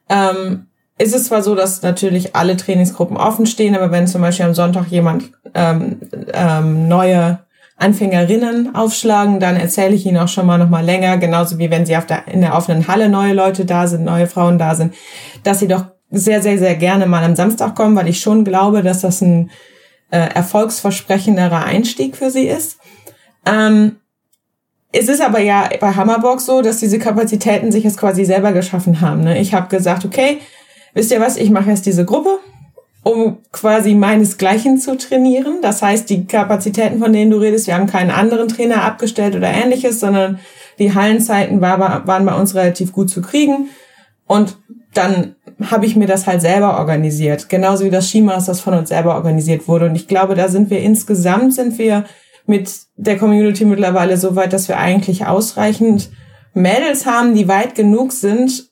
ähm, 0.09 0.67
ist 0.99 1.15
es 1.15 1.25
zwar 1.25 1.43
so, 1.43 1.55
dass 1.55 1.83
natürlich 1.83 2.35
alle 2.35 2.57
Trainingsgruppen 2.57 3.17
offen 3.17 3.47
stehen, 3.47 3.77
aber 3.77 3.91
wenn 3.91 4.07
zum 4.07 4.23
Beispiel 4.23 4.47
am 4.47 4.55
Sonntag 4.55 4.87
jemand 4.87 5.33
ähm, 5.55 6.01
ähm, 6.33 6.89
neue 6.89 7.41
Anfängerinnen 7.77 8.75
aufschlagen, 8.75 9.39
dann 9.39 9.57
erzähle 9.57 9.95
ich 9.95 10.07
ihnen 10.07 10.17
auch 10.17 10.29
schon 10.29 10.47
mal 10.47 10.59
noch 10.59 10.71
mal 10.71 10.85
länger, 10.85 11.19
genauso 11.19 11.59
wie 11.59 11.71
wenn 11.71 11.85
sie 11.85 11.97
auf 11.97 12.07
der, 12.07 12.27
in 12.29 12.41
der 12.41 12.55
offenen 12.55 12.89
Halle 12.89 13.09
neue 13.09 13.35
Leute 13.35 13.67
da 13.67 13.87
sind, 13.87 14.05
neue 14.05 14.27
Frauen 14.27 14.59
da 14.59 14.75
sind, 14.75 14.95
dass 15.43 15.61
sie 15.61 15.69
doch 15.69 15.85
sehr, 16.11 16.41
sehr, 16.41 16.59
sehr 16.59 16.77
gerne 16.77 17.07
mal 17.07 17.23
am 17.23 17.37
Samstag 17.37 17.75
kommen, 17.75 17.95
weil 17.97 18.09
ich 18.09 18.21
schon 18.21 18.45
glaube, 18.45 18.83
dass 18.83 19.03
das 19.03 19.21
ein 19.21 19.51
äh, 20.11 20.19
erfolgsversprechenderer 20.19 21.65
Einstieg 21.65 22.17
für 22.17 22.31
sie 22.31 22.47
ist. 22.47 22.79
Ähm, 23.45 23.97
es 24.93 25.09
ist 25.09 25.21
aber 25.21 25.41
ja 25.41 25.69
bei 25.79 25.93
Hammerbock 25.93 26.41
so, 26.41 26.63
dass 26.63 26.79
diese 26.79 26.99
Kapazitäten 26.99 27.73
sich 27.73 27.85
jetzt 27.85 27.99
quasi 27.99 28.25
selber 28.25 28.53
geschaffen 28.53 29.03
haben. 29.03 29.23
Ne? 29.23 29.39
Ich 29.39 29.53
habe 29.53 29.69
gesagt, 29.69 30.07
okay, 30.07 30.39
wisst 30.95 31.11
ihr 31.11 31.21
was, 31.21 31.37
ich 31.37 31.51
mache 31.51 31.71
jetzt 31.71 31.85
diese 31.85 32.07
Gruppe 32.07 32.39
um 33.07 33.39
quasi 33.53 33.95
meinesgleichen 33.95 34.79
zu 34.79 34.99
trainieren. 34.99 35.59
Das 35.63 35.81
heißt, 35.81 36.11
die 36.11 36.27
Kapazitäten, 36.27 36.99
von 36.99 37.13
denen 37.13 37.31
du 37.31 37.37
redest, 37.37 37.69
wir 37.69 37.77
haben 37.77 37.87
keinen 37.87 38.11
anderen 38.11 38.49
Trainer 38.49 38.83
abgestellt 38.83 39.37
oder 39.37 39.49
ähnliches, 39.49 40.01
sondern 40.01 40.41
die 40.81 40.93
Hallenzeiten 40.93 41.61
war, 41.61 42.05
waren 42.09 42.27
bei 42.27 42.35
uns 42.35 42.57
relativ 42.57 42.93
gut 42.93 43.09
zu 43.09 43.23
kriegen. 43.23 43.69
Und 44.27 44.59
dann 44.93 45.37
habe 45.71 45.87
ich 45.87 45.95
mir 45.95 46.09
das 46.09 46.27
halt 46.27 46.41
selber 46.41 46.81
organisiert. 46.81 47.49
Genauso 47.49 47.85
wie 47.85 47.91
das 47.91 48.09
Skimaß, 48.09 48.47
das 48.47 48.61
von 48.61 48.75
uns 48.75 48.89
selber 48.89 49.15
organisiert 49.15 49.69
wurde. 49.69 49.87
Und 49.87 49.95
ich 49.95 50.09
glaube, 50.09 50.35
da 50.35 50.49
sind 50.49 50.69
wir 50.71 50.81
insgesamt, 50.81 51.55
sind 51.55 51.79
wir 51.79 52.07
mit 52.45 52.73
der 52.97 53.19
Community 53.19 53.67
mittlerweile 53.67 54.17
so 54.17 54.35
weit, 54.35 54.53
dass 54.53 54.67
wir 54.67 54.79
eigentlich 54.79 55.27
ausreichend 55.27 56.11
Mädels 56.55 57.07
haben, 57.07 57.37
die 57.37 57.47
weit 57.47 57.77
genug 57.77 58.11
sind, 58.11 58.69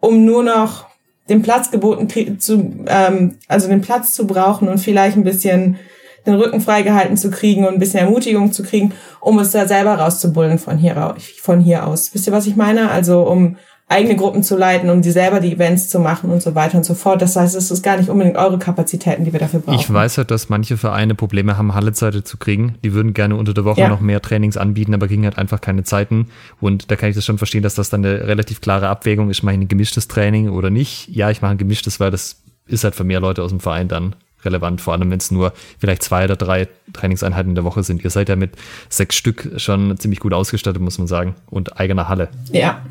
um 0.00 0.24
nur 0.24 0.42
noch 0.42 0.89
den 1.30 1.42
Platz 1.42 1.70
geboten 1.70 2.38
zu, 2.40 2.84
ähm, 2.86 3.36
also 3.48 3.68
den 3.68 3.80
Platz 3.80 4.12
zu 4.12 4.26
brauchen 4.26 4.68
und 4.68 4.78
vielleicht 4.78 5.16
ein 5.16 5.24
bisschen 5.24 5.78
den 6.26 6.34
Rücken 6.34 6.60
freigehalten 6.60 7.16
zu 7.16 7.30
kriegen 7.30 7.64
und 7.64 7.74
ein 7.74 7.78
bisschen 7.78 8.00
Ermutigung 8.00 8.52
zu 8.52 8.62
kriegen, 8.62 8.92
um 9.20 9.38
es 9.38 9.52
da 9.52 9.66
selber 9.66 9.94
rauszubullen 9.94 10.58
von 10.58 10.76
hier, 10.76 11.14
von 11.40 11.60
hier 11.60 11.86
aus. 11.86 12.12
Wisst 12.12 12.26
ihr, 12.26 12.32
was 12.32 12.46
ich 12.46 12.56
meine? 12.56 12.90
Also 12.90 13.22
um 13.22 13.56
eigene 13.90 14.14
Gruppen 14.14 14.44
zu 14.44 14.56
leiten, 14.56 14.88
um 14.88 15.02
die 15.02 15.10
selber 15.10 15.40
die 15.40 15.52
Events 15.52 15.88
zu 15.88 15.98
machen 15.98 16.30
und 16.30 16.40
so 16.40 16.54
weiter 16.54 16.76
und 16.76 16.84
so 16.84 16.94
fort. 16.94 17.20
Das 17.20 17.34
heißt, 17.34 17.56
es 17.56 17.72
ist 17.72 17.82
gar 17.82 17.96
nicht 17.96 18.08
unbedingt 18.08 18.36
eure 18.36 18.56
Kapazitäten, 18.56 19.24
die 19.24 19.32
wir 19.32 19.40
dafür 19.40 19.60
brauchen. 19.60 19.78
Ich 19.80 19.92
weiß 19.92 20.16
ja, 20.16 20.24
dass 20.24 20.48
manche 20.48 20.76
Vereine 20.76 21.16
Probleme 21.16 21.58
haben, 21.58 21.74
Hallezeiten 21.74 22.24
zu 22.24 22.36
kriegen. 22.36 22.76
Die 22.84 22.94
würden 22.94 23.14
gerne 23.14 23.34
unter 23.34 23.52
der 23.52 23.64
Woche 23.64 23.80
ja. 23.80 23.88
noch 23.88 24.00
mehr 24.00 24.22
Trainings 24.22 24.56
anbieten, 24.56 24.94
aber 24.94 25.08
kriegen 25.08 25.24
halt 25.24 25.38
einfach 25.38 25.60
keine 25.60 25.82
Zeiten. 25.82 26.28
Und 26.60 26.92
da 26.92 26.96
kann 26.96 27.08
ich 27.08 27.16
das 27.16 27.24
schon 27.24 27.38
verstehen, 27.38 27.64
dass 27.64 27.74
das 27.74 27.90
dann 27.90 28.04
eine 28.04 28.28
relativ 28.28 28.60
klare 28.60 28.88
Abwägung 28.88 29.28
ist, 29.28 29.42
mache 29.42 29.56
ich 29.56 29.60
ein 29.60 29.68
gemischtes 29.68 30.06
Training 30.06 30.50
oder 30.50 30.70
nicht. 30.70 31.08
Ja, 31.08 31.30
ich 31.30 31.42
mache 31.42 31.52
ein 31.52 31.58
gemischtes, 31.58 31.98
weil 31.98 32.12
das 32.12 32.36
ist 32.68 32.84
halt 32.84 32.94
für 32.94 33.04
mehr 33.04 33.18
Leute 33.20 33.42
aus 33.42 33.50
dem 33.50 33.58
Verein 33.58 33.88
dann 33.88 34.14
relevant, 34.44 34.80
vor 34.80 34.94
allem 34.94 35.10
wenn 35.10 35.18
es 35.18 35.32
nur 35.32 35.52
vielleicht 35.78 36.04
zwei 36.04 36.24
oder 36.24 36.36
drei 36.36 36.68
Trainingseinheiten 36.92 37.50
in 37.50 37.54
der 37.56 37.64
Woche 37.64 37.82
sind. 37.82 38.04
Ihr 38.04 38.10
seid 38.10 38.28
ja 38.28 38.36
mit 38.36 38.52
sechs 38.88 39.16
Stück 39.16 39.50
schon 39.56 39.98
ziemlich 39.98 40.20
gut 40.20 40.32
ausgestattet, 40.32 40.80
muss 40.80 40.98
man 40.98 41.08
sagen, 41.08 41.34
und 41.50 41.78
eigener 41.78 42.08
Halle. 42.08 42.28
Ja, 42.52 42.82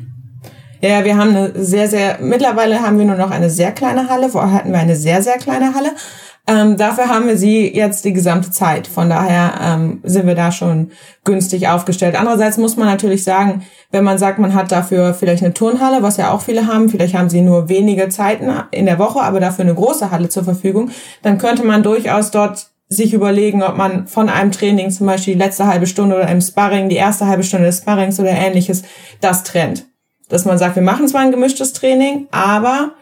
ja, 0.80 1.04
wir 1.04 1.16
haben 1.16 1.36
eine 1.36 1.52
sehr, 1.54 1.88
sehr, 1.88 2.18
mittlerweile 2.20 2.80
haben 2.80 2.98
wir 2.98 3.04
nur 3.04 3.16
noch 3.16 3.30
eine 3.30 3.50
sehr 3.50 3.72
kleine 3.72 4.08
Halle. 4.08 4.30
Vorher 4.30 4.52
hatten 4.52 4.72
wir 4.72 4.78
eine 4.78 4.96
sehr, 4.96 5.22
sehr 5.22 5.36
kleine 5.36 5.74
Halle. 5.74 5.90
Ähm, 6.46 6.78
dafür 6.78 7.08
haben 7.08 7.26
wir 7.26 7.36
sie 7.36 7.72
jetzt 7.72 8.04
die 8.04 8.14
gesamte 8.14 8.50
Zeit. 8.50 8.86
Von 8.86 9.10
daher 9.10 9.52
ähm, 9.62 10.00
sind 10.04 10.26
wir 10.26 10.34
da 10.34 10.50
schon 10.50 10.90
günstig 11.24 11.68
aufgestellt. 11.68 12.18
Andererseits 12.18 12.56
muss 12.56 12.76
man 12.76 12.88
natürlich 12.88 13.24
sagen, 13.24 13.62
wenn 13.90 14.04
man 14.04 14.18
sagt, 14.18 14.38
man 14.38 14.54
hat 14.54 14.72
dafür 14.72 15.12
vielleicht 15.12 15.44
eine 15.44 15.52
Turnhalle, 15.52 16.02
was 16.02 16.16
ja 16.16 16.32
auch 16.32 16.40
viele 16.40 16.66
haben, 16.66 16.88
vielleicht 16.88 17.14
haben 17.14 17.28
sie 17.28 17.42
nur 17.42 17.68
wenige 17.68 18.08
Zeiten 18.08 18.50
in 18.70 18.86
der 18.86 18.98
Woche, 18.98 19.20
aber 19.20 19.38
dafür 19.38 19.64
eine 19.64 19.74
große 19.74 20.10
Halle 20.10 20.30
zur 20.30 20.44
Verfügung, 20.44 20.90
dann 21.22 21.36
könnte 21.38 21.62
man 21.62 21.82
durchaus 21.82 22.30
dort 22.30 22.70
sich 22.88 23.12
überlegen, 23.12 23.62
ob 23.62 23.76
man 23.76 24.08
von 24.08 24.28
einem 24.28 24.50
Training 24.50 24.90
zum 24.90 25.06
Beispiel 25.06 25.34
die 25.34 25.40
letzte 25.40 25.66
halbe 25.66 25.86
Stunde 25.86 26.16
oder 26.16 26.28
im 26.28 26.40
Sparring 26.40 26.88
die 26.88 26.96
erste 26.96 27.26
halbe 27.26 27.44
Stunde 27.44 27.66
des 27.66 27.78
Sparrings 27.78 28.18
oder 28.18 28.30
ähnliches 28.30 28.82
das 29.20 29.44
trennt 29.44 29.89
dass 30.30 30.46
man 30.46 30.58
sagt, 30.58 30.76
wir 30.76 30.82
machen 30.82 31.06
zwar 31.06 31.20
ein 31.20 31.30
gemischtes 31.30 31.74
Training, 31.74 32.28
aber 32.30 32.92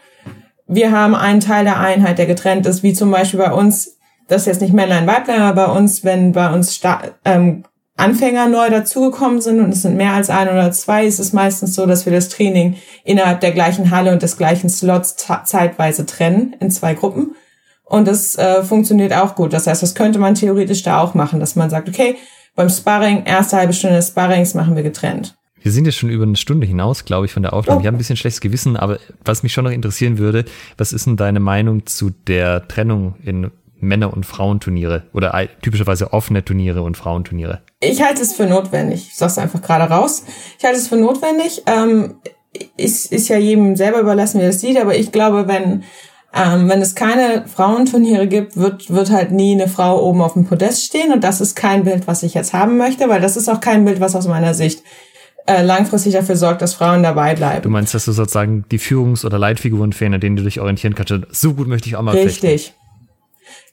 wir 0.67 0.91
haben 0.91 1.15
einen 1.15 1.39
Teil 1.39 1.63
der 1.63 1.79
Einheit, 1.79 2.17
der 2.17 2.25
getrennt 2.25 2.65
ist, 2.65 2.83
wie 2.83 2.93
zum 2.93 3.09
Beispiel 3.11 3.39
bei 3.39 3.53
uns, 3.53 3.97
das 4.27 4.41
ist 4.41 4.47
jetzt 4.47 4.61
nicht 4.61 4.73
Männlein, 4.73 5.07
Weiblein, 5.07 5.41
aber 5.41 5.67
bei 5.67 5.71
uns, 5.71 6.03
wenn 6.03 6.33
bei 6.33 6.51
uns 6.53 6.75
Sta 6.75 7.01
ähm, 7.23 7.63
Anfänger 7.95 8.47
neu 8.47 8.69
dazugekommen 8.69 9.41
sind 9.41 9.59
und 9.59 9.73
es 9.73 9.81
sind 9.81 9.97
mehr 9.97 10.13
als 10.13 10.29
ein 10.29 10.47
oder 10.47 10.71
zwei, 10.71 11.05
ist 11.05 11.19
es 11.19 11.33
meistens 11.33 11.75
so, 11.75 11.85
dass 11.85 12.05
wir 12.05 12.13
das 12.13 12.29
Training 12.29 12.75
innerhalb 13.03 13.41
der 13.41 13.51
gleichen 13.51 13.91
Halle 13.91 14.13
und 14.13 14.21
des 14.21 14.37
gleichen 14.37 14.69
Slots 14.69 15.17
zeitweise 15.43 16.05
trennen 16.05 16.55
in 16.59 16.71
zwei 16.71 16.93
Gruppen. 16.93 17.35
Und 17.83 18.07
das 18.07 18.37
äh, 18.37 18.63
funktioniert 18.63 19.13
auch 19.13 19.35
gut. 19.35 19.51
Das 19.51 19.67
heißt, 19.67 19.83
das 19.83 19.95
könnte 19.95 20.19
man 20.19 20.35
theoretisch 20.35 20.83
da 20.83 21.01
auch 21.01 21.13
machen, 21.13 21.39
dass 21.39 21.55
man 21.55 21.69
sagt, 21.69 21.89
okay, 21.89 22.15
beim 22.55 22.69
Sparring, 22.69 23.23
erste 23.25 23.57
halbe 23.57 23.73
Stunde 23.73 23.97
des 23.97 24.09
Sparrings 24.09 24.53
machen 24.53 24.75
wir 24.75 24.83
getrennt. 24.83 25.38
Wir 25.61 25.71
sind 25.71 25.85
jetzt 25.85 25.97
schon 25.97 26.09
über 26.09 26.23
eine 26.23 26.35
Stunde 26.35 26.65
hinaus, 26.65 27.05
glaube 27.05 27.25
ich, 27.25 27.33
von 27.33 27.43
der 27.43 27.53
Aufnahme. 27.53 27.79
Oh. 27.79 27.81
Ich 27.81 27.87
habe 27.87 27.95
ein 27.95 27.99
bisschen 27.99 28.17
schlechtes 28.17 28.41
Gewissen, 28.41 28.77
aber 28.77 28.99
was 29.23 29.43
mich 29.43 29.53
schon 29.53 29.65
noch 29.65 29.71
interessieren 29.71 30.17
würde, 30.17 30.45
was 30.77 30.93
ist 30.93 31.05
denn 31.05 31.17
deine 31.17 31.39
Meinung 31.39 31.85
zu 31.85 32.11
der 32.27 32.67
Trennung 32.67 33.15
in 33.23 33.51
Männer- 33.81 34.13
und 34.13 34.25
Frauenturniere 34.25 35.03
oder 35.13 35.33
typischerweise 35.61 36.11
offene 36.13 36.43
Turniere 36.43 36.81
und 36.81 36.97
Frauenturniere? 36.97 37.61
Ich 37.79 38.01
halte 38.01 38.21
es 38.21 38.33
für 38.33 38.45
notwendig. 38.45 39.07
Ich 39.09 39.15
sag's 39.15 39.37
einfach 39.37 39.61
gerade 39.61 39.91
raus. 39.91 40.23
Ich 40.57 40.65
halte 40.65 40.77
es 40.77 40.87
für 40.87 40.97
notwendig. 40.97 41.63
Ähm, 41.65 42.15
ist, 42.77 43.11
ist 43.11 43.27
ja 43.27 43.37
jedem 43.37 43.75
selber 43.75 43.99
überlassen, 43.99 44.39
wie 44.39 44.43
er 44.43 44.49
es 44.49 44.59
sieht, 44.59 44.79
aber 44.79 44.97
ich 44.97 45.11
glaube, 45.11 45.47
wenn 45.47 45.83
ähm, 46.31 46.69
wenn 46.69 46.81
es 46.81 46.93
keine 46.93 47.47
Frauenturniere 47.47 48.27
gibt, 48.27 48.55
wird, 48.55 48.91
wird 48.91 49.09
halt 49.09 49.31
nie 49.31 49.53
eine 49.53 49.67
Frau 49.67 50.03
oben 50.07 50.21
auf 50.21 50.33
dem 50.33 50.45
Podest 50.45 50.85
stehen. 50.85 51.11
Und 51.11 51.23
das 51.23 51.41
ist 51.41 51.55
kein 51.55 51.85
Bild, 51.85 52.05
was 52.05 52.21
ich 52.21 52.35
jetzt 52.35 52.53
haben 52.53 52.77
möchte, 52.77 53.09
weil 53.09 53.19
das 53.19 53.35
ist 53.35 53.49
auch 53.49 53.59
kein 53.59 53.83
Bild, 53.83 53.99
was 53.99 54.15
aus 54.15 54.27
meiner 54.27 54.53
Sicht 54.53 54.83
äh, 55.49 55.63
langfristig 55.63 56.13
dafür 56.13 56.35
sorgt, 56.35 56.61
dass 56.61 56.75
Frauen 56.75 57.03
dabei 57.03 57.35
bleiben. 57.35 57.63
Du 57.63 57.69
meinst, 57.69 57.93
dass 57.93 58.05
du 58.05 58.11
sozusagen 58.11 58.65
die 58.71 58.79
Führungs- 58.79 59.25
oder 59.25 59.39
Leitfiguren 59.39 59.93
fehlen, 59.93 60.13
an 60.13 60.21
denen 60.21 60.35
du 60.35 60.43
dich 60.43 60.59
orientieren 60.59 60.95
kannst. 60.95 61.13
So 61.31 61.53
gut 61.53 61.67
möchte 61.67 61.89
ich 61.89 61.95
auch 61.95 62.01
mal 62.01 62.15
Richtig. 62.15 62.39
Fechten. 62.39 62.78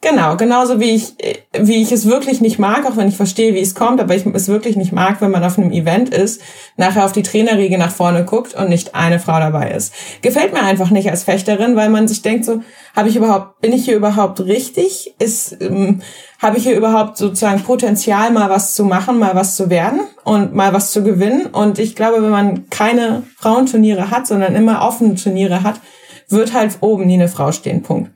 Genau, 0.03 0.37
genauso 0.37 0.79
wie 0.79 0.91
ich, 0.91 1.15
wie 1.59 1.83
ich 1.83 1.91
es 1.91 2.07
wirklich 2.07 2.41
nicht 2.41 2.59
mag, 2.59 2.87
auch 2.87 2.97
wenn 2.97 3.09
ich 3.09 3.17
verstehe, 3.17 3.55
wie 3.55 3.61
es 3.61 3.75
kommt, 3.75 4.01
aber 4.01 4.15
ich 4.15 4.27
es 4.27 4.49
wirklich 4.49 4.77
nicht 4.77 4.93
mag, 4.93 5.21
wenn 5.21 5.31
man 5.31 5.43
auf 5.43 5.59
einem 5.59 5.73
Event 5.73 6.11
ist, 6.11 6.43
nachher 6.77 7.05
auf 7.05 7.13
die 7.13 7.23
Trainerriege 7.23 7.79
nach 7.79 7.91
vorne 7.91 8.25
guckt 8.25 8.55
und 8.55 8.69
nicht 8.69 8.95
eine 8.95 9.19
Frau 9.19 9.39
dabei 9.39 9.71
ist. 9.71 9.95
Gefällt 10.23 10.53
mir 10.53 10.63
einfach 10.63 10.91
nicht 10.91 11.11
als 11.11 11.25
Fechterin, 11.25 11.77
weil 11.77 11.89
man 11.89 12.07
sich 12.09 12.23
denkt 12.23 12.45
so, 12.45 12.61
habe 12.95 13.09
ich 13.09 13.17
überhaupt, 13.17 13.61
bin 13.61 13.73
ich 13.73 13.85
hier 13.85 13.97
überhaupt 13.97 14.41
richtig? 14.41 15.15
Ist, 15.19 15.57
ähm, 15.61 16.03
habe 16.41 16.59
ich 16.59 16.65
hier 16.65 16.77
überhaupt 16.77 17.17
sozusagen 17.17 17.63
Potenzial, 17.63 18.31
mal 18.31 18.51
was 18.51 18.75
zu 18.75 18.85
machen, 18.85 19.19
mal 19.19 19.35
was 19.35 19.57
zu 19.57 19.71
werden 19.71 20.01
und 20.25 20.55
mal 20.55 20.73
was 20.73 20.93
zu 20.93 21.03
gewinnen? 21.03 21.47
Und 21.47 21.79
ich 21.79 21.97
glaube, 21.97 22.23
wenn 22.23 22.31
man 22.31 22.69
keine 22.69 23.25
Frauenturniere 23.39 24.11
hat, 24.11 24.27
sondern 24.27 24.55
immer 24.55 24.83
offene 24.83 25.15
Turniere 25.15 25.63
hat, 25.63 25.81
wird 26.29 26.53
halt 26.53 26.79
oben 26.81 27.07
nie 27.07 27.15
eine 27.15 27.29
Frau 27.29 27.51
stehen. 27.53 27.83
Punkt. 27.83 28.11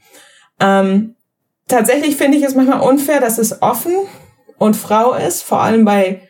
Ähm, 0.60 1.16
tatsächlich 1.70 2.16
finde 2.16 2.36
ich 2.36 2.44
es 2.44 2.54
manchmal 2.54 2.80
unfair, 2.80 3.20
dass 3.20 3.38
es 3.38 3.62
offen 3.62 3.92
und 4.58 4.76
Frau 4.76 5.14
ist, 5.14 5.42
vor 5.42 5.60
allem 5.62 5.84
bei 5.84 6.22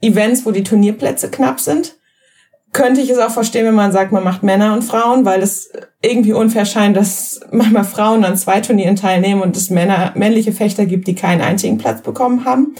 Events, 0.00 0.46
wo 0.46 0.52
die 0.52 0.62
Turnierplätze 0.62 1.30
knapp 1.30 1.60
sind. 1.60 1.96
Könnte 2.72 3.00
ich 3.00 3.10
es 3.10 3.18
auch 3.18 3.30
verstehen, 3.30 3.66
wenn 3.66 3.74
man 3.74 3.92
sagt, 3.92 4.12
man 4.12 4.24
macht 4.24 4.42
Männer 4.42 4.74
und 4.74 4.82
Frauen, 4.82 5.24
weil 5.24 5.42
es 5.42 5.70
irgendwie 6.02 6.34
unfair 6.34 6.66
scheint, 6.66 6.96
dass 6.96 7.40
manchmal 7.50 7.84
Frauen 7.84 8.24
an 8.24 8.36
zwei 8.36 8.60
Turnieren 8.60 8.96
teilnehmen 8.96 9.42
und 9.42 9.56
es 9.56 9.70
Männer, 9.70 10.12
männliche 10.14 10.52
Fechter 10.52 10.84
gibt, 10.86 11.08
die 11.08 11.14
keinen 11.14 11.40
einzigen 11.40 11.78
Platz 11.78 12.02
bekommen 12.02 12.44
haben. 12.44 12.74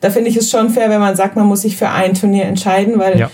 Da 0.00 0.10
finde 0.10 0.30
ich 0.30 0.36
es 0.36 0.50
schon 0.50 0.70
fair, 0.70 0.90
wenn 0.90 1.00
man 1.00 1.16
sagt, 1.16 1.36
man 1.36 1.46
muss 1.46 1.62
sich 1.62 1.76
für 1.76 1.90
ein 1.90 2.14
Turnier 2.14 2.44
entscheiden, 2.44 2.98
weil 2.98 3.18
ja. 3.18 3.30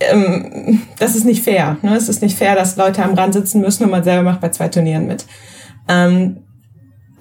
ähm, 0.00 0.82
das 0.98 1.14
ist 1.16 1.24
nicht 1.24 1.42
fair. 1.42 1.78
Ne? 1.82 1.96
Es 1.96 2.08
ist 2.08 2.20
nicht 2.20 2.36
fair, 2.36 2.54
dass 2.56 2.76
Leute 2.76 3.02
am 3.02 3.14
Rand 3.14 3.34
sitzen 3.34 3.60
müssen 3.60 3.84
und 3.84 3.90
man 3.90 4.04
selber 4.04 4.22
macht 4.22 4.40
bei 4.40 4.50
zwei 4.50 4.68
Turnieren 4.68 5.06
mit. 5.06 5.24
Ähm, 5.88 6.43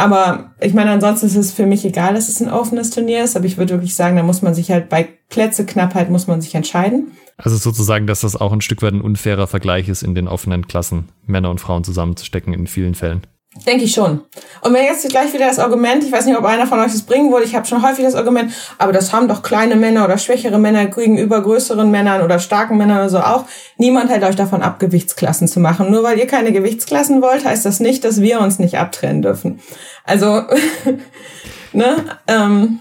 aber 0.04 0.52
ich 0.60 0.74
meine, 0.74 0.92
ansonsten 0.92 1.28
ist 1.28 1.38
es 1.38 1.54
für 1.54 1.66
mich 1.66 1.86
egal, 1.86 2.14
dass 2.14 2.28
es 2.28 2.42
ein 2.42 2.52
offenes 2.52 2.90
Turnier 2.90 3.24
ist, 3.24 3.38
aber 3.38 3.46
ich 3.46 3.58
würde 3.58 3.76
wirklich 3.76 3.96
sagen, 3.96 4.18
da 4.18 4.24
muss 4.24 4.42
man 4.42 4.54
sich 4.54 4.70
halt 4.70 4.90
bei 4.90 5.08
Plätzeknappheit 5.30 6.10
muss 6.10 6.28
man 6.28 6.42
sich 6.42 6.54
entscheiden. 6.56 7.14
Also 7.38 7.56
sozusagen, 7.56 8.06
dass 8.06 8.20
das 8.20 8.36
auch 8.36 8.52
ein 8.52 8.60
Stück 8.60 8.82
weit 8.82 8.94
ein 8.94 9.02
unfairer 9.02 9.48
Vergleich 9.48 9.88
ist, 9.88 10.04
in 10.04 10.14
den 10.14 10.28
offenen 10.28 10.68
Klassen 10.68 11.08
Männer 11.26 11.50
und 11.50 11.62
Frauen 11.62 11.86
zusammenzustecken 11.86 12.54
in 12.54 12.68
vielen 12.68 12.96
Fällen. 12.96 13.22
Denke 13.68 13.84
ich 13.86 13.94
schon. 13.94 14.22
Und 14.62 14.74
wenn 14.74 14.84
jetzt 14.84 15.08
gleich 15.10 15.32
wieder 15.32 15.46
das 15.46 15.60
Argument, 15.60 16.04
ich 16.04 16.12
weiß 16.12 16.26
nicht, 16.26 16.36
ob 16.36 16.44
einer 16.44 16.66
von 16.66 16.80
euch 16.80 16.92
das 16.92 17.04
bringen 17.04 17.32
wollte, 17.32 17.48
ich 17.48 17.56
habe 17.56 17.68
schon 17.68 17.88
häufig 17.88 18.04
das 18.04 18.16
Argument, 18.16 18.52
aber 18.80 18.92
das 18.92 19.14
haben 19.14 19.28
doch 19.28 19.44
kleine 19.44 19.76
Männer 19.76 20.06
oder 20.06 20.18
schwächere 20.18 20.58
Männer 20.58 20.88
gegenüber 20.88 21.42
größeren 21.42 21.90
Männern 21.92 22.24
oder 22.24 22.40
starken 22.40 22.78
Männern 22.78 22.98
oder 22.98 23.10
so 23.10 23.20
auch. 23.20 23.46
Niemand 23.78 24.10
hält 24.10 24.24
euch 24.24 24.36
davon 24.36 24.64
ab, 24.64 24.80
Gewichtsklassen 24.80 25.48
zu 25.48 25.60
machen. 25.60 25.92
Nur 25.92 26.02
weil 26.02 26.18
ihr 26.18 26.26
keine 26.26 26.52
Gewichtsklassen 26.52 27.22
wollt, 27.22 27.46
heißt 27.46 27.66
das 27.66 27.80
nicht, 27.80 28.04
dass 28.04 28.22
wir 28.22 28.40
uns 28.40 28.58
nicht 28.58 28.80
abtrennen 28.80 29.22
dürfen. 29.22 29.60
Also, 30.04 30.44
ne? 31.74 31.96
Ähm, 32.28 32.80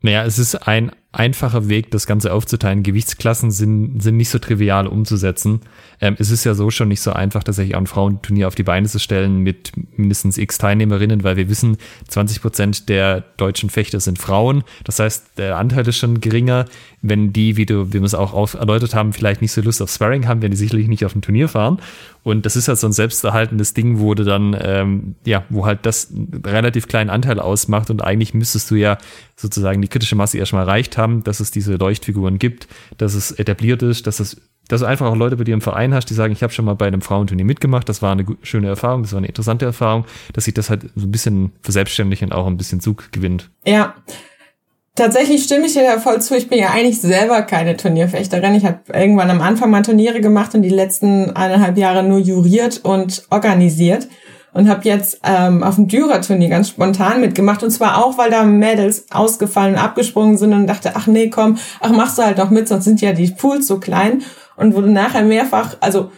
naja, 0.00 0.24
es 0.24 0.38
ist 0.38 0.54
ein 0.66 0.92
einfacher 1.16 1.68
Weg, 1.68 1.90
das 1.90 2.06
Ganze 2.06 2.32
aufzuteilen. 2.32 2.82
Gewichtsklassen 2.82 3.50
sind, 3.50 4.02
sind 4.02 4.18
nicht 4.18 4.28
so 4.28 4.38
trivial 4.38 4.86
umzusetzen. 4.86 5.60
Ähm, 6.00 6.14
es 6.18 6.30
ist 6.30 6.44
ja 6.44 6.54
so 6.54 6.70
schon 6.70 6.88
nicht 6.88 7.00
so 7.00 7.12
einfach, 7.12 7.42
tatsächlich 7.42 7.74
auch 7.74 7.80
ein 7.80 7.86
Frauenturnier 7.86 8.46
auf 8.46 8.54
die 8.54 8.62
Beine 8.62 8.86
zu 8.86 8.98
stellen 8.98 9.38
mit 9.38 9.72
mindestens 9.96 10.36
x 10.36 10.58
Teilnehmerinnen, 10.58 11.24
weil 11.24 11.36
wir 11.36 11.48
wissen, 11.48 11.78
20 12.08 12.42
Prozent 12.42 12.88
der 12.90 13.24
deutschen 13.38 13.70
Fechter 13.70 13.98
sind 13.98 14.18
Frauen. 14.18 14.62
Das 14.84 14.98
heißt, 14.98 15.38
der 15.38 15.56
Anteil 15.56 15.88
ist 15.88 15.96
schon 15.96 16.20
geringer. 16.20 16.66
Wenn 17.00 17.32
die, 17.32 17.56
wie, 17.56 17.66
du, 17.66 17.88
wie 17.88 18.00
wir 18.00 18.02
es 18.02 18.14
auch 18.14 18.54
erläutert 18.54 18.94
haben, 18.94 19.12
vielleicht 19.12 19.40
nicht 19.40 19.52
so 19.52 19.62
Lust 19.62 19.80
auf 19.80 19.90
Sparring 19.90 20.28
haben, 20.28 20.42
werden 20.42 20.52
die 20.52 20.58
sicherlich 20.58 20.88
nicht 20.88 21.04
auf 21.04 21.14
ein 21.14 21.22
Turnier 21.22 21.48
fahren. 21.48 21.80
Und 22.24 22.44
das 22.44 22.56
ist 22.56 22.66
halt 22.66 22.78
so 22.78 22.88
ein 22.88 22.92
selbsterhaltendes 22.92 23.72
Ding, 23.72 24.00
wo 24.00 24.14
du 24.14 24.24
dann, 24.24 24.56
ähm, 24.60 25.14
ja, 25.24 25.44
wo 25.48 25.64
halt 25.64 25.86
das 25.86 26.12
relativ 26.44 26.88
kleinen 26.88 27.08
Anteil 27.08 27.38
ausmacht 27.38 27.88
und 27.88 28.02
eigentlich 28.02 28.34
müsstest 28.34 28.70
du 28.70 28.74
ja 28.74 28.98
sozusagen 29.36 29.82
die 29.82 29.88
kritische 29.88 30.16
Masse 30.16 30.38
erstmal 30.38 30.66
erreicht 30.66 30.96
haben, 30.96 31.22
dass 31.22 31.40
es 31.40 31.50
diese 31.50 31.76
Leuchtfiguren 31.76 32.38
gibt, 32.38 32.66
dass 32.96 33.14
es 33.14 33.32
etabliert 33.32 33.82
ist, 33.82 34.06
dass 34.06 34.20
es 34.20 34.36
dass 34.68 34.80
du 34.80 34.86
einfach 34.86 35.06
auch 35.06 35.14
Leute 35.14 35.36
bei 35.36 35.44
dir 35.44 35.54
im 35.54 35.60
Verein 35.60 35.94
hast, 35.94 36.10
die 36.10 36.14
sagen, 36.14 36.32
ich 36.32 36.42
habe 36.42 36.52
schon 36.52 36.64
mal 36.64 36.74
bei 36.74 36.88
einem 36.88 37.00
Frauenturnier 37.00 37.44
mitgemacht, 37.44 37.88
das 37.88 38.02
war 38.02 38.10
eine 38.10 38.26
schöne 38.42 38.66
Erfahrung, 38.66 39.02
das 39.02 39.12
war 39.12 39.18
eine 39.18 39.28
interessante 39.28 39.64
Erfahrung, 39.64 40.06
dass 40.32 40.46
sich 40.46 40.54
das 40.54 40.70
halt 40.70 40.86
so 40.96 41.06
ein 41.06 41.12
bisschen 41.12 41.52
verselbstständigt 41.62 42.24
und 42.24 42.32
auch 42.32 42.48
ein 42.48 42.56
bisschen 42.56 42.80
Zug 42.80 43.12
gewinnt. 43.12 43.48
Ja, 43.64 43.94
Tatsächlich 44.96 45.44
stimme 45.44 45.66
ich 45.66 45.74
dir 45.74 45.82
da 45.82 46.00
voll 46.00 46.22
zu. 46.22 46.34
Ich 46.34 46.48
bin 46.48 46.58
ja 46.58 46.70
eigentlich 46.70 47.02
selber 47.02 47.42
keine 47.42 47.76
Turnierfechterin. 47.76 48.54
Ich 48.54 48.64
habe 48.64 48.80
irgendwann 48.94 49.28
am 49.28 49.42
Anfang 49.42 49.70
mal 49.70 49.82
Turniere 49.82 50.22
gemacht 50.22 50.54
und 50.54 50.62
die 50.62 50.70
letzten 50.70 51.36
eineinhalb 51.36 51.76
Jahre 51.76 52.02
nur 52.02 52.18
juriert 52.18 52.80
und 52.82 53.24
organisiert 53.28 54.08
und 54.56 54.70
habe 54.70 54.84
jetzt 54.84 55.20
ähm, 55.22 55.62
auf 55.62 55.74
dem 55.74 55.86
Dürer-Turnier 55.86 56.48
ganz 56.48 56.70
spontan 56.70 57.20
mitgemacht 57.20 57.62
und 57.62 57.70
zwar 57.70 58.02
auch, 58.02 58.16
weil 58.16 58.30
da 58.30 58.42
Mädels 58.44 59.06
ausgefallen 59.10 59.74
und 59.74 59.80
abgesprungen 59.80 60.38
sind 60.38 60.54
und 60.54 60.66
dachte, 60.66 60.92
ach 60.94 61.06
nee, 61.06 61.28
komm, 61.28 61.58
ach 61.80 61.90
machst 61.90 62.16
du 62.16 62.22
halt 62.22 62.38
noch 62.38 62.50
mit, 62.50 62.66
sonst 62.66 62.84
sind 62.84 63.02
ja 63.02 63.12
die 63.12 63.30
Pools 63.30 63.66
so 63.66 63.78
klein 63.78 64.22
und 64.56 64.74
wurde 64.74 64.90
nachher 64.90 65.22
mehrfach, 65.22 65.76
also 65.80 66.10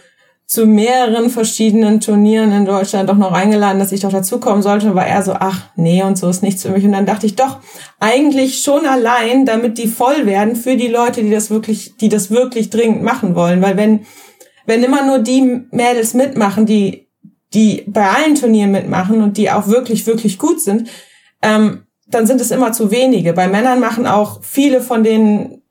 zu 0.45 0.65
mehreren 0.65 1.29
verschiedenen 1.29 1.99
Turnieren 1.99 2.51
in 2.53 2.65
Deutschland 2.65 3.09
doch 3.09 3.17
noch 3.17 3.33
eingeladen, 3.33 3.77
dass 3.77 3.91
ich 3.91 3.99
doch 3.99 4.11
dazukommen 4.11 4.63
sollte, 4.63 4.95
war 4.95 5.05
er 5.05 5.21
so, 5.21 5.33
ach 5.33 5.65
nee, 5.75 6.01
und 6.01 6.17
so 6.17 6.27
ist 6.27 6.41
nichts 6.41 6.63
für 6.63 6.69
mich. 6.69 6.83
Und 6.83 6.93
dann 6.93 7.05
dachte 7.05 7.27
ich 7.27 7.35
doch, 7.35 7.57
eigentlich 7.99 8.63
schon 8.63 8.87
allein, 8.87 9.45
damit 9.45 9.77
die 9.77 9.87
voll 9.87 10.25
werden 10.25 10.55
für 10.55 10.75
die 10.75 10.87
Leute, 10.87 11.21
die 11.21 11.29
das 11.29 11.51
wirklich, 11.51 11.97
die 11.97 12.09
das 12.09 12.31
wirklich 12.31 12.71
dringend 12.71 13.03
machen 13.03 13.35
wollen. 13.35 13.61
Weil 13.61 13.77
wenn, 13.77 14.07
wenn 14.65 14.81
immer 14.81 15.05
nur 15.05 15.19
die 15.19 15.65
Mädels 15.69 16.15
mitmachen, 16.15 16.65
die, 16.65 17.08
die 17.53 17.83
bei 17.87 18.07
allen 18.07 18.35
Turnieren 18.35 18.71
mitmachen 18.71 19.21
und 19.21 19.37
die 19.37 19.49
auch 19.49 19.67
wirklich, 19.67 20.05
wirklich 20.05 20.37
gut 20.37 20.61
sind, 20.61 20.89
ähm, 21.41 21.85
dann 22.07 22.27
sind 22.27 22.41
es 22.41 22.51
immer 22.51 22.71
zu 22.71 22.91
wenige. 22.91 23.33
Bei 23.33 23.47
Männern 23.47 23.79
machen 23.79 24.07
auch 24.07 24.39
viele 24.43 24.81
von 24.81 25.03
den 25.03 25.61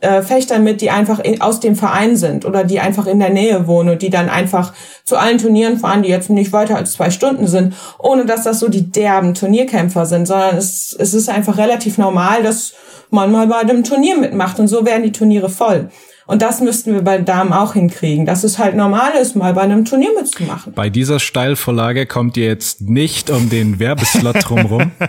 äh, 0.00 0.22
Fechter 0.22 0.58
mit, 0.58 0.80
die 0.80 0.90
einfach 0.90 1.20
in, 1.20 1.40
aus 1.40 1.60
dem 1.60 1.76
Verein 1.76 2.16
sind 2.16 2.44
oder 2.44 2.64
die 2.64 2.80
einfach 2.80 3.06
in 3.06 3.20
der 3.20 3.30
Nähe 3.30 3.66
wohnen 3.66 3.90
und 3.90 4.02
die 4.02 4.10
dann 4.10 4.28
einfach 4.28 4.72
zu 5.04 5.16
allen 5.16 5.38
Turnieren 5.38 5.78
fahren, 5.78 6.02
die 6.02 6.08
jetzt 6.08 6.30
nicht 6.30 6.52
weiter 6.52 6.76
als 6.76 6.92
zwei 6.92 7.10
Stunden 7.10 7.46
sind, 7.46 7.74
ohne 7.98 8.26
dass 8.26 8.42
das 8.42 8.60
so 8.60 8.68
die 8.68 8.90
derben 8.90 9.34
Turnierkämpfer 9.34 10.04
sind, 10.06 10.26
sondern 10.26 10.56
es, 10.56 10.94
es 10.98 11.14
ist 11.14 11.28
einfach 11.28 11.58
relativ 11.58 11.96
normal, 11.96 12.42
dass 12.42 12.74
man 13.10 13.30
mal 13.30 13.46
bei 13.46 13.58
einem 13.58 13.84
Turnier 13.84 14.18
mitmacht 14.18 14.58
und 14.58 14.68
so 14.68 14.84
werden 14.84 15.04
die 15.04 15.12
Turniere 15.12 15.48
voll. 15.48 15.90
Und 16.26 16.42
das 16.42 16.60
müssten 16.60 16.94
wir 16.94 17.02
bei 17.02 17.18
Damen 17.18 17.52
auch 17.52 17.74
hinkriegen, 17.74 18.24
dass 18.24 18.44
es 18.44 18.58
halt 18.58 18.76
normal 18.76 19.12
ist, 19.20 19.36
mal 19.36 19.52
bei 19.54 19.62
einem 19.62 19.84
Turnier 19.84 20.10
mitzumachen. 20.18 20.72
Bei 20.72 20.88
dieser 20.88 21.20
Steilvorlage 21.20 22.06
kommt 22.06 22.36
ihr 22.36 22.46
jetzt 22.46 22.80
nicht 22.80 23.30
um 23.30 23.50
den 23.50 23.78
Werbeslot 23.78 24.36
drumrum. 24.48 24.92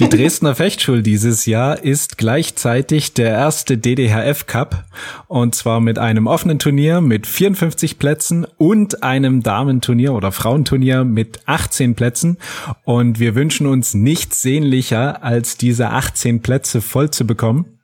Die 0.00 0.08
Dresdner 0.08 0.54
Fechtschule 0.54 1.02
dieses 1.02 1.44
Jahr 1.44 1.84
ist 1.84 2.16
gleichzeitig 2.16 3.12
der 3.12 3.32
erste 3.32 3.76
DDHF 3.76 4.46
Cup 4.46 4.84
und 5.28 5.54
zwar 5.54 5.80
mit 5.80 5.98
einem 5.98 6.26
offenen 6.26 6.58
Turnier 6.58 7.02
mit 7.02 7.26
54 7.26 7.98
Plätzen 7.98 8.46
und 8.56 9.02
einem 9.02 9.42
Damenturnier 9.42 10.14
oder 10.14 10.32
Frauenturnier 10.32 11.04
mit 11.04 11.40
18 11.44 11.96
Plätzen 11.96 12.38
und 12.84 13.20
wir 13.20 13.34
wünschen 13.34 13.66
uns 13.66 13.92
nichts 13.92 14.40
sehnlicher 14.40 15.22
als 15.22 15.58
diese 15.58 15.90
18 15.90 16.40
Plätze 16.40 16.80
voll 16.80 17.10
zu 17.10 17.26
bekommen. 17.26 17.79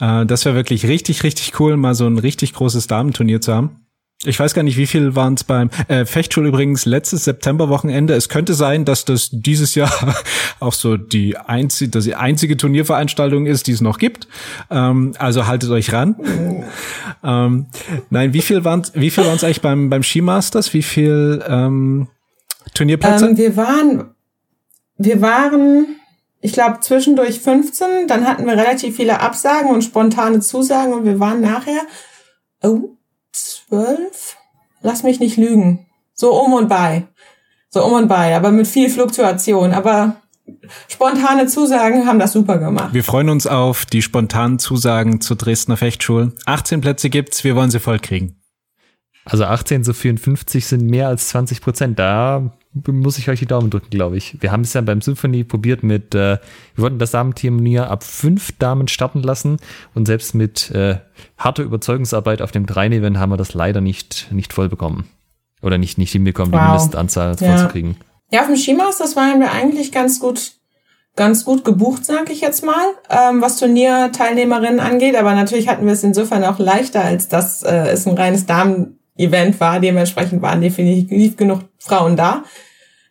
Äh, 0.00 0.26
das 0.26 0.44
wäre 0.44 0.54
wirklich 0.54 0.86
richtig, 0.86 1.22
richtig 1.22 1.58
cool, 1.60 1.76
mal 1.76 1.94
so 1.94 2.06
ein 2.06 2.18
richtig 2.18 2.54
großes 2.54 2.86
Damenturnier 2.86 3.40
zu 3.40 3.54
haben. 3.54 3.88
Ich 4.24 4.40
weiß 4.40 4.52
gar 4.52 4.64
nicht, 4.64 4.76
wie 4.76 4.88
viel 4.88 5.14
waren 5.14 5.34
es 5.34 5.44
beim 5.44 5.70
äh, 5.86 6.04
Fechtschul 6.04 6.44
übrigens 6.48 6.86
letztes 6.86 7.22
Septemberwochenende. 7.22 8.14
Es 8.14 8.28
könnte 8.28 8.54
sein, 8.54 8.84
dass 8.84 9.04
das 9.04 9.28
dieses 9.30 9.76
Jahr 9.76 9.92
auch 10.60 10.72
so 10.72 10.96
die 10.96 11.36
einzige, 11.36 11.92
dass 11.92 12.02
die 12.02 12.16
einzige 12.16 12.56
Turnierveranstaltung 12.56 13.46
ist, 13.46 13.68
die 13.68 13.72
es 13.72 13.80
noch 13.80 13.98
gibt. 13.98 14.26
Ähm, 14.70 15.14
also 15.20 15.46
haltet 15.46 15.70
euch 15.70 15.92
ran. 15.92 16.16
ähm, 17.22 17.66
nein, 18.10 18.32
wie 18.32 18.42
viel 18.42 18.64
waren 18.64 18.82
wie 18.94 19.10
viel 19.10 19.24
waren 19.24 19.36
es 19.36 19.44
eigentlich 19.44 19.62
beim 19.62 19.88
beim 19.88 20.02
Skimasters? 20.02 20.74
Wie 20.74 20.82
viel 20.82 21.40
ähm, 21.46 22.08
Turnierplätze? 22.74 23.28
Ähm, 23.28 23.36
wir 23.36 23.56
waren 23.56 24.04
wir 24.96 25.20
waren 25.22 25.97
ich 26.40 26.52
glaube 26.52 26.80
zwischendurch 26.80 27.40
15, 27.40 28.06
dann 28.06 28.26
hatten 28.26 28.46
wir 28.46 28.52
relativ 28.52 28.96
viele 28.96 29.20
Absagen 29.20 29.70
und 29.70 29.82
spontane 29.82 30.40
Zusagen 30.40 30.92
und 30.92 31.04
wir 31.04 31.18
waren 31.18 31.40
nachher 31.40 31.82
oh 32.62 32.96
zwölf? 33.32 34.36
Lass 34.80 35.02
mich 35.02 35.20
nicht 35.20 35.36
lügen. 35.36 35.86
So 36.14 36.32
um 36.40 36.52
und 36.52 36.68
bei. 36.68 37.06
So 37.70 37.84
um 37.84 37.92
und 37.92 38.08
bei, 38.08 38.34
aber 38.36 38.50
mit 38.50 38.66
viel 38.66 38.88
Fluktuation. 38.88 39.72
Aber 39.72 40.16
spontane 40.88 41.46
Zusagen 41.46 42.06
haben 42.06 42.18
das 42.18 42.32
super 42.32 42.58
gemacht. 42.58 42.94
Wir 42.94 43.04
freuen 43.04 43.28
uns 43.28 43.46
auf 43.46 43.86
die 43.86 44.02
spontanen 44.02 44.58
Zusagen 44.58 45.20
zur 45.20 45.36
Dresdner 45.36 45.76
Fechtschule. 45.76 46.32
18 46.46 46.80
Plätze 46.80 47.10
gibt's, 47.10 47.44
wir 47.44 47.56
wollen 47.56 47.70
sie 47.70 47.80
voll 47.80 47.98
kriegen. 47.98 48.40
Also 49.24 49.44
18 49.44 49.84
zu 49.84 49.92
54 49.92 50.66
sind 50.66 50.86
mehr 50.86 51.08
als 51.08 51.28
20 51.28 51.60
Prozent. 51.60 51.98
Da 51.98 52.57
muss 52.72 53.18
ich 53.18 53.28
euch 53.28 53.38
die 53.38 53.46
Daumen 53.46 53.70
drücken, 53.70 53.90
glaube 53.90 54.16
ich. 54.16 54.40
Wir 54.40 54.52
haben 54.52 54.62
es 54.62 54.72
ja 54.72 54.80
beim 54.80 55.00
Symphony 55.00 55.44
probiert 55.44 55.82
mit, 55.82 56.14
äh, 56.14 56.38
wir 56.74 56.82
wollten 56.82 56.98
das 56.98 57.12
Damenturnier 57.12 57.90
ab 57.90 58.04
fünf 58.04 58.52
Damen 58.58 58.88
starten 58.88 59.22
lassen 59.22 59.58
und 59.94 60.06
selbst 60.06 60.34
mit 60.34 60.70
äh, 60.70 60.98
harter 61.38 61.62
Überzeugungsarbeit 61.62 62.42
auf 62.42 62.52
dem 62.52 62.66
Dreien-Event 62.66 63.18
haben 63.18 63.30
wir 63.30 63.36
das 63.36 63.54
leider 63.54 63.80
nicht, 63.80 64.28
nicht 64.30 64.52
voll 64.52 64.68
bekommen. 64.68 65.08
Oder 65.62 65.78
nicht, 65.78 65.98
nicht 65.98 66.12
hinbekommen, 66.12 66.52
wow. 66.52 66.60
die 66.60 66.66
Mindestanzahl 66.66 67.36
ja. 67.40 67.48
vollzukriegen. 67.48 67.96
Ja, 68.30 68.42
auf 68.42 68.46
dem 68.46 68.56
Skimaus, 68.56 68.98
das 68.98 69.16
waren 69.16 69.40
wir 69.40 69.50
eigentlich 69.52 69.90
ganz 69.90 70.20
gut, 70.20 70.52
ganz 71.16 71.44
gut 71.44 71.64
gebucht, 71.64 72.04
sag 72.04 72.30
ich 72.30 72.42
jetzt 72.42 72.64
mal, 72.64 72.84
ähm, 73.08 73.40
was 73.40 73.58
Turnierteilnehmerinnen 73.58 74.78
angeht. 74.78 75.16
Aber 75.16 75.34
natürlich 75.34 75.68
hatten 75.68 75.86
wir 75.86 75.94
es 75.94 76.04
insofern 76.04 76.44
auch 76.44 76.58
leichter, 76.58 77.02
als 77.02 77.28
dass 77.28 77.62
äh, 77.62 77.88
es 77.88 78.06
ein 78.06 78.16
reines 78.16 78.46
Damen-Event 79.18 79.60
war. 79.60 79.80
Dementsprechend 79.80 80.40
waren 80.42 80.60
definitiv 80.60 81.36
genug 81.36 81.60
Frauen 81.78 82.16
da. 82.16 82.44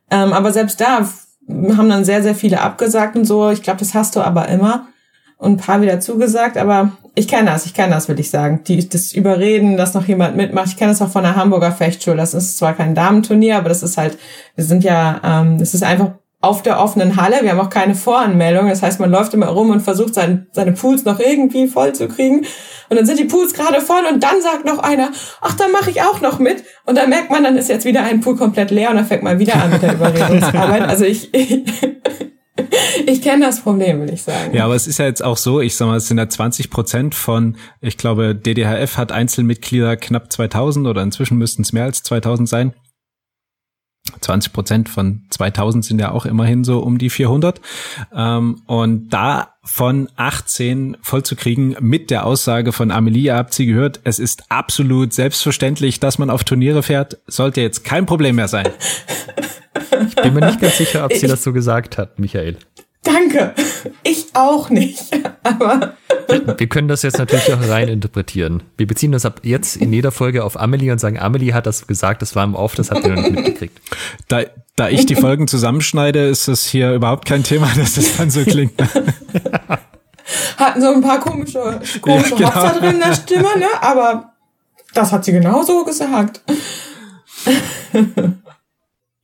Ähm, 0.09 0.33
aber 0.33 0.51
selbst 0.51 0.79
da 0.79 1.07
haben 1.49 1.89
dann 1.89 2.05
sehr, 2.05 2.23
sehr 2.23 2.35
viele 2.35 2.61
abgesagt 2.61 3.15
und 3.15 3.25
so. 3.25 3.49
Ich 3.49 3.61
glaube, 3.61 3.79
das 3.79 3.93
hast 3.93 4.15
du 4.15 4.21
aber 4.21 4.47
immer. 4.49 4.87
Und 5.37 5.53
ein 5.53 5.57
paar 5.57 5.81
wieder 5.81 5.99
zugesagt, 5.99 6.57
aber 6.57 6.93
ich 7.13 7.27
kenne 7.27 7.51
das, 7.51 7.67
ich 7.67 7.75
kenne 7.75 7.93
das, 7.93 8.07
will 8.07 8.19
ich 8.19 8.31
sagen. 8.31 8.63
Die, 8.65 8.89
das 8.89 9.13
Überreden, 9.13 9.77
dass 9.77 9.93
noch 9.93 10.07
jemand 10.07 10.35
mitmacht. 10.35 10.67
Ich 10.67 10.77
kenne 10.77 10.91
das 10.91 11.01
auch 11.01 11.11
von 11.11 11.23
der 11.23 11.35
Hamburger 11.35 11.71
Fechtschule. 11.71 12.17
Das 12.17 12.33
ist 12.33 12.57
zwar 12.57 12.73
kein 12.73 12.95
Damenturnier, 12.95 13.57
aber 13.57 13.69
das 13.69 13.83
ist 13.83 13.97
halt, 13.97 14.17
wir 14.55 14.63
sind 14.63 14.83
ja, 14.83 15.21
ähm, 15.23 15.57
es 15.61 15.75
ist 15.75 15.83
einfach 15.83 16.13
auf 16.47 16.63
der 16.63 16.79
offenen 16.79 17.17
Halle. 17.17 17.37
Wir 17.41 17.51
haben 17.51 17.59
auch 17.59 17.69
keine 17.69 17.95
Voranmeldung. 17.95 18.69
Das 18.69 18.81
heißt, 18.81 18.99
man 18.99 19.11
läuft 19.11 19.33
immer 19.33 19.47
rum 19.47 19.69
und 19.69 19.81
versucht, 19.81 20.13
sein, 20.13 20.47
seine 20.51 20.71
Pools 20.71 21.05
noch 21.05 21.19
irgendwie 21.19 21.67
voll 21.67 21.93
zu 21.93 22.07
kriegen. 22.07 22.45
Und 22.89 22.95
dann 22.95 23.05
sind 23.05 23.19
die 23.19 23.25
Pools 23.25 23.53
gerade 23.53 23.81
voll 23.81 24.03
und 24.11 24.23
dann 24.23 24.41
sagt 24.41 24.65
noch 24.65 24.79
einer, 24.79 25.11
ach, 25.41 25.55
dann 25.55 25.71
mache 25.71 25.89
ich 25.89 26.01
auch 26.01 26.21
noch 26.21 26.39
mit. 26.39 26.63
Und 26.85 26.97
dann 26.97 27.09
merkt 27.09 27.29
man, 27.29 27.43
dann 27.43 27.57
ist 27.57 27.69
jetzt 27.69 27.85
wieder 27.85 28.03
ein 28.03 28.21
Pool 28.21 28.37
komplett 28.37 28.71
leer 28.71 28.89
und 28.89 28.95
dann 28.95 29.05
fängt 29.05 29.23
man 29.23 29.39
wieder 29.39 29.55
an 29.55 29.71
mit 29.71 29.81
der 29.81 29.93
Überredungsarbeit. 29.95 30.83
Also 30.83 31.03
ich, 31.03 31.33
ich, 31.33 31.63
ich 33.05 33.21
kenne 33.21 33.45
das 33.45 33.59
Problem, 33.59 34.01
will 34.01 34.13
ich 34.13 34.23
sagen. 34.23 34.53
Ja, 34.53 34.65
aber 34.65 34.75
es 34.75 34.87
ist 34.87 34.99
ja 34.99 35.05
jetzt 35.05 35.23
auch 35.23 35.37
so, 35.37 35.59
ich 35.59 35.75
sag 35.75 35.87
mal, 35.87 35.97
es 35.97 36.07
sind 36.07 36.17
ja 36.17 36.29
20 36.29 36.69
Prozent 36.69 37.15
von, 37.15 37.57
ich 37.81 37.97
glaube, 37.97 38.35
DDHF 38.35 38.97
hat 38.97 39.11
Einzelmitglieder 39.11 39.97
knapp 39.97 40.31
2000 40.31 40.87
oder 40.87 41.03
inzwischen 41.03 41.37
müssten 41.37 41.63
es 41.63 41.73
mehr 41.73 41.83
als 41.83 42.03
2000 42.03 42.47
sein. 42.47 42.73
20 44.19 44.53
Prozent 44.53 44.89
von 44.89 45.23
2000 45.29 45.85
sind 45.85 45.99
ja 45.99 46.11
auch 46.11 46.25
immerhin 46.25 46.63
so 46.63 46.79
um 46.79 46.97
die 46.97 47.09
400. 47.09 47.61
Ähm, 48.13 48.61
und 48.65 49.09
da 49.09 49.49
von 49.63 50.09
18 50.15 50.97
vollzukriegen 51.01 51.75
mit 51.79 52.09
der 52.09 52.25
Aussage 52.25 52.71
von 52.71 52.91
Amelie, 52.91 53.25
ihr 53.25 53.35
habt 53.35 53.53
sie 53.53 53.65
gehört, 53.65 53.99
es 54.03 54.19
ist 54.19 54.43
absolut 54.49 55.13
selbstverständlich, 55.13 55.99
dass 55.99 56.17
man 56.19 56.29
auf 56.29 56.43
Turniere 56.43 56.83
fährt, 56.83 57.17
sollte 57.27 57.61
jetzt 57.61 57.83
kein 57.83 58.05
Problem 58.05 58.37
mehr 58.37 58.47
sein. 58.47 58.67
Ich 60.07 60.15
bin 60.15 60.33
mir 60.33 60.45
nicht 60.45 60.61
ganz 60.61 60.77
sicher, 60.77 61.05
ob 61.05 61.13
sie 61.13 61.27
das 61.27 61.43
so 61.43 61.53
gesagt 61.53 61.97
hat, 61.97 62.19
Michael. 62.19 62.57
Danke. 63.07 63.53
Ich 64.03 64.27
auch 64.33 64.69
nicht. 64.69 65.05
Aber 65.43 65.93
wir 66.27 66.67
können 66.67 66.89
das 66.89 67.03
jetzt 67.03 67.17
natürlich 67.17 67.53
auch 67.53 67.69
rein 67.69 67.87
interpretieren. 67.87 68.63
Wir 68.75 68.85
beziehen 68.85 69.13
uns 69.13 69.25
ab 69.25 69.39
jetzt 69.43 69.77
in 69.77 69.93
jeder 69.93 70.11
Folge 70.11 70.43
auf 70.43 70.59
Amelie 70.59 70.91
und 70.91 70.99
sagen, 70.99 71.17
Amelie 71.17 71.53
hat 71.53 71.65
das 71.65 71.87
gesagt, 71.87 72.21
das 72.21 72.35
war 72.35 72.43
im 72.43 72.53
Off, 72.53 72.75
das 72.75 72.91
habt 72.91 73.05
ihr 73.05 73.15
noch 73.15 73.21
nicht 73.21 73.31
mitgekriegt. 73.31 73.79
Da, 74.27 74.41
da 74.75 74.89
ich 74.89 75.05
die 75.05 75.15
Folgen 75.15 75.47
zusammenschneide, 75.47 76.27
ist 76.27 76.49
das 76.49 76.65
hier 76.65 76.93
überhaupt 76.93 77.25
kein 77.25 77.43
Thema, 77.43 77.71
dass 77.77 77.95
das 77.95 78.17
dann 78.17 78.29
so 78.29 78.43
klingt. 78.43 78.73
hatten 80.57 80.81
so 80.81 80.93
ein 80.93 81.01
paar 81.01 81.21
komische, 81.21 81.79
komische 82.01 82.35
ja, 82.35 82.49
genau. 82.49 82.79
Drin 82.79 82.95
in 82.95 82.99
der 82.99 83.13
Stimme, 83.13 83.57
ne? 83.57 83.67
Aber 83.79 84.33
das 84.93 85.13
hat 85.13 85.23
sie 85.23 85.31
genauso 85.31 85.85
gesagt. 85.85 86.41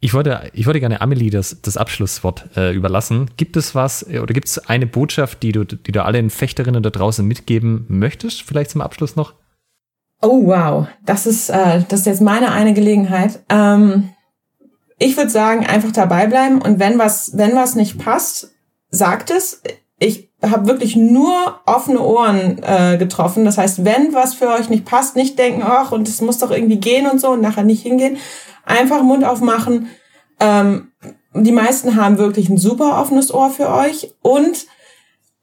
Ich 0.03 0.13
wollte, 0.13 0.51
ich 0.51 0.65
wollte 0.65 0.81
gerne 0.81 0.99
Amelie 0.99 1.30
das, 1.30 1.61
das 1.61 1.77
Abschlusswort 1.77 2.49
äh, 2.57 2.75
überlassen. 2.75 3.31
Gibt 3.38 3.55
es 3.55 3.73
was 3.73 4.03
äh, 4.03 4.19
oder 4.19 4.34
gibt 4.34 4.49
es 4.49 4.57
eine 4.57 4.85
Botschaft, 4.85 5.41
die 5.43 5.53
du, 5.53 5.63
die 5.63 5.93
du 5.93 6.03
allen 6.03 6.30
Fechterinnen 6.30 6.84
da 6.84 6.89
draußen 6.89 7.25
mitgeben 7.25 7.85
möchtest? 7.88 8.41
Vielleicht 8.41 8.71
zum 8.71 8.81
Abschluss 8.81 9.15
noch? 9.15 9.34
Oh 10.21 10.45
wow, 10.47 10.88
das 11.05 11.25
ist 11.25 11.49
äh, 11.49 11.84
das 11.88 12.01
ist 12.01 12.05
jetzt 12.05 12.21
meine 12.21 12.51
eine 12.51 12.73
Gelegenheit. 12.73 13.39
Ähm, 13.47 14.09
ich 14.99 15.15
würde 15.15 15.30
sagen, 15.30 15.65
einfach 15.65 15.93
dabei 15.93 16.27
bleiben 16.27 16.61
und 16.61 16.80
wenn 16.80 16.99
was 16.99 17.38
wenn 17.38 17.55
was 17.55 17.75
nicht 17.75 17.97
passt, 17.97 18.51
sagt 18.89 19.31
es. 19.31 19.61
Ich 19.99 20.30
habe 20.41 20.67
wirklich 20.67 20.97
nur 20.97 21.61
offene 21.65 22.01
Ohren 22.01 22.61
äh, 22.61 22.97
getroffen. 22.97 23.45
Das 23.45 23.57
heißt, 23.57 23.85
wenn 23.85 24.13
was 24.13 24.34
für 24.34 24.49
euch 24.49 24.69
nicht 24.69 24.84
passt, 24.84 25.15
nicht 25.15 25.39
denken, 25.39 25.63
ach 25.65 25.93
und 25.93 26.09
es 26.09 26.19
muss 26.19 26.39
doch 26.39 26.51
irgendwie 26.51 26.81
gehen 26.81 27.07
und 27.09 27.21
so 27.21 27.30
und 27.30 27.41
nachher 27.41 27.63
nicht 27.63 27.84
hingehen. 27.84 28.17
Einfach 28.65 29.03
Mund 29.03 29.23
aufmachen. 29.23 29.88
Ähm, 30.40 30.91
die 31.34 31.52
meisten 31.52 31.95
haben 31.95 32.18
wirklich 32.18 32.49
ein 32.49 32.57
super 32.57 32.99
offenes 32.99 33.34
Ohr 33.34 33.49
für 33.49 33.69
euch 33.69 34.14
und 34.22 34.68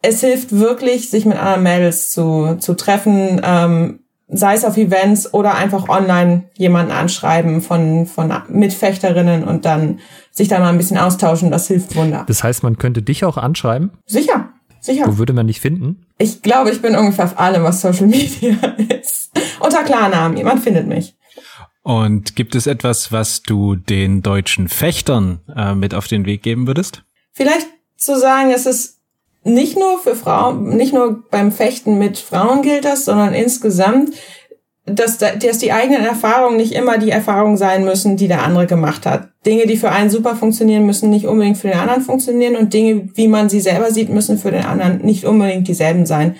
es 0.02 0.20
hilft 0.20 0.52
wirklich, 0.52 1.10
sich 1.10 1.26
mit 1.26 1.36
anderen 1.36 1.62
Mädels 1.62 2.10
zu, 2.10 2.56
zu 2.58 2.74
treffen. 2.74 3.40
Ähm, 3.44 4.00
sei 4.32 4.54
es 4.54 4.64
auf 4.64 4.76
Events 4.76 5.34
oder 5.34 5.54
einfach 5.54 5.88
online 5.88 6.44
jemanden 6.56 6.92
anschreiben 6.92 7.60
von, 7.60 8.06
von 8.06 8.32
Mitfechterinnen 8.48 9.44
und 9.44 9.64
dann 9.64 9.98
sich 10.30 10.48
da 10.48 10.60
mal 10.60 10.68
ein 10.68 10.78
bisschen 10.78 10.98
austauschen, 10.98 11.50
das 11.50 11.66
hilft 11.66 11.96
wunder. 11.96 12.24
Das 12.26 12.44
heißt, 12.44 12.62
man 12.62 12.78
könnte 12.78 13.02
dich 13.02 13.24
auch 13.24 13.36
anschreiben? 13.36 13.90
Sicher, 14.06 14.50
sicher. 14.80 15.04
Wo 15.06 15.18
würde 15.18 15.32
man 15.32 15.48
dich 15.48 15.60
finden? 15.60 16.06
Ich 16.18 16.42
glaube, 16.42 16.70
ich 16.70 16.80
bin 16.80 16.94
ungefähr 16.94 17.24
auf 17.24 17.38
allem, 17.38 17.64
was 17.64 17.80
Social 17.80 18.06
Media 18.06 18.54
ist. 19.00 19.32
Unter 19.58 19.82
Klarnamen, 19.82 20.36
jemand 20.36 20.62
findet 20.62 20.86
mich. 20.86 21.16
Und 21.82 22.36
gibt 22.36 22.54
es 22.54 22.66
etwas, 22.66 23.10
was 23.10 23.42
du 23.42 23.74
den 23.74 24.22
deutschen 24.22 24.68
Fechtern 24.68 25.40
äh, 25.56 25.74
mit 25.74 25.94
auf 25.94 26.08
den 26.08 26.26
Weg 26.26 26.42
geben 26.42 26.66
würdest? 26.66 27.02
Vielleicht 27.32 27.66
zu 27.96 28.18
sagen, 28.18 28.50
es 28.50 28.66
ist 28.66 28.98
nicht 29.44 29.78
nur 29.78 29.98
für 29.98 30.14
Frauen, 30.14 30.76
nicht 30.76 30.92
nur 30.92 31.24
beim 31.30 31.50
Fechten 31.50 31.98
mit 31.98 32.18
Frauen 32.18 32.62
gilt 32.62 32.84
das, 32.84 33.06
sondern 33.06 33.32
insgesamt, 33.32 34.10
dass, 34.84 35.18
dass 35.18 35.58
die 35.58 35.72
eigenen 35.72 36.04
Erfahrungen 36.04 36.56
nicht 36.56 36.72
immer 36.72 36.98
die 36.98 37.10
Erfahrungen 37.10 37.56
sein 37.56 37.84
müssen, 37.84 38.16
die 38.16 38.28
der 38.28 38.42
andere 38.42 38.66
gemacht 38.66 39.06
hat. 39.06 39.28
Dinge, 39.46 39.66
die 39.66 39.76
für 39.76 39.90
einen 39.90 40.10
super 40.10 40.36
funktionieren, 40.36 40.84
müssen 40.84 41.10
nicht 41.10 41.26
unbedingt 41.26 41.58
für 41.58 41.68
den 41.68 41.78
anderen 41.78 42.02
funktionieren 42.02 42.56
und 42.56 42.74
Dinge, 42.74 43.08
wie 43.14 43.28
man 43.28 43.48
sie 43.48 43.60
selber 43.60 43.90
sieht, 43.90 44.10
müssen 44.10 44.38
für 44.38 44.50
den 44.50 44.64
anderen 44.64 44.98
nicht 44.98 45.24
unbedingt 45.24 45.68
dieselben 45.68 46.06
sein. 46.06 46.36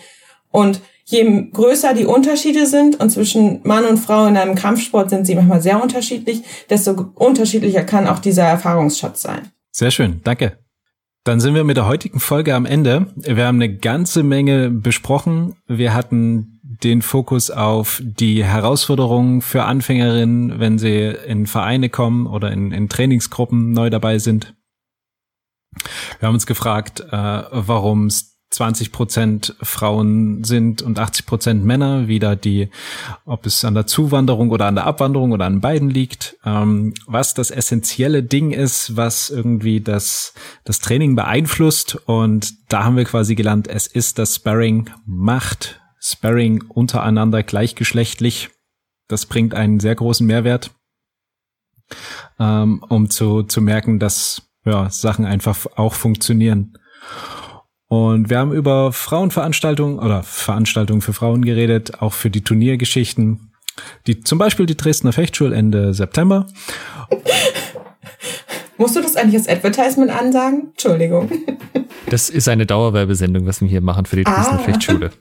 Und 0.50 0.80
je 1.10 1.50
größer 1.52 1.94
die 1.94 2.06
Unterschiede 2.06 2.66
sind 2.66 3.00
und 3.00 3.10
zwischen 3.10 3.60
Mann 3.64 3.84
und 3.84 3.98
Frau 3.98 4.26
in 4.26 4.36
einem 4.36 4.54
Kampfsport 4.54 5.10
sind 5.10 5.26
sie 5.26 5.34
manchmal 5.34 5.60
sehr 5.60 5.82
unterschiedlich, 5.82 6.42
desto 6.68 7.12
unterschiedlicher 7.14 7.82
kann 7.84 8.06
auch 8.06 8.18
dieser 8.18 8.44
Erfahrungsschatz 8.44 9.22
sein. 9.22 9.50
Sehr 9.72 9.90
schön, 9.90 10.20
danke. 10.24 10.58
Dann 11.24 11.40
sind 11.40 11.54
wir 11.54 11.64
mit 11.64 11.76
der 11.76 11.86
heutigen 11.86 12.18
Folge 12.18 12.54
am 12.54 12.64
Ende. 12.64 13.12
Wir 13.16 13.46
haben 13.46 13.60
eine 13.60 13.76
ganze 13.76 14.22
Menge 14.22 14.70
besprochen. 14.70 15.54
Wir 15.66 15.92
hatten 15.92 16.60
den 16.62 17.02
Fokus 17.02 17.50
auf 17.50 18.00
die 18.02 18.42
Herausforderungen 18.42 19.42
für 19.42 19.64
Anfängerinnen, 19.64 20.60
wenn 20.60 20.78
sie 20.78 21.14
in 21.26 21.46
Vereine 21.46 21.90
kommen 21.90 22.26
oder 22.26 22.50
in, 22.50 22.72
in 22.72 22.88
Trainingsgruppen 22.88 23.72
neu 23.72 23.90
dabei 23.90 24.18
sind. 24.18 24.54
Wir 26.18 26.26
haben 26.26 26.34
uns 26.34 26.46
gefragt, 26.46 27.00
äh, 27.00 27.06
warum 27.12 28.06
es 28.06 28.30
20 28.51 28.90
Prozent 28.90 29.56
Frauen 29.62 30.43
sind 30.43 30.82
und 30.82 30.98
80 30.98 31.27
Prozent 31.27 31.64
Männer, 31.64 32.09
wie 32.09 32.18
da 32.18 32.35
die, 32.35 32.68
ob 33.24 33.47
es 33.47 33.64
an 33.64 33.74
der 33.74 33.86
Zuwanderung 33.86 34.51
oder 34.51 34.66
an 34.66 34.74
der 34.74 34.86
Abwanderung 34.86 35.32
oder 35.32 35.47
an 35.47 35.60
beiden 35.60 35.89
liegt, 35.89 36.36
ähm, 36.44 36.94
was 37.06 37.35
das 37.35 37.51
essentielle 37.51 38.24
Ding 38.24 38.51
ist, 38.51 38.97
was 38.97 39.31
irgendwie 39.31 39.81
das, 39.81 40.35
das 40.64 40.81
Training 40.81 41.14
beeinflusst. 41.14 41.94
Und 42.06 42.52
da 42.72 42.85
haben 42.85 42.97
wir 42.97 43.05
quasi 43.05 43.36
gelernt, 43.36 43.68
es 43.68 43.86
ist 43.86 44.18
das 44.18 44.36
Sparring 44.36 44.90
macht 45.06 45.81
Sparring 46.01 46.64
untereinander 46.68 47.43
gleichgeschlechtlich. 47.43 48.51
Das 49.06 49.27
bringt 49.27 49.55
einen 49.55 49.81
sehr 49.81 49.94
großen 49.94 50.27
Mehrwert, 50.27 50.70
ähm, 52.39 52.82
um 52.89 53.10
zu, 53.10 53.43
zu 53.43 53.60
merken, 53.60 53.98
dass 53.98 54.43
ja, 54.64 54.90
Sachen 54.90 55.24
einfach 55.24 55.66
auch 55.77 55.94
funktionieren. 55.94 56.78
Und 57.90 58.30
wir 58.30 58.38
haben 58.38 58.52
über 58.52 58.92
Frauenveranstaltungen 58.92 59.98
oder 59.98 60.22
Veranstaltungen 60.22 61.00
für 61.00 61.12
Frauen 61.12 61.44
geredet, 61.44 62.00
auch 62.00 62.12
für 62.12 62.30
die 62.30 62.44
Turniergeschichten. 62.44 63.50
Die, 64.06 64.20
zum 64.20 64.38
Beispiel 64.38 64.64
die 64.64 64.76
Dresdner 64.76 65.12
Fechtschule 65.12 65.56
Ende 65.56 65.92
September. 65.92 66.46
Musst 68.78 68.94
du 68.94 69.02
das 69.02 69.16
eigentlich 69.16 69.34
als 69.34 69.48
Advertisement 69.48 70.12
ansagen? 70.12 70.68
Entschuldigung. 70.70 71.30
Das 72.08 72.28
ist 72.28 72.48
eine 72.48 72.66
Dauerwerbesendung, 72.66 73.46
was 73.46 73.60
wir 73.60 73.68
hier 73.68 73.80
machen 73.80 74.04
für 74.04 74.16
die 74.16 74.24
Dresdner 74.24 74.58
ah. 74.58 74.64
Fechtschule. 74.64 75.10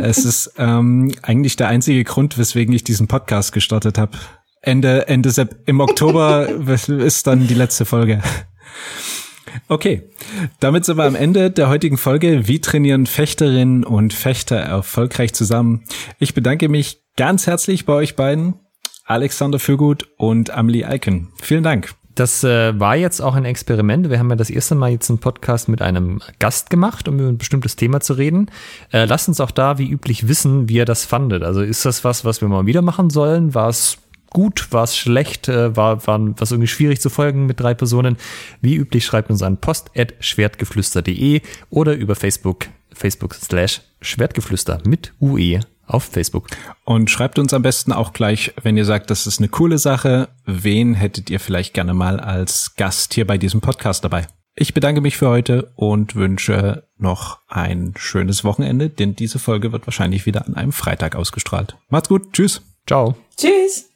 Es 0.00 0.24
ist 0.24 0.52
ähm, 0.58 1.12
eigentlich 1.22 1.56
der 1.56 1.66
einzige 1.66 2.04
Grund, 2.04 2.38
weswegen 2.38 2.72
ich 2.72 2.84
diesen 2.84 3.08
Podcast 3.08 3.52
gestartet 3.52 3.98
habe. 3.98 4.18
Ende, 4.60 5.08
Ende 5.08 5.30
Sep 5.30 5.56
im 5.66 5.80
Oktober 5.80 6.48
ist 6.68 7.26
dann 7.26 7.48
die 7.48 7.54
letzte 7.54 7.84
Folge. 7.84 8.22
Okay, 9.68 10.10
damit 10.60 10.84
sind 10.84 10.96
wir 10.96 11.04
am 11.04 11.14
Ende 11.14 11.50
der 11.50 11.68
heutigen 11.68 11.96
Folge. 11.96 12.48
Wie 12.48 12.60
trainieren 12.60 13.06
Fechterinnen 13.06 13.84
und 13.84 14.12
Fechter 14.12 14.56
erfolgreich 14.56 15.32
zusammen? 15.32 15.84
Ich 16.18 16.34
bedanke 16.34 16.68
mich 16.68 17.02
ganz 17.16 17.46
herzlich 17.46 17.86
bei 17.86 17.92
euch 17.92 18.16
beiden, 18.16 18.54
Alexander 19.04 19.58
Fürgut 19.58 20.08
und 20.16 20.50
Amelie 20.50 20.86
Eiken. 20.86 21.32
Vielen 21.40 21.62
Dank. 21.62 21.94
Das 22.14 22.44
äh, 22.44 22.78
war 22.78 22.94
jetzt 22.94 23.20
auch 23.20 23.34
ein 23.34 23.44
Experiment. 23.44 24.08
Wir 24.08 24.20
haben 24.20 24.30
ja 24.30 24.36
das 24.36 24.50
erste 24.50 24.76
Mal 24.76 24.92
jetzt 24.92 25.10
einen 25.10 25.18
Podcast 25.18 25.68
mit 25.68 25.82
einem 25.82 26.20
Gast 26.38 26.70
gemacht, 26.70 27.08
um 27.08 27.18
über 27.18 27.28
ein 27.28 27.38
bestimmtes 27.38 27.74
Thema 27.74 28.00
zu 28.00 28.12
reden. 28.12 28.50
Äh, 28.92 29.06
lasst 29.06 29.26
uns 29.26 29.40
auch 29.40 29.50
da 29.50 29.78
wie 29.78 29.90
üblich 29.90 30.28
wissen, 30.28 30.68
wie 30.68 30.74
ihr 30.74 30.84
das 30.84 31.04
fandet. 31.04 31.42
Also 31.42 31.62
ist 31.62 31.84
das 31.84 32.04
was, 32.04 32.24
was 32.24 32.40
wir 32.40 32.48
mal 32.48 32.66
wieder 32.66 32.82
machen 32.82 33.10
sollen? 33.10 33.54
War 33.54 33.68
es 33.68 33.98
gut, 34.34 34.70
war 34.70 34.84
es 34.84 34.94
schlecht, 34.94 35.48
äh, 35.48 35.74
war, 35.74 36.06
war 36.06 36.20
was 36.38 36.50
irgendwie 36.50 36.68
schwierig 36.68 37.00
zu 37.00 37.08
folgen 37.08 37.46
mit 37.46 37.60
drei 37.60 37.72
Personen. 37.72 38.18
Wie 38.60 38.74
üblich 38.74 39.06
schreibt 39.06 39.30
uns 39.30 39.42
an 39.42 39.56
post.schwertgeflüster.de 39.56 41.40
oder 41.70 41.94
über 41.94 42.14
Facebook, 42.14 42.66
Facebook 42.92 43.34
slash 43.34 43.80
Schwertgeflüster 44.02 44.82
mit 44.84 45.14
UE 45.20 45.60
auf 45.86 46.04
Facebook. 46.04 46.48
Und 46.84 47.10
schreibt 47.10 47.38
uns 47.38 47.54
am 47.54 47.62
besten 47.62 47.92
auch 47.92 48.12
gleich, 48.12 48.52
wenn 48.62 48.76
ihr 48.76 48.84
sagt, 48.84 49.10
das 49.10 49.26
ist 49.26 49.38
eine 49.38 49.48
coole 49.48 49.78
Sache, 49.78 50.28
wen 50.44 50.94
hättet 50.94 51.30
ihr 51.30 51.40
vielleicht 51.40 51.72
gerne 51.72 51.94
mal 51.94 52.20
als 52.20 52.74
Gast 52.76 53.14
hier 53.14 53.26
bei 53.26 53.38
diesem 53.38 53.60
Podcast 53.60 54.04
dabei? 54.04 54.26
Ich 54.56 54.72
bedanke 54.72 55.00
mich 55.00 55.16
für 55.16 55.28
heute 55.28 55.72
und 55.74 56.14
wünsche 56.14 56.86
noch 56.96 57.40
ein 57.48 57.94
schönes 57.96 58.44
Wochenende, 58.44 58.88
denn 58.88 59.16
diese 59.16 59.40
Folge 59.40 59.72
wird 59.72 59.86
wahrscheinlich 59.86 60.26
wieder 60.26 60.46
an 60.46 60.54
einem 60.54 60.72
Freitag 60.72 61.16
ausgestrahlt. 61.16 61.76
Macht's 61.88 62.08
gut, 62.08 62.32
tschüss. 62.32 62.62
Ciao. 62.86 63.16
Tschüss. 63.36 63.93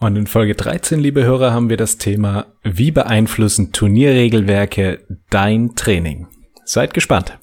Und 0.00 0.14
in 0.14 0.28
Folge 0.28 0.54
13, 0.54 1.00
liebe 1.00 1.24
Hörer, 1.24 1.52
haben 1.52 1.70
wir 1.70 1.76
das 1.76 1.98
Thema, 1.98 2.46
wie 2.62 2.92
beeinflussen 2.92 3.72
Turnierregelwerke 3.72 5.04
dein 5.28 5.74
Training? 5.74 6.28
Seid 6.64 6.94
gespannt. 6.94 7.36